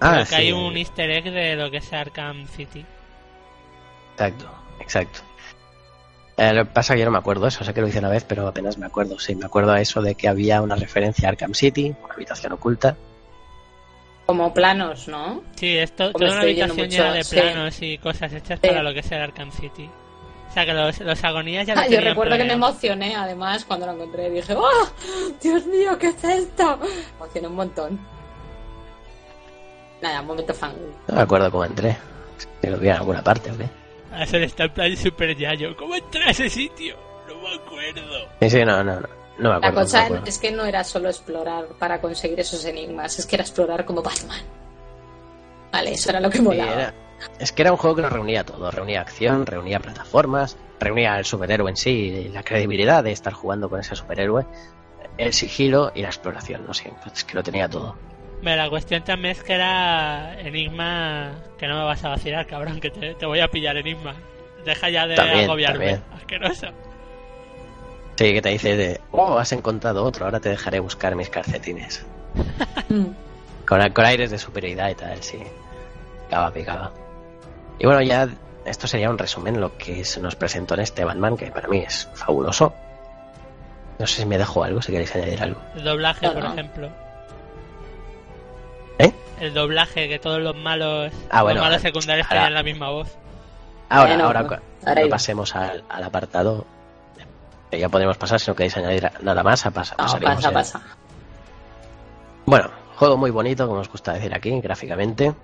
Ah, 0.00 0.10
pero 0.12 0.20
que 0.24 0.26
sí, 0.26 0.34
hay 0.34 0.52
un 0.52 0.76
easter 0.76 1.10
egg 1.10 1.24
de 1.32 1.56
lo 1.56 1.70
que 1.70 1.78
es 1.78 1.92
Arkham 1.92 2.46
City. 2.48 2.84
exacto, 4.12 4.50
exacto. 4.80 5.20
Eh, 6.36 6.52
lo 6.52 6.64
que 6.66 6.70
pasa 6.70 6.92
es 6.92 6.96
que 6.96 7.00
yo 7.00 7.04
no 7.06 7.12
me 7.12 7.18
acuerdo 7.18 7.46
eso, 7.46 7.64
sé 7.64 7.72
que 7.72 7.80
lo 7.80 7.88
hice 7.88 7.98
una 7.98 8.10
vez, 8.10 8.24
pero 8.24 8.46
apenas 8.46 8.76
me 8.76 8.84
acuerdo. 8.84 9.18
Sí, 9.18 9.34
me 9.34 9.46
acuerdo 9.46 9.72
a 9.72 9.80
eso 9.80 10.02
de 10.02 10.14
que 10.14 10.28
había 10.28 10.60
una 10.60 10.76
referencia 10.76 11.28
a 11.28 11.30
Arkham 11.32 11.54
City, 11.54 11.94
una 12.04 12.12
habitación 12.14 12.52
oculta. 12.52 12.94
Como 14.26 14.52
planos, 14.52 15.08
¿no? 15.08 15.42
Sí, 15.54 15.78
esto, 15.78 16.12
toda 16.12 16.32
una 16.32 16.40
habitación 16.42 16.76
mucho, 16.76 16.90
llena 16.90 17.12
de 17.14 17.24
sí. 17.24 17.36
planos 17.36 17.80
y 17.80 17.96
cosas 17.98 18.32
hechas 18.34 18.58
Sí. 18.60 18.68
para 18.68 18.82
lo 18.82 18.92
que 18.92 19.00
es 19.00 19.10
el 19.12 19.22
Arkham 19.22 19.50
City. 19.52 19.88
Sea 20.56 20.64
que 20.64 20.72
los, 20.72 20.98
los 21.00 21.22
agonías 21.22 21.66
ya 21.66 21.74
lo 21.76 21.82
Ah, 21.82 21.86
yo 21.86 22.00
recuerdo 22.00 22.34
que 22.38 22.44
me 22.44 22.54
emocioné 22.54 23.14
además 23.14 23.62
cuando 23.66 23.84
lo 23.84 23.92
encontré. 23.92 24.30
Dije, 24.30 24.54
¡oh! 24.56 24.88
Dios 25.42 25.66
mío, 25.66 25.98
¿qué 25.98 26.06
es 26.08 26.24
esto? 26.24 26.78
Me 26.78 26.86
emocioné 27.18 27.48
un 27.48 27.54
montón. 27.56 28.00
Nada, 30.00 30.22
un 30.22 30.26
momento 30.28 30.54
fan. 30.54 30.72
No 31.08 31.14
me 31.16 31.20
acuerdo 31.20 31.50
cómo 31.50 31.66
entré. 31.66 31.94
Si 32.62 32.68
lo 32.70 32.78
vi 32.78 32.88
en 32.88 32.94
alguna 32.96 33.22
parte 33.22 33.50
o 33.50 33.58
qué. 33.58 33.68
A 34.12 34.22
eso 34.24 34.38
está 34.38 34.64
en 34.64 34.70
plan 34.72 34.96
super 34.96 35.36
yayo. 35.36 35.76
¿Cómo 35.76 35.94
entré 35.94 36.24
a 36.24 36.30
ese 36.30 36.48
sitio? 36.48 36.96
No 37.28 37.34
me 37.34 37.54
acuerdo. 37.54 38.28
Sí, 38.40 38.48
sí, 38.48 38.64
no, 38.64 38.82
no, 38.82 38.98
no. 39.00 39.08
No 39.38 39.50
me 39.54 39.60
La 39.60 39.68
acuerdo. 39.68 39.70
no 39.72 39.80
me 39.80 39.82
cosa 39.84 40.08
es 40.24 40.38
que 40.38 40.52
no 40.52 40.64
era 40.64 40.84
solo 40.84 41.10
explorar 41.10 41.66
para 41.78 42.00
conseguir 42.00 42.40
esos 42.40 42.64
enigmas, 42.64 43.18
es 43.18 43.26
que 43.26 43.36
era 43.36 43.42
explorar 43.42 43.84
como 43.84 44.00
Batman. 44.02 44.40
Vale, 45.70 45.92
eso 45.92 46.08
era 46.08 46.20
lo 46.20 46.30
que 46.30 46.38
Sí, 46.38 46.44
molaba. 46.44 46.72
era- 46.72 46.94
Es 47.38 47.52
que 47.52 47.62
era 47.62 47.72
un 47.72 47.78
juego 47.78 47.96
que 47.96 48.02
nos 48.02 48.12
reunía 48.12 48.44
todo. 48.44 48.70
Reunía 48.70 49.00
acción, 49.00 49.46
reunía 49.46 49.80
plataformas, 49.80 50.56
reunía 50.80 51.14
al 51.14 51.24
superhéroe 51.24 51.70
en 51.70 51.76
sí, 51.76 51.90
y 51.90 52.28
la 52.28 52.42
credibilidad 52.42 53.02
de 53.04 53.12
estar 53.12 53.32
jugando 53.32 53.68
con 53.68 53.80
ese 53.80 53.94
superhéroe, 53.96 54.46
el 55.18 55.32
sigilo 55.32 55.92
y 55.94 56.02
la 56.02 56.08
exploración. 56.08 56.66
No 56.66 56.74
sé, 56.74 56.92
es 57.12 57.24
que 57.24 57.34
lo 57.34 57.42
tenía 57.42 57.68
todo. 57.68 57.96
Mira, 58.42 58.56
la 58.56 58.68
cuestión 58.68 59.02
también 59.02 59.32
es 59.32 59.42
que 59.42 59.54
era 59.54 60.38
Enigma. 60.40 61.32
Que 61.58 61.66
no 61.66 61.78
me 61.78 61.84
vas 61.84 62.04
a 62.04 62.10
vacilar, 62.10 62.46
cabrón, 62.46 62.80
que 62.80 62.90
te, 62.90 63.14
te 63.14 63.26
voy 63.26 63.40
a 63.40 63.48
pillar 63.48 63.76
Enigma. 63.76 64.14
Deja 64.64 64.90
ya 64.90 65.06
de 65.06 65.14
También, 65.14 65.44
agobiarme. 65.44 65.78
también. 65.78 66.02
Asqueroso. 66.14 66.66
Sí, 68.16 68.32
que 68.32 68.42
te 68.42 68.48
dice 68.50 68.76
de, 68.76 69.00
oh, 69.12 69.38
has 69.38 69.52
encontrado 69.52 70.02
otro, 70.04 70.24
ahora 70.24 70.40
te 70.40 70.48
dejaré 70.48 70.80
buscar 70.80 71.14
mis 71.14 71.28
calcetines. 71.28 72.04
Con, 73.66 73.90
con 73.90 74.04
aires 74.04 74.30
de 74.30 74.38
superioridad 74.38 74.90
y 74.90 74.94
tal, 74.94 75.20
sí. 75.22 75.38
Picaba, 76.28 76.52
picaba. 76.52 76.92
Y 77.78 77.86
bueno, 77.86 78.00
ya 78.02 78.28
esto 78.64 78.86
sería 78.86 79.10
un 79.10 79.18
resumen 79.18 79.60
lo 79.60 79.76
que 79.76 80.04
se 80.04 80.20
nos 80.20 80.34
presentó 80.36 80.74
en 80.74 80.80
este 80.80 81.04
Batman, 81.04 81.36
que 81.36 81.50
para 81.50 81.68
mí 81.68 81.78
es 81.78 82.08
fabuloso. 82.14 82.72
No 83.98 84.06
sé 84.06 84.16
si 84.22 84.26
me 84.26 84.38
dejo 84.38 84.62
algo, 84.64 84.82
si 84.82 84.92
queréis 84.92 85.14
añadir 85.14 85.42
algo. 85.42 85.60
El 85.74 85.84
doblaje, 85.84 86.26
No, 86.26 86.32
por 86.34 86.42
no. 86.44 86.52
ejemplo. 86.52 86.88
¿Eh? 88.98 89.12
El 89.40 89.54
doblaje, 89.54 90.08
que 90.08 90.18
todos 90.18 90.40
los 90.40 90.56
malos, 90.56 91.12
Ah, 91.30 91.42
bueno, 91.42 91.60
los 91.60 91.68
malos 91.68 91.82
secundarios 91.82 92.26
ahora- 92.26 92.40
tenían 92.42 92.54
la 92.54 92.62
misma 92.62 92.90
voz. 92.90 93.08
Ahora, 93.88 94.14
ahora, 94.24 94.60
ahora 94.84 95.02
pasemos 95.08 95.54
al, 95.54 95.84
al 95.88 96.02
apartado, 96.04 96.66
que 97.70 97.78
ya 97.78 97.88
podemos 97.88 98.16
pasar, 98.16 98.40
si 98.40 98.50
no 98.50 98.56
queréis 98.56 98.76
añadir 98.76 99.10
nada 99.22 99.42
más, 99.44 99.64
a 99.64 99.70
pasa, 99.70 99.94
el- 100.18 100.52
pasa. 100.52 100.80
Bueno, 102.46 102.70
juego 102.96 103.16
muy 103.16 103.30
bonito, 103.30 103.66
como 103.68 103.80
os 103.80 103.88
gusta 103.90 104.12
decir 104.14 104.34
aquí, 104.34 104.60
gráficamente. 104.60 105.34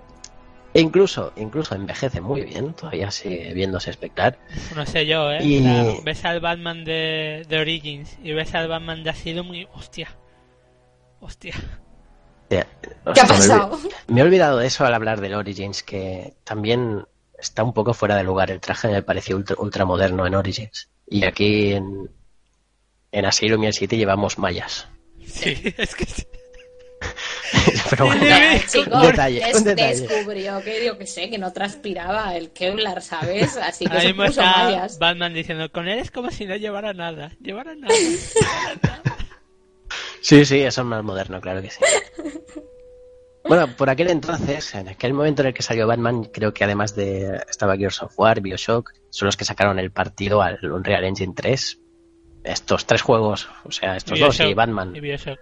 E 0.73 0.81
incluso, 0.81 1.31
incluso 1.35 1.75
envejece 1.75 2.19
muy 2.19 2.41
bien, 2.41 2.73
todavía 2.73 3.11
sigue 3.11 3.53
viéndose 3.53 3.91
espectacular. 3.91 4.39
No 4.75 4.85
sé 4.85 5.05
yo, 5.05 5.31
¿eh? 5.31 5.43
Y- 5.43 6.01
ves 6.03 6.25
al 6.25 6.39
Batman 6.39 6.83
de, 6.83 7.45
de 7.47 7.59
Origins 7.59 8.17
y 8.23 8.31
ves 8.31 8.55
al 8.55 8.67
Batman 8.67 9.03
de 9.03 9.11
Asylum 9.11 9.53
y... 9.53 9.67
Hostia. 9.73 10.09
Hostia. 11.19 11.53
¿Qué 12.49 12.65
¿Qué 13.13 13.21
ha 13.21 13.25
pasado? 13.27 13.79
Me 14.07 14.21
he 14.21 14.23
olvidado 14.23 14.57
de 14.57 14.67
eso 14.67 14.85
al 14.85 14.93
hablar 14.93 15.21
del 15.21 15.35
Origins, 15.35 15.83
que 15.83 16.33
también 16.43 17.05
está 17.37 17.63
un 17.63 17.73
poco 17.73 17.93
fuera 17.93 18.15
de 18.15 18.23
lugar. 18.23 18.51
El 18.51 18.59
traje 18.59 18.87
me 18.89 19.03
pareció 19.03 19.35
ultra, 19.37 19.55
ultra 19.59 19.85
moderno 19.85 20.25
en 20.25 20.35
Origins. 20.35 20.89
Y 21.07 21.23
aquí 21.23 21.73
en, 21.73 22.09
en 23.11 23.25
Asylum 23.25 23.63
y 23.63 23.67
el 23.67 23.73
City 23.73 23.97
llevamos 23.97 24.37
mallas. 24.37 24.87
Sí, 25.25 25.55
es 25.77 25.95
que... 25.95 26.05
Pero 27.89 28.05
bueno, 28.05 28.25
chicos, 28.67 28.93
un 28.93 29.01
detalle, 29.01 29.45
des- 29.45 29.55
un 29.55 29.63
detalle. 29.63 30.01
descubrió 30.01 30.61
que 30.61 30.85
yo 30.85 30.97
que 30.97 31.05
sé, 31.07 31.29
que 31.29 31.37
no 31.37 31.51
transpiraba 31.53 32.35
el 32.35 32.49
Kevlar, 32.51 33.01
¿sabes? 33.01 33.57
Así 33.57 33.85
que 33.85 33.91
Ahora 33.91 34.01
se 34.01 34.13
puso 34.13 34.41
mallas. 34.41 34.99
Batman 34.99 35.33
diciendo, 35.33 35.71
con 35.71 35.87
él 35.87 35.99
es 35.99 36.11
como 36.11 36.31
si 36.31 36.45
no 36.45 36.55
llevara 36.55 36.93
nada. 36.93 37.31
Llevara 37.41 37.75
nada. 37.75 37.93
llevara 37.93 38.79
nada". 38.81 39.01
Sí, 40.21 40.45
sí, 40.45 40.61
eso 40.61 40.81
es 40.81 40.87
más 40.87 41.03
moderno, 41.03 41.39
claro 41.41 41.61
que 41.61 41.69
sí. 41.69 41.79
Bueno, 43.45 43.67
por 43.75 43.89
aquel 43.89 44.09
entonces, 44.09 44.73
en 44.73 44.87
aquel 44.87 45.13
momento 45.13 45.41
en 45.41 45.49
el 45.49 45.53
que 45.53 45.61
salió 45.63 45.85
Batman, 45.85 46.23
creo 46.23 46.53
que 46.53 46.63
además 46.63 46.95
de 46.95 47.41
estaba 47.49 47.75
Gears 47.75 48.01
of 48.01 48.17
War, 48.17 48.39
Bioshock, 48.39 48.93
son 49.09 49.25
los 49.25 49.35
que 49.35 49.43
sacaron 49.43 49.79
el 49.79 49.91
partido 49.91 50.41
al 50.41 50.59
Unreal 50.63 51.03
Engine 51.03 51.33
3. 51.35 51.79
Estos 52.45 52.85
tres 52.85 53.01
juegos, 53.01 53.49
o 53.65 53.71
sea, 53.71 53.97
estos 53.97 54.17
dos 54.19 54.39
y 54.39 54.53
Batman. 54.53 54.95
Y 54.95 55.01
Bioshock. 55.01 55.39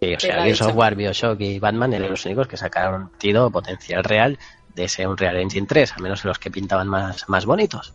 Sí, 0.00 0.14
o 0.14 0.20
sea, 0.20 0.44
dicho. 0.44 0.68
War, 0.68 0.94
Bioshock 0.94 1.40
y 1.40 1.58
Batman 1.58 1.92
eran 1.92 2.10
los 2.10 2.24
únicos 2.24 2.48
que 2.48 2.56
sacaron 2.56 3.10
partido 3.10 3.50
potencial 3.50 4.02
real 4.02 4.38
de 4.74 4.84
ese 4.84 5.06
Unreal 5.06 5.36
Engine 5.36 5.66
3, 5.66 5.92
al 5.92 6.02
menos 6.02 6.24
en 6.24 6.28
los 6.28 6.38
que 6.38 6.50
pintaban 6.50 6.88
más, 6.88 7.28
más 7.28 7.44
bonitos. 7.44 7.92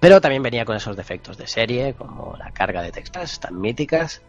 Pero 0.00 0.20
también 0.20 0.42
venía 0.42 0.64
con 0.64 0.76
esos 0.76 0.96
defectos 0.96 1.36
de 1.36 1.46
serie, 1.46 1.94
como 1.94 2.34
la 2.38 2.50
carga 2.50 2.82
de 2.82 2.90
texturas 2.90 3.38
tan 3.38 3.60
míticas. 3.60 4.22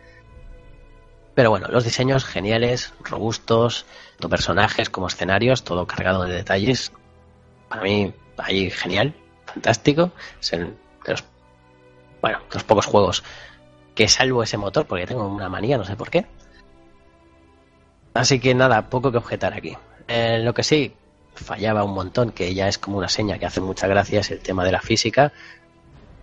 Pero 1.34 1.50
bueno, 1.50 1.68
los 1.70 1.84
diseños 1.84 2.26
geniales, 2.26 2.94
robustos, 3.04 3.86
tanto 4.12 4.30
personajes 4.30 4.90
como 4.90 5.08
escenarios, 5.08 5.64
todo 5.64 5.88
cargado 5.88 6.26
de 6.26 6.36
detalles. 6.36 6.92
Para 7.70 7.82
mí, 7.82 8.14
ahí 8.38 8.70
genial, 8.70 9.16
fantástico. 9.46 10.12
Es 10.40 10.54
el 10.54 10.76
de 11.06 11.12
los, 11.12 11.24
bueno, 12.22 12.40
de 12.40 12.54
los 12.54 12.64
pocos 12.66 12.86
juegos 12.86 13.24
que 13.96 14.08
salvo 14.08 14.44
ese 14.44 14.58
motor, 14.58 14.86
porque 14.86 15.08
tengo 15.08 15.26
una 15.26 15.50
manía, 15.50 15.78
no 15.78 15.86
sé 15.86 15.96
por 15.96 16.12
qué. 16.12 16.26
Así 18.14 18.40
que 18.40 18.54
nada, 18.54 18.90
poco 18.90 19.12
que 19.12 19.18
objetar 19.18 19.54
aquí. 19.54 19.78
Eh, 20.08 20.40
lo 20.44 20.54
que 20.54 20.64
sí 20.64 20.94
fallaba 21.34 21.84
un 21.84 21.94
montón, 21.94 22.32
que 22.32 22.54
ya 22.54 22.68
es 22.68 22.78
como 22.78 22.98
una 22.98 23.08
seña 23.08 23.38
que 23.38 23.46
hace 23.46 23.62
mucha 23.62 23.88
gracia, 23.88 24.20
es 24.20 24.32
el 24.32 24.40
tema 24.40 24.64
de 24.66 24.72
la 24.72 24.82
física. 24.82 25.32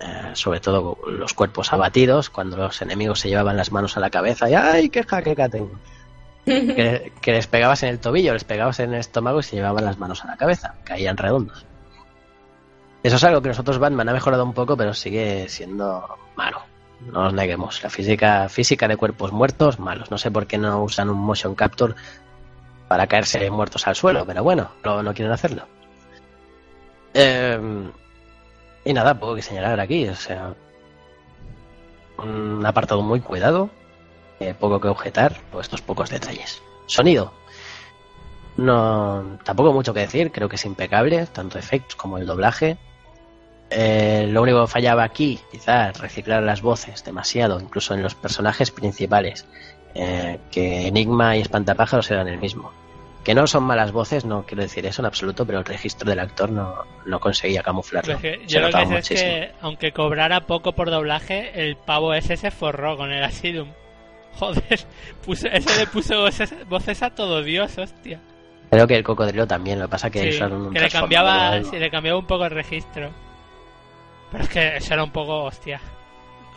Eh, 0.01 0.31
sobre 0.35 0.60
todo 0.60 0.97
los 1.09 1.35
cuerpos 1.35 1.73
abatidos, 1.73 2.31
cuando 2.31 2.56
los 2.56 2.81
enemigos 2.82 3.19
se 3.20 3.28
llevaban 3.28 3.56
las 3.56 3.73
manos 3.73 3.97
a 3.97 4.01
la 4.01 4.10
cabeza 4.10 4.48
y 4.48 4.55
¡ay, 4.55 4.90
qué 4.90 5.02
jaqueca 5.02 5.48
tengo! 5.48 5.73
que, 6.44 7.12
que 7.20 7.32
les 7.32 7.48
pegabas 7.48 7.82
en 7.82 7.89
el 7.89 7.98
tobillo, 7.98 8.32
les 8.32 8.44
pegabas 8.44 8.78
en 8.78 8.94
el 8.94 9.01
estómago 9.01 9.40
y 9.40 9.43
se 9.43 9.56
llevaban 9.56 9.85
las 9.85 9.98
manos 9.98 10.24
a 10.24 10.28
la 10.28 10.36
cabeza, 10.36 10.77
caían 10.85 11.16
redondos. 11.16 11.66
Eso 13.02 13.16
es 13.16 13.24
algo 13.24 13.43
que 13.43 13.48
nosotros 13.48 13.78
Batman 13.78 14.09
ha 14.09 14.12
mejorado 14.12 14.44
un 14.44 14.52
poco, 14.52 14.77
pero 14.77 14.94
sigue 14.94 15.48
siendo 15.48 16.16
malo. 16.36 16.68
No 17.00 17.24
nos 17.24 17.34
neguemos. 17.34 17.82
La 17.82 17.90
física, 17.90 18.48
física 18.48 18.88
de 18.88 18.96
cuerpos 18.96 19.32
muertos, 19.32 19.78
malos. 19.78 20.10
No 20.10 20.18
sé 20.18 20.30
por 20.30 20.46
qué 20.46 20.58
no 20.58 20.82
usan 20.82 21.10
un 21.10 21.18
motion 21.18 21.54
capture 21.54 21.94
para 22.88 23.06
caerse 23.06 23.50
muertos 23.50 23.86
al 23.86 23.94
suelo, 23.94 24.24
pero 24.26 24.42
bueno, 24.42 24.70
no, 24.84 25.02
no 25.02 25.14
quieren 25.14 25.32
hacerlo. 25.32 25.62
Eh, 27.14 27.90
y 28.84 28.92
nada, 28.92 29.18
poco 29.18 29.34
que 29.34 29.42
señalar 29.42 29.78
aquí. 29.80 30.08
O 30.08 30.14
sea, 30.14 30.54
un 32.18 32.64
apartado 32.64 33.02
muy 33.02 33.20
cuidado, 33.20 33.70
eh, 34.40 34.54
poco 34.58 34.80
que 34.80 34.88
objetar 34.88 35.36
por 35.52 35.62
estos 35.62 35.82
pocos 35.82 36.10
detalles. 36.10 36.62
Sonido. 36.86 37.32
No, 38.56 39.38
tampoco 39.44 39.72
mucho 39.72 39.94
que 39.94 40.00
decir, 40.00 40.32
creo 40.32 40.48
que 40.48 40.56
es 40.56 40.64
impecable, 40.64 41.26
tanto 41.26 41.58
efectos 41.58 41.94
como 41.94 42.18
el 42.18 42.26
doblaje. 42.26 42.76
Eh, 43.70 44.27
lo 44.31 44.43
único 44.43 44.62
que 44.62 44.66
fallaba 44.66 45.05
aquí, 45.05 45.39
quizás 45.51 45.99
reciclar 45.99 46.43
las 46.43 46.62
voces 46.62 47.05
demasiado, 47.05 47.61
incluso 47.61 47.95
en 47.95 48.03
los 48.03 48.15
personajes 48.15 48.70
principales, 48.70 49.47
eh, 49.95 50.39
que 50.51 50.86
Enigma 50.86 51.36
y 51.36 51.40
Espantapájaros 51.40 52.11
eran 52.11 52.28
el 52.28 52.39
mismo. 52.39 52.73
Que 53.24 53.35
no 53.35 53.47
son 53.47 53.65
malas 53.65 53.93
voces, 53.93 54.24
no 54.24 54.45
quiero 54.47 54.62
decir 54.62 54.86
eso 54.86 55.03
en 55.03 55.07
absoluto, 55.07 55.45
pero 55.45 55.59
el 55.59 55.65
registro 55.66 56.09
del 56.09 56.20
actor 56.20 56.51
no, 56.51 56.77
no 57.05 57.20
conseguía 57.20 57.62
camuflarlo. 57.62 58.19
Pues 58.19 58.39
yo 58.47 58.61
lo 58.61 58.70
que 58.70 58.86
sé 58.86 59.15
es 59.15 59.23
que, 59.23 59.53
aunque 59.61 59.93
cobrara 59.93 60.47
poco 60.47 60.73
por 60.73 60.90
doblaje, 60.90 61.51
el 61.55 61.77
pavo 61.77 62.15
ese 62.15 62.39
se 62.39 62.51
forró 62.51 62.97
con 62.97 63.12
el 63.12 63.23
Asylum. 63.23 63.69
Joder, 64.39 64.81
puso, 65.27 65.49
ese 65.49 65.78
le 65.78 65.86
puso 65.89 66.20
voces, 66.23 66.55
voces 66.69 67.03
a 67.03 67.11
todo 67.11 67.43
Dios, 67.43 67.77
hostia. 67.77 68.20
Creo 68.70 68.86
que 68.86 68.97
el 68.97 69.03
cocodrilo 69.03 69.47
también, 69.47 69.78
lo 69.78 69.86
que 69.86 69.90
pasa 69.90 70.11
que 70.11 70.23
Sí, 70.23 70.28
usaron 70.28 70.66
un 70.66 70.73
que 70.73 70.81
le 70.81 70.89
cambiaba, 70.89 71.57
le 71.57 71.90
cambiaba 71.90 72.19
un 72.19 72.27
poco 72.27 72.45
el 72.45 72.53
registro. 72.53 73.11
Pero 74.32 74.44
es 74.44 74.50
que 74.50 74.76
eso 74.76 74.94
era 74.94 75.05
un 75.05 75.10
poco, 75.10 75.44
hostia. 75.44 75.80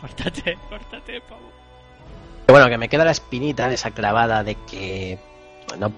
Córtate, 0.00 0.58
córtate, 0.68 1.20
pavo. 1.22 1.50
Pero 2.46 2.58
bueno, 2.58 2.68
que 2.68 2.78
me 2.78 2.88
queda 2.88 3.04
la 3.04 3.12
espinita 3.12 3.68
de 3.68 3.74
esa 3.76 3.90
clavada 3.92 4.42
de 4.42 4.56
que 4.70 5.18
no 5.78 5.92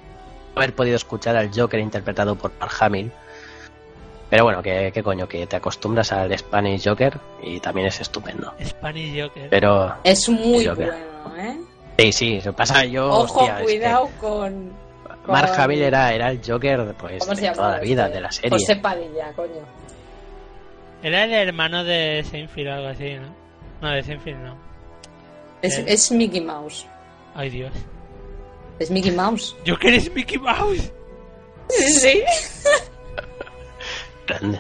haber 0.55 0.75
podido 0.75 0.97
escuchar 0.97 1.37
al 1.37 1.51
Joker 1.55 1.81
interpretado 1.81 2.37
por 2.37 2.53
Mark 2.61 2.73
Hamill. 2.81 3.11
Pero 4.31 4.45
bueno, 4.45 4.63
que, 4.63 4.91
que 4.93 5.03
coño, 5.03 5.29
que 5.29 5.47
te 5.47 5.57
acostumbras 5.57 6.13
al 6.13 6.37
Spanish 6.39 6.87
Joker 6.89 7.19
y 7.43 7.61
también 7.61 7.87
es 7.89 8.01
estupendo. 8.01 8.53
Spanish 8.65 9.21
Joker. 9.23 9.49
Pero 9.51 9.95
Es 10.05 10.29
muy 10.29 10.65
Joker. 10.67 10.93
bueno, 11.27 11.37
¿eh? 11.39 11.57
sí, 11.99 12.13
sí, 12.13 12.37
lo 12.37 12.53
que 12.53 12.57
pasa 12.57 12.85
yo, 12.85 13.07
Ojo, 13.09 13.41
hostia, 13.41 13.55
es 13.55 13.59
que 13.59 13.65
cuidado 13.65 14.09
con, 14.21 14.73
Mark 15.27 15.51
con- 15.53 15.61
Hamill 15.61 15.83
era, 15.83 16.13
era 16.13 16.31
el 16.31 16.41
Joker 16.45 16.95
pues, 16.99 17.23
¿Cómo 17.25 17.35
se 17.37 17.43
de 17.43 17.51
toda 17.53 17.73
la 17.77 17.81
vida, 17.81 18.05
Este, 18.07 18.15
de 18.17 18.21
la 18.23 18.33
serie. 18.33 18.51
José 18.51 18.77
Padilla, 18.77 19.33
coño. 19.37 19.63
Era 21.05 21.25
el 21.25 21.33
hermano 21.49 21.85
de 21.85 22.25
Seinfeld 22.29 22.69
o 22.69 22.73
algo 22.73 22.89
así, 22.89 23.15
¿no? 23.15 23.29
No, 23.83 23.91
de 23.95 24.03
Seinfeld 24.03 24.39
no. 24.39 24.57
Es, 25.63 25.79
Eh. 25.79 25.85
es 25.87 26.11
Mickey 26.11 26.41
Mouse. 26.41 26.87
Ay, 27.35 27.51
Dios. 27.51 27.73
Es 28.79 28.91
Mickey 28.91 29.13
Mouse. 29.13 29.55
Joker 29.67 29.95
es 29.95 30.13
Mickey 30.15 30.39
Mouse. 30.39 30.91
Sí, 31.69 31.93
sí. 32.01 32.23
Grande. 34.27 34.59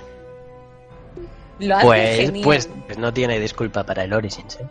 Lo 1.60 1.76
hace 1.76 1.86
Pues, 1.86 2.16
genial. 2.16 2.44
pues, 2.44 2.68
pues 2.86 2.98
no 2.98 3.12
tiene 3.12 3.40
disculpa 3.40 3.84
para 3.84 4.04
el 4.04 4.12
Origins. 4.12 4.56
¿eh? 4.60 4.66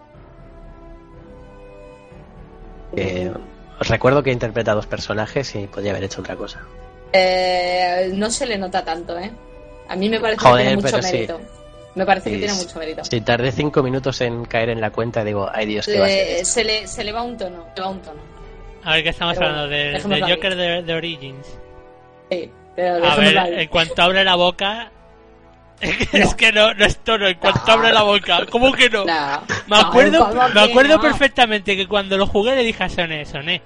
Eh, 2.95 3.31
os 3.79 3.87
recuerdo 3.87 4.21
que 4.21 4.31
interpreta 4.31 4.71
a 4.71 4.75
dos 4.75 4.85
personajes 4.87 5.55
y 5.55 5.67
podría 5.67 5.91
haber 5.91 6.03
hecho 6.03 6.21
otra 6.21 6.35
cosa. 6.35 6.61
Eh, 7.11 8.11
no 8.13 8.29
se 8.29 8.45
le 8.45 8.57
nota 8.57 8.83
tanto, 8.83 9.17
¿eh? 9.17 9.31
A 9.87 9.95
mí 9.95 10.09
me 10.09 10.19
parece 10.19 10.41
Joder, 10.41 10.57
que 10.57 10.63
tiene 10.63 10.81
mucho 10.81 11.01
sí. 11.01 11.27
Me 11.95 12.05
parece 12.05 12.31
que 12.31 12.37
tiene 12.37 12.53
mucho 12.53 12.79
mérito. 12.79 13.03
Si 13.05 13.21
tardé 13.21 13.51
cinco 13.51 13.83
minutos 13.83 14.19
en 14.21 14.45
caer 14.45 14.69
en 14.69 14.81
la 14.81 14.89
cuenta, 14.91 15.23
digo, 15.23 15.49
ay 15.53 15.65
Dios, 15.67 15.85
¿qué 15.85 15.99
va 15.99 16.05
a 16.05 16.09
ser 16.09 16.45
se, 16.45 16.63
le, 16.63 16.87
se 16.87 17.03
le 17.03 17.11
va 17.11 17.21
un 17.21 17.37
tono, 17.37 17.67
le 17.75 17.81
va 17.81 17.89
un 17.89 18.01
tono. 18.01 18.19
A 18.83 18.93
ver, 18.93 19.03
¿qué 19.03 19.09
estamos 19.09 19.35
Pero 19.37 19.47
hablando? 19.49 19.67
bueno, 19.69 20.15
De, 20.15 20.21
de. 20.27 20.33
Joker 20.33 20.55
de, 20.55 20.81
de 20.83 20.93
Origins. 20.93 21.47
Sí, 22.31 22.51
pero 22.75 23.05
A 23.05 23.15
ver, 23.15 23.37
ahí. 23.37 23.53
en 23.61 23.67
cuanto 23.69 24.01
abre 24.01 24.23
la 24.23 24.35
boca. 24.35 24.89
Es 26.13 26.33
que 26.35 26.51
no, 26.53 26.73
no 26.73 26.85
es 26.85 26.97
tono, 26.99 27.27
en 27.27 27.37
cuanto 27.37 27.71
abre 27.71 27.91
la 27.91 28.03
boca. 28.03 28.45
¿Cómo 28.49 28.71
que 28.71 28.89
no? 28.89 29.03
No, 29.03 29.43
Me 29.67 29.77
acuerdo, 29.77 30.29
¿cómo 30.29 30.47
me 30.49 30.61
acuerdo 30.61 30.95
no? 30.95 31.01
perfectamente 31.01 31.75
que 31.75 31.87
cuando 31.87 32.17
lo 32.17 32.25
jugué 32.25 32.55
le 32.55 32.63
dije 32.63 32.83
a 32.85 32.89
Soné, 32.89 33.25
Soné, 33.25 33.61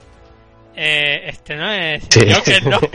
eh, 0.75 1.21
este 1.27 1.55
no 1.55 1.71
es 1.71 2.03
Sí. 2.09 2.21
Joker, 2.33 2.65
¿no? 2.67 2.79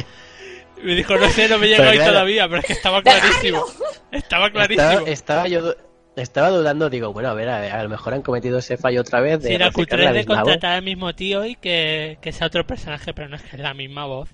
Me 0.82 0.94
dijo, 0.94 1.16
no 1.16 1.28
sé, 1.30 1.48
no 1.48 1.59
me 1.59 1.66
llega 1.66 1.78
Pero 1.78 1.90
hoy 1.90 1.96
claro. 1.96 2.12
todavía, 2.12 2.48
pero 2.48 2.60
es 2.60 2.66
que 2.66 2.72
estaba 2.72 3.02
clarísimo. 3.02 3.64
Estaba 4.10 4.50
clarísimo. 4.50 4.88
Estaba, 4.90 5.09
estaba 5.10 5.48
yo 5.48 5.74
estaba 6.16 6.50
dudando, 6.50 6.90
digo, 6.90 7.12
bueno, 7.12 7.30
a 7.30 7.34
ver, 7.34 7.48
a, 7.48 7.60
ver, 7.60 7.72
a 7.72 7.82
lo 7.82 7.88
mejor 7.88 8.12
han 8.14 8.22
cometido 8.22 8.59
ese 8.59 8.76
fallo 8.76 9.00
otra 9.00 9.20
vez 9.20 9.40
de 9.42 9.48
Sí, 9.48 9.59
la 9.59 9.70
cultura 9.72 10.10
es 10.10 10.12
de 10.14 10.22
voz. 10.24 10.36
contratar 10.36 10.72
al 10.72 10.82
mismo 10.82 11.14
tío 11.14 11.44
y 11.46 11.56
que, 11.56 12.18
que 12.20 12.32
sea 12.32 12.48
otro 12.48 12.66
personaje, 12.66 13.14
pero 13.14 13.28
no 13.30 13.36
es 13.36 13.42
que 13.42 13.56
es 13.56 13.62
la 13.62 13.72
misma 13.74 14.04
voz. 14.06 14.28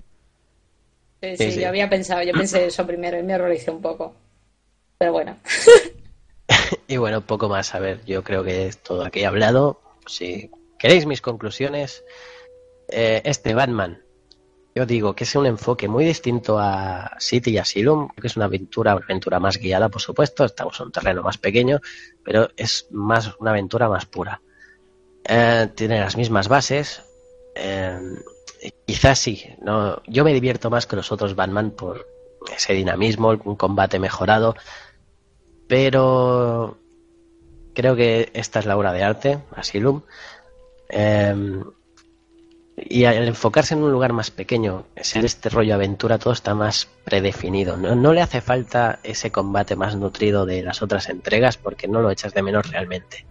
Sí, 1.21 1.37
Sí, 1.37 1.45
sí, 1.45 1.51
sí. 1.53 1.61
yo 1.61 1.69
había 1.69 1.89
pensado, 1.89 2.21
yo 2.23 2.33
pensé 2.33 2.65
eso 2.65 2.85
primero 2.85 3.17
y 3.19 3.23
me 3.23 3.35
horroricé 3.35 3.71
un 3.71 3.81
poco. 3.81 4.15
Pero 4.97 5.11
bueno. 5.13 5.37
Y 6.87 6.97
bueno, 6.97 7.21
poco 7.21 7.47
más. 7.49 7.75
A 7.75 7.79
ver, 7.79 8.03
yo 8.05 8.23
creo 8.23 8.43
que 8.43 8.65
es 8.67 8.79
todo 8.81 9.05
aquí 9.05 9.23
hablado. 9.23 9.79
Si 10.07 10.49
queréis 10.79 11.05
mis 11.05 11.21
conclusiones, 11.21 12.03
eh, 12.87 13.21
este 13.25 13.53
Batman, 13.53 14.01
yo 14.79 14.85
digo 14.85 15.13
que 15.13 15.25
es 15.25 15.35
un 15.35 15.45
enfoque 15.45 15.89
muy 15.89 16.05
distinto 16.05 16.57
a 16.57 17.17
City 17.19 17.51
y 17.51 17.57
Asylum, 17.57 18.07
que 18.09 18.27
es 18.27 18.37
una 18.37 18.45
aventura, 18.45 18.95
una 18.95 19.03
aventura 19.03 19.39
más 19.39 19.57
guiada, 19.57 19.89
por 19.89 20.01
supuesto. 20.01 20.45
Estamos 20.45 20.79
en 20.79 20.85
un 20.85 20.91
terreno 20.93 21.21
más 21.21 21.37
pequeño, 21.37 21.81
pero 22.23 22.49
es 22.55 22.87
más 22.91 23.35
una 23.39 23.51
aventura 23.51 23.89
más 23.89 24.05
pura. 24.05 24.41
Eh, 25.25 25.69
tiene 25.75 25.99
las 25.99 26.15
mismas 26.15 26.47
bases. 26.47 27.01
eh, 27.55 27.99
quizás 28.85 29.19
sí, 29.19 29.43
no, 29.61 30.01
yo 30.07 30.23
me 30.23 30.33
divierto 30.33 30.69
más 30.69 30.85
que 30.87 30.95
los 30.95 31.11
otros 31.11 31.35
Batman 31.35 31.71
por 31.71 32.07
ese 32.55 32.73
dinamismo, 32.73 33.29
un 33.43 33.55
combate 33.55 33.99
mejorado 33.99 34.55
pero 35.69 36.79
creo 37.75 37.95
que 37.95 38.31
esta 38.33 38.59
es 38.59 38.65
la 38.65 38.75
obra 38.75 38.91
de 38.91 39.03
arte, 39.03 39.39
Asylum. 39.55 40.01
Eh, 40.89 41.61
y 42.87 43.05
al 43.05 43.27
enfocarse 43.27 43.73
en 43.73 43.83
un 43.83 43.91
lugar 43.91 44.13
más 44.13 44.31
pequeño, 44.31 44.85
ser 44.95 45.25
este 45.25 45.49
rollo 45.49 45.75
aventura, 45.75 46.19
todo 46.19 46.33
está 46.33 46.53
más 46.55 46.87
predefinido. 47.03 47.77
No, 47.77 48.13
le 48.13 48.21
hace 48.21 48.41
falta 48.41 48.99
ese 49.03 49.31
combate 49.31 49.75
más 49.75 49.95
nutrido 49.95 50.45
de 50.45 50.61
las 50.61 50.81
otras 50.81 51.09
entregas 51.09 51.57
porque 51.57 51.87
no 51.87 52.01
lo 52.01 52.11
echas 52.11 52.33
de 52.33 52.43
menos 52.43 52.69
realmente. 52.69 53.25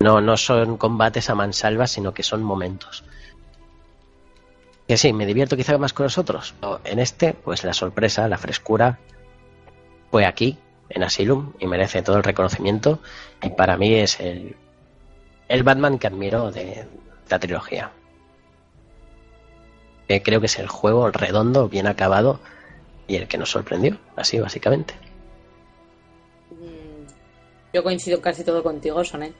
No, 0.00 0.20
no 0.20 0.36
son 0.36 0.76
combates 0.76 1.30
a 1.30 1.34
mansalva, 1.34 1.86
sino 1.86 2.12
que 2.12 2.22
son 2.22 2.42
momentos. 2.42 3.04
Que 4.86 4.96
sí, 4.96 5.12
me 5.12 5.26
divierto 5.26 5.56
quizá 5.56 5.78
más 5.78 5.92
con 5.92 6.04
los 6.04 6.18
otros. 6.18 6.54
En 6.84 6.98
este, 6.98 7.32
pues 7.32 7.64
la 7.64 7.72
sorpresa, 7.72 8.28
la 8.28 8.38
frescura, 8.38 8.98
fue 10.10 10.26
aquí, 10.26 10.58
en 10.88 11.04
Asylum, 11.04 11.52
y 11.58 11.66
merece 11.66 12.02
todo 12.02 12.16
el 12.16 12.24
reconocimiento. 12.24 13.00
Y 13.42 13.50
para 13.50 13.76
mí 13.76 13.94
es 13.94 14.20
el, 14.20 14.56
el 15.48 15.62
Batman 15.62 15.98
que 15.98 16.08
admiro 16.08 16.50
de 16.50 16.86
la 17.30 17.38
trilogía. 17.38 17.92
Creo 20.20 20.40
que 20.40 20.46
es 20.46 20.58
el 20.58 20.68
juego 20.68 21.10
redondo, 21.10 21.68
bien 21.68 21.86
acabado 21.86 22.40
y 23.06 23.16
el 23.16 23.28
que 23.28 23.38
nos 23.38 23.50
sorprendió, 23.50 23.98
así 24.16 24.38
básicamente. 24.38 24.94
Mm, 26.50 27.06
Yo 27.72 27.82
coincido 27.82 28.20
casi 28.20 28.44
todo 28.44 28.62
contigo, 28.62 29.02
Sonet. 29.04 29.34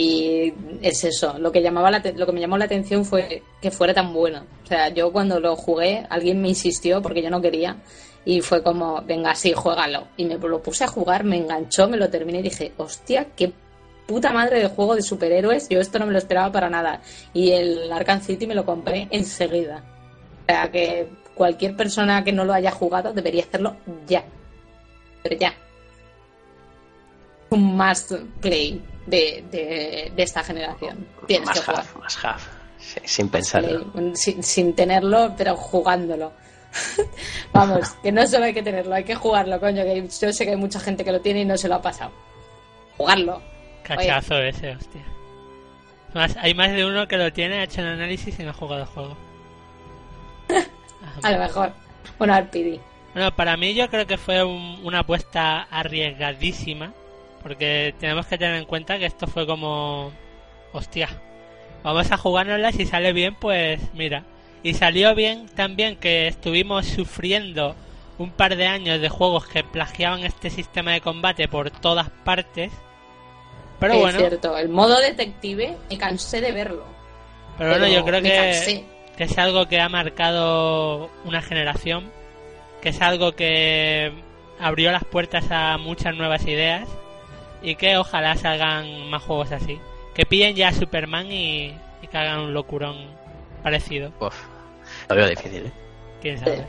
Y 0.00 0.54
es 0.80 1.02
eso, 1.02 1.36
lo 1.40 1.50
que, 1.50 1.60
llamaba 1.60 1.90
la 1.90 2.00
lo 2.14 2.24
que 2.24 2.32
me 2.32 2.40
llamó 2.40 2.56
la 2.56 2.66
atención 2.66 3.04
fue 3.04 3.42
que 3.60 3.72
fuera 3.72 3.92
tan 3.92 4.12
bueno. 4.12 4.44
O 4.62 4.66
sea, 4.66 4.90
yo 4.90 5.10
cuando 5.10 5.40
lo 5.40 5.56
jugué, 5.56 6.06
alguien 6.08 6.40
me 6.40 6.48
insistió 6.48 7.02
porque 7.02 7.20
yo 7.20 7.30
no 7.30 7.42
quería. 7.42 7.76
Y 8.24 8.40
fue 8.40 8.62
como, 8.62 9.02
venga, 9.02 9.34
sí, 9.34 9.52
juégalo. 9.52 10.06
Y 10.16 10.24
me 10.24 10.36
lo 10.38 10.62
puse 10.62 10.84
a 10.84 10.88
jugar, 10.88 11.24
me 11.24 11.38
enganchó, 11.38 11.88
me 11.88 11.96
lo 11.96 12.08
terminé 12.08 12.38
y 12.38 12.42
dije, 12.42 12.72
hostia, 12.76 13.26
qué 13.34 13.52
puta 14.06 14.32
madre 14.32 14.60
de 14.60 14.68
juego 14.68 14.94
de 14.94 15.02
superhéroes. 15.02 15.68
Yo 15.68 15.80
esto 15.80 15.98
no 15.98 16.06
me 16.06 16.12
lo 16.12 16.18
esperaba 16.18 16.52
para 16.52 16.70
nada. 16.70 17.02
Y 17.34 17.50
el 17.50 17.90
Arkham 17.90 18.20
City 18.20 18.46
me 18.46 18.54
lo 18.54 18.64
compré 18.64 19.08
enseguida. 19.10 19.82
O 20.48 20.52
sea, 20.52 20.70
que 20.70 21.08
cualquier 21.34 21.76
persona 21.76 22.24
que 22.24 22.32
no 22.32 22.44
lo 22.44 22.54
haya 22.54 22.70
jugado 22.70 23.12
debería 23.12 23.44
hacerlo 23.44 23.76
ya. 24.06 24.24
Pero 25.22 25.36
ya 25.36 25.54
un 27.50 27.76
must 27.76 28.12
play 28.40 28.82
de, 29.06 29.44
de, 29.50 30.12
de 30.14 30.22
esta 30.22 30.42
generación. 30.42 31.06
Tienes 31.26 31.46
más 31.46 31.60
que 31.60 31.66
jugar. 31.66 31.80
half, 31.80 31.96
más 31.96 32.24
half. 32.24 32.46
Sí, 32.78 33.00
sin 33.04 33.28
pensarlo. 33.28 33.92
Play, 33.92 34.12
sin, 34.14 34.42
sin 34.42 34.74
tenerlo, 34.74 35.34
pero 35.36 35.56
jugándolo. 35.56 36.32
Vamos, 37.52 37.90
que 38.02 38.12
no 38.12 38.26
solo 38.26 38.44
hay 38.44 38.54
que 38.54 38.62
tenerlo, 38.62 38.94
hay 38.94 39.04
que 39.04 39.14
jugarlo, 39.14 39.58
coño. 39.58 39.82
Que 39.82 40.06
yo 40.06 40.32
sé 40.32 40.44
que 40.44 40.50
hay 40.50 40.56
mucha 40.56 40.80
gente 40.80 41.04
que 41.04 41.12
lo 41.12 41.20
tiene 41.20 41.40
y 41.40 41.44
no 41.44 41.56
se 41.56 41.68
lo 41.68 41.76
ha 41.76 41.82
pasado. 41.82 42.12
Jugarlo. 42.96 43.42
Cachazo 43.82 44.36
ese, 44.38 44.72
hostia. 44.72 45.04
Más, 46.14 46.36
hay 46.36 46.54
más 46.54 46.72
de 46.72 46.84
uno 46.84 47.06
que 47.06 47.16
lo 47.16 47.32
tiene, 47.32 47.60
ha 47.60 47.64
hecho 47.64 47.80
el 47.80 47.88
análisis 47.88 48.38
y 48.38 48.42
no 48.42 48.50
ha 48.50 48.54
jugado 48.54 48.82
el 48.82 48.88
juego. 48.88 49.16
A 51.22 51.30
lo 51.30 51.38
mejor. 51.38 51.72
Bueno, 52.18 52.34
al 52.34 52.48
PD. 52.48 52.80
Bueno, 53.14 53.34
para 53.34 53.56
mí 53.56 53.74
yo 53.74 53.88
creo 53.88 54.06
que 54.06 54.18
fue 54.18 54.42
un- 54.44 54.80
una 54.84 55.00
apuesta 55.00 55.62
arriesgadísima, 55.70 56.92
porque 57.42 57.94
tenemos 57.98 58.26
que 58.26 58.38
tener 58.38 58.56
en 58.56 58.64
cuenta 58.64 58.98
que 58.98 59.06
esto 59.06 59.26
fue 59.26 59.46
como, 59.46 60.12
hostia, 60.72 61.08
vamos 61.82 62.10
a 62.10 62.16
jugárnosla, 62.16 62.72
si 62.72 62.86
sale 62.86 63.12
bien, 63.12 63.34
pues 63.34 63.80
mira. 63.94 64.24
Y 64.62 64.74
salió 64.74 65.14
bien 65.14 65.48
también 65.54 65.96
que 65.96 66.26
estuvimos 66.28 66.86
sufriendo 66.86 67.74
un 68.18 68.30
par 68.30 68.56
de 68.56 68.66
años 68.66 69.00
de 69.00 69.08
juegos 69.08 69.46
que 69.46 69.62
plagiaban 69.62 70.24
este 70.24 70.50
sistema 70.50 70.92
de 70.92 71.00
combate 71.00 71.46
por 71.48 71.70
todas 71.70 72.10
partes. 72.24 72.72
Pero 73.78 73.94
es 73.94 74.00
bueno, 74.00 74.18
cierto, 74.18 74.58
el 74.58 74.68
modo 74.68 74.98
detective, 75.00 75.76
me 75.88 75.98
cansé 75.98 76.40
de 76.40 76.50
verlo. 76.50 76.84
pero 77.56 77.70
bueno, 77.70 77.86
yo 77.86 78.04
creo 78.04 78.20
me 78.20 78.28
que, 78.28 78.36
cansé. 78.36 78.84
Que 79.18 79.24
es 79.24 79.36
algo 79.36 79.66
que 79.66 79.80
ha 79.80 79.88
marcado 79.88 81.10
una 81.24 81.42
generación, 81.42 82.08
que 82.80 82.90
es 82.90 83.02
algo 83.02 83.32
que 83.32 84.12
abrió 84.60 84.92
las 84.92 85.02
puertas 85.02 85.50
a 85.50 85.76
muchas 85.76 86.14
nuevas 86.14 86.46
ideas 86.46 86.88
y 87.60 87.74
que 87.74 87.98
ojalá 87.98 88.36
salgan 88.36 89.10
más 89.10 89.24
juegos 89.24 89.50
así. 89.50 89.80
Que 90.14 90.24
pillen 90.24 90.54
ya 90.54 90.68
a 90.68 90.72
Superman 90.72 91.32
y, 91.32 91.74
y 92.00 92.06
que 92.06 92.16
hagan 92.16 92.38
un 92.38 92.54
locurón 92.54 92.94
parecido. 93.64 94.12
Uf, 94.20 94.36
lo 95.08 95.16
veo 95.16 95.28
difícil, 95.30 95.66
¿eh? 95.66 95.72
Quién 96.22 96.38
sabe. 96.38 96.64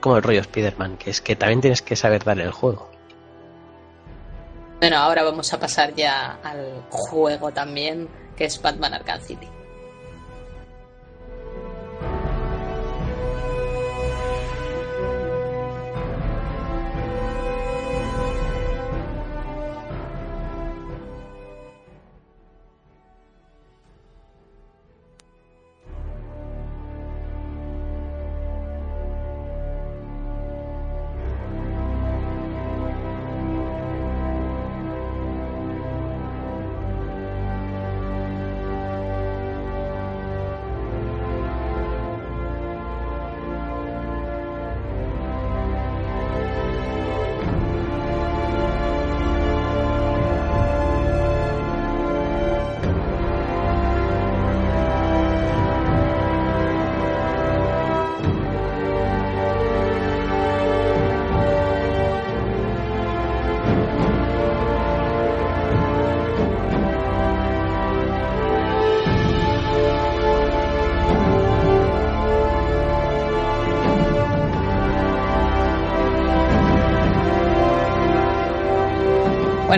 Como 0.00 0.16
el 0.16 0.22
rollo 0.24 0.40
Spider-Man, 0.40 0.96
que 0.96 1.10
es 1.10 1.20
que 1.20 1.36
también 1.36 1.60
tienes 1.60 1.80
que 1.80 1.94
saber 1.94 2.24
darle 2.24 2.42
el 2.42 2.50
juego. 2.50 2.90
Bueno, 4.80 4.96
ahora 4.96 5.22
vamos 5.22 5.52
a 5.52 5.60
pasar 5.60 5.94
ya 5.94 6.40
al 6.42 6.82
juego 6.90 7.52
también, 7.52 8.08
que 8.36 8.46
es 8.46 8.60
Batman 8.60 8.94
Arkham 8.94 9.20
City. 9.20 9.46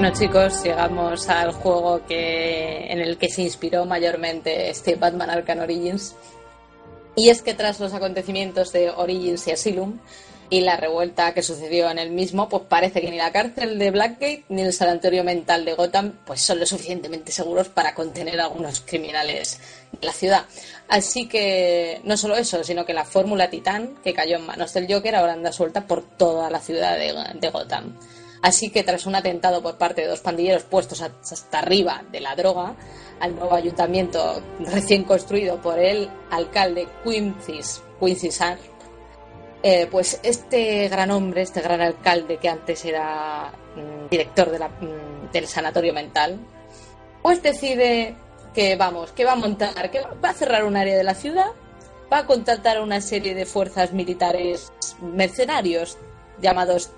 Bueno 0.01 0.16
chicos, 0.16 0.62
llegamos 0.62 1.28
al 1.28 1.52
juego 1.52 2.06
que 2.06 2.90
en 2.90 3.01
el 3.01 3.18
que 3.18 3.28
se 3.28 3.43
inspiró 3.43 3.85
mayormente 3.85 4.70
este 4.70 4.94
Batman 4.94 5.28
Arkham 5.28 5.59
Origins. 5.59 6.16
Y 7.16 7.28
es 7.28 7.43
que 7.43 7.52
tras 7.52 7.81
los 7.81 7.93
acontecimientos 7.93 8.72
de 8.72 8.89
Origins 8.89 9.47
y 9.47 9.51
Asylum 9.51 9.98
y 10.48 10.62
la 10.62 10.78
revuelta 10.78 11.35
que 11.35 11.43
sucedió 11.43 11.90
en 11.90 11.98
el 11.98 12.12
mismo, 12.12 12.48
pues 12.48 12.62
parece 12.66 13.02
que 13.02 13.10
ni 13.10 13.18
la 13.18 13.31
cárcel 13.31 13.78
de 13.78 13.90
Blackgate 13.90 14.44
ni 14.48 14.62
el 14.62 14.72
sanatorio 14.72 15.22
mental 15.22 15.66
de 15.66 15.74
Gotham 15.74 16.14
pues 16.24 16.40
son 16.40 16.60
lo 16.60 16.64
suficientemente 16.64 17.31
seguros 17.31 17.68
para 17.68 17.94
contener 17.94 18.40
a 18.40 18.44
algunos 18.44 18.81
criminales 18.81 19.60
de 20.01 20.06
la 20.06 20.14
ciudad. 20.14 20.47
Así 20.89 21.28
que 21.28 22.01
no 22.05 22.16
solo 22.16 22.36
eso, 22.36 22.64
sino 22.64 22.86
que 22.86 22.94
la 22.94 23.05
fórmula 23.05 23.51
Titán 23.51 23.97
que 24.02 24.14
cayó 24.14 24.36
en 24.36 24.47
manos 24.47 24.72
del 24.72 24.90
Joker 24.90 25.14
ahora 25.14 25.35
anda 25.35 25.52
suelta 25.52 25.86
por 25.86 26.02
toda 26.02 26.48
la 26.48 26.60
ciudad 26.60 26.97
de, 26.97 27.14
de 27.39 27.51
Gotham. 27.51 27.98
Así 28.43 28.71
que 28.71 28.83
tras 28.83 29.07
un 29.07 29.15
atentado 29.15 29.62
por 29.62 29.77
parte 29.77 30.03
de 30.03 30.09
dos 30.09 30.21
pandilleros 30.21 30.62
puestos 30.62 31.03
hasta 31.03 31.59
arriba 31.59 32.03
de 32.11 32.21
la 32.21 32.35
droga, 32.35 32.75
al 33.21 33.37
nuevo 33.37 33.55
ayuntamiento 33.55 34.43
recién 34.61 35.05
construido 35.05 35.61
por 35.61 35.79
el 35.79 36.09
alcalde 36.31 36.89
Quincy, 37.05 37.61
Quincy 38.01 38.31
eh, 39.62 39.87
pues 39.91 40.19
este 40.23 40.89
gran 40.89 41.11
hombre, 41.11 41.43
este 41.43 41.61
gran 41.61 41.83
alcalde 41.83 42.39
que 42.39 42.49
antes 42.49 42.83
era 42.87 43.53
mm, 43.77 44.09
director 44.09 44.49
mm, 44.49 45.31
del 45.33 45.47
sanatorio 45.47 45.93
mental, 45.93 46.39
pues 47.21 47.43
decide 47.43 48.17
que 48.55 48.77
vamos, 48.77 49.12
que 49.12 49.27
va 49.27 49.33
a 49.33 49.37
montar, 49.37 49.91
que 49.91 50.01
va 50.01 50.31
a 50.31 50.35
cerrar 50.35 50.65
un 50.65 50.77
área 50.77 50.97
de 50.97 51.05
la 51.05 51.15
ciudad, 51.15 51.49
va 52.11 52.19
a 52.19 52.27
contratar 52.27 52.79
a 52.79 52.83
una 52.83 53.03
serie 53.03 53.35
de 53.35 53.45
fuerzas 53.45 53.93
militares 53.93 54.73
mercenarios 55.03 55.99
llamados 56.41 56.91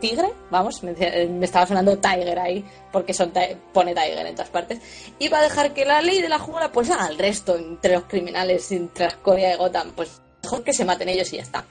Tigre, 0.00 0.28
vamos, 0.50 0.82
me, 0.82 0.92
me 0.92 1.44
estaba 1.46 1.66
sonando 1.66 1.98
Tiger 1.98 2.38
ahí, 2.38 2.64
porque 2.92 3.12
son 3.14 3.32
pone 3.72 3.94
Tiger 3.94 4.26
en 4.26 4.34
todas 4.34 4.50
partes, 4.50 4.78
y 5.18 5.28
va 5.28 5.38
a 5.38 5.42
dejar 5.42 5.74
que 5.74 5.84
la 5.84 6.00
ley 6.02 6.20
de 6.22 6.28
la 6.28 6.38
jungla 6.38 6.70
pues 6.72 6.90
haga 6.90 7.06
el 7.08 7.18
resto 7.18 7.56
entre 7.56 7.94
los 7.94 8.04
criminales, 8.04 8.70
entre 8.72 9.04
la 9.06 9.10
escoria 9.10 9.48
de 9.50 9.56
Gotham, 9.56 9.92
pues 9.94 10.20
mejor 10.42 10.62
que 10.62 10.72
se 10.72 10.84
maten 10.84 11.08
ellos 11.08 11.32
y 11.32 11.36
ya 11.36 11.42
está. 11.42 11.64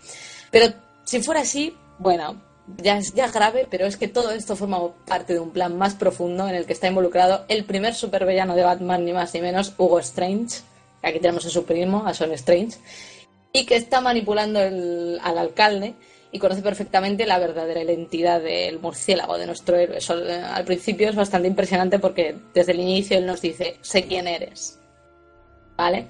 Pero 0.52 0.74
si 1.04 1.22
fuera 1.22 1.42
así, 1.42 1.76
bueno, 2.00 2.42
ya 2.78 2.98
es, 2.98 3.14
ya 3.14 3.30
grave, 3.32 3.66
pero 3.70 3.86
es 3.86 3.96
que 3.98 4.08
todo 4.10 4.32
esto 4.32 4.56
forma 4.56 4.80
parte 5.06 5.34
de 5.34 5.40
un 5.40 5.52
plan 5.52 5.78
más 5.78 5.96
profundo 5.96 6.48
en 6.50 6.56
el 6.56 6.66
que 6.66 6.74
está 6.74 6.88
involucrado 6.88 7.46
el 7.48 7.64
primer 7.64 7.96
supervillano 7.96 8.56
de 8.56 8.64
Batman, 8.64 9.06
ni 9.06 9.14
más 9.14 9.34
ni 9.34 9.42
menos, 9.42 9.74
Hugo 9.78 10.00
Strange, 10.00 10.60
aquí 11.02 11.20
tenemos 11.20 11.46
a 11.46 11.50
su 11.50 11.64
primo, 11.64 12.06
a 12.06 12.14
Son 12.14 12.32
Strange, 12.34 12.78
y 13.54 13.66
que 13.66 13.78
está 13.78 14.02
manipulando 14.02 14.60
el- 14.62 15.20
al 15.24 15.38
alcalde 15.38 15.96
y 16.38 16.40
conoce 16.40 16.62
perfectamente 16.62 17.26
la 17.26 17.40
verdadera 17.40 17.82
identidad 17.82 18.42
del 18.42 18.80
murciélago 18.80 19.38
de 19.38 19.48
nuestro 19.48 19.76
héroe. 19.76 19.98
Eh, 19.98 20.34
al 20.34 20.64
principio 20.64 21.10
es 21.10 21.16
bastante 21.16 21.48
impresionante 21.48 22.00
porque 22.00 22.36
desde 22.54 22.72
el 22.72 22.80
inicio 22.80 23.18
él 23.18 23.26
nos 23.26 23.42
dice, 23.42 23.78
sé 23.82 24.04
quién 24.04 24.28
eres. 24.28 24.80
¿Vale? 25.76 26.08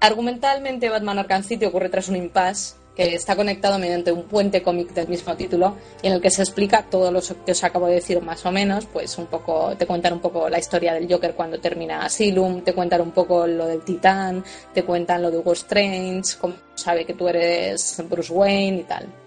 Argumentalmente 0.00 0.88
Batman 0.88 1.18
Arkham 1.18 1.42
City 1.42 1.64
ocurre 1.66 1.88
tras 1.88 2.08
un 2.08 2.16
impasse 2.16 2.76
que 2.94 3.14
está 3.14 3.34
conectado 3.34 3.78
mediante 3.78 4.12
un 4.12 4.24
puente 4.24 4.62
cómic 4.62 4.92
del 4.92 5.08
mismo 5.08 5.34
título 5.36 5.76
y 6.02 6.06
en 6.06 6.14
el 6.14 6.20
que 6.20 6.30
se 6.30 6.42
explica 6.42 6.86
todo 6.88 7.10
lo 7.10 7.20
que 7.44 7.52
os 7.52 7.64
acabo 7.64 7.86
de 7.86 7.94
decir 7.94 8.20
más 8.22 8.44
o 8.46 8.52
menos, 8.52 8.86
pues 8.86 9.18
un 9.18 9.26
poco, 9.26 9.74
te 9.76 9.86
cuentan 9.86 10.12
un 10.12 10.20
poco 10.20 10.48
la 10.48 10.58
historia 10.58 10.94
del 10.94 11.10
Joker 11.10 11.34
cuando 11.34 11.58
termina 11.58 12.04
Asylum, 12.04 12.62
te 12.62 12.72
cuentan 12.72 13.00
un 13.00 13.10
poco 13.10 13.46
lo 13.46 13.66
del 13.66 13.82
Titán, 13.82 14.44
te 14.72 14.84
cuentan 14.84 15.22
lo 15.22 15.30
de 15.30 15.38
Hugo 15.38 15.52
Strange, 15.52 16.36
cómo 16.40 16.54
sabe 16.74 17.04
que 17.04 17.14
tú 17.14 17.26
eres 17.28 18.02
Bruce 18.08 18.32
Wayne 18.32 18.80
y 18.80 18.84
tal. 18.84 19.23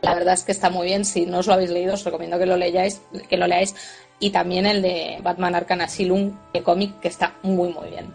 La 0.00 0.14
verdad 0.14 0.34
es 0.34 0.44
que 0.44 0.52
está 0.52 0.70
muy 0.70 0.86
bien, 0.86 1.04
si 1.04 1.26
no 1.26 1.38
os 1.38 1.46
lo 1.46 1.54
habéis 1.54 1.70
leído 1.70 1.94
os 1.94 2.04
recomiendo 2.04 2.38
que 2.38 2.46
lo 2.46 2.56
leáis, 2.56 3.00
que 3.28 3.36
lo 3.36 3.46
leáis 3.46 3.74
y 4.20 4.30
también 4.30 4.66
el 4.66 4.82
de 4.82 5.18
Batman 5.22 5.54
Arkham 5.54 5.80
Asylum, 5.80 6.38
el 6.52 6.62
cómic 6.62 7.00
que 7.00 7.08
está 7.08 7.34
muy 7.42 7.72
muy 7.72 7.90
bien. 7.90 8.14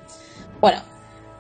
Bueno, 0.62 0.82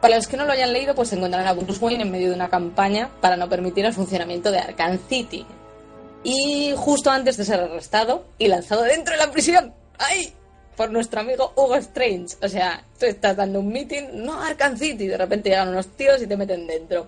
para 0.01 0.17
los 0.17 0.27
que 0.27 0.35
no 0.35 0.43
lo 0.43 0.51
hayan 0.51 0.73
leído, 0.73 0.95
pues 0.95 1.13
encontrarán 1.13 1.47
a 1.47 1.53
Bruce 1.53 1.79
Wayne 1.79 2.03
en 2.03 2.11
medio 2.11 2.29
de 2.29 2.35
una 2.35 2.49
campaña 2.49 3.09
para 3.21 3.37
no 3.37 3.47
permitir 3.47 3.85
el 3.85 3.93
funcionamiento 3.93 4.51
de 4.51 4.59
Arkham 4.59 4.99
City. 5.07 5.45
Y 6.23 6.73
justo 6.75 7.09
antes 7.09 7.37
de 7.37 7.45
ser 7.45 7.61
arrestado 7.61 8.25
y 8.37 8.47
lanzado 8.47 8.83
dentro 8.83 9.13
de 9.13 9.25
la 9.25 9.31
prisión, 9.31 9.73
¡ay! 9.97 10.33
Por 10.75 10.91
nuestro 10.91 11.21
amigo 11.21 11.53
Hugo 11.55 11.75
Strange. 11.75 12.35
O 12.41 12.49
sea, 12.49 12.83
tú 12.99 13.05
estás 13.05 13.37
dando 13.37 13.59
un 13.61 13.69
meeting, 13.69 14.03
no 14.13 14.41
Arkham 14.41 14.77
City, 14.77 15.05
y 15.05 15.07
de 15.07 15.17
repente 15.17 15.49
llegan 15.49 15.69
unos 15.69 15.87
tíos 15.95 16.21
y 16.21 16.27
te 16.27 16.35
meten 16.35 16.67
dentro. 16.67 17.07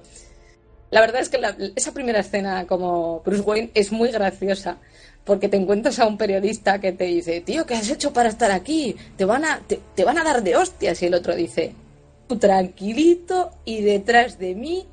La 0.91 1.01
verdad 1.01 1.21
es 1.21 1.29
que 1.29 1.37
la- 1.37 1.55
esa 1.75 1.93
primera 1.93 2.19
escena 2.19 2.65
como 2.67 3.21
Bruce 3.21 3.41
Wayne 3.41 3.71
es 3.73 3.91
muy 3.91 4.11
graciosa 4.11 4.77
porque 5.23 5.49
te 5.49 5.57
encuentras 5.57 5.99
a 5.99 6.05
un 6.07 6.17
periodista 6.17 6.79
que 6.79 6.91
te 6.91 7.05
dice, 7.05 7.41
tío, 7.41 7.65
¿qué 7.65 7.73
has 7.75 7.89
hecho 7.89 8.13
para 8.13 8.29
estar 8.29 8.51
aquí? 8.51 8.95
Te 9.17 9.25
van 9.25 9.43
a, 9.43 9.59
te, 9.67 9.79
te 9.95 10.05
van 10.05 10.17
a 10.19 10.23
dar 10.23 10.43
de 10.43 10.55
hostias. 10.55 11.01
Y 11.01 11.07
el 11.07 11.15
otro 11.15 11.35
dice, 11.35 11.73
tú 12.27 12.37
tranquilito 12.37 13.51
y 13.65 13.81
detrás 13.81 14.37
de 14.37 14.53
mí 14.53 14.85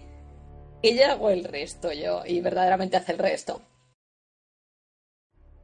que 0.82 0.94
ya 0.94 1.12
hago 1.12 1.28
el 1.30 1.44
resto 1.44 1.92
yo. 1.92 2.22
Y 2.26 2.40
verdaderamente 2.40 2.96
hace 2.96 3.12
el 3.12 3.18
resto. 3.18 3.60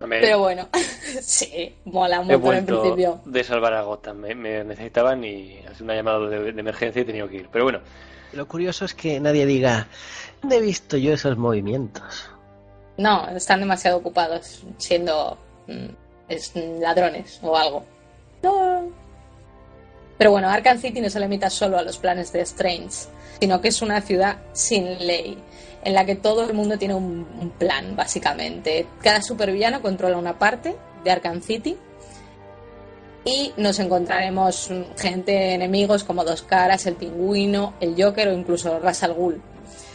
Me- 0.00 0.20
Pero 0.20 0.38
bueno, 0.40 0.68
sí, 1.22 1.74
mola 1.86 2.20
montón 2.22 2.54
en 2.54 2.66
principio. 2.66 3.20
de 3.24 3.42
salvar 3.44 3.72
a 3.74 3.82
Gotham. 3.82 4.18
Me, 4.18 4.34
me 4.34 4.62
necesitaban 4.64 5.24
y 5.24 5.58
ha 5.66 5.72
sido 5.72 5.84
una 5.86 5.94
llamada 5.96 6.28
de, 6.28 6.52
de 6.52 6.60
emergencia 6.60 7.00
y 7.00 7.02
he 7.02 7.06
tenido 7.06 7.28
que 7.28 7.36
ir. 7.38 7.48
Pero 7.50 7.64
bueno, 7.64 7.80
Lo 8.32 8.46
curioso 8.46 8.84
es 8.84 8.94
que 8.94 9.20
nadie 9.20 9.46
diga, 9.46 9.86
¿dónde 10.40 10.56
he 10.56 10.60
visto 10.60 10.96
yo 10.96 11.12
esos 11.14 11.36
movimientos? 11.38 12.28
No, 12.96 13.28
están 13.28 13.60
demasiado 13.60 13.96
ocupados 13.98 14.64
siendo 14.76 15.38
mm, 15.66 15.86
es- 16.28 16.52
ladrones 16.54 17.38
o 17.42 17.56
algo. 17.56 17.84
No. 18.42 18.90
Pero 20.18 20.32
bueno, 20.32 20.48
Arkham 20.48 20.78
City 20.78 21.00
no 21.00 21.08
se 21.08 21.20
limita 21.20 21.48
solo 21.48 21.78
a 21.78 21.82
los 21.82 21.96
planes 21.98 22.32
de 22.32 22.40
Strange, 22.42 23.08
sino 23.40 23.60
que 23.60 23.68
es 23.68 23.80
una 23.82 24.00
ciudad 24.00 24.38
sin 24.52 24.84
ley, 25.06 25.38
en 25.84 25.94
la 25.94 26.04
que 26.04 26.16
todo 26.16 26.44
el 26.44 26.54
mundo 26.54 26.76
tiene 26.76 26.94
un, 26.94 27.26
un 27.40 27.50
plan, 27.50 27.94
básicamente. 27.94 28.86
Cada 29.00 29.22
supervillano 29.22 29.80
controla 29.80 30.16
una 30.16 30.36
parte 30.38 30.74
de 31.04 31.10
Arkham 31.12 31.40
City 31.40 31.76
y 33.24 33.52
nos 33.56 33.78
encontraremos 33.78 34.70
mm, 34.70 34.96
gente, 34.98 35.54
enemigos 35.54 36.04
como 36.04 36.24
Dos 36.24 36.42
Caras, 36.42 36.86
el 36.86 36.94
Pingüino, 36.94 37.74
el 37.80 37.94
Joker 38.02 38.28
o 38.28 38.32
incluso 38.32 38.78
Ras 38.78 39.02
al 39.02 39.14
Ghul. 39.14 39.40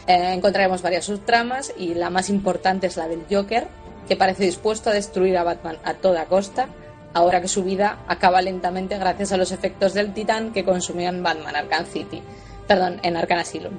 Eh, 0.06 0.32
encontraremos 0.34 0.82
varias 0.82 1.06
subtramas 1.06 1.72
y 1.76 1.94
la 1.94 2.10
más 2.10 2.28
importante 2.28 2.86
es 2.86 2.96
la 2.96 3.08
del 3.08 3.24
Joker, 3.30 3.66
que 4.06 4.16
parece 4.16 4.44
dispuesto 4.44 4.90
a 4.90 4.92
destruir 4.92 5.36
a 5.38 5.44
Batman 5.44 5.78
a 5.84 5.94
toda 5.94 6.26
costa, 6.26 6.68
ahora 7.14 7.40
que 7.40 7.48
su 7.48 7.64
vida 7.64 8.04
acaba 8.06 8.42
lentamente 8.42 8.98
gracias 8.98 9.32
a 9.32 9.36
los 9.36 9.52
efectos 9.52 9.94
del 9.94 10.12
titán 10.12 10.52
que 10.52 10.64
consumían 10.64 11.22
Batman 11.22 11.56
Arkham 11.56 11.86
City, 11.86 12.22
perdón, 12.66 13.00
en 13.02 13.16
Arkham 13.16 13.38
Asylum. 13.38 13.74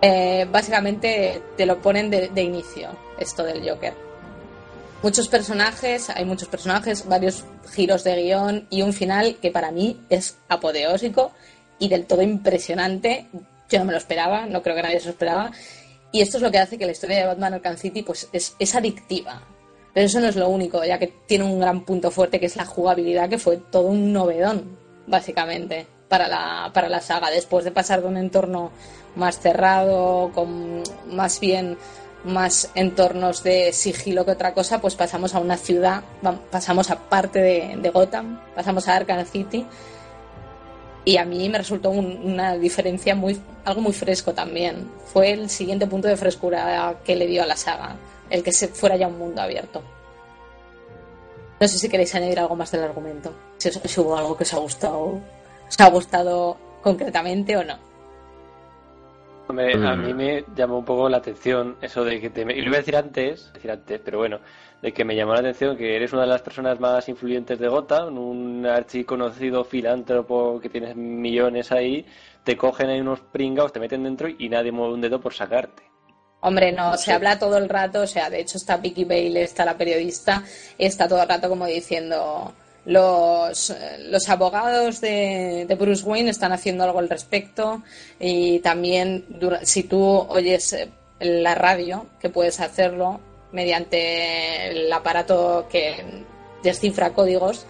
Eh, 0.00 0.46
básicamente 0.50 1.42
te 1.56 1.66
lo 1.66 1.80
ponen 1.80 2.10
de, 2.10 2.28
de 2.28 2.42
inicio, 2.42 2.90
esto 3.18 3.42
del 3.44 3.68
Joker. 3.68 4.11
Muchos 5.02 5.26
personajes, 5.26 6.10
hay 6.10 6.24
muchos 6.24 6.46
personajes, 6.46 7.08
varios 7.08 7.44
giros 7.72 8.04
de 8.04 8.22
guion 8.22 8.68
y 8.70 8.82
un 8.82 8.92
final 8.92 9.36
que 9.42 9.50
para 9.50 9.72
mí 9.72 10.00
es 10.08 10.38
apoteósico 10.48 11.32
y 11.80 11.88
del 11.88 12.06
todo 12.06 12.22
impresionante. 12.22 13.26
Yo 13.68 13.80
no 13.80 13.86
me 13.86 13.92
lo 13.92 13.98
esperaba, 13.98 14.46
no 14.46 14.62
creo 14.62 14.76
que 14.76 14.82
nadie 14.82 15.00
se 15.00 15.06
lo 15.06 15.10
esperaba. 15.10 15.50
Y 16.12 16.20
esto 16.20 16.36
es 16.36 16.42
lo 16.44 16.52
que 16.52 16.58
hace 16.58 16.78
que 16.78 16.86
la 16.86 16.92
historia 16.92 17.18
de 17.18 17.26
Batman 17.26 17.54
Arkham 17.54 17.76
City 17.78 18.02
pues, 18.02 18.28
es, 18.32 18.54
es 18.60 18.74
adictiva. 18.76 19.42
Pero 19.92 20.06
eso 20.06 20.20
no 20.20 20.28
es 20.28 20.36
lo 20.36 20.48
único, 20.48 20.84
ya 20.84 21.00
que 21.00 21.08
tiene 21.26 21.44
un 21.44 21.58
gran 21.58 21.84
punto 21.84 22.12
fuerte 22.12 22.38
que 22.38 22.46
es 22.46 22.56
la 22.56 22.64
jugabilidad, 22.64 23.28
que 23.28 23.38
fue 23.38 23.56
todo 23.56 23.88
un 23.88 24.12
novedón, 24.12 24.78
básicamente, 25.08 25.84
para 26.08 26.28
la, 26.28 26.70
para 26.72 26.88
la 26.88 27.00
saga. 27.00 27.28
Después 27.28 27.64
de 27.64 27.72
pasar 27.72 28.02
de 28.02 28.06
un 28.06 28.18
entorno 28.18 28.70
más 29.16 29.40
cerrado, 29.40 30.30
con 30.32 30.82
más 31.08 31.40
bien 31.40 31.76
más 32.24 32.70
entornos 32.74 33.42
de 33.42 33.72
sigilo 33.72 34.24
que 34.24 34.30
otra 34.32 34.54
cosa, 34.54 34.80
pues 34.80 34.94
pasamos 34.94 35.34
a 35.34 35.38
una 35.40 35.56
ciudad, 35.56 36.02
pasamos 36.50 36.90
a 36.90 36.96
parte 36.96 37.40
de, 37.40 37.90
Gotham, 37.90 38.40
pasamos 38.54 38.86
a 38.88 38.96
Arkham 38.96 39.24
City. 39.26 39.66
Y 41.04 41.16
a 41.16 41.24
mí 41.24 41.48
me 41.48 41.58
resultó 41.58 41.90
un- 41.90 42.20
una 42.24 42.54
diferencia 42.56 43.16
muy, 43.16 43.40
algo 43.64 43.80
muy 43.80 43.92
fresco 43.92 44.32
también. 44.34 44.88
Fue 45.12 45.32
el 45.32 45.50
siguiente 45.50 45.86
punto 45.88 46.06
de 46.06 46.16
frescura 46.16 47.00
que 47.04 47.16
le 47.16 47.26
dio 47.26 47.42
a 47.42 47.46
la 47.46 47.56
saga, 47.56 47.96
el 48.30 48.44
que 48.44 48.52
se 48.52 48.68
fuera 48.68 48.96
ya 48.96 49.08
un 49.08 49.18
mundo 49.18 49.42
abierto. 49.42 49.82
No 51.60 51.66
sé 51.68 51.78
si 51.78 51.88
queréis 51.88 52.14
añadir 52.14 52.38
algo 52.38 52.54
más 52.56 52.70
del 52.70 52.84
argumento. 52.84 53.32
Si, 53.58 53.70
si 53.70 54.00
hubo 54.00 54.16
algo 54.16 54.36
que 54.36 54.44
os 54.44 54.54
ha 54.54 54.58
gustado, 54.58 55.20
os 55.68 55.80
ha 55.80 55.88
gustado 55.90 56.56
concretamente 56.82 57.56
o 57.56 57.64
no. 57.64 57.78
Hombre, 59.52 59.74
a 59.74 59.94
mí 59.96 60.14
me 60.14 60.46
llamó 60.56 60.78
un 60.78 60.84
poco 60.86 61.10
la 61.10 61.18
atención 61.18 61.76
eso 61.82 62.02
de 62.06 62.18
que 62.22 62.30
te... 62.30 62.40
Y 62.40 62.62
lo 62.62 62.68
iba 62.68 62.76
a 62.76 62.78
decir 62.78 62.96
antes, 62.96 63.52
decir 63.52 63.70
antes, 63.70 64.00
pero 64.02 64.16
bueno, 64.16 64.40
de 64.80 64.94
que 64.94 65.04
me 65.04 65.14
llamó 65.14 65.34
la 65.34 65.40
atención 65.40 65.76
que 65.76 65.94
eres 65.94 66.14
una 66.14 66.22
de 66.22 66.28
las 66.28 66.40
personas 66.40 66.80
más 66.80 67.06
influyentes 67.10 67.58
de 67.58 67.68
Gotham, 67.68 68.16
un 68.16 68.64
archiconocido 68.64 69.62
filántropo 69.62 70.58
que 70.58 70.70
tienes 70.70 70.96
millones 70.96 71.70
ahí, 71.70 72.06
te 72.42 72.56
cogen 72.56 72.88
ahí 72.88 73.00
unos 73.00 73.20
pringados, 73.20 73.74
te 73.74 73.80
meten 73.80 74.04
dentro 74.04 74.26
y 74.26 74.48
nadie 74.48 74.72
mueve 74.72 74.94
un 74.94 75.02
dedo 75.02 75.20
por 75.20 75.34
sacarte. 75.34 75.82
Hombre, 76.40 76.72
no, 76.72 76.96
se 76.96 77.12
habla 77.12 77.38
todo 77.38 77.58
el 77.58 77.68
rato, 77.68 78.00
o 78.00 78.06
sea, 78.06 78.30
de 78.30 78.40
hecho 78.40 78.56
está 78.56 78.78
Vicky 78.78 79.04
Bale, 79.04 79.42
está 79.42 79.66
la 79.66 79.76
periodista, 79.76 80.42
está 80.78 81.06
todo 81.06 81.20
el 81.20 81.28
rato 81.28 81.50
como 81.50 81.66
diciendo 81.66 82.54
los, 82.84 83.70
eh, 83.70 84.06
los 84.08 84.28
abogados 84.28 85.00
de, 85.00 85.66
de 85.68 85.74
Bruce 85.74 86.04
Wayne 86.04 86.30
están 86.30 86.52
haciendo 86.52 86.84
algo 86.84 86.98
al 86.98 87.08
respecto 87.08 87.82
y 88.18 88.58
también 88.60 89.24
si 89.62 89.84
tú 89.84 90.02
oyes 90.02 90.72
eh, 90.72 90.88
la 91.20 91.54
radio, 91.54 92.06
que 92.20 92.30
puedes 92.30 92.60
hacerlo 92.60 93.20
mediante 93.52 94.70
el 94.70 94.92
aparato 94.92 95.68
que 95.70 96.24
descifra 96.62 97.12
códigos, 97.12 97.66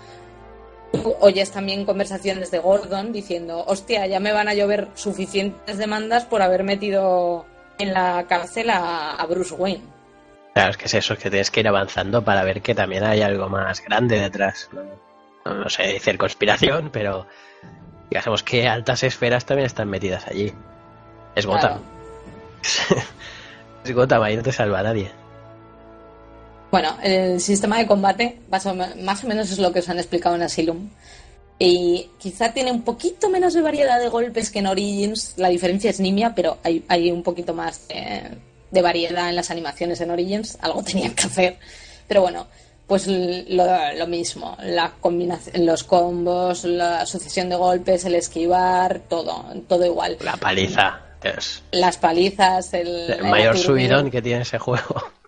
oyes 1.21 1.51
también 1.51 1.85
conversaciones 1.85 2.51
de 2.51 2.59
Gordon 2.59 3.13
diciendo, 3.13 3.65
hostia, 3.67 4.07
ya 4.07 4.21
me 4.21 4.33
van 4.33 4.49
a 4.49 4.55
llover 4.55 4.89
suficientes 4.95 5.79
demandas 5.79 6.25
por 6.25 6.43
haber 6.43 6.65
metido 6.65 7.47
en 7.79 7.93
la 7.93 8.27
cárcel 8.29 8.71
a, 8.71 9.15
a 9.15 9.27
Bruce 9.27 9.55
Wayne. 9.55 10.02
Claro, 10.55 10.71
es 10.71 10.77
que 10.77 10.85
es 10.87 10.95
eso, 10.95 11.15
es 11.15 11.19
que 11.19 11.31
tienes 11.31 11.51
que 11.51 11.61
ir 11.61 11.69
avanzando 11.69 12.23
para 12.23 12.45
ver 12.45 12.61
que 12.61 12.75
también 12.75 13.05
hay 13.05 13.23
algo 13.23 13.49
más 13.49 13.83
grande 13.83 14.21
detrás. 14.21 14.69
No, 15.45 15.55
no, 15.55 15.69
sé 15.71 15.85
decir 15.85 16.19
conspiración, 16.19 16.91
pero 16.93 17.27
digamos 18.11 18.43
que 18.43 18.69
altas 18.69 19.03
esferas 19.03 19.47
también 19.47 19.67
están 19.67 19.89
metidas 19.89 20.27
allí. 20.27 20.53
Es 21.35 21.47
Gotham. 21.47 21.81
es 23.85 23.95
Gotham, 23.95 24.23
ahí 24.23 24.37
no 24.37 24.43
te 24.43 24.53
salva 24.53 24.83
nadie. 24.83 25.11
Bueno, 26.71 26.97
el 27.03 27.41
sistema 27.41 27.79
de 27.79 27.87
combate 27.87 28.39
más 28.51 28.65
o, 28.67 28.75
me- 28.75 28.95
más 28.97 29.25
o 29.25 29.29
menos 29.29 29.51
es 29.51 29.59
lo 29.59 29.73
que 29.73 29.81
os 29.81 29.89
han 29.89 29.99
explicado 29.99 30.37
en 30.37 30.43
Asylum. 30.43 30.89
Y 31.59 32.11
quizá 32.19 32.53
tiene 32.53 32.73
un 32.73 32.83
poquito 32.83 33.29
menos 33.29 33.55
de 33.55 33.61
variedad 33.63 34.01
de 34.01 34.09
golpes 34.09 34.51
que 34.51 34.59
en 34.61 34.67
Origins. 34.67 35.35
La 35.37 35.49
diferencia 35.49 35.91
es 35.91 36.01
nimia, 36.01 36.35
pero 36.35 36.59
hay, 36.63 36.85
hay 36.89 37.11
un 37.11 37.23
poquito 37.23 37.55
más 37.55 37.87
de, 37.89 38.23
de 38.73 38.83
variedad 38.83 39.29
en 39.29 39.37
las 39.37 39.51
animaciones 39.53 40.01
en 40.01 40.11
Origins. 40.11 40.59
Algo 40.61 40.83
tenían 40.85 41.15
que 41.15 41.27
hacer. 41.27 41.59
Pero 42.09 42.23
bueno, 42.23 42.49
pues 42.89 43.07
lo, 43.07 43.65
lo 43.97 44.07
mismo. 44.09 44.57
La 44.61 44.93
combinación, 45.01 45.65
los 45.65 45.85
combos, 45.85 46.65
la 46.65 47.07
sucesión 47.07 47.49
de 47.49 47.57
golpes, 47.57 48.05
el 48.05 48.17
esquivar, 48.17 49.01
todo, 49.09 49.47
todo 49.69 49.87
igual. 49.87 50.17
La 50.21 50.37
paliza. 50.37 51.01
Dios. 51.23 51.63
Las 51.71 51.99
palizas, 51.99 52.75
el, 52.75 53.09
El 53.11 53.25
mayor 53.25 53.57
subidón 53.57 54.11
que 54.11 54.21
tiene 54.21 54.43
ese 54.43 54.59
juego. 54.59 55.03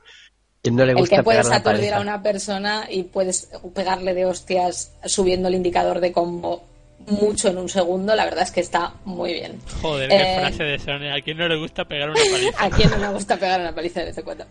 No 0.72 0.86
le 0.86 0.92
El 0.92 0.98
gusta 0.98 1.16
que 1.16 1.22
puedes 1.22 1.50
aturdir 1.50 1.92
a 1.92 2.00
una 2.00 2.22
persona 2.22 2.86
y 2.88 3.02
puedes 3.02 3.50
pegarle 3.74 4.14
de 4.14 4.24
hostias 4.24 4.92
subiendo 5.04 5.48
el 5.48 5.56
indicador 5.56 6.00
de 6.00 6.10
combo 6.10 6.62
mucho 7.06 7.48
en 7.48 7.58
un 7.58 7.68
segundo, 7.68 8.14
la 8.14 8.24
verdad 8.24 8.42
es 8.44 8.50
que 8.50 8.60
está 8.60 8.94
muy 9.04 9.34
bien. 9.34 9.58
Joder, 9.82 10.08
qué 10.08 10.16
Eh, 10.16 10.38
frase 10.40 10.64
de 10.64 10.78
Sony. 10.78 11.10
A 11.16 11.20
quien 11.20 11.36
no 11.38 11.48
le 11.48 11.56
gusta 11.56 11.84
pegar 11.84 12.08
una 12.10 12.20
paliza. 12.30 12.64
¿A 12.64 12.70
quién 12.70 12.90
no 12.90 12.96
le 12.98 13.08
gusta 13.08 13.36
pegar 13.36 13.60
una 13.60 13.74
paliza 13.74 14.00
de 14.00 14.06
vez 14.06 14.18
en 14.18 14.24
cuando? 14.24 14.44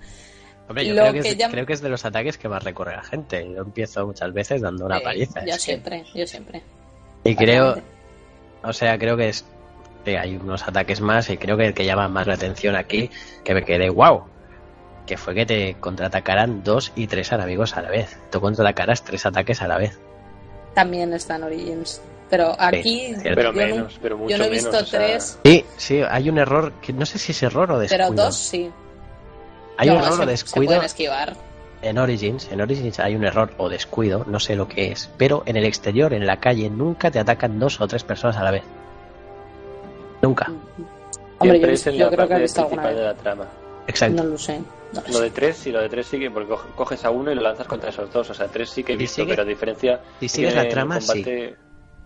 Hombre, 0.67 0.85
yo 0.87 0.93
Lo 0.93 1.01
creo 1.01 1.13
que, 1.13 1.21
que 1.21 1.29
es, 1.43 1.49
creo 1.49 1.65
que 1.65 1.73
es 1.73 1.81
de 1.81 1.89
los 1.89 2.05
ataques 2.05 2.37
que 2.37 2.47
más 2.47 2.63
recorre 2.63 2.95
la 2.95 3.03
gente. 3.03 3.45
Yo 3.53 3.61
empiezo 3.63 4.05
muchas 4.05 4.31
veces 4.33 4.61
dando 4.61 4.85
una 4.85 4.99
Sí, 4.99 5.03
paliza. 5.03 5.39
Yo 5.41 5.53
que- 5.53 5.59
siempre, 5.59 6.05
yo 6.13 6.25
siempre. 6.27 6.61
Y 7.23 7.35
creo, 7.35 7.81
o 8.63 8.71
sea, 8.73 8.97
creo 8.97 9.17
que 9.17 9.29
es 9.29 9.45
que 10.05 10.17
hay 10.17 10.35
unos 10.35 10.67
ataques 10.67 11.01
más 11.01 11.29
y 11.29 11.37
creo 11.37 11.57
que 11.57 11.65
el 11.67 11.73
que 11.73 11.85
llama 11.85 12.07
más 12.07 12.27
la 12.27 12.33
atención 12.35 12.75
aquí, 12.75 13.09
que 13.43 13.53
me 13.53 13.63
quedé 13.65 13.89
wow, 13.89 14.25
que 15.05 15.17
fue 15.17 15.33
que 15.33 15.45
te 15.45 15.75
contraatacaran 15.79 16.63
dos 16.63 16.91
y 16.95 17.07
tres 17.07 17.31
enemigos 17.31 17.75
a 17.75 17.81
la 17.81 17.89
vez. 17.89 18.17
Tú 18.31 18.39
contraatacaras 18.41 19.03
tres 19.03 19.25
ataques 19.25 19.61
a 19.61 19.67
la 19.67 19.77
vez. 19.77 19.99
También 20.75 21.13
está 21.13 21.35
en 21.37 21.43
Origins. 21.43 22.01
Pero 22.29 22.55
aquí 22.57 23.13
cierto. 23.19 23.21
Pero 23.23 23.41
yo, 23.41 23.61
no- 23.61 23.75
menos, 23.75 23.99
pero 24.01 24.17
mucho 24.17 24.29
yo 24.31 24.37
no 24.37 24.43
he 24.45 24.49
menos. 24.49 24.63
visto 24.65 24.83
o 24.83 24.85
sea, 24.87 24.99
tres, 24.99 25.39
Sí, 25.43 25.65
sí, 25.77 26.01
hay 26.09 26.29
un 26.29 26.37
error, 26.39 26.71
que 26.81 26.91
no 26.93 27.05
sé 27.05 27.19
si 27.19 27.31
es 27.31 27.43
error 27.43 27.71
o 27.71 27.79
descuido. 27.79 28.05
pero 28.07 28.23
dos 28.23 28.35
sí. 28.35 28.71
hay 29.77 29.87
No, 29.87 29.93
un 29.95 29.99
error 30.01 30.13
se- 30.13 30.21
o 30.21 30.25
Se 30.25 30.31
descuido 30.31 30.67
pueden 30.69 30.83
esquivar. 30.85 31.33
en 31.81 31.97
Origins. 31.97 32.49
En 32.51 32.61
Origins 32.61 32.99
hay 32.99 33.15
un 33.15 33.25
error 33.25 33.53
o 33.57 33.69
descuido, 33.69 34.23
no 34.27 34.39
sé 34.39 34.55
lo 34.55 34.67
que 34.67 34.91
es, 34.91 35.09
pero 35.17 35.43
en 35.45 35.57
el 35.57 35.65
exterior, 35.65 36.13
en 36.13 36.25
la 36.25 36.39
calle, 36.39 36.69
nunca 36.69 37.11
te 37.11 37.19
atacan 37.19 37.59
dos 37.59 37.79
o 37.81 37.87
tres 37.87 38.03
personas 38.03 38.37
a 38.37 38.43
la 38.43 38.51
vez. 38.51 38.63
Nunca. 40.21 40.49
Hombre, 41.39 41.59
yo, 41.59 41.67
es 41.67 41.85
en 41.87 41.95
yo 41.95 42.05
la 42.05 42.11
creo 42.11 42.17
que 42.19 42.23
he 42.25 42.27
parte 42.29 42.41
visto 42.43 42.61
alguna 42.61 42.81
principal 42.83 42.95
de 42.95 43.07
vez. 43.09 43.17
la 43.17 43.21
trama. 43.21 43.45
Exacto. 43.87 44.23
No 44.23 44.29
lo 44.29 44.37
sé. 44.37 44.59
no 44.59 45.01
lo 45.01 45.07
Lo 45.07 45.13
sé. 45.13 45.21
de 45.23 45.29
tres, 45.31 45.57
sí, 45.57 45.71
lo 45.71 45.81
de 45.81 45.89
tres 45.89 46.07
sí 46.07 46.19
que, 46.19 46.31
porque 46.31 46.49
co- 46.49 46.65
coges 46.75 47.03
a 47.03 47.09
uno 47.09 47.31
y 47.31 47.35
lo 47.35 47.41
lanzas 47.41 47.67
contra 47.67 47.89
esos 47.89 48.11
dos. 48.13 48.29
O 48.29 48.33
sea, 48.33 48.47
tres 48.47 48.69
sí 48.69 48.83
que 48.83 48.93
he 48.93 48.95
visto, 48.95 49.15
sigue- 49.15 49.29
pero 49.31 49.41
a 49.41 49.45
diferencia. 49.45 49.99
si 50.21 50.29
sigues 50.29 50.55
la 50.55 50.69
trama, 50.69 50.99
combate- 50.99 51.55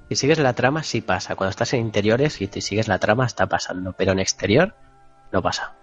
Si 0.10 0.16
sigues 0.16 0.40
la 0.40 0.54
trama, 0.54 0.84
sí 0.84 1.02
pasa. 1.02 1.36
Cuando 1.36 1.52
estás 1.52 1.74
en 1.74 1.82
interiores 1.82 2.42
y 2.42 2.48
te 2.48 2.62
sigues 2.62 2.88
la 2.88 2.98
trama, 3.00 3.26
está 3.26 3.46
pasando. 3.48 3.94
Pero 3.94 4.14
en 4.14 4.20
exterior, 4.20 4.74
no 5.32 5.42
pasa. 5.42 5.74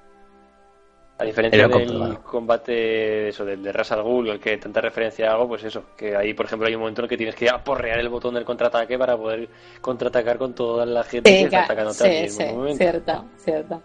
A 1.19 1.25
diferencia 1.25 1.63
Pero 1.63 1.69
del 1.79 1.87
comprobado. 1.87 2.23
combate, 2.25 3.29
eso, 3.29 3.45
del 3.45 3.63
de 3.63 3.71
Ras 3.73 3.93
al 3.93 4.03
Ghul, 4.03 4.31
el 4.31 4.41
que 4.41 4.57
tanta 4.57 4.81
referencia 4.81 5.31
hago, 5.31 5.47
pues 5.47 5.63
eso, 5.63 5.85
que 5.97 6.17
ahí, 6.17 6.35
por 6.35 6.47
ejemplo, 6.47 6.67
hay 6.67 6.75
un 6.75 6.81
momento 6.81 7.03
en 7.03 7.05
el 7.05 7.09
que 7.09 7.17
tienes 7.17 7.37
que 7.37 7.49
aporrear 7.49 8.01
el 8.01 8.09
botón 8.09 8.35
del 8.35 8.45
contraataque 8.45 8.99
para 8.99 9.17
poder 9.17 9.49
contraatacar 9.81 10.39
con 10.39 10.55
toda 10.55 10.85
la 10.85 11.05
gente 11.05 11.31
que 11.31 11.45
está 11.45 11.59
ca- 11.59 11.65
atacando 11.67 11.93
sí, 11.95 12.09
mismo 12.23 12.41
sí, 12.41 12.53
momento. 12.53 12.79
cierto, 12.79 13.25
cierto. 13.39 13.83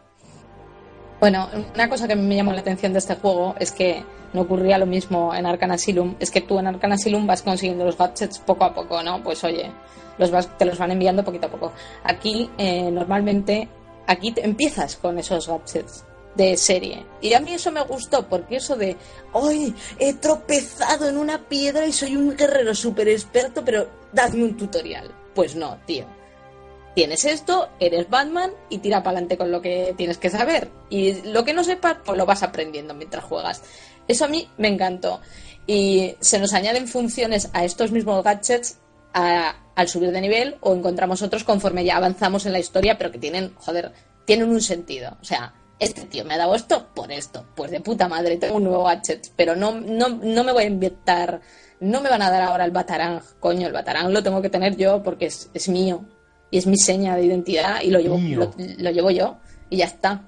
Bueno, 1.19 1.49
una 1.75 1.89
cosa 1.89 2.07
que 2.07 2.15
me 2.15 2.35
llamó 2.35 2.53
la 2.53 2.61
atención 2.61 2.93
de 2.93 2.99
este 2.99 3.15
juego 3.15 3.53
es 3.59 3.71
que 3.71 4.05
no 4.31 4.41
ocurría 4.41 4.77
lo 4.77 4.85
mismo 4.85 5.35
en 5.35 5.45
Arkham 5.45 5.71
Asylum. 5.71 6.15
Es 6.19 6.31
que 6.31 6.41
tú 6.41 6.59
en 6.59 6.67
Arkham 6.67 6.93
Asylum 6.93 7.27
vas 7.27 7.41
consiguiendo 7.41 7.83
los 7.83 7.97
gadgets 7.97 8.39
poco 8.39 8.63
a 8.63 8.73
poco, 8.73 9.03
¿no? 9.03 9.21
Pues 9.21 9.43
oye, 9.43 9.69
los 10.17 10.31
vas, 10.31 10.57
te 10.57 10.65
los 10.65 10.77
van 10.77 10.91
enviando 10.91 11.25
poquito 11.25 11.47
a 11.47 11.51
poco. 11.51 11.73
Aquí, 12.03 12.49
eh, 12.57 12.89
normalmente, 12.89 13.67
aquí 14.07 14.31
te 14.31 14.45
empiezas 14.45 14.95
con 14.95 15.19
esos 15.19 15.47
gadgets 15.47 16.05
de 16.35 16.55
serie. 16.55 17.05
Y 17.19 17.33
a 17.33 17.41
mí 17.41 17.53
eso 17.53 17.71
me 17.71 17.83
gustó, 17.83 18.25
porque 18.27 18.57
eso 18.57 18.77
de, 18.77 18.95
hoy 19.33 19.75
he 19.97 20.13
tropezado 20.13 21.09
en 21.09 21.17
una 21.17 21.49
piedra 21.49 21.85
y 21.85 21.91
soy 21.91 22.15
un 22.15 22.37
guerrero 22.37 22.73
súper 22.73 23.09
experto, 23.09 23.65
pero 23.65 23.89
dadme 24.13 24.45
un 24.45 24.55
tutorial. 24.55 25.11
Pues 25.35 25.55
no, 25.55 25.77
tío. 25.85 26.18
Tienes 26.99 27.23
esto, 27.23 27.69
eres 27.79 28.09
Batman 28.09 28.51
y 28.69 28.79
tira 28.79 28.97
para 29.01 29.11
adelante 29.11 29.37
con 29.37 29.51
lo 29.53 29.61
que 29.61 29.93
tienes 29.95 30.17
que 30.17 30.29
saber. 30.29 30.69
Y 30.89 31.21
lo 31.21 31.45
que 31.45 31.53
no 31.53 31.63
sepas, 31.63 31.95
pues 32.03 32.17
lo 32.17 32.25
vas 32.25 32.43
aprendiendo 32.43 32.93
mientras 32.93 33.23
juegas. 33.23 33.63
Eso 34.05 34.25
a 34.25 34.27
mí 34.27 34.49
me 34.57 34.67
encantó. 34.67 35.21
Y 35.65 36.15
se 36.19 36.39
nos 36.39 36.53
añaden 36.53 36.89
funciones 36.89 37.51
a 37.53 37.63
estos 37.63 37.93
mismos 37.93 38.21
gadgets 38.21 38.79
a- 39.13 39.55
al 39.75 39.87
subir 39.87 40.11
de 40.11 40.19
nivel 40.19 40.57
o 40.59 40.75
encontramos 40.75 41.21
otros 41.21 41.45
conforme 41.45 41.85
ya 41.85 41.95
avanzamos 41.95 42.45
en 42.45 42.51
la 42.51 42.59
historia, 42.59 42.97
pero 42.97 43.11
que 43.13 43.17
tienen, 43.17 43.55
joder, 43.55 43.93
tienen 44.25 44.49
un 44.49 44.59
sentido. 44.59 45.15
O 45.21 45.23
sea, 45.23 45.53
este 45.79 46.01
tío 46.01 46.25
me 46.25 46.33
ha 46.33 46.37
dado 46.37 46.53
esto 46.53 46.89
por 46.93 47.13
esto. 47.13 47.45
Pues 47.55 47.71
de 47.71 47.79
puta 47.79 48.09
madre, 48.09 48.35
tengo 48.35 48.57
un 48.57 48.65
nuevo 48.65 48.83
gadget, 48.83 49.31
pero 49.37 49.55
no, 49.55 49.71
no, 49.79 50.09
no 50.09 50.43
me 50.43 50.51
voy 50.51 50.63
a 50.63 50.67
inventar, 50.67 51.39
no 51.79 52.01
me 52.01 52.09
van 52.09 52.23
a 52.23 52.29
dar 52.29 52.41
ahora 52.41 52.65
el 52.65 52.71
Batarang. 52.71 53.21
Coño, 53.39 53.67
el 53.67 53.71
Batarang 53.73 54.11
lo 54.11 54.21
tengo 54.21 54.41
que 54.41 54.49
tener 54.49 54.75
yo 54.75 55.01
porque 55.01 55.27
es, 55.27 55.49
es 55.53 55.69
mío 55.69 56.03
y 56.51 56.57
es 56.57 56.67
mi 56.67 56.77
seña 56.77 57.15
de 57.15 57.25
identidad 57.25 57.81
y 57.81 57.89
lo 57.91 57.99
llevo, 57.99 58.17
lo, 58.17 58.51
lo 58.57 58.91
llevo 58.91 59.11
yo 59.11 59.37
y 59.69 59.77
ya 59.77 59.85
está. 59.85 60.23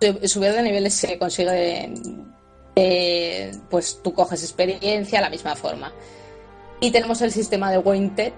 Sub- 0.00 0.26
Subir 0.26 0.52
de 0.52 0.62
niveles 0.62 0.94
se 0.94 1.18
consigue, 1.18 1.92
eh, 2.74 3.52
pues 3.70 4.00
tú 4.02 4.12
coges 4.12 4.42
experiencia 4.42 5.20
la 5.20 5.30
misma 5.30 5.54
forma. 5.56 5.92
Y 6.80 6.90
tenemos 6.90 7.22
el 7.22 7.32
sistema 7.32 7.70
de 7.70 7.78
Wanted, 7.78 8.34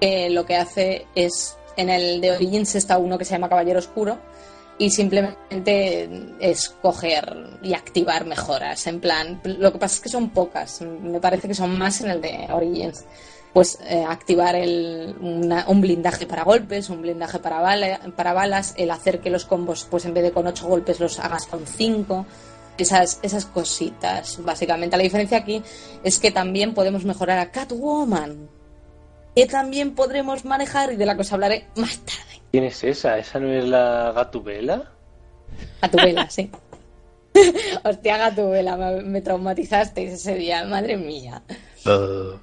que 0.00 0.30
lo 0.30 0.44
que 0.44 0.56
hace 0.56 1.06
es, 1.14 1.56
en 1.76 1.88
el 1.90 2.20
de 2.20 2.32
Origins 2.32 2.74
está 2.74 2.98
uno 2.98 3.16
que 3.18 3.24
se 3.24 3.32
llama 3.32 3.48
Caballero 3.48 3.78
Oscuro, 3.78 4.18
y 4.78 4.90
simplemente 4.90 6.08
es 6.40 6.70
coger 6.82 7.58
y 7.62 7.74
activar 7.74 8.24
mejoras. 8.26 8.84
En 8.88 9.00
plan, 9.00 9.40
lo 9.44 9.72
que 9.72 9.78
pasa 9.78 9.94
es 9.96 10.00
que 10.00 10.08
son 10.08 10.30
pocas, 10.30 10.80
me 10.80 11.20
parece 11.20 11.46
que 11.46 11.54
son 11.54 11.78
más 11.78 12.00
en 12.00 12.10
el 12.10 12.20
de 12.20 12.48
Origins. 12.50 13.04
Pues 13.52 13.78
eh, 13.86 14.04
activar 14.08 14.54
el, 14.54 15.14
una- 15.20 15.66
un 15.68 15.80
blindaje 15.82 16.26
para 16.26 16.42
golpes, 16.44 16.88
un 16.88 17.02
blindaje 17.02 17.38
para, 17.38 17.60
bala- 17.60 18.00
para 18.16 18.32
balas, 18.32 18.72
el 18.78 18.90
hacer 18.90 19.20
que 19.20 19.28
los 19.30 19.44
combos, 19.44 19.86
pues 19.90 20.04
en 20.06 20.14
vez 20.14 20.22
de 20.24 20.32
con 20.32 20.46
8 20.46 20.66
golpes, 20.66 21.00
los 21.00 21.18
hagas 21.18 21.46
con 21.46 21.66
5 21.66 22.24
esas, 22.78 23.18
esas 23.22 23.44
cositas. 23.44 24.42
Básicamente, 24.42 24.96
la 24.96 25.02
diferencia 25.02 25.36
aquí 25.38 25.62
es 26.02 26.18
que 26.18 26.30
también 26.30 26.72
podemos 26.72 27.04
mejorar 27.04 27.38
a 27.38 27.50
Catwoman. 27.50 28.48
Que 29.36 29.46
también 29.46 29.94
podremos 29.94 30.44
manejar 30.46 30.92
y 30.92 30.96
de 30.96 31.04
la 31.06 31.14
que 31.14 31.20
os 31.22 31.32
hablaré 31.32 31.66
más 31.76 31.98
tarde. 31.98 32.40
¿Quién 32.50 32.64
es 32.64 32.82
esa? 32.84 33.18
¿Esa 33.18 33.38
no 33.38 33.50
es 33.52 33.64
la 33.66 34.12
Gatubela? 34.14 34.90
Gatubela, 35.82 36.28
sí. 36.30 36.50
Hostia, 37.84 38.16
Gatubela, 38.18 38.76
me, 38.76 39.02
me 39.02 39.20
traumatizasteis 39.22 40.12
ese 40.14 40.34
día, 40.34 40.64
madre 40.64 40.96
mía. 40.96 41.42
Uh, 41.86 42.36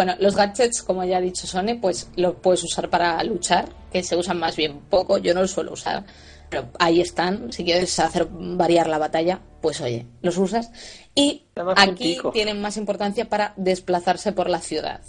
Bueno, 0.00 0.14
los 0.18 0.34
gadgets, 0.34 0.82
como 0.82 1.04
ya 1.04 1.18
ha 1.18 1.20
dicho 1.20 1.46
Sone, 1.46 1.74
pues 1.74 2.08
los 2.16 2.36
puedes 2.36 2.64
usar 2.64 2.88
para 2.88 3.22
luchar, 3.22 3.68
que 3.92 4.02
se 4.02 4.16
usan 4.16 4.38
más 4.38 4.56
bien 4.56 4.80
poco, 4.88 5.18
yo 5.18 5.34
no 5.34 5.42
los 5.42 5.50
suelo 5.50 5.74
usar, 5.74 6.06
pero 6.48 6.70
ahí 6.78 7.02
están, 7.02 7.52
si 7.52 7.64
quieres 7.64 8.00
hacer 8.00 8.26
variar 8.30 8.86
la 8.86 8.96
batalla, 8.96 9.42
pues 9.60 9.78
oye, 9.82 10.06
los 10.22 10.38
usas. 10.38 10.72
Y 11.14 11.48
aquí 11.76 12.14
puntico. 12.14 12.30
tienen 12.30 12.62
más 12.62 12.78
importancia 12.78 13.28
para 13.28 13.52
desplazarse 13.58 14.32
por 14.32 14.48
la 14.48 14.60
ciudad, 14.60 15.02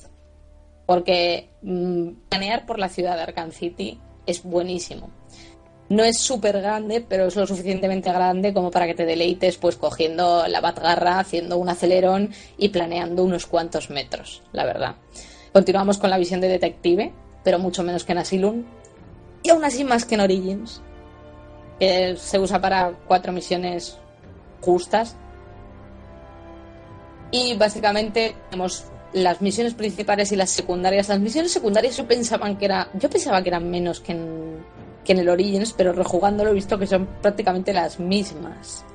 porque 0.85 1.51
mm, 1.61 2.09
planear 2.27 2.65
por 2.65 2.77
la 2.77 2.89
ciudad 2.89 3.15
de 3.15 3.21
Arkham 3.21 3.53
City 3.53 3.97
es 4.25 4.43
buenísimo. 4.43 5.09
No 5.91 6.05
es 6.05 6.19
súper 6.19 6.61
grande, 6.61 7.05
pero 7.05 7.25
es 7.25 7.35
lo 7.35 7.45
suficientemente 7.45 8.13
grande 8.13 8.53
como 8.53 8.71
para 8.71 8.87
que 8.87 8.93
te 8.93 9.05
deleites 9.05 9.57
pues 9.57 9.75
cogiendo 9.75 10.47
la 10.47 10.61
batgarra, 10.61 11.19
haciendo 11.19 11.57
un 11.57 11.67
acelerón 11.67 12.29
y 12.57 12.69
planeando 12.69 13.25
unos 13.25 13.45
cuantos 13.45 13.89
metros, 13.89 14.41
la 14.53 14.63
verdad. 14.63 14.95
Continuamos 15.51 15.97
con 15.97 16.09
la 16.09 16.17
visión 16.17 16.39
de 16.39 16.47
detective, 16.47 17.11
pero 17.43 17.59
mucho 17.59 17.83
menos 17.83 18.05
que 18.05 18.13
en 18.13 18.19
Asylum. 18.19 18.63
Y 19.43 19.49
aún 19.49 19.65
así 19.65 19.83
más 19.83 20.05
que 20.05 20.15
en 20.15 20.21
Origins, 20.21 20.81
que 21.77 22.15
se 22.15 22.39
usa 22.39 22.61
para 22.61 22.93
cuatro 23.05 23.33
misiones 23.33 23.97
justas. 24.61 25.17
Y 27.31 27.57
básicamente 27.57 28.33
tenemos 28.49 28.85
las 29.11 29.41
misiones 29.41 29.73
principales 29.73 30.31
y 30.31 30.37
las 30.37 30.51
secundarias. 30.51 31.09
Las 31.09 31.19
misiones 31.19 31.51
secundarias 31.51 31.97
yo 31.97 32.07
pensaba 32.07 32.57
que 32.57 32.63
era, 32.63 32.89
yo 32.93 33.09
pensaba 33.09 33.43
que 33.43 33.49
eran 33.49 33.69
menos 33.69 33.99
que 33.99 34.13
en, 34.13 34.70
que 35.03 35.13
en 35.13 35.19
el 35.19 35.29
Origins, 35.29 35.73
pero 35.73 35.93
rejugándolo 35.93 36.51
he 36.51 36.53
visto 36.53 36.77
que 36.77 36.87
son 36.87 37.07
prácticamente 37.21 37.73
las 37.73 37.99
mismas. 37.99 38.85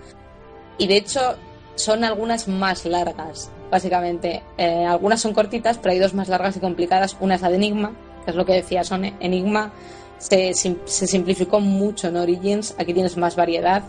Y 0.79 0.87
de 0.87 0.97
hecho 0.97 1.37
son 1.75 2.05
algunas 2.05 2.49
más 2.49 2.85
largas, 2.85 3.51
básicamente. 3.71 4.43
Eh, 4.57 4.85
algunas 4.85 5.21
son 5.21 5.35
cortitas, 5.35 5.79
pero 5.79 5.93
hay 5.93 5.99
dos 5.99 6.15
más 6.15 6.29
largas 6.29 6.57
y 6.57 6.61
complicadas. 6.61 7.17
Una 7.21 7.35
es 7.35 7.43
la 7.43 7.51
de 7.51 7.57
Enigma, 7.57 7.93
que 8.25 8.31
es 8.31 8.37
lo 8.37 8.45
que 8.45 8.55
decía 8.55 8.85
Sone. 8.85 9.15
Enigma 9.21 9.73
se, 10.19 10.55
se 10.55 11.07
simplificó 11.07 11.61
mucho 11.61 12.09
en 12.09 12.17
Origins, 12.17 12.75
aquí 12.79 12.95
tienes 12.95 13.17
más 13.17 13.37
variedad. 13.37 13.83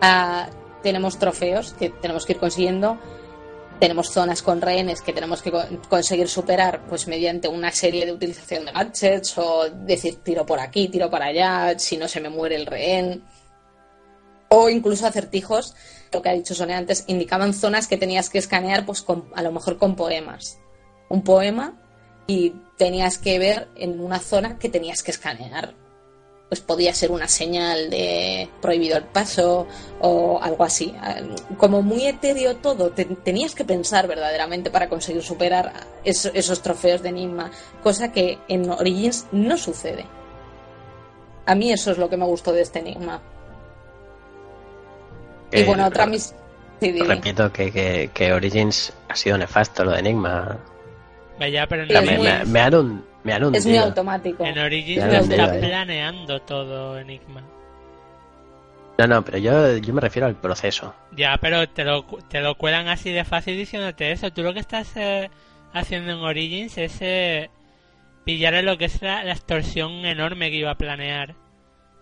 Ah, 0.00 0.48
tenemos 0.82 1.18
trofeos 1.18 1.74
que 1.74 1.90
tenemos 1.90 2.26
que 2.26 2.34
ir 2.34 2.38
consiguiendo. 2.38 2.98
Tenemos 3.84 4.08
zonas 4.08 4.40
con 4.40 4.62
rehenes 4.62 5.02
que 5.02 5.12
tenemos 5.12 5.42
que 5.42 5.50
co- 5.52 5.62
conseguir 5.90 6.26
superar 6.26 6.86
pues 6.88 7.06
mediante 7.06 7.48
una 7.48 7.70
serie 7.70 8.06
de 8.06 8.12
utilización 8.12 8.64
de 8.64 8.72
gadgets 8.72 9.36
o 9.36 9.68
decir 9.68 10.22
tiro 10.24 10.46
por 10.46 10.58
aquí, 10.58 10.88
tiro 10.88 11.10
para 11.10 11.26
allá, 11.26 11.78
si 11.78 11.98
no 11.98 12.08
se 12.08 12.18
me 12.22 12.30
muere 12.30 12.56
el 12.56 12.64
rehén. 12.64 13.22
O 14.48 14.70
incluso 14.70 15.06
acertijos, 15.06 15.74
lo 16.14 16.22
que 16.22 16.30
ha 16.30 16.32
dicho 16.32 16.54
Sone 16.54 16.72
antes, 16.72 17.04
indicaban 17.08 17.52
zonas 17.52 17.86
que 17.86 17.98
tenías 17.98 18.30
que 18.30 18.38
escanear 18.38 18.86
pues 18.86 19.02
con- 19.02 19.28
a 19.34 19.42
lo 19.42 19.52
mejor 19.52 19.76
con 19.76 19.96
poemas. 19.96 20.58
Un 21.10 21.22
poema 21.22 21.78
y 22.26 22.54
tenías 22.78 23.18
que 23.18 23.38
ver 23.38 23.68
en 23.76 24.00
una 24.00 24.18
zona 24.18 24.58
que 24.58 24.70
tenías 24.70 25.02
que 25.02 25.10
escanear. 25.10 25.74
Pues 26.48 26.60
podía 26.60 26.92
ser 26.94 27.10
una 27.10 27.26
señal 27.26 27.90
de 27.90 28.48
prohibido 28.60 28.96
el 28.96 29.04
paso 29.04 29.66
o 30.00 30.38
algo 30.40 30.62
así. 30.64 30.94
Como 31.56 31.82
muy 31.82 32.06
etéreo 32.06 32.56
todo, 32.56 32.90
te- 32.90 33.06
tenías 33.06 33.54
que 33.54 33.64
pensar 33.64 34.06
verdaderamente 34.06 34.70
para 34.70 34.88
conseguir 34.88 35.22
superar 35.22 35.72
eso- 36.04 36.30
esos 36.34 36.60
trofeos 36.62 37.02
de 37.02 37.08
enigma, 37.08 37.50
cosa 37.82 38.12
que 38.12 38.38
en 38.48 38.70
Origins 38.70 39.26
no 39.32 39.56
sucede. 39.56 40.04
A 41.46 41.54
mí 41.54 41.72
eso 41.72 41.90
es 41.90 41.98
lo 41.98 42.08
que 42.08 42.16
me 42.16 42.24
gustó 42.26 42.52
de 42.52 42.62
este 42.62 42.78
enigma. 42.80 43.20
Y 45.50 45.60
Eh, 45.60 45.64
bueno, 45.64 45.86
otra 45.86 46.06
mis... 46.06 46.34
sí. 46.80 46.92
Repito 47.02 47.52
que, 47.52 47.70
que, 47.72 48.10
que 48.12 48.32
Origins 48.32 48.92
ha 49.08 49.16
sido 49.16 49.38
nefasto 49.38 49.84
lo 49.84 49.92
de 49.92 50.00
Enigma. 50.00 50.58
Vaya, 51.38 51.66
pero 51.68 51.82
en 51.82 51.88
Sí, 51.88 51.94
es 51.94 52.02
me, 52.04 52.18
me- 52.18 52.44
me 52.44 52.60
han, 52.60 52.74
hun- 52.74 53.04
me 53.24 53.32
han 53.32 53.44
hundido. 53.44 53.58
Es 53.58 53.66
muy 53.66 53.76
automático. 53.76 54.44
En 54.44 54.58
Origins 54.58 55.04
lo 55.04 55.12
está 55.12 55.56
eh. 55.56 55.60
planeando 55.60 56.40
todo 56.42 56.98
Enigma. 56.98 57.42
No, 58.96 59.06
no, 59.08 59.24
pero 59.24 59.38
yo, 59.38 59.76
yo 59.78 59.92
me 59.92 60.00
refiero 60.00 60.26
al 60.28 60.36
proceso. 60.36 60.94
Ya, 61.16 61.36
pero 61.40 61.68
te 61.68 61.82
lo, 61.84 62.06
cu- 62.06 62.20
te 62.28 62.40
lo 62.40 62.56
cuelan 62.56 62.86
así 62.86 63.10
de 63.10 63.24
fácil 63.24 63.56
diciéndote 63.56 64.12
eso. 64.12 64.32
Tú 64.32 64.42
lo 64.44 64.54
que 64.54 64.60
estás 64.60 64.96
eh, 64.96 65.30
haciendo 65.72 66.12
en 66.12 66.18
Origins 66.18 66.78
es 66.78 66.98
eh, 67.00 67.50
pillar 68.24 68.62
lo 68.62 68.78
que 68.78 68.84
es 68.84 69.02
la, 69.02 69.24
la 69.24 69.32
extorsión 69.32 69.90
enorme 70.06 70.50
que 70.50 70.58
iba 70.58 70.70
a 70.70 70.78
planear. 70.78 71.34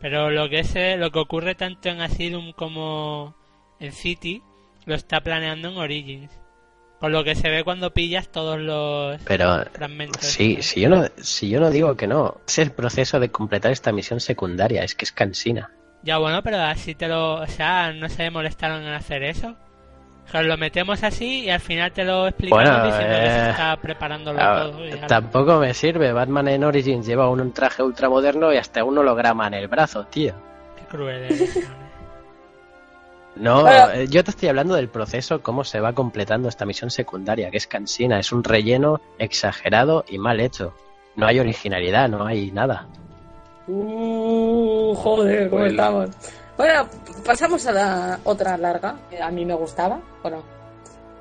Pero 0.01 0.31
lo 0.31 0.51
que 0.51 0.59
es 0.59 0.77
eh, 0.77 0.97
lo 0.99 1.11
que 1.11 1.21
ocurre 1.21 1.55
tanto 1.55 1.89
en 1.89 2.03
Asylum 2.03 2.53
como 2.53 3.35
en 3.81 3.93
City 3.93 4.43
lo 4.85 4.95
está 4.95 5.23
planeando 5.23 5.69
en 5.71 5.79
Origins. 5.79 6.31
Por 7.03 7.11
lo 7.11 7.25
que 7.25 7.35
se 7.35 7.51
ve 7.51 7.65
cuando 7.65 7.93
pillas 7.93 8.29
todos 8.29 8.61
los 8.61 9.21
Pero 9.25 9.65
fragmentos. 9.73 10.25
sí, 10.25 10.63
si 10.63 10.83
yo 10.83 10.89
no, 10.89 11.05
si 11.17 11.49
yo 11.51 11.59
no 11.59 11.69
digo 11.69 11.97
que 11.97 12.07
no, 12.07 12.37
es 12.47 12.59
el 12.61 12.71
proceso 12.71 13.19
de 13.19 13.29
completar 13.29 13.73
esta 13.73 13.91
misión 13.91 14.21
secundaria, 14.21 14.85
es 14.85 14.95
que 14.95 15.05
es 15.05 15.11
cansina. 15.11 15.73
Ya 16.05 16.19
bueno, 16.19 16.45
pero 16.45 16.59
así 16.61 16.95
te 16.95 17.09
lo... 17.09 17.41
O 17.41 17.47
sea, 17.49 17.93
no 17.93 18.09
se 18.09 18.31
molestaron 18.31 18.83
en 18.85 18.93
hacer 18.95 19.25
eso. 19.25 19.57
O 20.29 20.31
sea, 20.31 20.43
lo 20.45 20.57
metemos 20.57 21.03
así 21.03 21.41
y 21.41 21.51
al 21.51 21.59
final 21.59 21.91
te 21.91 22.05
lo 22.05 22.29
explicamos 22.29 22.63
Bueno, 22.71 22.87
diciendo 22.87 23.17
que 23.17 23.27
se 23.31 23.37
eh, 23.47 23.51
está 23.51 23.77
preparándolo 23.79 24.39
Ah, 24.41 24.69
todo. 24.71 24.87
y 24.87 24.93
tampoco 25.09 25.59
me 25.59 25.75
sirve. 25.75 26.13
Batman 26.13 26.47
en 26.47 26.63
Origins 26.63 27.05
lleva 27.05 27.29
un, 27.29 27.41
un 27.41 27.53
traje 27.53 27.83
ultramoderno 27.83 28.53
y 28.53 28.59
hasta 28.59 28.85
un 28.85 28.97
holograma 28.99 29.49
en 29.49 29.55
el 29.55 29.67
brazo, 29.67 30.05
tío. 30.07 30.35
Qué 30.79 30.85
cruel 30.85 31.25
eres. 31.25 31.59
No, 33.37 33.65
Pero- 33.65 33.91
eh, 33.93 34.07
yo 34.09 34.23
te 34.25 34.31
estoy 34.31 34.49
hablando 34.51 34.75
del 34.75 34.89
proceso, 34.89 35.43
cómo 35.43 35.65
se 35.65 35.81
va 35.81 35.95
completando 35.95 36.49
esta 36.49 36.67
misión 36.67 36.91
secundaria, 36.91 37.51
que 37.51 37.57
es 37.57 37.67
cansina, 37.67 38.19
es 38.19 38.31
un 38.33 38.45
relleno 38.45 39.01
exagerado 39.19 40.05
y 40.09 40.19
mal 40.19 40.39
hecho. 40.41 40.75
No 41.17 41.27
hay 41.27 41.39
originalidad, 41.41 42.09
no 42.09 42.27
hay 42.27 42.51
nada. 42.51 42.89
Uh, 43.69 44.95
joder, 44.95 45.49
¿cómo 45.49 45.63
Pues- 45.63 45.73
estamos? 45.73 46.11
Bueno, 46.57 46.89
pasamos 47.25 47.67
a 47.67 47.73
la 47.73 48.21
otra 48.25 48.57
larga, 48.59 48.97
que 49.09 49.21
a 49.21 49.31
mí 49.31 49.45
me 49.45 49.55
gustaba. 49.55 50.01
Bueno, 50.23 50.43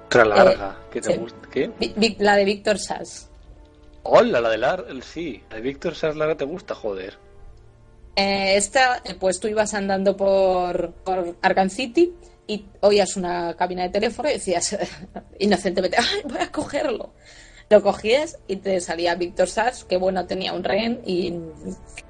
Otra 0.08 0.26
larga. 0.26 0.76
¿Qué 0.92 1.00
te 1.00 1.14
sí. 1.14 1.18
gusta? 1.20 1.48
¿Qué? 1.50 1.72
La 2.20 2.36
de 2.36 2.44
Víctor 2.44 2.78
Sass. 2.78 3.30
Hola, 4.04 4.42
la 4.42 4.50
de 4.50 4.58
Lar... 4.58 4.86
Sí, 5.02 5.42
la 5.50 5.56
de 5.56 5.62
Víctor 5.62 5.96
Sass 5.96 6.18
larga 6.18 6.36
te 6.36 6.44
gusta, 6.44 6.76
joder. 6.76 7.18
Eh, 8.16 8.58
esta, 8.58 9.02
pues 9.20 9.40
tú 9.40 9.48
ibas 9.48 9.74
andando 9.74 10.18
por, 10.18 10.92
por 11.04 11.38
Arkham 11.42 11.70
City 11.70 12.14
y 12.48 12.66
oías 12.82 13.16
una 13.16 13.56
cabina 13.56 13.84
de 13.84 13.90
teléfono 13.90 14.30
y 14.30 14.34
decías 14.34 14.78
inocentemente, 15.40 15.98
¡ay, 15.98 16.22
voy 16.26 16.40
a 16.40 16.52
cogerlo! 16.52 17.14
lo 17.72 17.82
cogías 17.82 18.38
y 18.48 18.58
te 18.58 18.80
salía 18.82 19.16
Víctor 19.16 19.48
Sass, 19.48 19.86
que 19.86 19.98
bueno, 19.98 20.26
tenía 20.28 20.54
un 20.54 20.64
rehén 20.64 21.02
y 21.06 21.34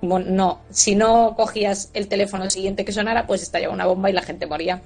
bueno, 0.02 0.26
no, 0.30 0.62
si 0.72 0.96
no 0.96 1.36
cogías 1.36 1.92
el 1.94 2.08
teléfono 2.08 2.50
siguiente 2.50 2.84
que 2.84 2.92
sonara, 2.92 3.28
pues 3.28 3.44
estallaba 3.44 3.74
una 3.74 3.86
bomba 3.86 4.10
y 4.10 4.14
la 4.14 4.24
gente 4.24 4.48
moría. 4.48 4.82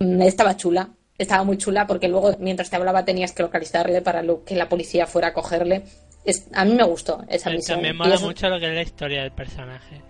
Mm, 0.00 0.22
Estaba 0.22 0.56
chula, 0.56 0.90
estaba 1.16 1.44
muy 1.44 1.56
chula 1.56 1.86
porque 1.86 2.08
luego 2.08 2.34
mientras 2.40 2.68
te 2.68 2.76
hablaba 2.76 3.04
tenías 3.04 3.32
que 3.32 3.44
localizarle 3.44 4.02
para 4.02 4.24
que 4.44 4.56
la 4.56 4.68
policía 4.68 5.06
fuera 5.06 5.28
a 5.28 5.32
cogerle. 5.32 5.84
Es- 6.24 6.46
a 6.52 6.64
mí 6.64 6.74
me 6.74 6.84
gustó 6.84 7.24
esa 7.28 7.44
Pero 7.46 7.56
misión. 7.56 7.76
también 7.76 7.94
Y 7.94 7.98
mola 7.98 8.14
eso- 8.14 8.26
mucho 8.26 8.48
lo 8.48 8.60
que 8.60 8.68
es 8.68 8.74
la 8.74 8.82
historia 8.82 9.22
del 9.22 9.32
personaje. 9.32 10.00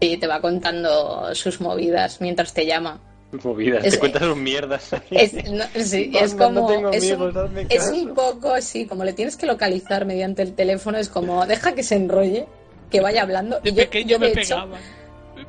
Sí, 0.00 0.16
te 0.18 0.26
va 0.26 0.40
contando 0.40 1.34
sus 1.34 1.60
movidas 1.60 2.20
mientras 2.20 2.52
te 2.52 2.66
llama. 2.66 3.00
Movidas, 3.42 3.84
Es- 3.84 3.94
te 3.94 3.98
cuentas 4.00 4.22
sus 4.22 4.36
mierdas. 4.36 4.90
Es, 5.10 5.32
no, 5.50 5.64
sí, 5.82 6.12
es 6.14 6.34
no 6.34 6.44
como. 6.46 6.70
es, 6.92 7.10
amigos, 7.12 7.34
un, 7.34 7.58
es 7.68 8.06
poco 8.14 8.50
así, 8.52 8.86
como 8.86 9.02
le 9.04 9.12
tienes 9.12 9.36
que 9.36 9.46
localizar 9.46 10.04
mediante 10.04 10.42
el 10.42 10.54
teléfono, 10.54 10.98
es 10.98 11.08
como, 11.08 11.44
deja 11.46 11.74
que 11.74 11.82
se 11.82 11.96
enrolle, 11.96 12.46
que 12.90 13.00
vaya 13.00 13.22
hablando. 13.22 13.58
De 13.60 13.70
Y 13.70 13.72
yo- 13.72 13.76
pequeño 13.84 14.08
yo, 14.10 14.18
de 14.18 14.28
me 14.28 14.34
pegaba. 14.34 14.66
Me 14.66 14.76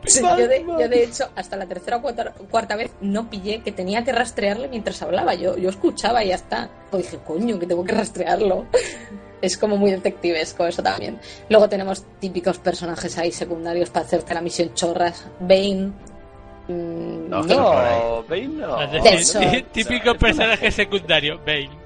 sí, 0.08 0.22
yo, 0.22 0.48
de, 0.48 0.66
yo 0.68 0.90
de 0.90 1.04
hecho, 1.04 1.30
hasta 1.36 1.58
la 1.58 1.66
tercera 1.66 1.98
o 1.98 2.02
cuarta, 2.02 2.34
cuarta 2.50 2.76
vez 2.76 2.92
no 3.02 3.30
pillé 3.30 3.62
que 3.62 3.72
tenía 3.72 4.04
que 4.04 4.12
rastrearle 4.12 4.68
mientras 4.68 5.02
hablaba. 5.02 5.34
Yo, 5.36 5.58
yo 5.58 5.70
escuchaba 5.70 6.24
y 6.24 6.30
ya 6.30 6.36
está. 6.36 6.70
O 6.92 6.98
dije, 6.98 7.20
coño, 7.26 7.60
que 7.60 7.66
tengo 7.68 7.84
que 7.84 7.94
rastrearlo. 7.94 8.66
Es 9.42 9.58
como 9.58 9.78
muy 9.78 9.92
detectivesco 9.92 10.66
eso 10.66 10.82
también. 10.82 11.20
Luego 11.50 11.70
tenemos 11.70 12.04
típicos 12.20 12.58
personajes 12.58 13.18
ahí 13.18 13.32
secundarios 13.32 13.90
para 13.90 14.06
hacerte 14.06 14.34
la 14.34 14.42
misión 14.42 14.74
chorras. 14.74 15.28
Bane. 15.40 15.92
mm, 16.68 17.30
No, 17.30 17.44
no, 17.44 17.46
No, 17.46 18.24
Bane 18.28 18.48
no. 18.48 18.78
Decir, 19.04 19.66
típico 19.72 20.16
personaje 20.16 20.72
secundario, 20.72 21.40
Bane. 21.46 21.85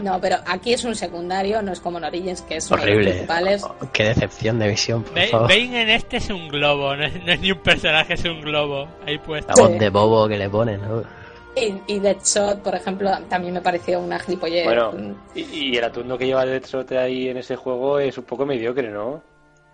No, 0.00 0.20
pero 0.20 0.36
aquí 0.46 0.72
es 0.72 0.84
un 0.84 0.94
secundario, 0.94 1.62
no 1.62 1.72
es 1.72 1.80
como 1.80 1.98
en 1.98 2.04
Origins, 2.04 2.42
que 2.42 2.56
es 2.56 2.70
uno 2.70 2.76
de 2.80 2.86
los 2.86 2.92
Horrible. 2.94 3.10
principales. 3.12 3.62
Oh, 3.64 3.74
Qué 3.92 4.04
decepción 4.04 4.58
de 4.58 4.68
visión, 4.68 5.02
por 5.02 5.18
favor. 5.26 5.48
Bane 5.48 5.82
en 5.82 5.90
este 5.90 6.18
es 6.18 6.30
un 6.30 6.48
globo, 6.48 6.94
no 6.96 7.04
es, 7.04 7.24
no 7.24 7.32
es 7.32 7.40
ni 7.40 7.52
un 7.52 7.58
personaje, 7.58 8.14
es 8.14 8.24
un 8.24 8.40
globo. 8.40 8.88
Ahí 9.06 9.18
puesto. 9.18 9.52
La 9.56 9.62
voz 9.62 9.72
Sí. 9.72 9.78
de 9.78 9.88
bobo 9.90 10.28
que 10.28 10.36
le 10.38 10.48
ponen. 10.50 10.80
¿no? 10.82 11.02
Y, 11.56 11.74
y 11.94 11.98
Deadshot, 12.00 12.60
por 12.62 12.74
ejemplo, 12.74 13.10
también 13.30 13.54
me 13.54 13.62
pareció 13.62 13.98
una 14.00 14.18
gilipollez. 14.18 14.64
Bueno, 14.64 14.92
y, 15.34 15.40
y 15.72 15.76
el 15.78 15.84
atuendo 15.84 16.18
que 16.18 16.26
lleva 16.26 16.44
Deadshot 16.44 16.92
ahí 16.92 17.28
en 17.28 17.38
ese 17.38 17.56
juego 17.56 17.98
es 17.98 18.18
un 18.18 18.24
poco 18.24 18.44
mediocre, 18.44 18.90
¿no? 18.90 19.22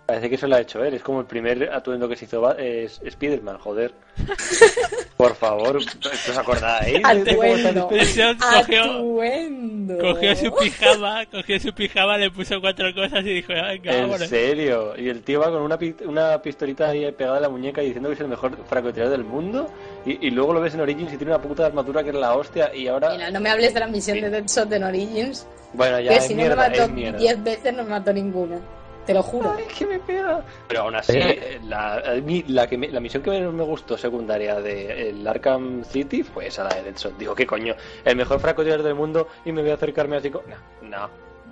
Parece 0.06 0.28
que 0.28 0.34
eso 0.34 0.46
lo 0.48 0.56
ha 0.56 0.60
hecho 0.60 0.84
él. 0.84 0.94
Es 0.94 1.02
como 1.02 1.20
el 1.20 1.26
primer 1.26 1.70
atuendo 1.72 2.08
que 2.08 2.16
se 2.16 2.24
hizo 2.24 2.40
Ba- 2.40 2.56
es 2.58 3.00
Spider-Man, 3.04 3.58
joder. 3.58 3.92
Por 5.16 5.34
favor, 5.36 5.76
¿os 5.76 6.38
acordáis? 6.38 7.00
Atuendo. 7.04 7.88
Cogió, 7.88 8.34
Atuendo. 8.40 9.98
cogió 9.98 10.36
su 10.36 10.54
pijama, 10.56 11.26
cogió 11.26 11.60
su 11.60 11.72
pijama, 11.72 12.18
le 12.18 12.30
puso 12.30 12.60
cuatro 12.60 12.92
cosas 12.94 13.20
y 13.24 13.34
dijo, 13.34 13.52
venga, 13.52 13.92
En 13.94 14.02
vámonos. 14.02 14.28
serio. 14.28 14.94
Y 14.98 15.08
el 15.08 15.22
tío 15.22 15.40
va 15.40 15.50
con 15.50 15.62
una, 15.62 15.78
una 16.06 16.42
pistolita 16.42 16.88
ahí 16.90 17.10
pegada 17.12 17.38
a 17.38 17.40
la 17.40 17.48
muñeca 17.48 17.82
y 17.82 17.86
diciendo 17.86 18.08
que 18.08 18.14
es 18.16 18.20
el 18.20 18.28
mejor 18.28 18.56
francotirador 18.66 19.12
del 19.16 19.24
mundo. 19.24 19.70
Y, 20.04 20.26
y 20.26 20.30
luego 20.30 20.52
lo 20.52 20.60
ves 20.60 20.74
en 20.74 20.80
Origins 20.80 21.12
y 21.12 21.16
tiene 21.16 21.32
una 21.34 21.40
puta 21.42 21.66
armadura 21.66 22.02
que 22.02 22.10
es 22.10 22.16
la 22.16 22.34
hostia. 22.34 22.74
Y 22.74 22.88
ahora. 22.88 23.10
Mira, 23.10 23.30
no 23.30 23.40
me 23.40 23.50
hables 23.50 23.72
de 23.72 23.80
la 23.80 23.86
misión 23.86 24.20
de 24.20 24.30
Deadshot 24.30 24.72
en 24.72 24.82
Origins, 24.84 25.46
Bueno, 25.72 26.00
ya 26.00 26.10
que 26.10 26.16
es 26.18 26.26
si 26.26 26.34
mierda, 26.34 26.56
no 26.56 26.62
me 26.62 26.68
mató 26.70 26.82
es 26.82 26.90
mierda. 26.90 27.18
10 27.18 27.44
veces, 27.44 27.72
no 27.74 27.84
me 27.84 27.90
mató 27.90 28.12
ninguna. 28.12 28.58
Te 29.06 29.12
lo 29.14 29.22
juro. 29.22 29.54
Ay, 29.56 29.64
que 29.76 29.84
me 29.86 29.98
pega. 29.98 30.44
Pero 30.68 30.82
aún 30.82 30.94
así, 30.94 31.18
Eh. 31.18 31.60
la, 31.64 31.94
a 31.94 32.14
mí, 32.22 32.44
la, 32.48 32.66
que 32.68 32.78
me- 32.78 32.88
la 32.88 33.00
misión 33.00 33.22
que 33.22 33.30
menos 33.30 33.52
me 33.52 33.64
gustó 33.64 33.98
secundaria 33.98 34.60
de 34.60 35.10
el 35.10 35.26
Arkham 35.26 35.84
City 35.84 36.22
fue 36.22 36.46
esa, 36.46 36.64
la 36.64 36.74
de 36.76 36.84
Deadshot. 36.84 37.16
Digo, 37.18 37.34
¿qué 37.34 37.46
coño? 37.46 37.74
El 38.04 38.16
mejor 38.16 38.38
francotirador 38.40 38.84
del 38.84 38.94
mundo 38.94 39.28
y 39.44 39.50
me 39.52 39.62
voy 39.62 39.72
a 39.72 39.74
acercarme 39.74 40.16
así 40.16 40.30
como... 40.30 40.44
No, 40.46 40.56
no, 40.88 41.10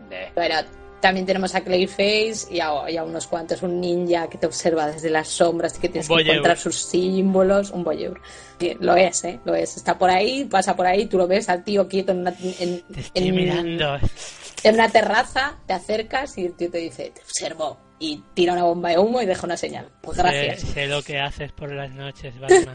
ne. 0.09 0.31
Pero 0.35 0.55
también 1.01 1.27
tenemos 1.27 1.55
a 1.55 1.62
Clayface 1.62 2.47
y 2.51 2.60
a, 2.60 2.90
y 2.90 2.97
a 2.97 3.05
unos 3.05 3.27
cuantos, 3.27 3.62
un 3.62 3.81
ninja 3.81 4.28
que 4.28 4.39
te 4.39 4.47
observa 4.47 4.86
desde 4.86 5.10
las 5.10 5.28
sombras 5.28 5.77
y 5.77 5.81
que 5.81 5.89
tienes 5.89 6.09
que 6.09 6.20
encontrar 6.20 6.59
sus 6.59 6.77
símbolos, 6.77 7.70
un 7.70 7.82
voyeur. 7.85 8.20
Lo 8.81 8.94
es, 8.94 9.24
¿eh? 9.24 9.40
Lo 9.44 9.55
es. 9.55 9.77
Está 9.77 9.97
por 9.98 10.10
ahí, 10.10 10.44
pasa 10.44 10.77
por 10.77 10.86
ahí, 10.86 11.06
tú 11.06 11.16
lo 11.18 11.27
ves 11.27 11.48
al 11.48 11.64
tío 11.64 11.89
quieto 11.89 12.12
en 12.12 12.18
una, 12.20 12.35
en, 12.59 12.82
Te 12.82 13.01
estoy 13.01 13.28
en- 13.28 13.35
mirando. 13.35 13.98
en 14.62 14.74
una 14.74 14.89
terraza, 14.90 15.59
te 15.66 15.72
acercas 15.72 16.36
y 16.39 16.47
el 16.47 16.55
tío 16.55 16.70
te 16.70 16.78
dice, 16.78 17.10
te 17.14 17.22
observo, 17.22 17.78
y 17.98 18.22
tira 18.35 18.52
una 18.52 18.64
bomba 18.64 18.90
de 18.90 18.98
humo 18.98 19.20
y 19.22 19.27
deja 19.27 19.47
una 19.47 19.56
señal. 19.56 19.89
Pues 20.02 20.16
Sé, 20.18 20.22
gracias. 20.22 20.60
sé 20.72 20.86
lo 20.86 21.02
que 21.02 21.18
haces 21.18 21.52
por 21.52 21.72
las 21.72 21.90
noches, 21.90 22.39
Batman. 22.39 22.74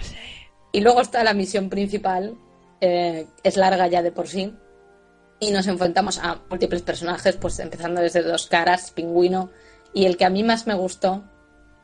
Sé. 0.00 0.16
Y 0.72 0.80
luego 0.80 1.00
está 1.02 1.22
la 1.22 1.34
misión 1.34 1.68
principal, 1.70 2.34
eh, 2.80 3.26
es 3.44 3.56
larga 3.56 3.86
ya 3.86 4.02
de 4.02 4.10
por 4.10 4.26
sí, 4.26 4.52
y 5.44 5.50
nos 5.50 5.66
enfrentamos 5.66 6.18
a 6.18 6.40
múltiples 6.48 6.82
personajes, 6.82 7.36
pues 7.36 7.58
empezando 7.58 8.00
desde 8.00 8.22
dos 8.22 8.46
caras, 8.46 8.90
pingüino, 8.90 9.50
y 9.92 10.06
el 10.06 10.16
que 10.16 10.24
a 10.24 10.30
mí 10.30 10.42
más 10.42 10.66
me 10.66 10.74
gustó, 10.74 11.22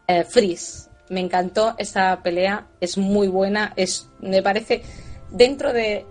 eh, 0.06 0.24
Freeze. 0.24 0.88
Me 1.10 1.20
encantó 1.20 1.74
esa 1.76 2.22
pelea, 2.22 2.68
es 2.80 2.96
muy 2.96 3.28
buena, 3.28 3.72
es, 3.76 4.08
me 4.20 4.42
parece, 4.42 4.82
dentro 5.30 5.72
de 5.72 6.06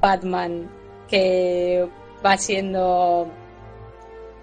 Batman, 0.00 0.68
que 1.08 1.88
va 2.24 2.36
siendo 2.38 3.30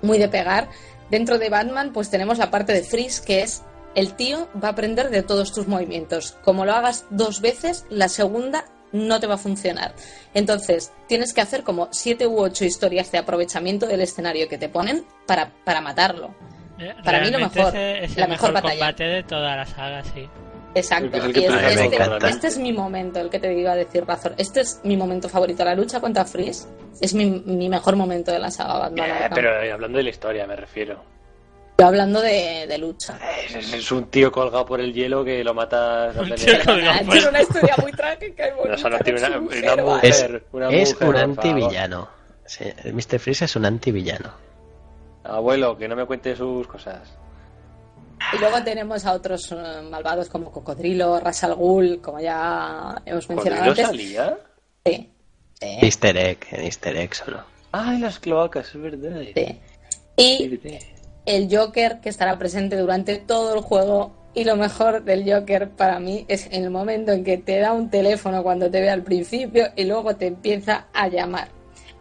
muy 0.02 0.18
de 0.18 0.30
pegar, 0.30 0.70
dentro 1.10 1.38
de 1.38 1.49
Batman 1.49 1.91
pues 1.91 2.10
tenemos 2.10 2.38
la 2.38 2.49
parte 2.49 2.74
de 2.74 2.84
Freeze, 2.84 3.24
que 3.26 3.41
es 3.41 3.64
el 3.94 4.14
tío 4.14 4.48
va 4.64 4.70
a 4.70 4.72
aprender 4.72 5.10
de 5.10 5.24
todos 5.24 5.52
tus 5.52 5.68
movimientos. 5.68 6.38
Como 6.44 6.64
lo 6.64 6.74
hagas 6.74 7.06
dos 7.10 7.41
veces, 7.41 7.86
la 7.90 8.08
segunda 8.08 8.66
no 8.92 9.20
te 9.20 9.28
va 9.28 9.36
a 9.36 9.38
funcionar. 9.38 9.94
Entonces, 10.34 10.92
tienes 11.08 11.34
que 11.34 11.42
hacer 11.42 11.64
como 11.64 11.90
siete 11.92 12.28
u 12.28 12.40
ocho 12.40 12.66
historias 12.66 13.12
de 13.12 13.18
aprovechamiento 13.20 13.86
del 13.88 14.02
escenario 14.02 14.48
que 14.50 14.58
te 14.58 14.70
ponen 14.70 15.06
para, 15.26 15.52
para 15.64 15.82
matarlo. 15.82 16.34
Eh, 16.80 16.94
Para 17.04 17.22
mí 17.22 17.30
lo 17.30 17.40
mejor, 17.40 17.68
ese 17.76 18.04
Es 18.06 18.18
la 18.18 18.24
el 18.26 18.30
mejor 18.32 18.50
mejor 18.50 18.54
batalla. 18.64 18.80
combate 18.80 19.04
de 19.04 19.24
toda 19.24 19.56
la 19.56 19.66
saga, 19.66 20.04
sí. 20.04 20.28
Exacto. 20.74 21.18
Es 21.18 21.36
Y 21.38 21.44
es- 21.46 21.54
este, 21.54 22.28
este 22.30 22.48
es 22.48 22.58
mi 22.58 22.72
momento, 22.74 23.20
el 23.20 23.30
que 23.30 23.40
te 23.40 23.54
iba 23.54 23.74
a 23.74 23.76
decir 23.76 24.06
razón. 24.06 24.34
Este 24.38 24.62
es 24.62 24.80
mi 24.84 24.96
momento 24.98 25.28
favorito. 25.30 25.64
La 25.66 25.76
lucha 25.76 26.00
contra 26.00 26.24
Freeze 26.26 26.68
es 27.02 27.14
mi, 27.14 27.30
mi 27.46 27.68
mejor 27.70 27.96
momento 27.98 28.32
de 28.32 28.40
la 28.40 28.50
saga 28.50 28.80
Batman. 28.80 29.10
Eh, 29.10 29.30
pero 29.36 29.62
eh, 29.62 29.72
hablando 29.72 29.98
de 29.98 30.04
la 30.06 30.10
historia, 30.10 30.48
me 30.48 30.56
refiero. 30.56 31.04
Yo 31.82 31.88
hablando 31.88 32.22
de, 32.22 32.68
de 32.68 32.78
lucha. 32.78 33.18
Es, 33.44 33.56
es- 33.56 33.74
es 33.74 33.91
un 33.91 34.06
tío 34.12 34.32
colgado 34.32 34.66
por 34.68 34.80
el 34.80 34.94
hielo 34.94 35.26
que 35.26 35.44
lo 35.44 35.56
mata... 35.56 36.12
Un 36.20 36.30
tío 36.36 36.53
colgado 36.64 36.99
por 37.06 37.10
Tiene 37.14 37.28
una 37.30 37.41
historia 37.41 37.76
muy 37.82 37.91
trágica 37.91 38.48
y 38.48 38.52
No, 38.52 38.58
bonita. 38.58 38.76
o 38.76 38.78
sea, 38.78 38.90
no 38.91 38.99
tiene 38.99 39.20
de 39.20 39.26
una, 39.26 39.36
su 39.36 39.41
una 39.41 39.41
mujer, 39.41 39.82
mujer, 39.84 40.36
Es- 40.36 40.44
una 40.53 40.70
es 40.70 40.94
mujer, 40.94 41.08
un 41.10 41.16
antivillano. 41.18 42.08
Sí, 42.45 42.66
el 42.84 42.94
Mr. 42.94 43.18
Freeze 43.20 43.45
es 43.45 43.56
un 43.56 43.66
antivillano. 43.66 44.32
Abuelo, 45.24 45.76
que 45.78 45.88
no 45.88 45.95
me 45.95 46.06
cuente 46.06 46.36
sus 46.36 46.68
cosas. 46.68 46.99
Y 48.34 48.38
luego 48.40 48.62
tenemos 48.64 49.03
a 49.08 49.14
otros 49.14 49.52
eh, 49.52 49.82
malvados 49.90 50.30
como 50.30 50.52
Cocodrilo, 50.52 51.20
Ras 51.20 51.44
al 51.44 51.56
Ghul, 51.56 51.99
como 52.02 52.20
ya 52.20 52.95
hemos 53.08 53.28
mencionado 53.28 53.64
¿Cocodrilo 53.74 53.88
antes. 53.88 53.88
salía? 53.88 54.38
Sí. 54.86 55.12
Sí, 55.60 55.78
Easter 55.82 56.18
egg, 56.18 56.38
en 56.52 56.62
Easter 56.62 56.95
egg 56.98 57.16
solo. 57.16 57.44
Ay, 57.72 57.98
las 57.99 58.20
cloacas, 58.20 58.68
es 58.76 58.80
verdad. 58.82 59.22
sí. 59.34 59.60
Y 60.18 60.60
el 61.26 61.56
Joker 61.56 61.99
que 61.99 62.10
estará 62.10 62.38
presente 62.38 62.77
durante 62.77 63.18
todo 63.18 63.56
el 63.56 63.61
juego. 63.61 64.11
Y 64.34 64.45
lo 64.45 64.56
mejor 64.56 65.03
del 65.03 65.30
Joker 65.30 65.69
para 65.69 65.99
mí 65.99 66.26
es 66.30 66.48
en 66.52 66.64
el 66.64 66.69
momento 66.69 67.11
en 67.11 67.26
que 67.26 67.38
te 67.38 67.60
da 67.60 67.73
un 67.73 67.89
teléfono 67.89 68.43
cuando 68.43 68.72
te 68.72 68.80
ve 68.80 68.89
al 68.89 69.03
principio 69.03 69.68
y 69.76 69.84
luego 69.84 70.15
te 70.15 70.27
empieza 70.27 70.88
a 70.93 71.10
llamar. 71.10 71.49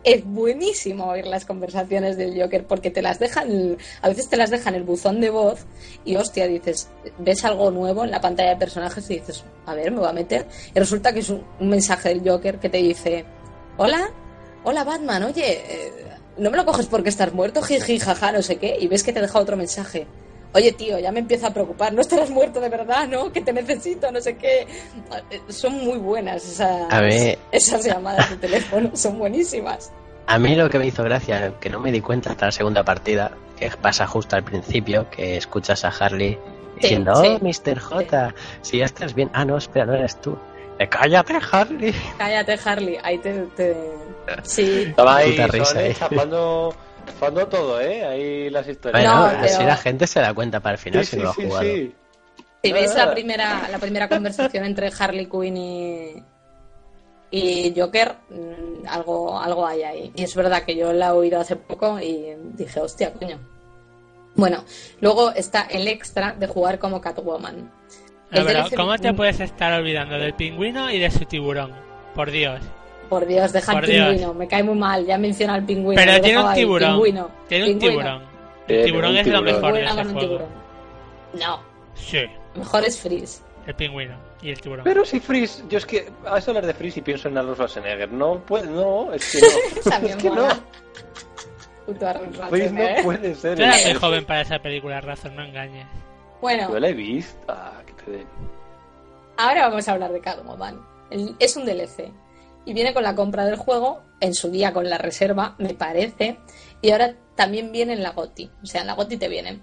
Es 0.05 0.25
buenísimo 0.25 1.07
oír 1.07 1.27
las 1.27 1.45
conversaciones 1.45 2.17
del 2.17 2.41
Joker 2.41 2.67
porque 2.67 2.91
te 2.91 3.03
las 3.03 3.19
dejan, 3.19 3.77
a 4.01 4.09
veces 4.09 4.29
te 4.29 4.37
las 4.37 4.49
dejan 4.49 4.75
el 4.75 4.85
buzón 4.85 5.21
de 5.21 5.29
voz 5.29 5.67
y 6.05 6.17
hostia, 6.17 6.47
dices, 6.47 6.89
ves 7.19 7.45
algo 7.45 7.71
nuevo 7.71 8.05
en 8.05 8.13
la 8.13 8.21
pantalla 8.21 8.51
de 8.51 8.57
personajes 8.57 9.11
y 9.11 9.19
dices, 9.19 9.45
a 9.67 9.75
ver, 9.75 9.91
me 9.91 9.99
voy 9.99 10.09
a 10.09 10.13
meter. 10.13 10.47
Y 10.75 10.79
resulta 10.79 11.13
que 11.13 11.19
es 11.19 11.29
un, 11.29 11.45
un 11.59 11.69
mensaje 11.69 12.11
del 12.11 12.27
Joker 12.27 12.59
que 12.59 12.71
te 12.71 12.79
dice, 12.79 13.25
hola, 13.77 14.09
hola 14.63 14.85
Batman, 14.85 15.25
oye, 15.25 15.53
eh, 15.53 15.93
no 16.41 16.51
me 16.51 16.57
lo 16.57 16.65
coges 16.65 16.87
porque 16.87 17.09
estás 17.11 17.33
muerto, 17.33 17.63
jiji, 17.63 17.99
jaja, 18.01 18.33
no 18.33 18.43
sé 18.43 18.57
qué, 18.57 18.77
y 18.81 18.89
ves 18.89 19.03
que 19.05 19.13
te 19.13 19.21
deja 19.21 19.39
otro 19.39 19.57
mensaje. 19.57 20.07
Oye, 20.53 20.73
tío, 20.73 20.99
ya 20.99 21.13
me 21.13 21.21
empieza 21.21 21.47
a 21.49 21.55
preocupar, 21.55 21.93
no 21.93 22.01
estarás 22.01 22.29
muerto 22.31 22.61
de 22.61 22.69
verdad, 22.69 23.07
¿no? 23.07 23.31
Que 23.31 23.41
te 23.41 23.53
necesito, 23.53 24.11
no 24.11 24.21
sé 24.21 24.37
qué. 24.37 24.67
Son 25.49 25.73
muy 25.85 25.99
buenas 25.99 26.45
esas, 26.45 26.93
A 26.93 27.01
ver. 27.01 27.39
esas 27.53 27.85
llamadas 27.85 28.29
de 28.31 28.37
teléfono, 28.37 28.91
son 28.95 29.19
buenísimas. 29.19 29.93
A 30.27 30.39
mí 30.41 30.57
lo 30.57 30.69
que 30.69 30.79
me 30.81 30.87
hizo 30.87 31.05
gracia, 31.05 31.55
que 31.61 31.71
no 31.71 31.79
me 31.79 31.93
di 31.93 32.01
cuenta 32.01 32.31
hasta 32.31 32.47
la 32.47 32.53
segunda 32.53 32.83
partida, 32.85 33.31
que 33.57 33.71
pasa 33.71 34.07
justo 34.09 34.35
al 34.37 34.43
principio, 34.43 35.09
que 35.11 35.37
escuchas 35.37 35.85
a 35.85 35.89
Harley 35.89 36.37
diciendo, 36.81 37.15
sí. 37.17 37.39
oh, 37.41 37.45
Mr. 37.45 37.79
J, 37.79 38.35
si 38.63 38.79
ya 38.79 38.87
estás 38.87 39.15
bien. 39.15 39.31
Ah, 39.33 39.45
no, 39.45 39.57
espera, 39.57 39.87
no 39.87 39.95
eres 39.95 40.21
tú. 40.21 40.37
Eh, 40.81 40.89
Cállate, 40.89 41.35
Harley. 41.53 41.95
Cállate, 42.19 42.59
Harley, 42.65 42.99
ahí 43.03 43.19
te... 43.19 43.33
te- 43.57 44.10
Sí, 44.43 44.85
Estaba 44.89 45.17
ahí, 45.17 45.37
risa, 45.49 45.85
eh. 45.85 45.95
chapando, 45.99 46.75
chapando 47.07 47.47
todo, 47.49 47.81
¿eh? 47.81 48.05
Ahí 48.05 48.51
las 48.51 48.67
historias. 48.69 49.03
Bueno, 49.03 49.33
No, 49.33 49.45
así 49.45 49.63
la 49.65 49.77
gente 49.77 50.07
se 50.07 50.21
da 50.21 50.33
cuenta 50.35 50.61
para 50.61 50.75
el 50.75 50.79
final 50.79 51.05
sí, 51.05 51.11
si 51.11 51.17
sí, 51.17 51.19
no 51.19 51.25
lo 51.25 51.31
ha 51.31 51.35
jugado. 51.35 51.63
sí. 51.63 51.95
si 52.63 52.73
veis 52.73 52.95
la 52.95 53.13
primera, 53.13 53.69
la 53.71 53.79
primera 53.79 54.09
conversación 54.09 54.65
entre 54.65 54.91
Harley 54.97 55.27
Quinn 55.27 55.57
y, 55.57 56.23
Y 57.33 57.73
Joker, 57.77 58.17
mm, 58.29 58.87
algo, 58.89 59.39
algo 59.41 59.67
hay 59.67 59.83
ahí. 59.83 60.13
Y 60.15 60.25
es 60.25 60.35
verdad 60.35 60.63
que 60.65 60.77
yo 60.77 60.93
la 60.93 61.09
he 61.09 61.13
oído 61.13 61.41
hace 61.41 61.57
poco 61.57 61.99
y 62.01 62.35
dije, 62.55 62.81
hostia, 62.81 63.13
coño. 63.13 63.39
Bueno, 64.35 64.65
luego 65.01 65.33
está 65.33 65.63
el 65.63 65.89
extra 65.89 66.33
de 66.39 66.47
jugar 66.47 66.79
como 66.79 67.01
Catwoman. 67.01 67.71
No, 68.31 68.45
pero 68.47 68.65
¿cómo 68.77 68.97
te 68.97 69.13
puedes 69.13 69.41
estar 69.41 69.73
olvidando 69.73 70.17
del 70.17 70.35
pingüino 70.35 70.89
y 70.91 70.99
de 71.01 71.11
su 71.11 71.25
tiburón? 71.25 71.73
Por 72.15 72.31
Dios. 72.31 72.61
Por 73.11 73.27
Dios, 73.27 73.53
deja 73.53 73.73
Por 73.73 73.85
el 73.85 73.91
Dios. 73.91 74.07
pingüino, 74.09 74.33
me 74.35 74.49
cae 74.49 74.63
muy 74.63 74.77
mal, 74.79 75.05
ya 75.05 75.19
menciona 75.19 75.55
al 75.55 75.65
pingüino. 75.67 76.01
Pero 76.03 76.21
tiene 76.23 76.43
un 76.43 76.55
tiburón. 76.55 76.93
Pingüino, 76.95 77.31
Tiene 77.49 77.65
un 77.73 77.79
pingüino. 77.79 78.01
tiburón. 78.03 78.23
El 78.69 78.85
tiburón 78.85 79.17
es 79.19 79.27
lo 79.27 79.43
mejor 79.43 79.73
de 79.75 79.85
ese 79.85 80.05
juego. 80.05 80.49
No, 81.35 81.61
Sí, 81.95 82.21
mejor 82.55 82.85
es 82.85 82.99
Freeze. 83.01 83.43
el 83.67 83.75
pingüino 83.75 84.15
y 84.41 84.51
el 84.51 84.61
tiburón. 84.61 84.85
Pero 84.85 85.05
si 85.05 85.21
Freeze, 85.21 85.63
yo 85.69 85.79
es 85.79 85.85
que 85.87 86.09
a 86.25 86.39
eso 86.39 86.53
hablar 86.53 86.65
de 86.67 86.73
Freeze 86.73 87.01
y 87.01 87.03
pienso 87.03 87.29
en 87.29 87.37
Arnold 87.37 87.57
Schwarzenegger. 87.57 88.11
No 88.13 88.39
puede, 88.47 88.67
no, 88.69 89.13
es 89.13 89.31
que 89.33 89.41
no. 89.41 90.07
Es 90.09 90.17
que 90.17 90.31
no. 90.31 90.49
Puto 91.87 92.07
Arnold 92.09 92.31
no 92.31 92.45
Schwarzenegger. 92.47 93.03
puede 93.05 93.35
ser. 93.35 93.61
El- 93.61 93.69
muy 93.93 93.95
joven 93.95 94.25
para 94.25 94.41
esa 94.43 94.59
película, 94.61 95.01
Razor, 95.01 95.33
no 95.33 95.43
engañes. 95.43 95.87
Bueno, 96.41 96.71
Yo 96.71 96.79
la 96.79 96.89
he 96.89 96.93
visto. 96.95 97.37
Ah, 97.49 97.73
que 97.85 97.93
te 98.05 98.11
den. 98.13 98.27
ahora 99.37 99.69
vamos 99.69 99.89
a 99.89 99.93
hablar 99.93 100.13
de 100.13 100.21
Catwoman. 100.21 100.81
El- 101.11 101.35
Es 101.41 101.57
un 101.57 101.65
DLC. 101.67 102.11
Y 102.65 102.75
viene 102.75 102.93
con 102.93 103.03
la 103.03 103.15
compra 103.15 103.45
del 103.45 103.57
juego, 103.57 104.03
en 104.21 104.35
su 104.35 104.51
día 104.51 104.73
con 104.73 104.89
la 104.89 104.99
reserva, 104.99 105.55
me 105.59 105.75
parece. 105.75 106.39
Y 106.83 106.91
ahora 106.91 107.17
también 107.35 107.73
viene 107.73 107.95
en 107.95 108.03
la 108.03 108.11
GOTI. 108.11 108.51
O 108.63 108.67
sea, 108.67 108.83
en 108.83 108.87
la 108.87 108.95
GOTI 108.95 109.17
te 109.17 109.29
viene. 109.29 109.61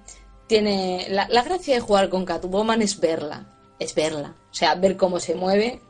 Tiene. 0.48 1.08
La, 1.10 1.28
la 1.30 1.44
gracia 1.44 1.76
de 1.76 1.82
jugar 1.82 2.10
con 2.10 2.26
Catwoman 2.26 2.82
es 2.82 3.00
verla. 3.00 3.46
Es 3.80 3.94
verla. 3.94 4.36
O 4.50 4.54
sea, 4.54 4.76
ver 4.76 4.98
cómo 4.98 5.20
se 5.20 5.36
mueve, 5.36 5.82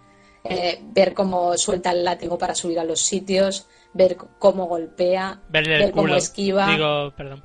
eh, 0.43 0.79
ver 0.83 1.13
cómo 1.13 1.57
suelta 1.57 1.91
el 1.91 2.03
látigo 2.03 2.37
para 2.37 2.55
subir 2.55 2.79
a 2.79 2.83
los 2.83 2.99
sitios, 3.01 3.67
ver 3.93 4.17
cómo 4.17 4.65
golpea, 4.65 5.41
Verle 5.49 5.69
ver 5.73 5.81
el 5.83 5.91
cómo 5.91 6.03
culo. 6.03 6.15
esquiva. 6.17 6.67
Digo, 6.67 7.13
perdón. 7.15 7.43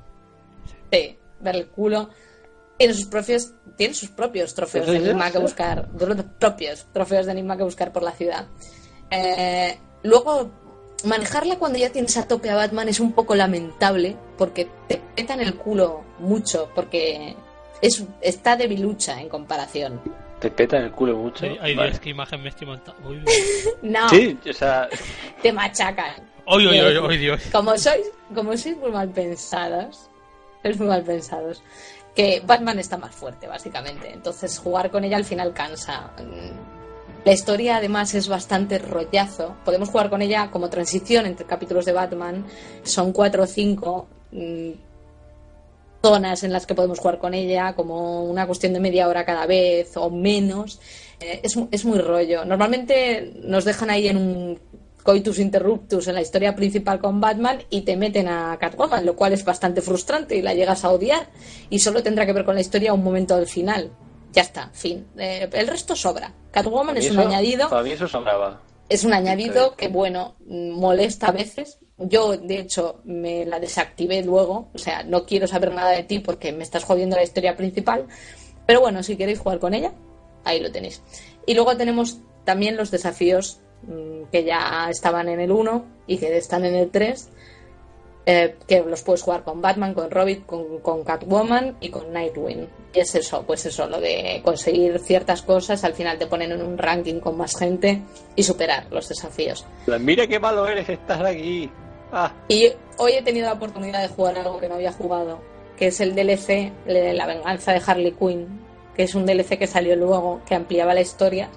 Sí, 0.91 1.17
verle 1.39 1.61
el 1.61 1.67
culo. 1.69 2.09
Tiene 2.77 2.93
sus 2.93 3.05
propios, 3.05 3.53
tiene 3.77 3.93
sus 3.93 4.09
propios 4.09 4.53
trofeos 4.53 4.87
de 4.87 4.97
enigma 4.97 5.31
que 5.31 5.37
buscar, 5.37 5.89
de 5.91 6.07
los 6.07 6.17
propios 6.37 6.85
trofeos 6.91 7.25
de 7.25 7.31
enigma 7.31 7.55
que 7.55 7.63
buscar 7.63 7.93
por 7.93 8.03
la 8.03 8.11
ciudad. 8.11 8.47
Eh, 9.11 9.77
luego, 10.03 10.49
manejarla 11.03 11.57
cuando 11.57 11.77
ya 11.79 11.91
tienes 11.91 12.15
a 12.17 12.27
tope 12.27 12.49
a 12.49 12.55
Batman 12.55 12.89
es 12.89 12.99
un 12.99 13.13
poco 13.13 13.35
lamentable 13.35 14.15
porque 14.37 14.67
te 14.87 15.01
petan 15.15 15.39
el 15.41 15.55
culo 15.55 16.03
mucho, 16.19 16.69
porque 16.73 17.35
es, 17.81 18.03
está 18.21 18.55
debilucha 18.55 19.19
en 19.21 19.29
comparación. 19.29 20.01
Te 20.39 20.49
peta 20.49 20.77
en 20.77 20.85
el 20.85 20.91
culo 20.91 21.15
mucho. 21.15 21.45
Ay, 21.45 21.57
ay, 21.61 21.75
Vale. 21.75 21.89
Dios, 21.91 21.99
qué 22.01 22.09
imagen 22.09 22.41
me 22.43 22.49
estoy 22.49 22.67
montando. 22.67 23.09
Uy, 23.09 23.23
No, 23.81 24.09
Sí, 24.09 24.37
o 24.49 24.53
sea, 24.53 24.89
te 25.41 25.53
machacan. 25.53 26.15
uy, 26.47 26.67
uy, 26.67 26.81
uy, 26.81 26.97
uy, 26.97 27.17
Dios. 27.17 27.41
Como 27.51 27.77
sois, 27.77 28.05
como 28.35 28.57
sois 28.57 28.75
muy 28.77 28.91
mal 28.91 29.09
pensados, 29.09 30.09
sois 30.61 30.77
muy 30.77 30.87
mal 30.87 31.03
pensados, 31.03 31.63
que 32.13 32.41
Batman 32.45 32.77
está 32.79 32.97
más 32.97 33.15
fuerte, 33.15 33.47
básicamente. 33.47 34.11
Entonces 34.11 34.59
jugar 34.59 34.91
con 34.91 35.03
ella 35.05 35.15
al 35.17 35.25
final 35.25 35.53
cansa. 35.53 36.11
La 37.25 37.31
historia 37.31 37.77
además 37.77 38.13
es 38.15 38.27
bastante 38.27 38.79
rollazo. 38.79 39.55
Podemos 39.63 39.89
jugar 39.89 40.09
con 40.09 40.21
ella 40.21 40.51
como 40.51 40.69
transición 40.69 41.25
entre 41.25 41.45
capítulos 41.45 41.85
de 41.85 41.93
Batman. 41.93 42.45
Son 42.83 43.13
cuatro 43.13 43.43
o 43.43 43.47
cinco 43.47 44.07
mm, 44.31 44.71
zonas 46.01 46.43
en 46.43 46.51
las 46.51 46.65
que 46.65 46.75
podemos 46.75 46.99
jugar 46.99 47.19
con 47.19 47.33
ella, 47.33 47.75
como 47.75 48.25
una 48.25 48.45
cuestión 48.45 48.73
de 48.73 48.81
media 48.81 49.07
hora 49.07 49.23
cada 49.23 49.45
vez 49.45 49.95
o 49.95 50.09
menos. 50.09 50.81
Eh, 51.21 51.39
es, 51.43 51.57
es 51.71 51.85
muy 51.85 51.99
rollo. 51.99 52.43
Normalmente 52.43 53.33
nos 53.41 53.63
dejan 53.63 53.89
ahí 53.89 54.09
en 54.09 54.17
un 54.17 54.59
coitus 55.01 55.39
interruptus 55.39 56.07
en 56.09 56.15
la 56.15 56.21
historia 56.21 56.55
principal 56.55 56.99
con 56.99 57.21
Batman 57.21 57.59
y 57.69 57.81
te 57.81 57.95
meten 57.95 58.27
a 58.27 58.57
Catwoman, 58.59 59.05
lo 59.05 59.15
cual 59.15 59.31
es 59.31 59.45
bastante 59.45 59.81
frustrante 59.81 60.35
y 60.35 60.41
la 60.41 60.53
llegas 60.53 60.83
a 60.83 60.91
odiar. 60.91 61.29
Y 61.69 61.79
solo 61.79 62.03
tendrá 62.03 62.25
que 62.25 62.33
ver 62.33 62.43
con 62.43 62.55
la 62.55 62.61
historia 62.61 62.93
un 62.93 63.03
momento 63.03 63.35
al 63.35 63.47
final. 63.47 63.91
Ya 64.33 64.41
está, 64.41 64.69
fin. 64.73 65.07
Eh, 65.17 65.47
el 65.53 65.67
resto 65.67 65.95
sobra. 65.95 66.33
Catwoman 66.51 66.97
es 66.97 67.09
un 67.11 67.19
eso- 67.19 67.27
añadido 67.29 67.69
Para 67.69 67.83
mí 67.83 67.91
eso 67.91 68.07
sobraba. 68.07 68.61
es 68.89 69.03
un 69.03 69.13
añadido 69.13 69.75
que, 69.75 69.87
bueno, 69.87 70.35
molesta 70.45 71.27
a 71.27 71.31
veces. 71.31 71.79
Yo, 71.97 72.35
de 72.37 72.57
hecho, 72.59 72.99
me 73.05 73.45
la 73.45 73.59
desactivé 73.59 74.23
luego. 74.23 74.69
O 74.73 74.77
sea, 74.77 75.03
no 75.03 75.25
quiero 75.25 75.47
saber 75.47 75.71
nada 75.73 75.91
de 75.91 76.03
ti 76.03 76.19
porque 76.19 76.51
me 76.51 76.63
estás 76.63 76.83
jodiendo 76.83 77.15
la 77.15 77.23
historia 77.23 77.55
principal. 77.55 78.07
Pero 78.65 78.81
bueno, 78.81 79.03
si 79.03 79.15
queréis 79.15 79.39
jugar 79.39 79.59
con 79.59 79.73
ella, 79.75 79.93
ahí 80.43 80.59
lo 80.59 80.71
tenéis. 80.71 81.01
Y 81.45 81.53
luego 81.53 81.77
tenemos 81.77 82.17
también 82.43 82.75
los 82.75 82.89
desafíos 82.91 83.59
mm, 83.83 84.29
que 84.31 84.43
ya 84.43 84.87
estaban 84.89 85.29
en 85.29 85.39
el 85.41 85.51
1 85.51 85.85
y 86.07 86.17
que 86.17 86.35
están 86.37 86.65
en 86.65 86.75
el 86.75 86.89
3. 86.89 87.29
eh, 88.25 88.55
que 88.67 88.81
los 88.81 89.01
puedes 89.03 89.21
jugar 89.21 89.43
con 89.43 89.61
Batman, 89.61 89.93
con 89.93 90.09
Robin, 90.09 90.41
con, 90.41 90.79
con 90.79 91.03
Catwoman 91.03 91.75
y 91.81 91.89
con 91.89 92.13
Nightwing. 92.13 92.69
Y 92.93 92.99
es 92.99 93.15
eso, 93.15 93.43
pues 93.47 93.65
eso, 93.65 93.87
lo 93.87 93.99
de 93.99 94.41
conseguir 94.43 94.99
ciertas 94.99 95.41
cosas, 95.41 95.83
al 95.83 95.93
final 95.95 96.19
te 96.19 96.27
ponen 96.27 96.51
en 96.51 96.61
un 96.61 96.77
ranking 96.77 97.19
con 97.19 97.35
más 97.37 97.57
gente 97.57 98.01
y 98.35 98.43
superar 98.43 98.85
los 98.91 99.09
desafíos. 99.09 99.65
Mira 99.99 100.27
qué 100.27 100.39
malo 100.39 100.67
eres, 100.67 100.87
estás 100.89 101.21
aquí. 101.21 101.69
Ah, 102.11 102.31
Y 102.47 102.71
hoy 102.99 103.13
he 103.13 103.23
tenido 103.23 103.47
la 103.47 103.53
oportunidad 103.53 104.01
de 104.03 104.09
jugar 104.09 104.37
algo 104.37 104.59
que 104.59 104.69
no 104.69 104.75
había 104.75 104.91
jugado, 104.91 105.39
que 105.75 105.87
es 105.87 105.99
el 106.01 106.13
DLC 106.13 106.71
de 106.85 107.13
La 107.13 107.25
venganza 107.25 107.73
de 107.73 107.81
Harley 107.83 108.11
Quinn, 108.11 108.59
que 108.95 109.01
es 109.03 109.15
un 109.15 109.25
DLC 109.25 109.57
que 109.57 109.65
salió 109.65 109.95
luego, 109.95 110.41
que 110.45 110.53
ampliaba 110.53 110.93
la 110.93 111.01
historia 111.01 111.49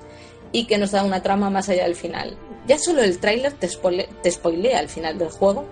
y 0.53 0.67
que 0.67 0.79
nos 0.79 0.93
da 0.93 1.05
una 1.05 1.23
trama 1.23 1.51
más 1.51 1.69
allá 1.69 1.83
del 1.85 1.97
final. 1.97 2.39
Ya 2.67 2.79
solo 2.79 3.03
el 3.03 3.19
tráiler 3.19 3.53
te, 3.53 3.69
spoile- 3.69 4.09
te 4.23 4.31
spoilea 4.31 4.81
el 4.81 4.89
final 4.89 5.19
del 5.19 5.29
juego. 5.29 5.67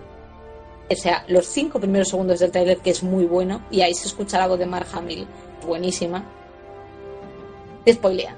O 0.91 0.95
sea, 0.95 1.25
los 1.29 1.47
cinco 1.47 1.81
primeros 1.81 2.09
segundos 2.09 2.41
del 2.41 2.51
tráiler, 2.51 2.77
que 2.79 2.91
es 2.91 3.03
muy 3.03 3.25
bueno, 3.25 3.65
y 3.71 3.81
ahí 3.81 3.95
se 3.95 4.07
escucha 4.09 4.39
la 4.39 4.47
voz 4.49 4.59
de 4.59 4.67
Mark 4.67 4.87
Hamill, 4.93 5.27
buenísima, 5.65 6.25
te 7.85 7.93
spoilea. 7.93 8.37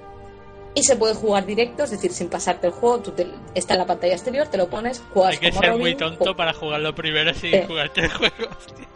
Y 0.75 0.83
se 0.83 0.97
puede 0.97 1.15
jugar 1.15 1.47
directo, 1.47 1.85
es 1.85 1.91
decir, 1.91 2.13
sin 2.13 2.29
pasarte 2.29 2.67
el 2.67 2.73
juego, 2.73 2.99
tú 3.01 3.11
te- 3.13 3.27
está 3.55 3.75
en 3.75 3.81
la 3.81 3.87
pantalla 3.87 4.13
exterior, 4.13 4.47
te 4.49 4.59
lo 4.59 4.69
pones, 4.69 5.03
juegas 5.15 5.33
Hay 5.33 5.39
que 5.39 5.49
como 5.51 5.61
ser 5.61 5.71
Robin, 5.71 5.81
muy 5.83 5.95
ju- 5.95 5.99
tonto 5.99 6.37
para 6.37 6.53
jugarlo 6.53 6.95
primero 6.95 7.33
sin 7.33 7.51
Sí. 7.53 7.63
jugarte 7.67 8.01
el 8.03 8.11
juego. 8.13 8.35
hostia. 8.59 8.89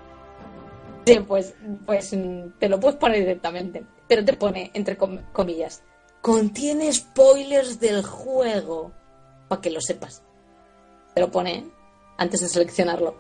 Sí, 1.07 1.21
pues, 1.27 1.55
pues 1.87 2.15
te 2.59 2.69
lo 2.69 2.79
puedes 2.79 2.97
poner 2.99 3.21
directamente. 3.21 3.85
Pero 4.07 4.25
te 4.25 4.35
pone, 4.35 4.71
entre 4.75 4.97
com- 4.99 5.21
comillas, 5.33 5.83
contiene 6.21 6.93
spoilers 6.93 7.81
del 7.81 8.03
juego. 8.05 8.93
Para 9.49 9.63
que 9.63 9.71
lo 9.71 9.81
sepas. 9.81 10.23
Te 11.15 11.21
lo 11.23 11.31
pone 11.31 11.55
¿eh? 11.55 11.65
antes 12.19 12.41
de 12.41 12.49
seleccionarlo. 12.49 13.17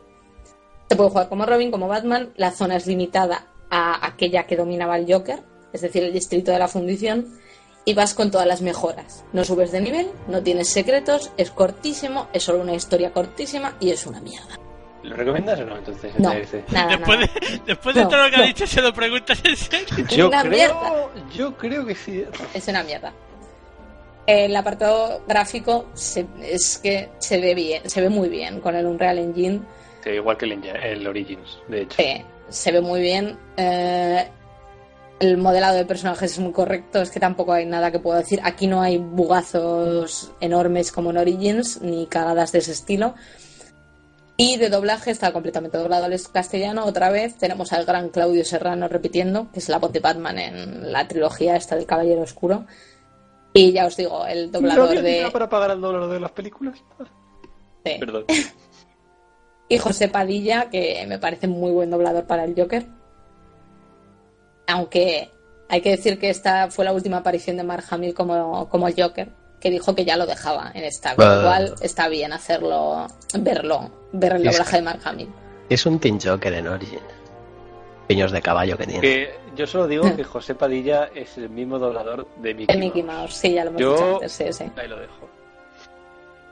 Se 0.89 0.95
puede 0.97 1.09
jugar 1.11 1.29
como 1.31 1.47
Robin, 1.47 1.71
como 1.71 1.89
Batman. 1.89 2.33
La 2.37 2.51
zona 2.53 2.77
es 2.77 2.87
limitada 2.87 3.47
a 3.71 4.07
aquella 4.07 4.47
que 4.47 4.57
dominaba 4.57 4.97
el 4.97 5.11
Joker, 5.13 5.41
es 5.73 5.81
decir, 5.81 6.03
el 6.05 6.13
distrito 6.13 6.51
de 6.53 6.59
la 6.59 6.69
fundición. 6.69 7.39
Y 7.87 7.95
vas 7.95 8.13
con 8.13 8.31
todas 8.31 8.47
las 8.47 8.61
mejoras. 8.61 9.25
No 9.33 9.43
subes 9.43 9.73
de 9.73 9.81
nivel, 9.81 10.11
no 10.29 10.43
tienes 10.43 10.69
secretos, 10.69 11.33
es 11.39 11.51
cortísimo, 11.51 12.29
es 12.35 12.43
solo 12.43 12.61
una 12.61 12.75
historia 12.75 13.11
cortísima 13.11 13.75
y 13.81 13.91
es 13.91 14.07
una 14.07 14.21
mierda. 14.21 14.57
¿lo 15.03 15.17
recomiendas 15.17 15.59
o 15.61 15.65
no 15.65 15.79
entonces? 15.79 16.13
No, 16.19 16.29
nada, 16.29 16.41
Después 16.41 17.19
nada. 17.19 17.33
de, 17.41 17.61
después 17.67 17.95
de 17.95 18.03
No, 18.03 18.09
todo 18.11 18.25
lo 18.25 18.31
que 18.31 18.37
no. 18.37 18.43
ha 18.43 18.47
dicho, 18.47 18.67
se 18.67 18.83
lo 18.83 18.93
preguntas 18.93 19.41
en 19.45 19.57
serio. 19.57 20.07
Yo 20.11 20.29
Una 20.29 20.43
creo, 20.43 20.51
mierda. 20.53 21.11
yo 21.35 21.57
creo 21.57 21.87
que 21.87 21.95
sí. 21.95 22.23
es 22.53 22.69
una 22.69 22.83
mierda. 22.85 23.15
El 24.27 24.55
apartado 24.55 25.23
gráfico 25.27 25.87
se- 25.95 26.27
es 26.43 26.79
que 26.79 27.09
se 27.19 27.41
ve 27.41 27.55
bien, 27.55 27.89
se 27.89 28.03
ve 28.03 28.11
muy 28.11 28.29
bien 28.29 28.61
con 28.61 28.77
el 28.77 28.85
Unreal 28.87 29.19
Engine, 29.19 29.61
Sí, 30.05 30.11
igual 30.11 30.37
que 30.37 30.45
el, 30.45 31.07
Origins, 31.07 31.59
de 31.69 31.81
hecho. 31.83 31.97
se, 31.97 32.25
se 32.51 32.73
ve 32.73 32.81
muy 32.81 33.01
bien. 33.01 33.39
Eh, 33.57 34.29
el 35.21 35.37
modelado 35.37 35.77
de 35.77 35.85
personajes 35.85 36.33
es 36.33 36.39
muy 36.39 36.53
correcto, 36.53 37.01
es 37.01 37.11
que 37.11 37.21
tampoco 37.21 37.53
hay 37.53 37.67
nada 37.67 37.91
que 37.91 37.99
puedo 37.99 38.19
decir. 38.19 38.41
Aquí 38.43 38.67
no 38.67 38.81
hay 38.83 38.99
bugazos 38.99 40.33
enormes 40.41 40.93
como 40.93 41.11
en 41.11 41.19
Origins, 41.19 41.81
ni 41.83 42.07
cagadas 42.07 42.53
de 42.53 42.59
ese 42.59 42.73
estilo. 42.73 43.15
Y 44.39 44.57
de 44.57 44.71
doblaje 44.71 45.11
está 45.11 45.35
completamente 45.35 45.77
doblado 45.77 46.07
al 46.07 46.19
castellano. 46.33 46.87
Otra 46.87 47.11
vez 47.11 47.37
tenemos 47.37 47.75
al 47.75 47.85
gran 47.85 48.09
Claudio 48.09 48.43
Serrano 48.47 48.89
repitiendo, 48.89 49.53
que 49.53 49.59
es 49.59 49.69
la 49.69 49.79
voz 49.79 49.93
de 49.93 50.01
Batman 50.01 50.39
en 50.39 50.91
la 50.91 51.07
trilogía 51.07 51.57
esta 51.57 51.77
del 51.77 51.85
Caballero 51.85 52.23
Oscuro. 52.23 52.65
Y 53.53 53.73
ya 53.73 53.85
os 53.85 53.97
digo, 53.99 54.25
el 54.25 54.47
¿No 54.47 54.53
doblador 54.53 54.97
había 54.97 55.25
de... 55.25 55.31
para 55.31 55.51
pagar 55.51 55.73
el 55.73 55.81
dólar 55.83 56.09
de 56.09 56.21
las 56.21 56.33
películas? 56.33 56.83
Sí. 57.85 57.97
Perdón. 58.01 58.25
Y 59.71 59.79
José 59.79 60.09
Padilla, 60.09 60.69
que 60.69 61.05
me 61.07 61.21
parece 61.21 61.47
muy 61.47 61.71
buen 61.71 61.91
doblador 61.91 62.25
para 62.25 62.43
el 62.43 62.55
Joker. 62.61 62.85
Aunque 64.67 65.31
hay 65.69 65.81
que 65.81 65.91
decir 65.91 66.19
que 66.19 66.29
esta 66.29 66.69
fue 66.73 66.85
la 66.85 66.93
última 66.93 67.19
aparición 67.19 67.57
de 67.57 67.63
Mark 67.63 67.85
Hamill 67.89 68.13
como, 68.13 68.69
como 68.69 68.89
el 68.89 69.01
Joker, 69.01 69.29
que 69.61 69.71
dijo 69.71 69.95
que 69.95 70.05
ya 70.05 70.17
lo 70.17 70.27
dejaba 70.27 70.73
en 70.75 70.83
esta. 70.83 71.15
Con 71.15 71.25
lo 71.37 71.43
cual 71.43 71.75
está 71.83 72.09
bien 72.09 72.33
hacerlo, 72.33 73.07
verlo, 73.39 73.91
ver 74.13 74.33
el 74.33 74.43
doblaje 74.43 74.77
de 74.79 74.83
Mark 74.83 75.01
Hamill. 75.05 75.29
Es 75.69 75.87
un 75.87 76.01
Team 76.01 76.19
Joker 76.21 76.53
en 76.53 76.67
Origin. 76.67 76.99
Piños 78.09 78.33
de 78.33 78.43
caballo 78.43 78.77
que 78.77 78.87
tiene. 78.87 79.01
Que 79.03 79.35
yo 79.55 79.69
solo 79.69 79.87
digo 79.87 80.17
que 80.17 80.25
José 80.25 80.57
Padilla 80.57 81.11
es 81.15 81.39
el 81.39 81.49
mismo 81.49 81.79
doblador 81.79 82.27
de 82.39 82.55
Mickey, 82.55 82.75
El 82.75 82.81
Mickey 82.81 83.05
Mouse. 83.05 83.19
Mouse, 83.21 83.35
sí, 83.35 83.53
ya 83.53 83.63
lo 83.63 83.71
hemos 83.71 83.81
Yo- 83.81 83.93
dicho 83.93 84.15
antes, 84.15 84.33
sí, 84.33 84.53
sí. 84.53 84.65
Ahí 84.77 84.89
lo 84.89 84.99
dejo. 84.99 85.29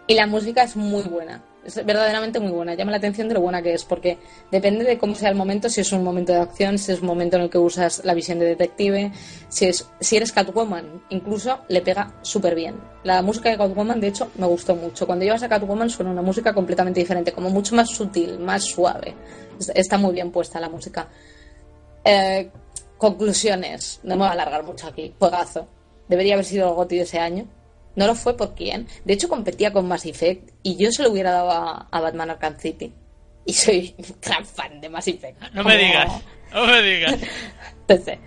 Y 0.07 0.15
la 0.15 0.28
música 0.28 0.62
es 0.62 0.77
muy 0.77 1.03
buena. 1.03 1.43
Es 1.69 1.85
verdaderamente 1.85 2.40
muy 2.40 2.51
buena. 2.51 2.74
Llama 2.74 2.93
la 2.93 2.97
atención 2.97 3.28
de 3.28 3.35
lo 3.35 3.43
buena 3.43 3.61
que 3.61 3.74
es, 3.74 3.85
porque 3.85 4.16
depende 4.51 4.85
de 4.85 4.97
cómo 4.97 5.15
sea 5.15 5.28
el 5.28 5.35
momento, 5.35 5.69
si 5.69 5.82
es 5.82 5.93
un 5.93 6.03
momento 6.03 6.32
de 6.32 6.39
acción, 6.39 6.78
si 6.78 6.93
es 6.93 7.01
un 7.03 7.07
momento 7.07 7.36
en 7.36 7.43
el 7.43 7.51
que 7.51 7.59
usas 7.59 8.03
la 8.05 8.15
visión 8.15 8.39
de 8.39 8.47
detective, 8.47 9.12
si, 9.51 9.66
es, 9.66 9.86
si 10.01 10.16
eres 10.16 10.32
Catwoman, 10.32 11.03
incluso 11.11 11.59
le 11.69 11.82
pega 11.82 12.15
súper 12.23 12.55
bien. 12.55 12.74
La 13.05 13.20
música 13.20 13.51
de 13.51 13.59
Catwoman, 13.59 14.01
de 14.01 14.09
hecho, 14.09 14.31
me 14.36 14.47
gustó 14.47 14.74
mucho. 14.77 15.07
Cuando 15.07 15.24
llevas 15.27 15.43
a 15.43 15.49
Catwoman 15.49 15.90
suena 15.90 16.11
una 16.11 16.23
música 16.23 16.55
completamente 16.55 17.01
diferente, 17.01 17.32
como 17.32 17.51
mucho 17.51 17.74
más 17.77 17.90
sutil, 17.90 18.39
más 18.39 18.65
suave. 18.65 19.15
Es- 19.61 19.70
Está 19.74 19.99
muy 19.99 20.15
bien 20.15 20.31
puesta 20.32 20.59
la 20.59 20.70
música. 20.70 21.07
Eh, 22.05 22.51
conclusiones. 22.97 24.01
No 24.03 24.15
me 24.16 24.20
voy 24.20 24.28
a 24.28 24.32
alargar 24.32 24.65
mucho 24.65 24.86
aquí. 24.86 25.15
Juegazo. 25.19 25.69
Debería 26.09 26.35
haber 26.35 26.47
sido 26.47 26.69
el 26.69 26.74
GOTY 26.74 26.97
de 26.97 27.03
ese 27.03 27.19
año. 27.19 27.47
No 27.99 28.07
lo 28.07 28.15
fue 28.15 28.37
por 28.37 28.55
quién. 28.55 28.87
De 29.05 29.15
hecho, 29.15 29.29
competía 29.29 29.73
con 29.73 29.89
Mass 29.89 30.07
Effect 30.07 30.53
y 30.62 30.77
yo 30.77 30.93
se 30.93 31.03
lo 31.03 31.11
hubiera 31.11 31.33
dado 31.33 31.51
a, 31.51 31.89
a 31.91 32.01
Batman 32.01 32.31
Arkham 32.31 32.57
City. 32.57 32.95
Y 33.45 33.53
soy 33.55 33.97
gran 34.23 34.47
fan 34.47 34.81
de 34.81 34.89
Mass 34.89 35.09
Effect. 35.09 35.43
No 35.53 35.65
me 35.65 35.77
digas, 35.77 36.23
no 36.55 36.65
me 36.65 36.81
digas. 36.81 37.16
Entonces, 37.89 38.20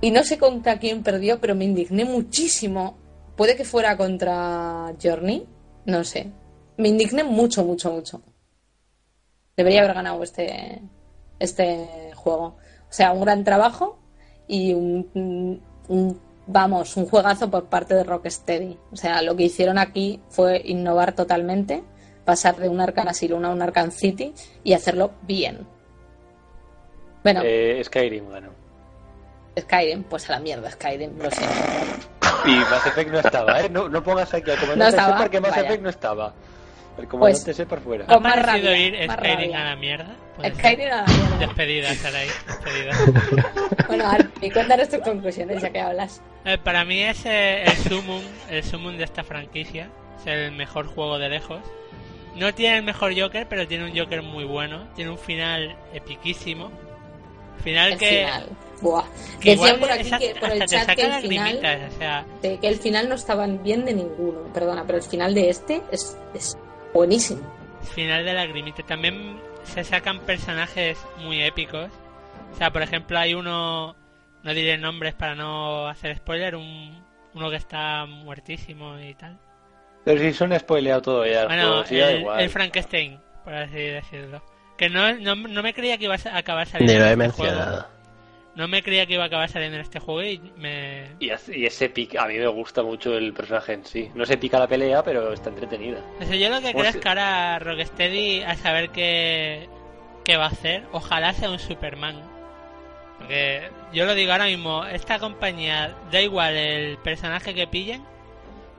y 0.00 0.12
no 0.12 0.22
sé 0.22 0.38
contra 0.38 0.78
quién 0.78 1.02
perdió, 1.02 1.40
pero 1.40 1.56
me 1.56 1.64
indigné 1.64 2.04
muchísimo. 2.04 2.96
Puede 3.36 3.56
que 3.56 3.64
fuera 3.64 3.96
contra 3.96 4.94
Journey, 5.02 5.44
no 5.86 6.04
sé. 6.04 6.30
Me 6.76 6.86
indigné 6.88 7.24
mucho, 7.24 7.64
mucho, 7.64 7.90
mucho. 7.90 8.22
Debería 9.56 9.80
haber 9.82 9.94
ganado 9.94 10.22
este, 10.22 10.82
este 11.40 12.12
juego. 12.14 12.44
O 12.88 12.92
sea, 12.92 13.10
un 13.10 13.22
gran 13.22 13.42
trabajo 13.42 13.98
y 14.46 14.72
un- 14.72 15.60
vamos, 16.46 16.96
un 16.96 17.06
juegazo 17.06 17.50
por 17.50 17.64
parte 17.66 17.94
de 17.94 18.04
Rocksteady. 18.04 18.78
O 18.92 18.96
sea, 18.96 19.22
lo 19.22 19.36
que 19.36 19.44
hicieron 19.44 19.78
aquí 19.78 20.20
fue 20.28 20.60
innovar 20.64 21.12
totalmente, 21.14 21.82
pasar 22.24 22.56
de 22.56 22.68
un 22.68 22.80
Arkham 22.80 23.08
Asylum 23.08 23.44
a 23.44 23.50
un 23.50 23.62
Arkham 23.62 23.90
City 23.90 24.32
y 24.64 24.72
hacerlo 24.74 25.12
bien. 25.22 25.66
Bueno, 27.22 27.40
Eh, 27.44 27.80
Skyrim 27.84 28.28
ganó. 28.30 28.50
Skyrim, 29.58 30.02
pues 30.04 30.28
a 30.30 30.32
la 30.32 30.40
mierda 30.40 30.70
Skyrim, 30.70 31.18
lo 31.18 31.30
siento. 31.30 31.54
Y 32.46 32.56
Mass 32.56 32.86
Effect 32.86 33.10
no 33.10 33.18
estaba, 33.20 33.60
¿eh? 33.60 33.68
No, 33.68 33.88
no 33.88 34.02
pongas 34.02 34.32
aquí 34.34 34.50
al 34.50 34.56
No 34.56 34.62
comandante 34.62 34.96
estaba, 34.96 35.12
Shepard 35.12 35.30
que 35.30 35.40
Mass 35.40 35.50
vaya. 35.50 35.62
Effect 35.62 35.82
no 35.82 35.88
estaba. 35.90 36.34
El 36.98 37.08
comandante 37.08 37.44
Pues- 37.44 37.56
Shepard 37.58 37.82
fuera. 37.82 38.06
Con 38.06 38.14
¿Ha 38.16 38.18
más 38.20 38.34
parecido 38.44 38.74
ir 38.74 38.94
Skyrim 39.12 39.54
a 39.54 39.64
la 39.64 39.76
mierda? 39.76 40.16
Skyrim 40.54 40.90
a 40.90 40.96
la 40.96 41.06
mierda. 41.06 41.38
Despedida, 41.38 41.94
Sarai, 41.94 42.28
despedida. 42.46 42.92
Bueno, 43.88 44.08
Arpi, 44.08 44.50
cuéntanos 44.50 44.88
tus 44.88 45.00
conclusiones 45.00 45.60
ya 45.62 45.70
que 45.70 45.80
hablas. 45.80 46.20
Eh, 46.44 46.58
para 46.58 46.84
mí 46.84 47.00
es 47.02 47.24
eh, 47.26 47.62
el 47.64 47.76
sumum, 47.76 48.22
el 48.50 48.64
sumum 48.64 48.96
de 48.96 49.04
esta 49.04 49.22
franquicia. 49.24 49.88
Es 50.20 50.26
el 50.26 50.52
mejor 50.52 50.86
juego 50.86 51.18
de 51.18 51.28
lejos. 51.28 51.60
No 52.36 52.54
tiene 52.54 52.78
el 52.78 52.82
mejor 52.82 53.18
Joker, 53.18 53.46
pero 53.48 53.66
tiene 53.68 53.84
un 53.90 53.96
Joker 53.96 54.22
muy 54.22 54.44
bueno. 54.44 54.88
Tiene 54.94 55.10
un 55.10 55.18
final 55.18 55.76
epiquísimo. 55.92 56.70
Final 57.62 57.92
El 57.92 57.98
que, 57.98 58.08
final. 58.08 58.48
Buah. 58.80 59.04
que 59.40 59.50
Decían 59.50 59.78
por 59.78 59.90
aquí 59.92 60.00
esa- 60.08 60.18
que 60.18 60.34
por 60.40 60.50
el 60.50 60.64
chat 60.66 60.94
que 60.96 61.02
el 61.02 61.22
final, 61.22 61.56
o 61.94 61.98
sea, 61.98 62.24
de- 62.40 62.58
que 62.58 62.66
el 62.68 62.76
final 62.76 63.08
no 63.08 63.14
estaban 63.14 63.62
bien 63.62 63.84
de 63.84 63.94
ninguno, 63.94 64.52
perdona, 64.52 64.84
pero 64.84 64.98
el 64.98 65.04
final 65.04 65.34
de 65.34 65.48
este 65.50 65.80
es, 65.92 66.16
es 66.34 66.56
buenísimo. 66.92 67.42
final 67.94 68.24
de 68.24 68.32
lagrimita. 68.32 68.82
También 68.82 69.38
se 69.64 69.84
sacan 69.84 70.20
personajes 70.20 70.98
muy 71.18 71.40
épicos. 71.42 71.88
O 72.52 72.56
sea, 72.56 72.72
por 72.72 72.82
ejemplo, 72.82 73.18
hay 73.18 73.34
uno, 73.34 73.94
no 74.42 74.54
diré 74.54 74.76
nombres 74.78 75.14
para 75.14 75.34
no 75.34 75.86
hacer 75.88 76.16
spoiler, 76.16 76.56
un, 76.56 77.04
uno 77.34 77.50
que 77.50 77.56
está 77.56 78.06
muertísimo 78.06 78.98
y 78.98 79.14
tal. 79.14 79.38
Pero 80.04 80.20
si 80.20 80.32
son 80.32 80.58
spoileado 80.58 81.02
todo 81.02 81.26
ya. 81.26 81.42
el 81.42 81.46
Bueno, 81.48 81.84
juego, 81.84 82.06
el, 82.06 82.20
igual. 82.20 82.40
el 82.40 82.50
Frankenstein, 82.50 83.20
por 83.44 83.54
así 83.54 83.76
decirlo. 83.78 84.42
Que 84.76 84.88
no, 84.90 85.12
no, 85.14 85.36
no 85.36 85.62
me 85.62 85.74
creía 85.74 85.96
que 85.98 86.04
iba 86.04 86.14
a 86.16 86.36
acabar 86.38 86.66
saliendo 86.66 86.92
Ni 86.92 86.98
lo 86.98 87.04
he 87.06 87.12
en 87.12 87.20
este 87.22 87.36
juego. 87.36 87.54
mencionado. 87.54 87.86
No 88.54 88.68
me 88.68 88.82
creía 88.82 89.06
que 89.06 89.14
iba 89.14 89.22
a 89.22 89.26
acabar 89.28 89.48
saliendo 89.48 89.76
en 89.76 89.82
este 89.82 89.98
juego 89.98 90.22
y 90.24 90.38
me... 90.56 91.06
Y, 91.20 91.30
ese 91.30 91.88
pic, 91.88 92.16
a 92.16 92.26
mí 92.26 92.34
me 92.36 92.48
gusta 92.48 92.82
mucho 92.82 93.16
el 93.16 93.32
personaje 93.32 93.72
en 93.72 93.84
sí. 93.86 94.10
No 94.14 94.26
se 94.26 94.36
pica 94.36 94.58
la 94.58 94.66
pelea, 94.66 95.02
pero 95.02 95.32
está 95.32 95.48
entretenida. 95.50 96.00
O 96.20 96.24
sea, 96.24 96.36
yo 96.36 96.50
lo 96.50 96.56
que 96.60 96.72
¿Cómo 96.72 96.80
creo 96.80 96.90
es 96.90 96.96
que 96.98 97.08
ahora 97.08 97.58
Rocksteady 97.60 98.42
a 98.42 98.54
saber 98.56 98.90
qué, 98.90 99.68
qué 100.24 100.36
va 100.36 100.44
a 100.46 100.48
hacer. 100.48 100.82
Ojalá 100.92 101.32
sea 101.32 101.48
un 101.50 101.58
Superman. 101.60 102.20
Porque 103.32 103.70
yo 103.94 104.04
lo 104.04 104.14
digo 104.14 104.30
ahora 104.32 104.44
mismo, 104.44 104.84
esta 104.84 105.18
compañía, 105.18 105.96
da 106.10 106.20
igual 106.20 106.54
el 106.54 106.98
personaje 106.98 107.54
que 107.54 107.66
pillen, 107.66 108.04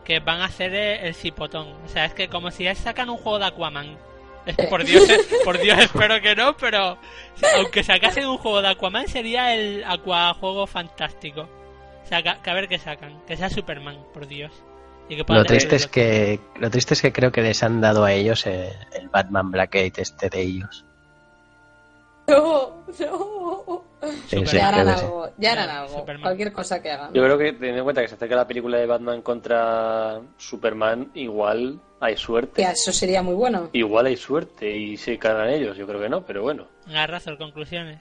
que 0.05 0.19
van 0.19 0.41
a 0.41 0.45
hacer 0.45 0.75
el, 0.75 1.07
el 1.07 1.15
cipotón. 1.15 1.69
O 1.84 1.88
sea, 1.88 2.05
es 2.05 2.13
que 2.13 2.27
como 2.30 2.51
si 2.51 2.65
ya 2.65 2.75
sacan 2.75 3.09
un 3.09 3.17
juego 3.17 3.39
de 3.39 3.45
Aquaman. 3.45 3.97
Eh, 4.45 4.53
Por 4.69 4.84
Dios, 4.84 5.09
eh, 5.09 5.17
por 5.43 5.57
Dios, 5.57 5.80
espero 5.81 6.21
que 6.21 6.35
no, 6.35 6.55
pero 6.57 6.99
aunque 7.55 7.81
sacasen 7.81 8.27
un 8.27 8.38
juego 8.38 8.61
de 8.61 8.67
Aquaman 8.67 9.07
sería 9.07 9.55
el 9.55 9.84
Aquajuego 9.88 10.67
fantástico. 10.67 11.49
O 12.03 12.07
sea, 12.07 12.21
que, 12.21 12.30
a 12.49 12.53
ver 12.53 12.67
qué 12.67 12.77
sacan, 12.77 13.21
que 13.25 13.35
sea 13.35 13.49
Superman, 13.49 13.97
por 14.13 14.27
Dios. 14.27 14.51
Y 15.09 15.15
que 15.15 15.23
pueda 15.25 15.39
Lo 15.39 15.45
triste 15.45 15.77
es 15.77 15.85
el- 15.85 15.89
que 15.89 16.39
lo 16.59 16.69
triste 16.69 16.93
es 16.93 17.01
que 17.01 17.11
creo 17.11 17.31
que 17.31 17.41
les 17.41 17.63
han 17.63 17.81
dado 17.81 18.05
a 18.05 18.13
ellos 18.13 18.45
eh, 18.45 18.71
el 18.93 19.09
Batman 19.09 19.49
Blackgate 19.49 19.99
este 20.01 20.30
de 20.30 20.41
ellos. 20.41 20.85
No, 22.27 22.83
no. 22.99 23.83
Sí, 24.27 24.43
ya 24.45 24.67
harán 24.69 24.87
algo, 24.87 25.29
ya 25.37 25.53
harán 25.53 25.69
algo. 25.69 25.99
Superman. 25.99 26.21
Cualquier 26.23 26.51
cosa 26.53 26.81
que 26.81 26.91
hagan. 26.91 27.13
Yo 27.13 27.23
creo 27.23 27.37
que, 27.37 27.53
teniendo 27.53 27.79
en 27.79 27.83
cuenta 27.83 28.01
que 28.01 28.07
se 28.07 28.15
acerca 28.15 28.35
la 28.35 28.47
película 28.47 28.77
de 28.77 28.85
Batman 28.85 29.21
contra 29.21 30.21
Superman, 30.37 31.09
igual 31.13 31.79
hay 31.99 32.15
suerte. 32.17 32.61
Ya, 32.61 32.71
eso 32.71 32.91
sería 32.91 33.21
muy 33.21 33.33
bueno. 33.35 33.69
Igual 33.73 34.05
hay 34.07 34.17
suerte 34.17 34.69
y 34.75 34.97
se 34.97 35.17
cargan 35.17 35.49
ellos. 35.49 35.75
Yo 35.77 35.85
creo 35.87 35.99
que 36.01 36.09
no, 36.09 36.21
pero 36.25 36.41
bueno. 36.43 36.67
Garrazo, 36.87 37.37
conclusiones. 37.37 37.99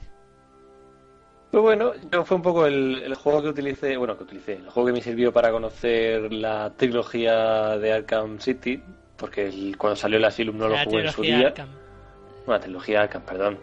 Pues 1.51 1.63
bueno, 1.63 1.93
yo 2.11 2.25
fue 2.25 2.37
un 2.39 2.43
poco 2.43 2.67
el, 2.67 3.03
el 3.03 3.15
juego 3.15 3.43
que 3.43 3.49
utilicé, 3.49 3.97
bueno, 3.99 4.17
que 4.17 4.25
utilicé, 4.25 4.55
el 4.55 4.71
juego 4.71 4.87
que 4.87 4.93
me 4.95 5.03
sirvió 5.03 5.33
para 5.33 5.51
conocer 5.51 6.33
la 6.33 6.73
trilogía 6.77 7.77
de 7.77 7.93
Arkham 7.93 8.39
City, 8.41 8.83
porque 9.19 9.49
el- 9.49 9.77
cuando 9.77 9.97
salió 9.97 10.17
el 10.17 10.25
Asylum 10.25 10.57
no 10.57 10.69
lo 10.69 10.77
la 10.77 10.85
jugué 10.85 11.03
en 11.03 11.13
su 11.13 11.21
día. 11.23 11.49
Arkham. 11.49 11.69
Bueno, 12.47 12.59
la 12.59 12.61
trilogía 12.61 13.03
Arkham, 13.03 13.23
perdón. 13.23 13.59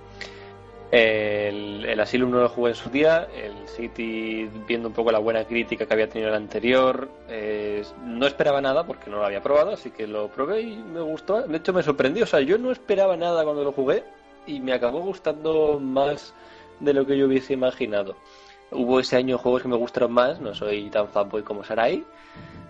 El, 0.91 1.85
el 1.85 1.99
Asylum 1.99 2.31
no 2.31 2.41
lo 2.41 2.49
jugué 2.49 2.71
en 2.71 2.75
su 2.75 2.89
día, 2.89 3.27
el 3.35 3.67
City, 3.67 4.49
viendo 4.67 4.87
un 4.87 4.93
poco 4.93 5.11
la 5.11 5.19
buena 5.19 5.45
crítica 5.45 5.85
que 5.85 5.93
había 5.93 6.09
tenido 6.09 6.29
el 6.29 6.35
anterior, 6.35 7.09
eh, 7.27 7.83
no 8.03 8.25
esperaba 8.25 8.59
nada 8.59 8.85
porque 8.85 9.09
no 9.09 9.17
lo 9.17 9.25
había 9.25 9.41
probado, 9.41 9.71
así 9.71 9.91
que 9.91 10.07
lo 10.07 10.29
probé 10.29 10.61
y 10.61 10.77
me 10.77 11.01
gustó. 11.01 11.43
De 11.43 11.57
hecho, 11.57 11.73
me 11.73 11.83
sorprendió, 11.83 12.23
o 12.23 12.27
sea, 12.27 12.41
yo 12.41 12.57
no 12.57 12.71
esperaba 12.71 13.15
nada 13.15 13.43
cuando 13.43 13.63
lo 13.63 13.71
jugué 13.71 14.03
y 14.47 14.59
me 14.59 14.73
acabó 14.73 15.01
gustando 15.01 15.79
más 15.79 16.33
de 16.79 16.93
lo 16.93 17.05
que 17.05 17.17
yo 17.17 17.27
hubiese 17.27 17.53
imaginado. 17.53 18.15
Hubo 18.71 18.99
ese 18.99 19.15
año 19.15 19.37
juegos 19.37 19.61
que 19.61 19.67
me 19.67 19.77
gustaron 19.77 20.11
más, 20.11 20.39
no 20.39 20.55
soy 20.55 20.89
tan 20.89 21.07
fanboy 21.09 21.43
como 21.43 21.63
Sarai, 21.63 22.03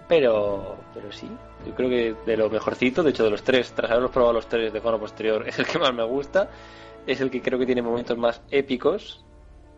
pero, 0.10 0.78
pero 0.94 1.12
sí, 1.12 1.30
yo 1.66 1.76
creo 1.76 1.90
que 1.90 2.16
de 2.26 2.38
lo 2.38 2.50
mejorcito, 2.50 3.04
de 3.04 3.12
hecho 3.12 3.24
de 3.24 3.30
los 3.30 3.44
tres, 3.44 3.72
tras 3.74 3.92
haberlos 3.92 4.12
probado 4.12 4.34
los 4.34 4.48
tres 4.48 4.74
de 4.74 4.82
forma 4.82 5.00
posterior, 5.00 5.44
es 5.48 5.60
el 5.60 5.68
que 5.68 5.80
más 5.80 5.94
me 5.94 6.04
gusta, 6.04 6.50
es 7.08 7.22
el 7.22 7.30
que 7.32 7.42
creo 7.42 7.58
que 7.60 7.66
tiene 7.66 7.82
momentos 7.82 8.18
más 8.18 8.42
épicos, 8.52 9.24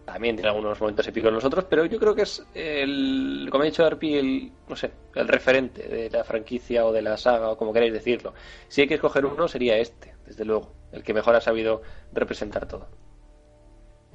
también 0.05 0.35
tiene 0.35 0.49
algunos 0.49 0.79
momentos 0.81 1.07
épicos 1.07 1.31
los 1.31 1.45
otros, 1.45 1.65
pero 1.69 1.85
yo 1.85 1.97
creo 1.99 2.13
que 2.15 2.23
es 2.23 2.43
el, 2.53 3.47
como 3.51 3.63
ha 3.63 3.65
dicho 3.65 3.85
Arpi, 3.85 4.15
el, 4.15 4.51
no 4.67 4.75
sé, 4.75 4.91
el 5.15 5.27
referente 5.27 5.87
de 5.87 6.09
la 6.09 6.23
franquicia 6.23 6.85
o 6.85 6.91
de 6.91 7.01
la 7.01 7.17
saga 7.17 7.49
o 7.51 7.57
como 7.57 7.71
queráis 7.71 7.93
decirlo. 7.93 8.33
Si 8.67 8.81
hay 8.81 8.87
que 8.87 8.95
escoger 8.95 9.25
uno 9.25 9.47
sería 9.47 9.77
este, 9.77 10.13
desde 10.25 10.43
luego, 10.43 10.71
el 10.91 11.03
que 11.03 11.13
mejor 11.13 11.35
ha 11.35 11.41
sabido 11.41 11.81
representar 12.13 12.67
todo. 12.67 12.87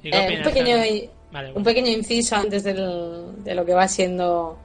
¿Y 0.03 0.11
qué 0.11 0.17
Eh, 0.17 0.37
un, 1.55 1.63
pequeño, 1.63 1.87
un 1.89 1.97
inciso 1.97 2.35
antes 2.35 2.63
del- 2.63 3.43
de 3.43 3.55
lo 3.55 3.65
que 3.65 3.73
va 3.73 3.87
siendo 3.87 4.59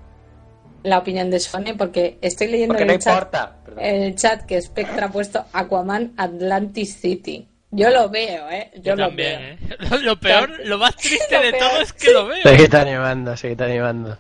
la 0.83 0.99
opinión 0.99 1.31
de 1.31 1.39
Sony, 1.41 1.75
porque 1.79 2.19
estoy 2.21 2.49
leyendo 2.49 2.75
Porque 2.75 2.83
en 2.83 2.89
no 2.89 2.95
el 2.95 2.99
chat, 2.99 3.15
importa. 3.15 3.57
Perdón. 3.65 3.85
el 3.85 4.15
chat 4.17 4.43
que 4.45 4.61
Spectra 4.61 5.07
ha 5.07 5.13
puesto 5.13 5.45
Aquaman 5.53 6.13
Atlantis 6.17 6.97
City. 6.97 7.47
Yo 7.75 7.89
lo 7.89 8.11
veo, 8.11 8.51
¿eh? 8.51 8.71
Yo, 8.77 8.83
Yo 8.83 8.97
lo 8.97 9.07
también, 9.07 9.59
veo. 9.59 9.79
¿eh? 9.81 9.99
Lo, 10.03 10.21
peor, 10.21 10.61
lo 10.65 10.77
más 10.77 10.95
triste 10.95 11.27
Lo 11.37 11.41
de 11.41 11.53
peor, 11.53 11.71
todo 11.71 11.81
es 11.81 11.93
que 11.95 12.13
lo 12.13 12.27
veo. 12.27 12.43
Seguid 12.43 12.75
animando, 12.75 13.37
seguid 13.37 13.61
animando. 13.63 14.19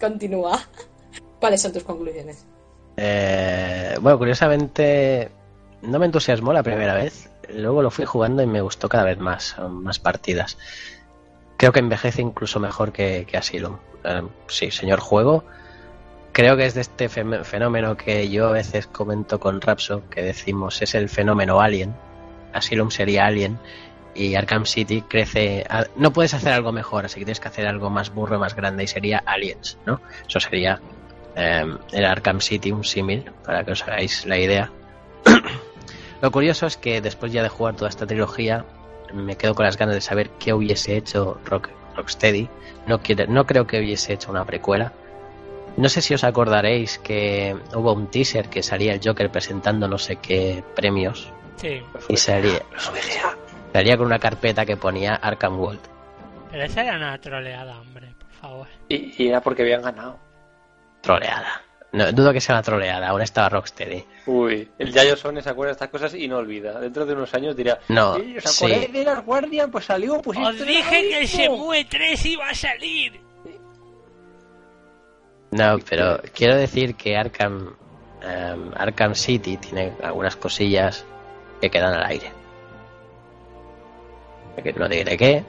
Continúa. 0.00 0.58
¿Cuáles 1.38 1.60
son 1.60 1.72
tus 1.74 1.84
conclusiones? 1.84 2.46
Eh, 2.96 3.94
bueno, 4.00 4.16
curiosamente 4.16 5.30
no 5.82 5.98
me 5.98 6.06
entusiasmó 6.06 6.54
la 6.54 6.62
primera 6.62 6.94
vez. 6.94 7.28
Luego 7.50 7.82
lo 7.82 7.90
fui 7.90 8.06
jugando 8.06 8.42
y 8.42 8.46
me 8.46 8.62
gustó 8.62 8.88
cada 8.88 9.04
vez 9.04 9.18
más, 9.18 9.56
más 9.58 9.98
partidas. 9.98 10.56
Creo 11.58 11.72
que 11.72 11.80
envejece 11.80 12.22
incluso 12.22 12.58
mejor 12.58 12.90
que, 12.92 13.26
que 13.28 13.36
Asylum. 13.36 13.76
Eh, 14.02 14.22
sí, 14.46 14.70
señor 14.70 15.00
juego. 15.00 15.44
Creo 16.32 16.56
que 16.56 16.64
es 16.64 16.74
de 16.74 16.80
este 16.80 17.08
fenómeno 17.08 17.96
que 17.96 18.28
yo 18.30 18.48
a 18.48 18.52
veces 18.52 18.86
comento 18.86 19.38
con 19.38 19.60
Rapso, 19.60 20.08
que 20.08 20.22
decimos 20.22 20.80
es 20.80 20.94
el 20.94 21.08
fenómeno 21.08 21.60
Alien. 21.60 21.94
Asylum 22.54 22.90
sería 22.90 23.26
Alien 23.26 23.58
y 24.14 24.34
Arkham 24.34 24.64
City 24.64 25.02
crece. 25.02 25.64
no 25.96 26.12
puedes 26.12 26.34
hacer 26.34 26.52
algo 26.52 26.72
mejor, 26.72 27.04
así 27.04 27.18
que 27.18 27.24
tienes 27.24 27.40
que 27.40 27.48
hacer 27.48 27.66
algo 27.66 27.90
más 27.90 28.14
burro, 28.14 28.38
más 28.38 28.54
grande 28.54 28.84
y 28.84 28.86
sería 28.86 29.22
Aliens, 29.26 29.78
¿no? 29.86 30.00
Eso 30.26 30.40
sería 30.40 30.80
eh, 31.34 31.64
el 31.92 32.04
Arkham 32.04 32.40
City, 32.40 32.70
un 32.70 32.84
símil, 32.84 33.30
para 33.44 33.64
que 33.64 33.72
os 33.72 33.82
hagáis 33.82 34.24
la 34.26 34.38
idea. 34.38 34.70
Lo 36.22 36.30
curioso 36.30 36.66
es 36.66 36.76
que 36.76 37.00
después 37.00 37.32
ya 37.32 37.42
de 37.42 37.48
jugar 37.48 37.76
toda 37.76 37.88
esta 37.88 38.06
trilogía, 38.06 38.64
me 39.12 39.36
quedo 39.36 39.54
con 39.54 39.66
las 39.66 39.76
ganas 39.76 39.94
de 39.94 40.00
saber 40.00 40.30
qué 40.38 40.52
hubiese 40.52 40.96
hecho 40.96 41.38
Rock, 41.44 41.68
Rocksteady. 41.96 42.48
No, 42.86 43.00
no 43.28 43.46
creo 43.46 43.66
que 43.66 43.80
hubiese 43.80 44.12
hecho 44.12 44.30
una 44.30 44.44
precuela. 44.44 44.92
No 45.76 45.88
sé 45.88 46.02
si 46.02 46.14
os 46.14 46.22
acordaréis 46.22 46.98
que 46.98 47.56
hubo 47.74 47.92
un 47.92 48.06
teaser 48.06 48.48
que 48.48 48.62
salía 48.62 48.94
el 48.94 49.00
Joker 49.04 49.30
presentando 49.30 49.88
no 49.88 49.98
sé 49.98 50.16
qué 50.16 50.62
premios 50.76 51.33
Sí, 51.56 51.82
y 52.08 52.16
salía, 52.16 52.62
salía 53.72 53.96
con 53.96 54.06
una 54.06 54.18
carpeta 54.18 54.66
que 54.66 54.76
ponía 54.76 55.14
Arkham 55.14 55.58
World. 55.58 55.80
pero 56.50 56.64
esa 56.64 56.82
era 56.84 56.96
una 56.96 57.18
troleada, 57.20 57.80
hombre, 57.80 58.12
por 58.18 58.30
favor. 58.32 58.66
Y, 58.88 59.22
y 59.22 59.28
era 59.28 59.40
porque 59.40 59.62
habían 59.62 59.82
ganado. 59.82 60.18
Troleada. 61.00 61.62
No, 61.92 62.10
dudo 62.10 62.32
que 62.32 62.40
sea 62.40 62.56
una 62.56 62.62
troleada, 62.62 63.08
aún 63.08 63.22
estaba 63.22 63.48
Rocksteady. 63.50 64.04
Uy, 64.26 64.68
el 64.78 64.92
Yayo 64.92 65.16
se 65.16 65.28
acuerda 65.48 65.66
de 65.68 65.72
estas 65.72 65.88
cosas 65.90 66.12
y 66.14 66.26
no 66.26 66.38
olvida. 66.38 66.80
Dentro 66.80 67.06
de 67.06 67.12
unos 67.14 67.32
años 67.34 67.54
dirá, 67.54 67.78
No, 67.88 68.16
"Sí, 68.16 68.36
¿os 68.36 68.44
sí. 68.52 68.86
de 68.92 69.04
las 69.04 69.24
Guardian? 69.24 69.70
Pues 69.70 69.84
salió, 69.84 70.20
pues 70.20 70.36
Os 70.40 70.58
dije 70.66 70.90
que 70.90 71.18
el 71.18 71.22
esto". 71.24 71.36
Shenmue 71.38 71.84
3 71.84 72.26
iba 72.26 72.48
a 72.48 72.54
salir. 72.54 73.20
No, 75.52 75.78
pero 75.88 76.20
quiero 76.34 76.56
decir 76.56 76.96
que 76.96 77.16
Arkham, 77.16 77.76
em, 78.22 78.72
Arkham 78.76 79.14
City 79.14 79.56
tiene 79.56 79.92
algunas 80.02 80.34
cosillas 80.34 81.04
que 81.64 81.70
quedan 81.70 81.94
al 81.94 82.04
aire. 82.04 82.30
Que 84.62 84.72
No 84.72 84.88
diré 84.88 85.16
qué, 85.16 85.44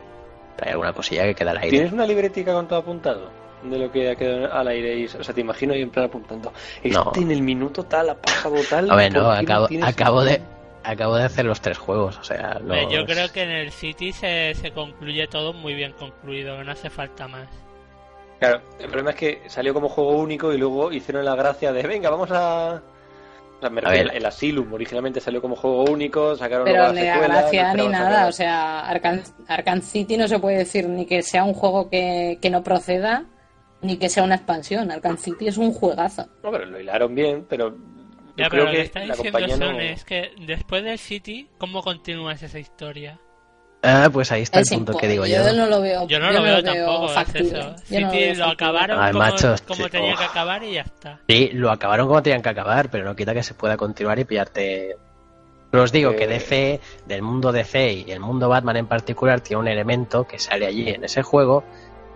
pero 0.55 0.67
hay 0.67 0.71
alguna 0.71 0.93
cosilla 0.93 1.23
que 1.23 1.35
queda 1.35 1.51
al 1.51 1.57
aire. 1.57 1.69
¿Tienes 1.69 1.91
una 1.93 2.05
libretica 2.07 2.53
con 2.53 2.67
todo 2.67 2.79
apuntado? 2.79 3.29
De 3.63 3.77
lo 3.77 3.91
que 3.91 4.09
ha 4.11 4.15
quedado 4.15 4.53
al 4.53 4.67
aire. 4.67 4.97
Y, 4.97 5.05
o 5.05 5.23
sea, 5.23 5.33
te 5.33 5.41
imagino 5.41 5.73
ahí 5.73 5.81
en 5.81 5.89
plan 5.89 6.05
apuntando. 6.05 6.51
Este 6.83 6.89
No. 6.89 7.11
en 7.15 7.31
el 7.31 7.41
minuto 7.41 7.83
tal 7.83 8.09
ha 8.09 8.15
pasado 8.15 8.55
tal. 8.69 8.89
A 8.91 8.95
ver, 8.95 9.13
no, 9.13 9.23
¿por 9.23 9.33
qué 9.33 9.43
acabo, 9.43 9.67
acabo 9.83 10.23
de 10.23 10.41
acabo 10.83 11.15
de 11.15 11.23
hacer 11.23 11.45
los 11.45 11.61
tres 11.61 11.79
juegos, 11.79 12.15
o 12.19 12.23
sea, 12.23 12.57
Hombre, 12.59 12.85
yo 12.91 12.99
es- 12.99 13.05
creo 13.11 13.31
que 13.31 13.41
en 13.41 13.49
el 13.49 13.71
City 13.71 14.11
se, 14.11 14.53
se 14.53 14.71
concluye 14.71 15.27
todo 15.27 15.51
muy 15.51 15.73
bien 15.73 15.93
concluido, 15.93 16.63
no 16.63 16.71
hace 16.71 16.91
falta 16.91 17.27
más. 17.27 17.47
Claro, 18.39 18.61
el 18.79 18.85
problema 18.87 19.09
es 19.09 19.15
que 19.15 19.41
salió 19.47 19.73
como 19.73 19.89
juego 19.89 20.11
único 20.11 20.53
y 20.53 20.59
luego 20.59 20.91
hicieron 20.91 21.25
la 21.25 21.33
gracia 21.35 21.73
de, 21.73 21.81
venga, 21.87 22.11
vamos 22.11 22.29
a... 22.31 22.83
O 23.57 23.59
sea, 23.61 23.69
me 23.69 23.79
A 23.79 23.85
refiero, 23.85 24.09
ver. 24.09 24.17
el 24.17 24.25
Asylum 24.25 24.73
originalmente 24.73 25.19
salió 25.21 25.41
como 25.41 25.55
juego 25.55 25.85
único, 25.85 26.35
sacaron 26.35 26.65
Pero 26.65 26.91
ni 26.91 27.01
la 27.03 27.17
gracia 27.19 27.73
no 27.73 27.83
ni 27.83 27.89
nada. 27.89 28.09
sacar- 28.11 28.29
O 28.29 28.31
sea, 28.31 28.79
Arkham, 28.87 29.21
Arkham 29.47 29.81
City 29.81 30.17
no 30.17 30.27
se 30.27 30.39
puede 30.39 30.57
decir 30.57 30.87
ni 30.89 31.05
que 31.05 31.21
sea 31.23 31.43
un 31.43 31.53
juego 31.53 31.89
que, 31.89 32.37
que 32.41 32.49
no 32.49 32.63
proceda, 32.63 33.25
ni 33.81 33.97
que 33.97 34.09
sea 34.09 34.23
una 34.23 34.35
expansión. 34.35 34.91
Arkham 34.91 35.17
City 35.17 35.47
es 35.47 35.57
un 35.57 35.71
juegazo. 35.71 36.27
No, 36.43 36.51
pero 36.51 36.65
lo 36.65 36.79
hilaron 36.79 37.15
bien, 37.15 37.45
pero... 37.49 37.69
yo 37.71 37.75
Ya, 38.37 38.49
creo 38.49 38.49
pero 38.49 38.65
lo 38.65 38.71
que 38.71 38.77
que 38.77 38.81
está 38.83 38.99
la 38.99 39.15
diciendo 39.15 39.39
Son 39.49 39.59
no... 39.77 39.79
es 39.79 40.03
que 40.05 40.31
después 40.45 40.83
del 40.83 40.99
City, 40.99 41.49
¿cómo 41.57 41.81
continúas 41.81 42.43
esa 42.43 42.59
historia? 42.59 43.19
Ah, 43.85 44.09
pues 44.11 44.31
ahí 44.31 44.41
está 44.41 44.59
el 44.59 44.63
Es 44.63 44.69
punto 44.71 44.97
que 44.97 45.05
impo- 45.07 45.09
digo 45.11 45.25
yo. 45.25 45.35
yo 45.43 45.53
no 45.53 45.67
lo 45.67 45.81
veo. 45.81 46.07
Yo 46.07 46.19
no 46.19 46.31
lo 46.31 46.41
veo 46.41 46.63
tampoco, 46.63 47.05
es 47.07 47.11
factible. 47.13 47.59
eso. 47.59 47.75
Yo 47.89 47.99
no 48.01 48.07
lo 48.07 48.13
veo 48.13 48.35
lo 48.35 48.45
acabaron 48.45 48.99
Ay, 48.99 49.11
como, 49.13 49.23
macho, 49.23 49.55
como 49.67 49.83
sí, 49.85 49.89
tenía 49.91 50.13
oh. 50.13 50.17
que 50.17 50.23
acabar 50.23 50.63
y 50.63 50.73
ya 50.73 50.81
está. 50.81 51.19
Sí, 51.27 51.49
lo 51.53 51.71
acabaron 51.71 52.07
como 52.07 52.21
tenían 52.23 52.41
que 52.41 52.49
acabar, 52.49 52.89
pero 52.89 53.05
no 53.05 53.15
quita 53.15 53.33
que 53.33 53.43
se 53.43 53.53
pueda 53.53 53.77
continuar 53.77 54.17
y 54.19 54.25
pillarte. 54.25 54.97
Pero 55.71 55.83
os 55.83 55.91
digo 55.91 56.15
que 56.15 56.23
Eh. 56.23 56.27
DC, 56.27 56.79
del 57.05 57.21
mundo 57.21 57.51
DC 57.51 57.91
y 58.07 58.11
el 58.11 58.19
mundo 58.19 58.47
Batman 58.49 58.77
en 58.77 58.87
particular, 58.87 59.41
tiene 59.41 59.59
un 59.61 59.67
elemento 59.67 60.25
que 60.25 60.39
sale 60.39 60.65
allí 60.65 60.89
en 60.89 61.03
ese 61.03 61.21
juego 61.21 61.63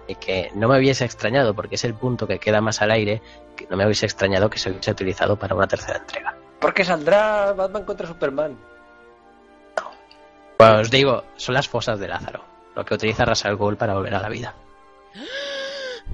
y 0.07 0.15
que 0.15 0.49
no 0.55 0.67
me 0.67 0.77
hubiese 0.77 1.05
extrañado, 1.05 1.53
porque 1.53 1.75
es 1.75 1.83
el 1.83 1.93
punto 1.93 2.25
que 2.25 2.39
queda 2.39 2.61
más 2.61 2.81
al 2.81 2.91
aire, 2.91 3.21
que 3.55 3.67
no 3.69 3.75
me 3.77 3.85
hubiese 3.85 4.05
extrañado 4.05 4.49
que 4.49 4.57
se 4.57 4.71
hubiese 4.71 4.91
utilizado 4.91 5.35
para 5.37 5.53
una 5.55 5.67
tercera 5.67 5.97
entrega. 5.99 6.35
Porque 6.59 6.83
saldrá 6.83 7.53
Batman 7.53 7.83
contra 7.83 8.07
Superman. 8.07 8.57
Pues 10.60 10.72
os 10.72 10.91
digo, 10.91 11.23
son 11.38 11.56
las 11.56 11.69
fosas 11.69 12.02
de 12.02 12.10
Lázaro, 12.10 12.44
lo 12.76 12.84
que 12.84 12.94
utiliza 12.94 13.23
Ra's 13.23 13.45
al 13.45 13.56
Ghul 13.56 13.77
para 13.77 13.94
volver 13.94 14.14
a 14.15 14.22
la 14.22 14.27
vida. 14.27 14.53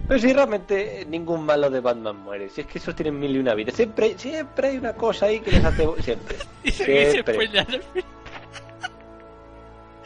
Pero 0.08 0.20
si 0.20 0.32
realmente 0.34 1.04
ningún 1.10 1.44
malo 1.44 1.68
de 1.72 1.80
Batman 1.80 2.18
muere, 2.18 2.48
si 2.52 2.62
es 2.62 2.68
que 2.68 2.78
esos 2.78 2.96
tienen 2.96 3.18
mil 3.20 3.36
y 3.36 3.40
una 3.40 3.56
vida. 3.56 3.72
Siempre, 3.72 4.16
siempre 4.20 4.68
hay 4.68 4.78
una 4.78 4.94
cosa 4.94 5.26
ahí 5.26 5.40
que 5.40 5.50
les 5.50 5.66
hace... 5.66 5.90
Siempre. 6.04 6.38
Siempre. 6.72 7.50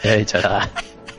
No 0.02 0.10
he 0.10 0.18
dicho 0.20 0.40
nada. 0.42 0.70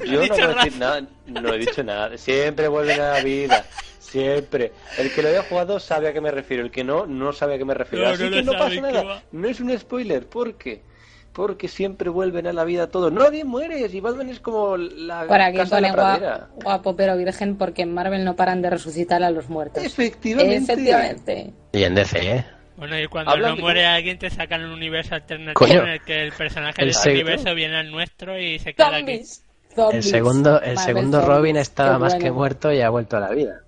Yo 0.03 0.27
no 0.27 0.35
Rafa. 0.35 0.65
decir 0.65 0.79
nada, 0.79 1.03
no 1.27 1.53
he 1.53 1.59
dicho 1.59 1.85
nada. 1.85 2.17
Siempre 2.17 2.69
vuelven 2.69 3.01
a 3.03 3.11
la 3.19 3.23
vida. 3.23 3.67
Siempre. 3.99 4.73
El 4.97 5.13
que 5.13 5.23
lo 5.23 5.29
haya 5.29 5.43
jugado 5.43 5.79
sabe 5.79 6.09
a 6.09 6.15
qué 6.15 6.23
me 6.23 6.31
refiero. 6.31 6.63
El 6.63 6.71
que 6.71 6.85
no, 6.85 7.05
no 7.05 7.35
sabe 7.35 7.57
a 7.57 7.59
qué 7.59 7.67
me 7.67 7.75
refiero. 7.75 8.07
No, 8.07 8.13
Así 8.15 8.25
no 8.25 8.31
que 8.31 8.43
no 8.45 8.53
pasa 8.53 8.71
¿qué 8.71 8.81
nada. 8.81 9.03
va? 9.03 9.23
No 9.33 9.47
es 9.47 9.61
un 9.61 9.79
spoiler. 9.79 10.27
¿Por 10.27 10.55
qué? 10.55 10.89
Porque 11.33 11.69
siempre 11.69 12.11
vuelven 12.11 12.47
a 12.49 12.53
la 12.53 12.65
vida 12.65 12.89
todos. 12.89 13.13
Nadie 13.13 13.45
muere. 13.45 13.89
Si 13.89 14.01
Batman 14.01 14.29
es 14.31 14.41
como 14.41 14.77
la 14.77 15.21
aquí 15.21 15.57
casa 15.57 15.77
de 15.77 15.83
pone 15.83 15.89
la 15.89 15.93
pradera. 15.95 16.49
guapo 16.65 16.97
pero 16.97 17.17
virgen 17.17 17.57
porque 17.57 17.83
en 17.83 17.95
Marvel 17.95 18.25
no 18.25 18.35
paran 18.35 18.61
de 18.63 18.71
resucitar 18.71 19.23
a 19.23 19.31
los 19.31 19.49
muertos. 19.49 19.85
Efectivamente. 19.85 20.57
Efectivamente. 20.73 21.55
Y 21.73 21.85
en 21.85 21.95
DC, 21.95 22.19
¿eh? 22.37 22.45
Bueno, 22.77 22.99
y 22.99 23.07
cuando 23.07 23.31
Hablan 23.31 23.51
no 23.51 23.57
de 23.57 23.63
muere 23.63 23.87
alguien 23.87 24.19
te 24.19 24.29
sacan 24.31 24.65
un 24.65 24.73
universo 24.73 25.15
alternativo 25.15 25.55
Coño. 25.55 25.83
en 25.83 25.89
el 25.91 26.03
que 26.03 26.21
el 26.23 26.33
personaje 26.33 26.83
El 26.83 26.89
del 26.89 26.97
seg- 26.97 27.11
universo 27.13 27.55
viene 27.55 27.77
al 27.77 27.91
nuestro 27.93 28.39
y 28.41 28.59
se 28.59 28.75
queda 28.75 28.97
aquí. 28.97 29.23
Zombies. 29.23 29.45
El 29.93 30.03
segundo, 30.03 30.61
el 30.63 30.75
Marvel 30.75 30.79
segundo 30.95 31.21
zombies. 31.21 31.37
Robin 31.39 31.57
estaba 31.59 31.93
Qué 31.93 31.99
más 32.01 32.13
bueno. 32.15 32.25
que 32.25 32.31
muerto 32.33 32.73
y 32.73 32.81
ha 32.81 32.89
vuelto 32.91 33.17
a 33.19 33.21
la 33.21 33.31
vida. 33.31 33.61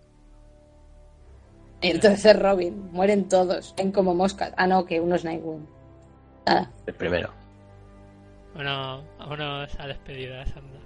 Y 1.81 1.91
entonces 1.91 2.39
Robin, 2.41 2.91
mueren 2.93 3.29
todos, 3.29 3.75
ven 3.77 3.93
como 3.93 4.15
moscas. 4.15 4.53
Ah, 4.57 4.67
no, 4.67 4.85
que 4.85 5.01
uno 5.01 5.15
es 5.17 5.25
Nightwing. 5.25 5.67
Nada. 6.47 6.71
El 6.87 6.95
primero. 6.95 7.33
Bueno, 8.55 9.03
vámonos 9.19 9.75
a 9.81 9.87
despedidas, 9.87 10.55
anda. 10.57 10.82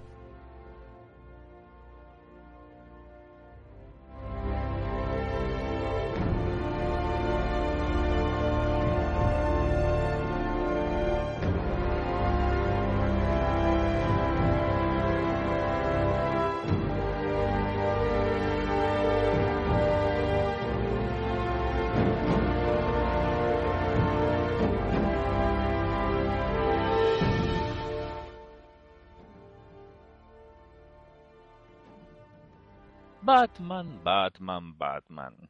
Batman, 33.37 34.03
Batman, 34.03 34.75
Batman. 34.79 35.49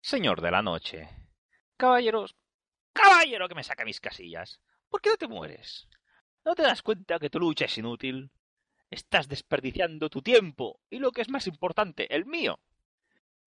Señor 0.00 0.40
de 0.40 0.52
la 0.52 0.62
noche. 0.62 1.08
Caballeros. 1.76 2.36
Caballero 2.92 3.48
que 3.48 3.56
me 3.56 3.64
saca 3.64 3.84
mis 3.84 4.00
casillas. 4.00 4.60
¿Por 4.88 5.00
qué 5.00 5.10
no 5.10 5.16
te 5.16 5.26
mueres? 5.26 5.88
¿No 6.44 6.54
te 6.54 6.62
das 6.62 6.80
cuenta 6.80 7.18
que 7.18 7.30
tu 7.30 7.40
lucha 7.40 7.64
es 7.64 7.76
inútil? 7.76 8.30
Estás 8.88 9.26
desperdiciando 9.26 10.08
tu 10.10 10.22
tiempo 10.22 10.78
y 10.88 11.00
lo 11.00 11.10
que 11.10 11.22
es 11.22 11.28
más 11.28 11.48
importante, 11.48 12.06
el 12.14 12.24
mío. 12.24 12.60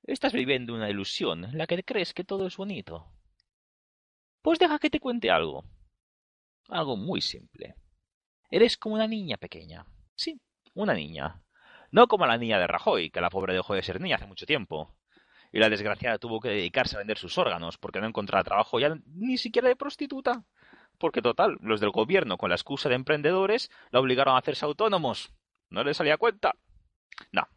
Estás 0.04 0.34
viviendo 0.34 0.76
una 0.76 0.90
ilusión 0.90 1.46
en 1.46 1.58
la 1.58 1.66
que 1.66 1.82
crees 1.86 2.14
que 2.14 2.26
todo 2.26 2.48
es 2.48 2.58
bonito. 2.58 3.10
Pues 4.42 4.60
deja 4.60 4.80
que 4.80 4.90
te 4.90 5.00
cuente 5.00 5.32
algo. 5.32 5.64
Algo 6.68 6.98
muy 6.98 7.22
simple. 7.22 7.76
Eres 8.52 8.76
como 8.76 8.96
una 8.96 9.08
niña 9.08 9.38
pequeña. 9.38 9.86
Sí, 10.14 10.42
una 10.74 10.94
niña. 10.94 11.42
No 11.98 12.08
como 12.08 12.28
la 12.28 12.38
niña 12.38 12.60
de 12.60 12.68
Rajoy, 12.68 13.10
que 13.10 13.22
la 13.22 13.32
pobre 13.32 13.56
dejó 13.56 13.74
de 13.74 13.82
ser 13.82 14.00
niña 14.00 14.18
hace 14.18 14.28
mucho 14.28 14.46
tiempo. 14.46 14.94
Y 15.52 15.58
la 15.58 15.68
desgraciada 15.68 16.20
tuvo 16.20 16.40
que 16.40 16.50
dedicarse 16.50 16.96
a 16.96 17.00
vender 17.00 17.18
sus 17.18 17.40
órganos 17.40 17.80
porque 17.80 18.00
no 18.00 18.06
encontraba 18.06 18.44
trabajo 18.44 18.80
ya 18.80 18.96
ni 19.16 19.40
siquiera 19.40 19.68
de 19.68 19.76
prostituta. 19.76 20.44
Porque 21.00 21.24
total, 21.24 21.58
los 21.60 21.80
del 21.80 21.90
gobierno, 21.90 22.38
con 22.38 22.50
la 22.50 22.56
excusa 22.56 22.88
de 22.88 22.94
emprendedores, 22.94 23.72
la 23.90 24.00
obligaron 24.00 24.36
a 24.36 24.38
hacerse 24.38 24.64
autónomos. 24.66 25.34
¿No 25.72 25.84
les 25.84 25.98
salía 25.98 26.18
cuenta? 26.18 26.54
No. 27.32 27.48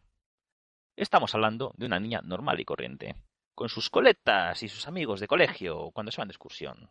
Estamos 0.95 1.35
hablando 1.35 1.75
de 1.77 1.85
una 1.85 1.99
niña 1.99 2.21
normal 2.23 2.59
y 2.59 2.65
corriente, 2.65 3.17
con 3.53 3.69
sus 3.69 3.91
coletas 3.91 4.63
y 4.63 4.69
sus 4.69 4.87
amigos 4.87 5.19
de 5.19 5.27
colegio 5.27 5.91
cuando 5.91 6.11
se 6.11 6.19
van 6.19 6.29
de 6.29 6.33
excursión. 6.33 6.89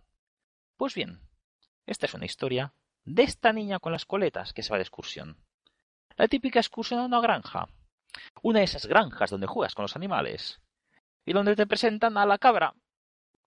Pues 0.77 0.95
bien, 0.95 1.21
esta 1.85 2.07
es 2.07 2.15
una 2.15 2.27
historia 2.27 2.75
de 3.03 3.25
esta 3.25 3.53
niña 3.53 3.81
con 3.81 3.91
las 3.91 4.07
coletas 4.07 4.53
que 4.53 4.63
se 4.63 4.71
va 4.71 4.77
de 4.77 4.85
excursión. 4.85 5.50
La 6.21 6.29
típica 6.29 6.61
excursión 6.61 7.01
a 7.01 7.07
una 7.07 7.19
granja. 7.23 7.67
Una 8.43 8.59
de 8.59 8.67
esas 8.67 8.85
granjas 8.85 9.31
donde 9.31 9.47
juegas 9.47 9.75
con 9.75 9.85
los 9.85 9.97
animales. 9.97 10.61
Y 11.25 11.33
donde 11.33 11.57
te 11.57 11.67
presentan 11.67 12.19
a 12.19 12.27
la 12.27 12.37
cabra. 12.37 12.75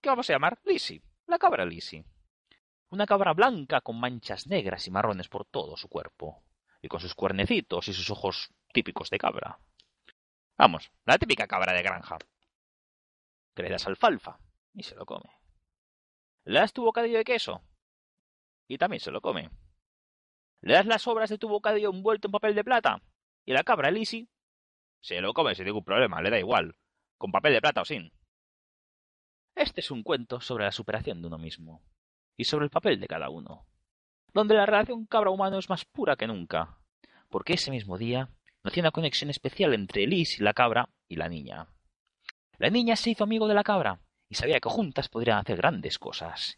¿Qué 0.01 0.09
vamos 0.09 0.27
a 0.27 0.33
llamar? 0.33 0.59
Lizzie. 0.63 1.03
La 1.27 1.37
cabra 1.37 1.65
Lizzie. 1.65 2.03
Una 2.89 3.05
cabra 3.05 3.33
blanca 3.33 3.81
con 3.81 3.99
manchas 3.99 4.47
negras 4.47 4.87
y 4.87 4.89
marrones 4.89 5.27
por 5.29 5.45
todo 5.45 5.77
su 5.77 5.87
cuerpo. 5.87 6.41
Y 6.81 6.87
con 6.87 6.99
sus 6.99 7.13
cuernecitos 7.13 7.89
y 7.89 7.93
sus 7.93 8.09
ojos 8.09 8.49
típicos 8.73 9.11
de 9.11 9.19
cabra. 9.19 9.59
Vamos, 10.57 10.91
la 11.05 11.19
típica 11.19 11.45
cabra 11.45 11.73
de 11.73 11.83
granja. 11.83 12.17
que 13.53 13.61
le 13.61 13.69
das 13.69 13.85
alfalfa 13.85 14.39
y 14.73 14.81
se 14.81 14.95
lo 14.95 15.05
come. 15.05 15.29
Le 16.45 16.59
das 16.59 16.73
tu 16.73 16.83
bocadillo 16.83 17.19
de 17.19 17.23
queso 17.23 17.61
y 18.67 18.79
también 18.79 18.99
se 18.99 19.11
lo 19.11 19.21
come. 19.21 19.51
Le 20.63 20.75
das 20.75 20.85
las 20.85 21.01
sobras 21.01 21.29
de 21.29 21.37
tu 21.37 21.49
bocadillo 21.49 21.89
envuelto 21.89 22.29
en 22.29 22.31
papel 22.31 22.55
de 22.55 22.63
plata 22.63 23.01
y 23.45 23.51
la 23.51 23.63
cabra 23.63 23.91
Lisi 23.91 24.29
se 25.01 25.19
lo 25.19 25.33
come 25.33 25.53
sin 25.53 25.65
ningún 25.65 25.83
problema, 25.83 26.21
le 26.21 26.29
da 26.29 26.39
igual, 26.39 26.77
con 27.17 27.33
papel 27.33 27.51
de 27.51 27.59
plata 27.59 27.81
o 27.81 27.85
sin. 27.85 28.13
Este 29.55 29.81
es 29.81 29.91
un 29.91 30.03
cuento 30.03 30.39
sobre 30.39 30.63
la 30.63 30.71
superación 30.71 31.21
de 31.21 31.27
uno 31.27 31.37
mismo 31.37 31.83
y 32.37 32.45
sobre 32.45 32.63
el 32.63 32.71
papel 32.71 32.97
de 33.01 33.07
cada 33.07 33.29
uno, 33.29 33.67
donde 34.33 34.55
la 34.55 34.65
relación 34.65 35.05
cabra-humano 35.05 35.59
es 35.59 35.67
más 35.69 35.83
pura 35.83 36.15
que 36.15 36.27
nunca, 36.27 36.77
porque 37.29 37.55
ese 37.55 37.69
mismo 37.69 37.97
día 37.97 38.29
nació 38.63 38.81
una 38.81 38.91
conexión 38.91 39.29
especial 39.29 39.73
entre 39.73 40.07
Liz 40.07 40.39
y 40.39 40.43
la 40.43 40.53
cabra 40.53 40.87
y 41.09 41.17
la 41.17 41.27
niña. 41.27 41.67
La 42.57 42.69
niña 42.69 42.95
se 42.95 43.09
hizo 43.09 43.25
amigo 43.25 43.49
de 43.49 43.55
la 43.55 43.65
cabra 43.65 43.99
y 44.29 44.35
sabía 44.35 44.61
que 44.61 44.69
juntas 44.69 45.09
podrían 45.09 45.39
hacer 45.39 45.57
grandes 45.57 45.99
cosas. 45.99 46.57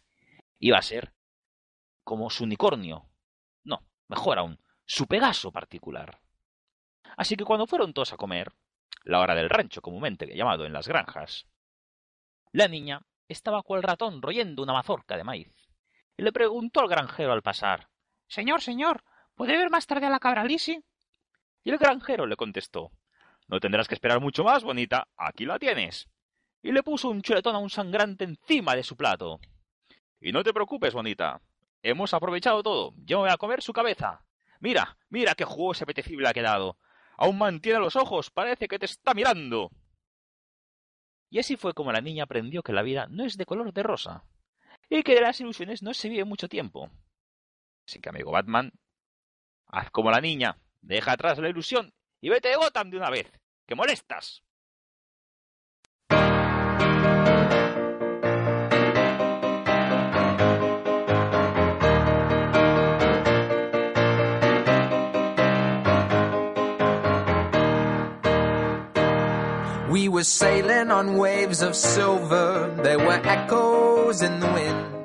Iba 0.60 0.77
a 0.77 0.84
ser 0.84 1.14
como 2.03 2.30
su 2.30 2.44
unicornio. 2.44 3.10
Mejor 4.07 4.40
aún, 4.40 4.60
su 4.86 5.07
Pegaso 5.07 5.52
particular. 5.52 6.19
Así 7.18 7.36
que 7.36 7.45
cuando 7.45 7.68
fueron 7.68 7.94
todos 7.94 8.14
a 8.14 8.18
comer, 8.18 8.52
la 9.03 9.19
hora 9.19 9.36
del 9.36 9.49
rancho 9.49 9.82
comúnmente 9.82 10.27
llamado 10.36 10.65
en 10.65 10.73
las 10.73 10.88
granjas, 10.88 11.48
la 12.52 12.68
niña 12.68 13.02
estaba 13.27 13.64
cual 13.64 13.84
ratón 13.84 14.22
royendo 14.22 14.64
una 14.64 14.73
mazorca 14.73 15.18
de 15.18 15.23
maíz, 15.23 15.53
y 16.18 16.23
le 16.23 16.32
preguntó 16.32 16.82
al 16.82 16.88
granjero 16.88 17.34
al 17.34 17.41
pasar 17.41 17.90
Señor, 18.27 18.61
señor, 18.61 19.03
¿puede 19.36 19.57
ver 19.57 19.69
más 19.69 19.86
tarde 19.86 20.07
a 20.07 20.10
la 20.10 20.19
cabra 20.19 20.44
Lisi? 20.44 20.84
Y 21.64 21.69
el 21.69 21.77
granjero 21.77 22.26
le 22.26 22.36
contestó 22.36 22.91
No 23.48 23.60
tendrás 23.60 23.88
que 23.88 23.95
esperar 23.95 24.19
mucho 24.19 24.44
más, 24.44 24.64
bonita, 24.64 25.07
aquí 25.18 25.45
la 25.45 25.60
tienes. 25.60 26.07
Y 26.61 26.72
le 26.72 26.82
puso 26.82 27.10
un 27.10 27.22
chuletón 27.22 27.56
a 27.56 27.60
un 27.60 27.69
sangrante 27.69 28.23
encima 28.23 28.76
de 28.76 28.84
su 28.84 28.95
plato. 28.95 29.40
Y 30.19 30.32
no 30.32 30.44
te 30.44 30.53
preocupes, 30.53 30.94
bonita. 30.94 31.41
Hemos 31.84 32.14
aprovechado 32.14 32.64
todo. 32.64 32.93
Yo 32.97 33.19
voy 33.19 33.30
a 33.30 33.38
comer 33.38 33.61
su 33.61 33.73
cabeza. 33.73 34.26
Mira, 34.60 34.97
mira 35.10 35.35
qué 35.35 35.45
jugoso 35.45 35.81
y 35.81 35.85
apetecible 35.85 36.27
ha 36.27 36.34
quedado. 36.34 36.77
Aún 37.18 37.38
mantiene 37.38 37.80
los 37.80 37.95
ojos, 37.95 38.31
parece 38.31 38.68
que 38.68 38.80
te 38.80 38.85
está 38.85 39.14
mirando. 39.14 39.72
Y 41.30 41.39
así 41.39 41.57
fue 41.57 41.73
como 41.73 41.91
la 41.91 42.02
niña 42.02 42.23
aprendió 42.23 42.64
que 42.64 42.73
la 42.73 42.81
vida 42.81 43.07
no 43.10 43.26
es 43.26 43.38
de 43.38 43.45
color 43.45 43.73
de 43.73 43.84
rosa, 43.84 44.23
y 44.89 45.03
que 45.03 45.15
de 45.15 45.22
las 45.22 45.39
ilusiones 45.41 45.84
no 45.84 45.93
se 45.93 46.10
vive 46.10 46.23
mucho 46.23 46.47
tiempo. 46.47 46.89
Así 47.85 47.99
que, 47.99 48.10
amigo 48.10 48.31
Batman, 48.31 48.72
haz 49.68 49.91
como 49.91 50.11
la 50.11 50.22
niña, 50.22 50.57
deja 50.81 51.11
atrás 51.11 51.38
la 51.39 51.49
ilusión 51.49 51.93
y 52.22 52.30
vete 52.30 52.49
de 52.49 52.56
Gotham 52.56 52.89
de 52.89 52.97
una 52.97 53.10
vez, 53.10 53.30
que 53.65 53.76
molestas. 53.76 54.45
Sailing 70.26 70.91
on 70.91 71.18
waves 71.18 71.61
of 71.61 71.76
silver. 71.76 72.73
There 72.81 72.97
were 72.97 73.22
echoes 73.23 74.22
in 74.22 74.39
the 74.39 74.47
wind. 74.47 74.95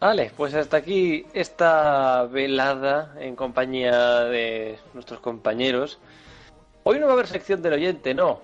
Vale, 0.00 0.30
pues 0.36 0.54
hasta 0.54 0.76
aquí 0.76 1.26
esta 1.32 2.24
velada 2.26 3.14
en 3.18 3.34
compañía 3.34 4.24
de 4.24 4.78
nuestros 4.94 5.18
compañeros. 5.20 5.98
Hoy 6.84 7.00
no 7.00 7.06
va 7.06 7.12
a 7.12 7.14
haber 7.14 7.26
sección 7.26 7.62
del 7.62 7.74
oyente, 7.74 8.14
no. 8.14 8.40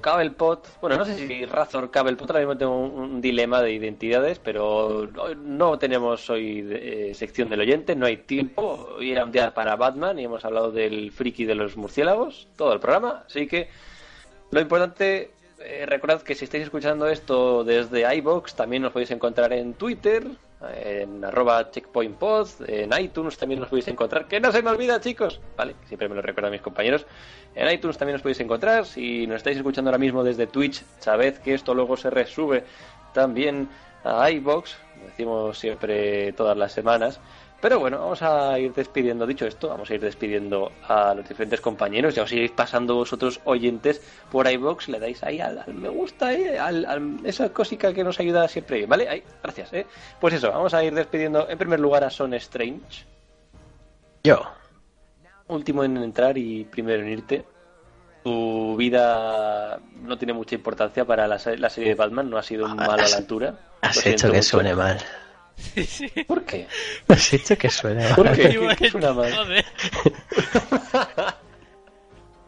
Cablepot. 0.00 0.80
Bueno, 0.80 0.96
no 0.96 1.04
sé 1.04 1.16
si 1.16 1.44
Razor 1.46 1.90
Cablepot. 1.90 2.30
Ahora 2.30 2.40
mismo 2.40 2.56
tengo 2.56 2.78
un, 2.78 3.20
dilema 3.20 3.62
de 3.62 3.72
identidades, 3.72 4.38
pero 4.38 5.08
hoy 5.16 5.36
no 5.36 5.78
tenemos 5.78 6.28
hoy 6.30 6.66
eh, 6.70 7.12
sección 7.14 7.48
del 7.48 7.60
oyente, 7.60 7.94
no 7.94 8.06
hay 8.06 8.18
tiempo. 8.18 8.88
Hoy 8.96 9.12
era 9.12 9.24
un 9.24 9.32
día 9.32 9.54
para 9.54 9.76
Batman 9.76 10.18
y 10.18 10.24
hemos 10.24 10.44
hablado 10.44 10.70
del 10.70 11.12
friki 11.12 11.44
de 11.44 11.54
los 11.54 11.76
murciélagos, 11.76 12.48
todo 12.56 12.72
el 12.72 12.80
programa. 12.80 13.24
Así 13.26 13.46
que 13.46 13.68
lo 14.50 14.60
importante, 14.60 15.30
eh, 15.60 15.86
recordad 15.86 16.22
que 16.22 16.34
si 16.34 16.44
estáis 16.44 16.64
escuchando 16.64 17.08
esto 17.08 17.64
desde 17.64 18.14
iBox, 18.16 18.54
también 18.54 18.82
nos 18.82 18.92
podéis 18.92 19.10
encontrar 19.10 19.52
en 19.52 19.74
Twitter, 19.74 20.24
en 20.74 21.24
arroba 21.24 21.70
checkpointpod, 21.70 22.48
en 22.66 22.90
iTunes 22.98 23.36
también 23.36 23.60
nos 23.60 23.68
podéis 23.68 23.88
encontrar. 23.88 24.26
Que 24.26 24.40
no 24.40 24.52
se 24.52 24.62
me 24.62 24.70
olvida, 24.70 25.00
chicos. 25.00 25.40
Vale, 25.56 25.74
siempre 25.86 26.08
me 26.08 26.14
lo 26.14 26.22
recuerdan 26.22 26.52
mis 26.52 26.60
compañeros. 26.60 27.06
En 27.54 27.70
iTunes 27.70 27.98
también 27.98 28.14
nos 28.14 28.22
podéis 28.22 28.40
encontrar. 28.40 28.86
Si 28.86 29.26
nos 29.26 29.38
estáis 29.38 29.56
escuchando 29.56 29.90
ahora 29.90 29.98
mismo 29.98 30.22
desde 30.24 30.46
Twitch, 30.46 30.82
sabed 30.98 31.38
que 31.38 31.54
esto 31.54 31.74
luego 31.74 31.96
se 31.96 32.10
resube 32.10 32.64
también 33.12 33.68
a 34.04 34.30
iBox. 34.30 34.76
Decimos 35.04 35.58
siempre 35.58 36.32
todas 36.32 36.56
las 36.56 36.72
semanas. 36.72 37.20
Pero 37.62 37.78
bueno, 37.78 38.00
vamos 38.00 38.20
a 38.22 38.58
ir 38.58 38.74
despidiendo. 38.74 39.24
Dicho 39.24 39.46
esto, 39.46 39.68
vamos 39.68 39.88
a 39.88 39.94
ir 39.94 40.00
despidiendo 40.00 40.72
a 40.88 41.14
los 41.14 41.26
diferentes 41.28 41.60
compañeros. 41.60 42.12
Ya 42.14 42.24
os 42.24 42.32
iréis 42.32 42.50
pasando 42.50 42.96
vosotros 42.96 43.40
oyentes 43.44 44.02
por 44.32 44.50
iBox. 44.50 44.88
Le 44.88 44.98
dais 44.98 45.22
ahí 45.22 45.40
al, 45.40 45.60
al 45.60 45.72
me 45.72 45.88
gusta, 45.88 46.32
eh, 46.34 46.58
al, 46.58 46.84
al- 46.84 47.20
esa 47.22 47.50
cosica 47.52 47.94
que 47.94 48.02
nos 48.02 48.18
ayuda 48.18 48.48
siempre. 48.48 48.84
¿Vale? 48.84 49.08
Ahí, 49.08 49.22
gracias. 49.40 49.72
Eh. 49.74 49.86
Pues 50.20 50.34
eso, 50.34 50.50
vamos 50.50 50.74
a 50.74 50.82
ir 50.82 50.92
despidiendo 50.92 51.48
en 51.48 51.56
primer 51.56 51.78
lugar 51.78 52.02
a 52.02 52.10
Son 52.10 52.34
Strange. 52.34 53.06
Yo. 54.24 54.42
Último 55.46 55.84
en 55.84 55.96
entrar 55.98 56.36
y 56.36 56.64
primero 56.64 57.00
en 57.02 57.10
irte. 57.10 57.44
Tu 58.24 58.76
vida 58.76 59.78
no 60.02 60.18
tiene 60.18 60.32
mucha 60.32 60.56
importancia 60.56 61.04
para 61.04 61.28
la, 61.28 61.38
se- 61.38 61.58
la 61.58 61.70
serie 61.70 61.90
de 61.90 61.94
Batman. 61.94 62.28
No 62.28 62.38
ha 62.38 62.42
sido 62.42 62.66
un 62.66 62.74
malo 62.74 62.92
a 62.92 62.96
la 63.08 63.16
altura. 63.16 63.54
Has 63.82 64.04
hecho 64.04 64.28
que 64.32 64.38
mucho. 64.38 64.48
suene 64.48 64.74
mal. 64.74 64.98
Sí, 65.56 65.84
sí. 65.84 66.08
¿Por 66.26 66.44
qué? 66.44 66.66
Has 67.08 67.32
hecho 67.32 67.56
que 67.56 67.70
suene 67.70 68.06
¿Por 68.14 68.30
qué? 68.32 68.48
Bueno, 68.58 68.74
¿Qué 68.76 68.90
suena 68.90 69.12
mal? 69.12 69.32
joder. 69.34 69.64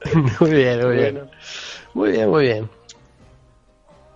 Muy 0.40 0.50
bien, 0.50 0.86
muy 0.86 0.96
bien. 0.96 1.14
Bueno. 1.14 1.30
Muy 1.94 2.10
bien, 2.10 2.28
muy 2.28 2.42
bien. 2.44 2.70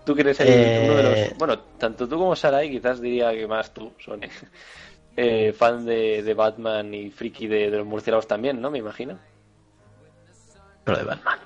Tú 0.05 0.13
que 0.13 0.21
eres 0.21 0.39
el, 0.39 0.47
Eh, 0.49 0.81
uno 0.83 0.95
de 0.95 1.03
los. 1.29 1.37
Bueno, 1.37 1.59
tanto 1.79 2.07
tú 2.07 2.17
como 2.17 2.35
Sarai, 2.35 2.69
quizás 2.69 3.01
diría 3.01 3.31
que 3.31 3.47
más 3.47 3.73
tú, 3.73 3.91
son 4.03 4.21
eh, 5.17 5.51
fan 5.51 5.85
de, 5.85 6.21
de 6.21 6.33
Batman 6.35 6.93
y 6.93 7.09
friki 7.09 7.47
de, 7.47 7.71
de 7.71 7.77
los 7.77 7.87
murciélagos 7.87 8.27
también, 8.27 8.61
¿no? 8.61 8.69
Me 8.69 8.77
imagino. 8.79 9.17
Lo 10.85 10.95
de 10.95 11.03
Batman. 11.03 11.39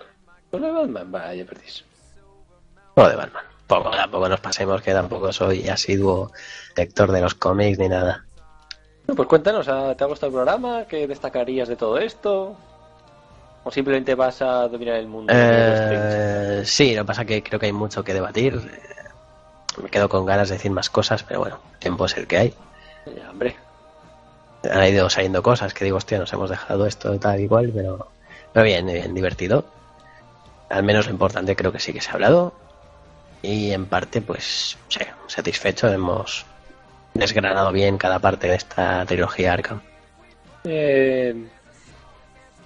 Solo 0.51 0.67
de 0.67 0.73
Batman, 0.73 1.11
vaya, 1.11 1.45
perdís. 1.45 1.85
Lo 2.95 3.09
de 3.09 3.15
Batman. 3.15 3.43
Poco, 3.65 3.91
tampoco 3.91 4.27
nos 4.29 4.39
pasemos 4.41 4.81
que 4.81 4.91
tampoco 4.91 5.31
soy 5.31 5.67
asiduo 5.69 6.31
lector 6.75 7.11
de 7.11 7.21
los 7.21 7.35
cómics 7.35 7.79
ni 7.79 7.89
nada. 7.89 8.25
Pues 9.05 9.27
cuéntanos, 9.27 9.67
¿ah, 9.67 9.95
¿te 9.95 10.03
ha 10.03 10.07
gustado 10.07 10.29
el 10.29 10.33
programa? 10.33 10.85
¿Qué 10.85 11.07
destacarías 11.07 11.67
de 11.67 11.75
todo 11.75 11.97
esto? 11.97 12.55
¿O 13.63 13.71
simplemente 13.71 14.15
vas 14.15 14.41
a 14.41 14.67
dominar 14.67 14.95
el 14.95 15.07
mundo? 15.07 15.33
Eh, 15.35 16.63
sí, 16.65 16.95
lo 16.95 17.03
que 17.03 17.07
pasa 17.07 17.25
que 17.25 17.43
creo 17.43 17.59
que 17.59 17.67
hay 17.67 17.73
mucho 17.73 18.03
que 18.03 18.13
debatir. 18.13 18.55
Eh, 18.55 19.81
Me 19.81 19.89
quedo 19.89 20.07
con 20.07 20.25
ganas 20.25 20.49
de 20.49 20.55
decir 20.55 20.71
más 20.71 20.89
cosas, 20.89 21.23
pero 21.23 21.39
bueno, 21.39 21.59
tiempo 21.79 22.05
es 22.05 22.15
el 22.17 22.27
que 22.27 22.37
hay. 22.37 22.53
Ya, 23.05 23.29
hombre. 23.29 23.55
Han 24.71 24.87
ido 24.87 25.09
saliendo 25.09 25.43
cosas 25.43 25.73
que 25.73 25.83
digo, 25.83 25.97
hostia, 25.97 26.19
nos 26.19 26.31
hemos 26.31 26.49
dejado 26.49 26.85
esto 26.85 27.17
tal 27.19 27.39
y 27.39 27.47
cual, 27.47 27.71
pero, 27.73 28.07
pero 28.53 28.63
bien, 28.65 28.85
bien, 28.85 29.13
divertido. 29.13 29.65
Al 30.69 30.83
menos 30.83 31.07
lo 31.07 31.11
importante 31.11 31.55
creo 31.55 31.71
que 31.71 31.79
sí 31.79 31.91
que 31.91 32.01
se 32.01 32.09
ha 32.09 32.13
hablado. 32.13 32.53
Y 33.41 33.71
en 33.71 33.85
parte, 33.87 34.21
pues, 34.21 34.77
sí, 34.87 34.99
satisfecho. 35.27 35.89
Hemos 35.89 36.45
desgranado 37.13 37.71
bien 37.71 37.97
cada 37.97 38.19
parte 38.19 38.47
de 38.47 38.55
esta 38.55 39.05
trilogía 39.05 39.53
Arkham. 39.53 39.81
Eh, 40.63 41.35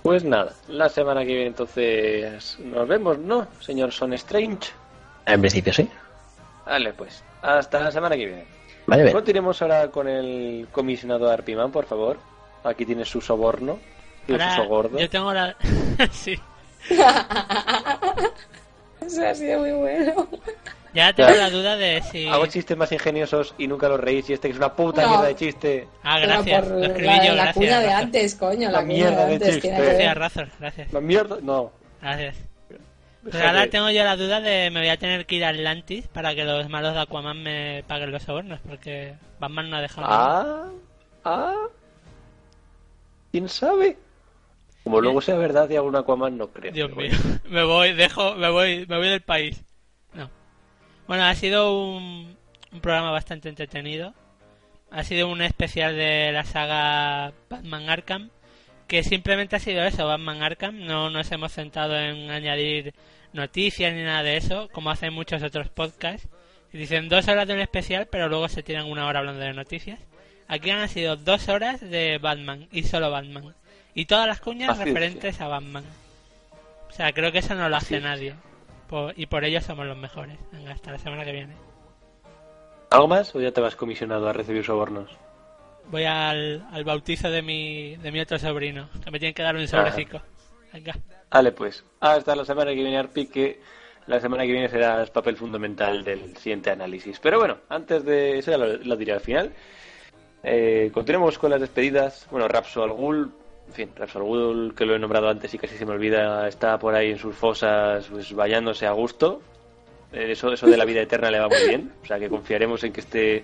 pues 0.03 0.23
nada, 0.23 0.53
la 0.69 0.87
semana 0.89 1.21
que 1.21 1.27
viene 1.27 1.47
entonces 1.47 2.57
nos 2.59 2.87
vemos, 2.87 3.17
¿no, 3.17 3.47
señor 3.59 3.91
Son 3.91 4.13
Strange? 4.13 4.71
En 5.25 5.41
principio 5.41 5.73
sí. 5.73 5.89
Vale, 6.65 6.93
pues, 6.93 7.23
hasta 7.41 7.79
la 7.79 7.91
semana 7.91 8.15
que 8.15 8.25
viene. 8.25 8.45
Vale, 8.85 9.03
bien. 9.03 9.13
Continuemos 9.13 9.61
ahora 9.61 9.89
con 9.89 10.07
el 10.07 10.67
comisionado 10.71 11.29
Arpiman, 11.29 11.71
por 11.71 11.85
favor. 11.85 12.17
Aquí 12.63 12.85
tiene 12.85 13.03
su 13.03 13.19
soborno. 13.19 13.79
Tiene 14.25 14.49
su 14.49 14.55
sogordo. 14.63 14.97
yo 14.97 15.09
tengo 15.09 15.33
la... 15.33 15.55
sí. 16.11 16.39
Eso 19.01 19.27
ha 19.27 19.35
sido 19.35 19.59
muy 19.59 19.71
bueno. 19.71 20.27
Ya 20.97 21.13
tengo 21.15 21.29
la 21.29 21.49
duda 21.51 21.77
de 21.77 22.01
si... 22.01 22.27
Hago 22.27 22.47
chistes 22.47 22.75
más 22.75 22.91
ingeniosos 22.91 23.53
y 23.59 23.67
nunca 23.67 23.87
los 23.87 23.99
reís 23.99 24.27
y 24.29 24.33
este 24.33 24.47
que 24.47 24.53
es 24.53 24.57
una 24.57 24.75
puta 24.75 25.03
No. 25.03 25.09
mierda 25.09 25.25
de 25.27 25.35
chiste. 25.35 25.87
Ah, 26.03 26.19
gracias. 26.19 26.65
por 26.65 26.71
Lo 26.79 26.85
escribí 26.85 27.05
la, 27.07 27.25
yo, 27.25 27.35
la 27.35 27.43
gracias. 27.43 27.55
cuña 27.55 27.79
de 27.79 27.91
antes, 27.93 28.35
coño, 28.35 28.71
la, 28.71 28.79
La 28.79 28.81
mierda 28.81 29.25
de 29.25 29.27
de 29.27 29.33
antes. 29.35 29.53
chiste. 29.55 29.69
Gracias, 29.69 30.17
Razor, 30.17 30.49
gracias. 30.59 30.91
La 30.93 30.99
mierda... 31.01 31.37
No. 31.41 31.71
Gracias. 32.01 32.35
Pues 33.21 33.35
ahora 33.35 33.67
tengo 33.67 33.89
yo 33.91 34.03
la 34.05 34.15
duda 34.15 34.39
de 34.41 34.69
me 34.71 34.79
voy 34.79 34.89
a 34.89 34.97
tener 34.97 35.25
que 35.25 35.35
ir 35.35 35.43
a 35.45 35.49
Atlantis 35.49 36.07
para 36.07 36.33
que 36.33 36.45
los 36.45 36.69
malos 36.69 36.93
de 36.93 37.01
Aquaman 37.01 37.43
me 37.43 37.83
paguen 37.87 38.11
los 38.11 38.23
sobornos, 38.23 38.59
porque 38.67 39.15
Batman 39.39 39.69
no 39.69 39.75
ha 39.77 39.81
dejado. 39.81 40.07
Ah, 40.09 40.69
ah. 41.25 41.55
¿Quién 43.31 43.49
sabe? 43.49 43.97
Como 44.83 45.01
luego 45.01 45.19
sea 45.21 45.35
verdad 45.35 45.69
y 45.69 45.75
algún 45.75 45.95
Aquaman, 45.97 46.37
no 46.37 46.47
creo. 46.47 46.71
Dios 46.71 46.95
mío, 46.95 47.11
me 47.49 47.63
voy, 47.65 47.93
dejo, 47.93 48.35
me 48.35 48.49
voy, 48.49 48.85
me 48.87 48.97
voy 48.97 49.09
del 49.09 49.21
país. 49.21 49.61
No. 51.07 51.15
Bueno, 51.15 51.23
ha 51.25 51.35
sido 51.35 51.79
un, 51.79 52.37
un 52.71 52.81
programa 52.81 53.11
bastante 53.11 53.49
entretenido. 53.49 54.13
Ha 54.91 55.03
sido 55.03 55.27
un 55.27 55.41
especial 55.41 55.95
de 55.95 56.31
la 56.31 56.43
saga 56.45 57.33
Batman 57.49 57.89
Arkham, 57.89 58.29
que 58.87 59.03
simplemente 59.03 59.55
ha 59.55 59.59
sido 59.59 59.83
eso, 59.83 60.07
Batman 60.07 60.43
Arkham. 60.43 60.85
No 60.85 61.09
nos 61.09 61.31
hemos 61.31 61.51
centrado 61.53 61.97
en 61.97 62.29
añadir 62.31 62.93
noticias 63.33 63.93
ni 63.93 64.03
nada 64.03 64.23
de 64.23 64.37
eso, 64.37 64.69
como 64.71 64.89
hacen 64.89 65.13
muchos 65.13 65.43
otros 65.43 65.69
podcasts. 65.69 66.27
Dicen 66.71 67.09
dos 67.09 67.27
horas 67.27 67.47
de 67.47 67.53
un 67.55 67.59
especial, 67.59 68.07
pero 68.11 68.29
luego 68.29 68.47
se 68.49 68.61
tiran 68.63 68.85
una 68.85 69.07
hora 69.07 69.19
hablando 69.19 69.41
de 69.41 69.53
noticias. 69.53 69.99
Aquí 70.47 70.69
han 70.69 70.87
sido 70.89 71.15
dos 71.17 71.49
horas 71.49 71.81
de 71.81 72.19
Batman 72.19 72.67
y 72.71 72.83
solo 72.83 73.09
Batman. 73.11 73.55
Y 73.95 74.05
todas 74.05 74.27
las 74.27 74.39
cuñas 74.39 74.69
Paciencia. 74.69 74.93
referentes 74.93 75.41
a 75.41 75.47
Batman. 75.47 75.83
O 76.89 76.91
sea, 76.93 77.11
creo 77.13 77.31
que 77.31 77.39
eso 77.39 77.55
no 77.55 77.67
lo 77.67 77.75
hace 77.77 77.99
Paciencia. 77.99 78.09
nadie. 78.09 78.35
Por- 78.87 79.13
y 79.17 79.25
por 79.25 79.43
ello 79.43 79.61
somos 79.61 79.85
los 79.85 79.97
mejores. 79.97 80.37
Venga, 80.51 80.71
hasta 80.71 80.91
la 80.91 80.97
semana 80.97 81.25
que 81.25 81.31
viene. 81.31 81.55
¿Algo 82.89 83.07
más 83.07 83.35
o 83.35 83.41
ya 83.41 83.51
te 83.51 83.61
vas 83.61 83.75
comisionado 83.75 84.27
a 84.29 84.33
recibir 84.33 84.63
sobornos? 84.63 85.09
Voy 85.89 86.05
al, 86.05 86.65
al 86.71 86.83
bautizo 86.83 87.29
de 87.29 87.41
mi, 87.41 87.95
de 87.97 88.11
mi 88.11 88.19
otro 88.19 88.39
sobrino, 88.39 88.89
que 89.03 89.11
me 89.11 89.19
tienen 89.19 89.33
que 89.33 89.43
dar 89.43 89.55
un 89.55 89.67
sobrecico. 89.67 90.21
Venga. 90.73 90.95
Vale, 91.29 91.51
pues. 91.51 91.83
Hasta 91.99 92.35
la 92.35 92.45
semana 92.45 92.71
que 92.71 92.75
viene, 92.81 92.97
Arpi, 92.97 93.27
que 93.27 93.61
la 94.05 94.19
semana 94.19 94.43
que 94.43 94.51
viene 94.51 94.69
será 94.69 95.01
el 95.01 95.09
papel 95.09 95.35
fundamental 95.37 96.03
del 96.03 96.35
siguiente 96.37 96.69
análisis. 96.71 97.19
Pero 97.19 97.39
bueno, 97.39 97.57
antes 97.69 98.05
de 98.05 98.39
eso 98.39 98.51
ya 98.51 98.57
lo, 98.57 98.67
lo 98.77 98.95
diré 98.95 99.13
al 99.13 99.19
final. 99.21 99.53
Eh, 100.43 100.91
continuemos 100.93 101.37
con 101.37 101.51
las 101.51 101.59
despedidas. 101.61 102.27
Bueno, 102.31 102.47
Rapso 102.47 102.83
al 102.83 102.91
Ghul, 102.91 103.31
en 103.67 103.73
fin, 103.73 103.89
Ghul, 104.15 104.73
que 104.75 104.85
lo 104.85 104.95
he 104.95 104.99
nombrado 104.99 105.29
antes 105.29 105.53
y 105.53 105.57
casi 105.57 105.77
se 105.77 105.85
me 105.85 105.91
olvida, 105.93 106.47
está 106.47 106.77
por 106.79 106.95
ahí 106.95 107.11
en 107.11 107.17
sus 107.17 107.35
fosas, 107.35 108.07
pues 108.09 108.33
vayándose 108.33 108.87
a 108.87 108.91
gusto. 108.91 109.41
Eh, 110.11 110.31
Eso, 110.31 110.51
eso 110.53 110.65
de 110.67 110.77
la 110.77 110.85
vida 110.85 111.01
eterna 111.01 111.29
le 111.29 111.39
va 111.39 111.47
muy 111.47 111.67
bien. 111.67 111.91
O 112.01 112.05
sea 112.05 112.17
que 112.17 112.29
confiaremos 112.29 112.83
en 112.83 112.93
que 112.93 113.01
esté 113.01 113.43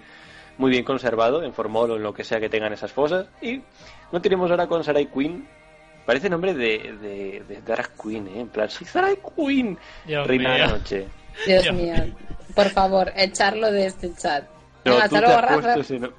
muy 0.58 0.72
bien 0.72 0.84
conservado, 0.84 1.44
en 1.44 1.54
formol 1.54 1.92
o 1.92 1.96
en 1.98 2.04
lo 2.04 2.14
que 2.14 2.24
sea 2.24 2.40
que 2.40 2.50
tengan 2.50 2.72
esas 2.74 2.92
fosas. 2.92 3.28
Y 3.42 3.62
continuemos 4.10 4.50
ahora 4.50 4.68
con 4.68 4.84
Sarai 4.84 5.08
Queen. 5.08 5.48
Parece 6.06 6.30
nombre 6.30 6.54
de, 6.54 6.96
de, 7.02 7.44
de 7.48 7.84
queen, 8.02 8.28
¿eh? 8.28 8.40
En 8.42 8.48
plan, 8.50 8.70
soy 8.70 8.86
Sarai 8.88 9.18
Queen. 9.36 9.78
Dios 10.06 10.28
Reina 10.28 10.54
de 10.54 10.60
la 10.60 10.68
noche. 10.68 11.08
Dios 11.46 11.64
Dios 11.64 11.76
mío, 11.76 11.94
por 12.56 12.70
favor, 12.70 13.12
echarlo 13.16 13.72
de 13.72 13.86
este 13.88 14.14
chat. 14.14 14.46
No, 14.86 14.96
Venga, 14.96 15.10
tú 15.10 15.16
te 15.16 15.26
has 15.26 15.54
puesto 15.62 15.80
ese 15.82 16.00
no- 16.00 16.14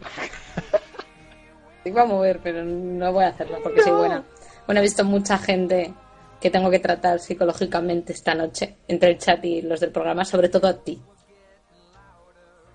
iba 1.85 2.03
a 2.03 2.07
mover, 2.07 2.41
pero 2.43 2.65
no 2.65 3.13
voy 3.13 3.25
a 3.25 3.29
hacerlo 3.29 3.59
porque 3.63 3.83
soy 3.83 3.93
buena. 3.93 4.25
Bueno, 4.67 4.81
he 4.81 4.83
visto 4.83 5.05
mucha 5.05 5.39
gente 5.39 5.93
que 6.41 6.51
tengo 6.51 6.71
que 6.71 6.79
tratar 6.79 7.19
psicológicamente 7.21 8.13
esta 8.13 8.35
noche 8.35 8.77
entre 8.89 9.11
el 9.11 9.19
chat 9.19 9.45
y 9.45 9.63
los 9.63 9.81
del 9.81 9.91
programa, 9.93 10.25
sobre 10.25 10.49
todo 10.49 10.69
a 10.69 10.75
ti, 10.83 11.01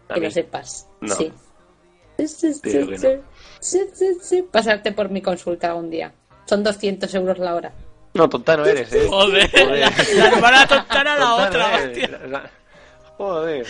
A 0.10 0.14
que 0.16 0.20
mí. 0.20 0.26
lo 0.28 0.32
sepas. 0.32 0.88
No. 1.02 1.16
Sí. 1.16 1.32
Sí, 2.18 2.28
sí, 2.28 2.54
sí, 4.22 4.42
no. 4.42 4.48
Pasarte 4.52 4.92
por 4.92 5.10
mi 5.10 5.22
consulta 5.22 5.68
algún 5.70 5.90
día. 5.90 6.12
Son 6.46 6.64
200 6.64 7.14
euros 7.16 7.38
la 7.40 7.56
hora. 7.56 7.72
No, 8.14 8.28
tonta 8.28 8.58
no 8.58 8.66
eres, 8.66 8.92
¿eh? 8.92 9.08
Joder, 9.08 9.50
Joder. 9.52 9.80
la, 9.80 9.92
la 10.16 10.28
hermana 10.28 10.68
tontara 10.68 11.14
a 11.14 11.18
la 11.18 11.26
Tonta 11.26 11.48
otra, 11.48 11.70
no 11.70 11.86
hostia. 11.88 12.52
Joder. 13.18 13.68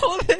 Joder. 0.00 0.36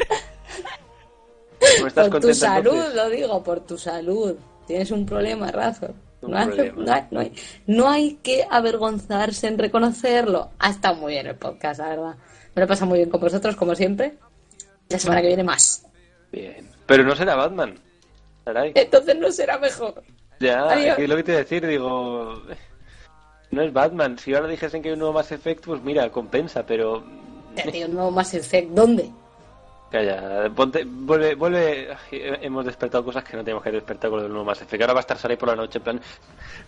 ¿No 1.80 1.86
estás 1.86 2.08
por 2.08 2.20
tu 2.20 2.34
salud, 2.34 2.72
entonces? 2.72 2.94
lo 2.94 3.08
digo, 3.10 3.42
por 3.42 3.60
tu 3.60 3.76
salud. 3.78 4.36
Tienes 4.66 4.90
un 4.90 5.04
problema, 5.06 5.50
Razo. 5.50 5.94
Un 6.22 6.30
No, 6.32 6.38
hace- 6.38 6.72
no 6.76 6.92
hay, 6.92 7.02
no 7.10 7.20
hay- 7.20 7.32
no 7.66 7.88
hay 7.88 8.14
que 8.22 8.46
avergonzarse 8.50 9.46
en 9.48 9.58
reconocerlo. 9.58 10.50
Ha 10.58 10.70
estado 10.70 10.96
muy 10.96 11.12
bien 11.14 11.26
el 11.26 11.36
podcast, 11.36 11.80
la 11.80 11.88
verdad. 11.88 12.14
Me 12.54 12.60
lo 12.60 12.64
he 12.64 12.68
pasado 12.68 12.86
muy 12.86 12.98
bien 12.98 13.10
con 13.10 13.20
vosotros, 13.20 13.56
como 13.56 13.74
siempre. 13.74 14.14
La 14.88 14.98
semana 14.98 15.20
que 15.20 15.28
viene 15.28 15.44
más. 15.44 15.86
Bien. 16.32 16.68
Pero 16.86 17.04
no 17.04 17.14
será 17.14 17.34
Batman. 17.34 17.74
Sarai. 18.44 18.72
Entonces 18.74 19.16
no 19.16 19.30
será 19.30 19.58
mejor. 19.58 20.02
Ya, 20.40 20.64
Adiós. 20.70 20.98
es 20.98 21.08
lo 21.08 21.16
que 21.16 21.22
te 21.24 21.32
iba 21.32 21.40
a 21.40 21.42
decir, 21.44 21.66
digo... 21.66 22.34
No 23.50 23.62
es 23.62 23.72
Batman. 23.72 24.18
Si 24.18 24.34
ahora 24.34 24.46
dijesen 24.46 24.82
que 24.82 24.88
hay 24.88 24.92
un 24.92 24.98
nuevo 24.98 25.14
Mass 25.14 25.32
Effect, 25.32 25.64
pues 25.64 25.82
mira, 25.82 26.10
compensa, 26.10 26.66
pero... 26.66 27.02
Te 27.54 27.70
digo, 27.70 27.88
no 27.88 28.10
más 28.10 28.34
Effect. 28.34 28.70
¿Dónde? 28.72 29.10
Calla, 29.90 30.50
ponte, 30.54 30.84
vuelve, 30.86 31.34
vuelve. 31.34 31.96
Hemos 32.10 32.64
despertado 32.66 33.02
cosas 33.04 33.24
que 33.24 33.36
no 33.36 33.42
tenemos 33.44 33.62
que 33.62 33.70
despertar 33.72 34.10
con 34.10 34.18
lo 34.18 34.22
del 34.24 34.32
nuevo 34.32 34.44
Mass 34.44 34.60
Effect. 34.60 34.82
Ahora 34.82 34.92
va 34.94 35.00
a 35.00 35.02
estar 35.02 35.16
Sarai 35.16 35.38
por 35.38 35.48
la 35.48 35.56
noche 35.56 35.78
en 35.78 35.84
plan. 35.84 36.00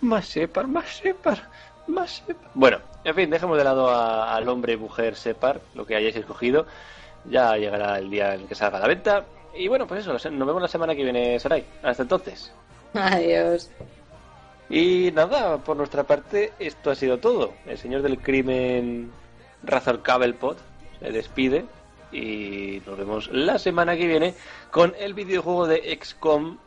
Más 0.01 0.27
Separ, 0.27 0.67
más 0.67 0.87
Separ, 0.89 1.49
más 1.87 2.23
Separ. 2.27 2.51
Bueno, 2.55 2.79
en 3.05 3.15
fin, 3.15 3.29
dejemos 3.29 3.59
de 3.59 3.65
lado 3.65 3.91
a- 3.91 4.35
al 4.35 4.49
hombre, 4.49 4.77
mujer, 4.79 5.17
Separ, 5.17 5.61
lo 5.75 5.85
que 5.85 5.97
hayáis 5.97 6.17
escogido. 6.17 6.67
Ya 7.27 7.55
llegará 7.59 7.99
el 7.99 8.09
día 8.09 8.35
en 8.35 8.47
que 8.49 8.55
salga 8.55 8.79
a 8.79 8.81
la 8.81 8.89
venta. 8.89 9.25
Y 9.55 9.69
bueno, 9.69 9.87
pues 9.87 10.01
eso, 10.01 10.13
nos 10.13 10.47
vemos 10.47 10.63
la 10.63 10.69
semana 10.69 10.95
que 10.95 11.03
viene, 11.05 11.39
Sarai. 11.39 11.67
Hasta 11.83 12.05
entonces. 12.05 12.51
Adiós. 12.95 13.71
Y 14.71 15.11
nada, 15.13 15.59
por 15.59 15.77
nuestra 15.77 16.05
parte, 16.05 16.53
esto 16.59 16.91
ha 16.91 16.95
sido 16.95 17.19
todo. 17.19 17.53
El 17.67 17.77
señor 17.77 18.01
del 18.01 18.19
crimen, 18.19 19.11
Razor 19.63 20.01
Cabelpot, 20.01 20.57
se 21.01 21.11
despide. 21.11 21.67
Y 22.13 22.83
nos 22.87 22.99
vemos 22.99 23.29
la 23.33 23.59
semana 23.59 23.97
que 23.97 24.07
viene 24.07 24.35
con 24.71 24.95
el 24.99 25.15
videojuego 25.15 25.67
de 25.67 25.99
XCOM 26.03 26.59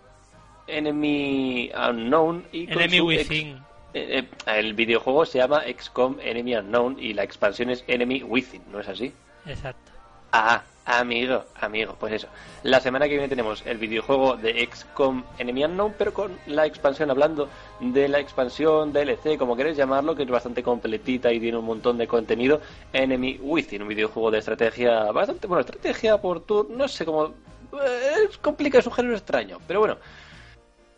Enemy 0.67 1.71
Unknown. 1.89 2.45
Y 2.51 2.67
con 2.67 2.81
Enemy 2.81 3.01
Within. 3.01 3.57
eh, 3.93 4.19
eh, 4.19 4.27
el 4.57 4.73
videojuego 4.73 5.25
se 5.25 5.39
llama 5.39 5.63
XCOM 5.77 6.17
Enemy 6.21 6.55
Unknown 6.55 6.97
y 6.99 7.13
la 7.13 7.23
expansión 7.23 7.69
es 7.69 7.83
Enemy 7.87 8.23
Within, 8.23 8.61
¿no 8.71 8.79
es 8.79 8.87
así? 8.87 9.13
Exacto. 9.45 9.91
Ah, 10.31 10.63
amigo, 10.85 11.45
amigo, 11.61 11.95
pues 11.99 12.13
eso. 12.13 12.27
La 12.63 12.79
semana 12.79 13.05
que 13.05 13.13
viene 13.13 13.29
tenemos 13.29 13.63
el 13.65 13.77
videojuego 13.77 14.35
de 14.37 14.67
XCOM 14.71 15.23
Enemy 15.37 15.65
Unknown, 15.65 15.95
pero 15.97 16.13
con 16.13 16.37
la 16.47 16.65
expansión, 16.65 17.09
hablando 17.09 17.49
de 17.79 18.07
la 18.09 18.19
expansión 18.19 18.91
DLC, 18.91 19.37
como 19.37 19.55
queréis 19.55 19.77
llamarlo, 19.77 20.15
que 20.15 20.23
es 20.23 20.29
bastante 20.29 20.61
completita 20.63 21.31
y 21.31 21.39
tiene 21.39 21.57
un 21.57 21.65
montón 21.65 21.97
de 21.97 22.07
contenido. 22.07 22.61
Enemy 22.91 23.39
Within, 23.41 23.81
un 23.81 23.87
videojuego 23.87 24.31
de 24.31 24.39
estrategia 24.39 25.11
bastante, 25.11 25.47
bueno, 25.47 25.61
estrategia 25.61 26.17
por 26.19 26.41
turno, 26.41 26.75
no 26.75 26.87
sé 26.87 27.05
cómo. 27.05 27.27
eh, 27.27 28.27
Es 28.29 28.37
complicado, 28.37 28.79
es 28.81 28.87
un 28.87 28.93
género 28.93 29.15
extraño, 29.15 29.59
pero 29.67 29.79
bueno. 29.79 29.97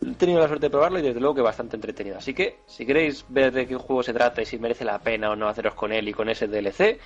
He 0.04 0.14
tenido 0.14 0.40
la 0.40 0.46
suerte 0.46 0.66
de 0.66 0.70
probarlo 0.70 0.98
y 0.98 1.02
desde 1.02 1.20
luego 1.20 1.34
que 1.36 1.40
bastante 1.40 1.76
entretenido. 1.76 2.18
Así 2.18 2.34
que, 2.34 2.58
si 2.66 2.84
queréis 2.84 3.24
ver 3.28 3.50
de 3.52 3.66
qué 3.66 3.76
juego 3.76 4.02
se 4.02 4.12
trata 4.12 4.42
y 4.42 4.46
si 4.46 4.58
merece 4.58 4.84
la 4.84 4.98
pena 4.98 5.30
o 5.30 5.36
no 5.36 5.48
haceros 5.48 5.74
con 5.74 5.90
él 5.92 6.06
y 6.08 6.12
con 6.12 6.28
ese 6.28 6.46
DLC, 6.46 6.98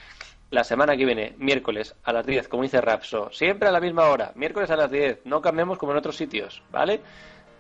la 0.50 0.64
semana 0.64 0.96
que 0.96 1.04
viene, 1.04 1.34
miércoles 1.38 1.94
a 2.02 2.12
las 2.12 2.26
10, 2.26 2.48
como 2.48 2.64
dice 2.64 2.80
Rapso, 2.80 3.30
siempre 3.32 3.68
a 3.68 3.72
la 3.72 3.80
misma 3.80 4.06
hora, 4.06 4.32
miércoles 4.34 4.70
a 4.70 4.76
las 4.76 4.90
10, 4.90 5.20
no 5.24 5.40
cambiemos 5.40 5.78
como 5.78 5.92
en 5.92 5.98
otros 5.98 6.16
sitios, 6.16 6.62
¿vale? 6.70 7.00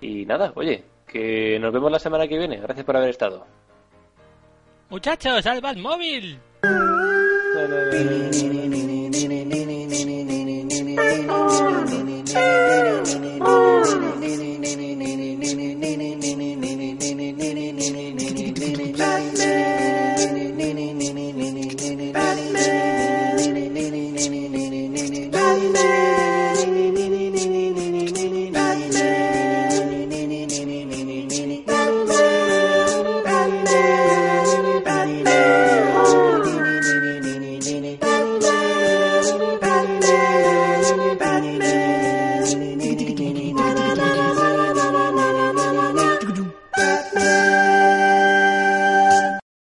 Y 0.00 0.26
nada, 0.26 0.52
oye, 0.56 0.84
que 1.06 1.58
nos 1.60 1.72
vemos 1.72 1.90
la 1.90 1.98
semana 1.98 2.26
que 2.26 2.38
viene, 2.38 2.58
gracias 2.58 2.84
por 2.84 2.96
haber 2.96 3.10
estado. 3.10 3.46
Muchachos, 4.88 5.44
salva 5.44 5.70
el 5.70 5.78
móvil. 5.78 6.40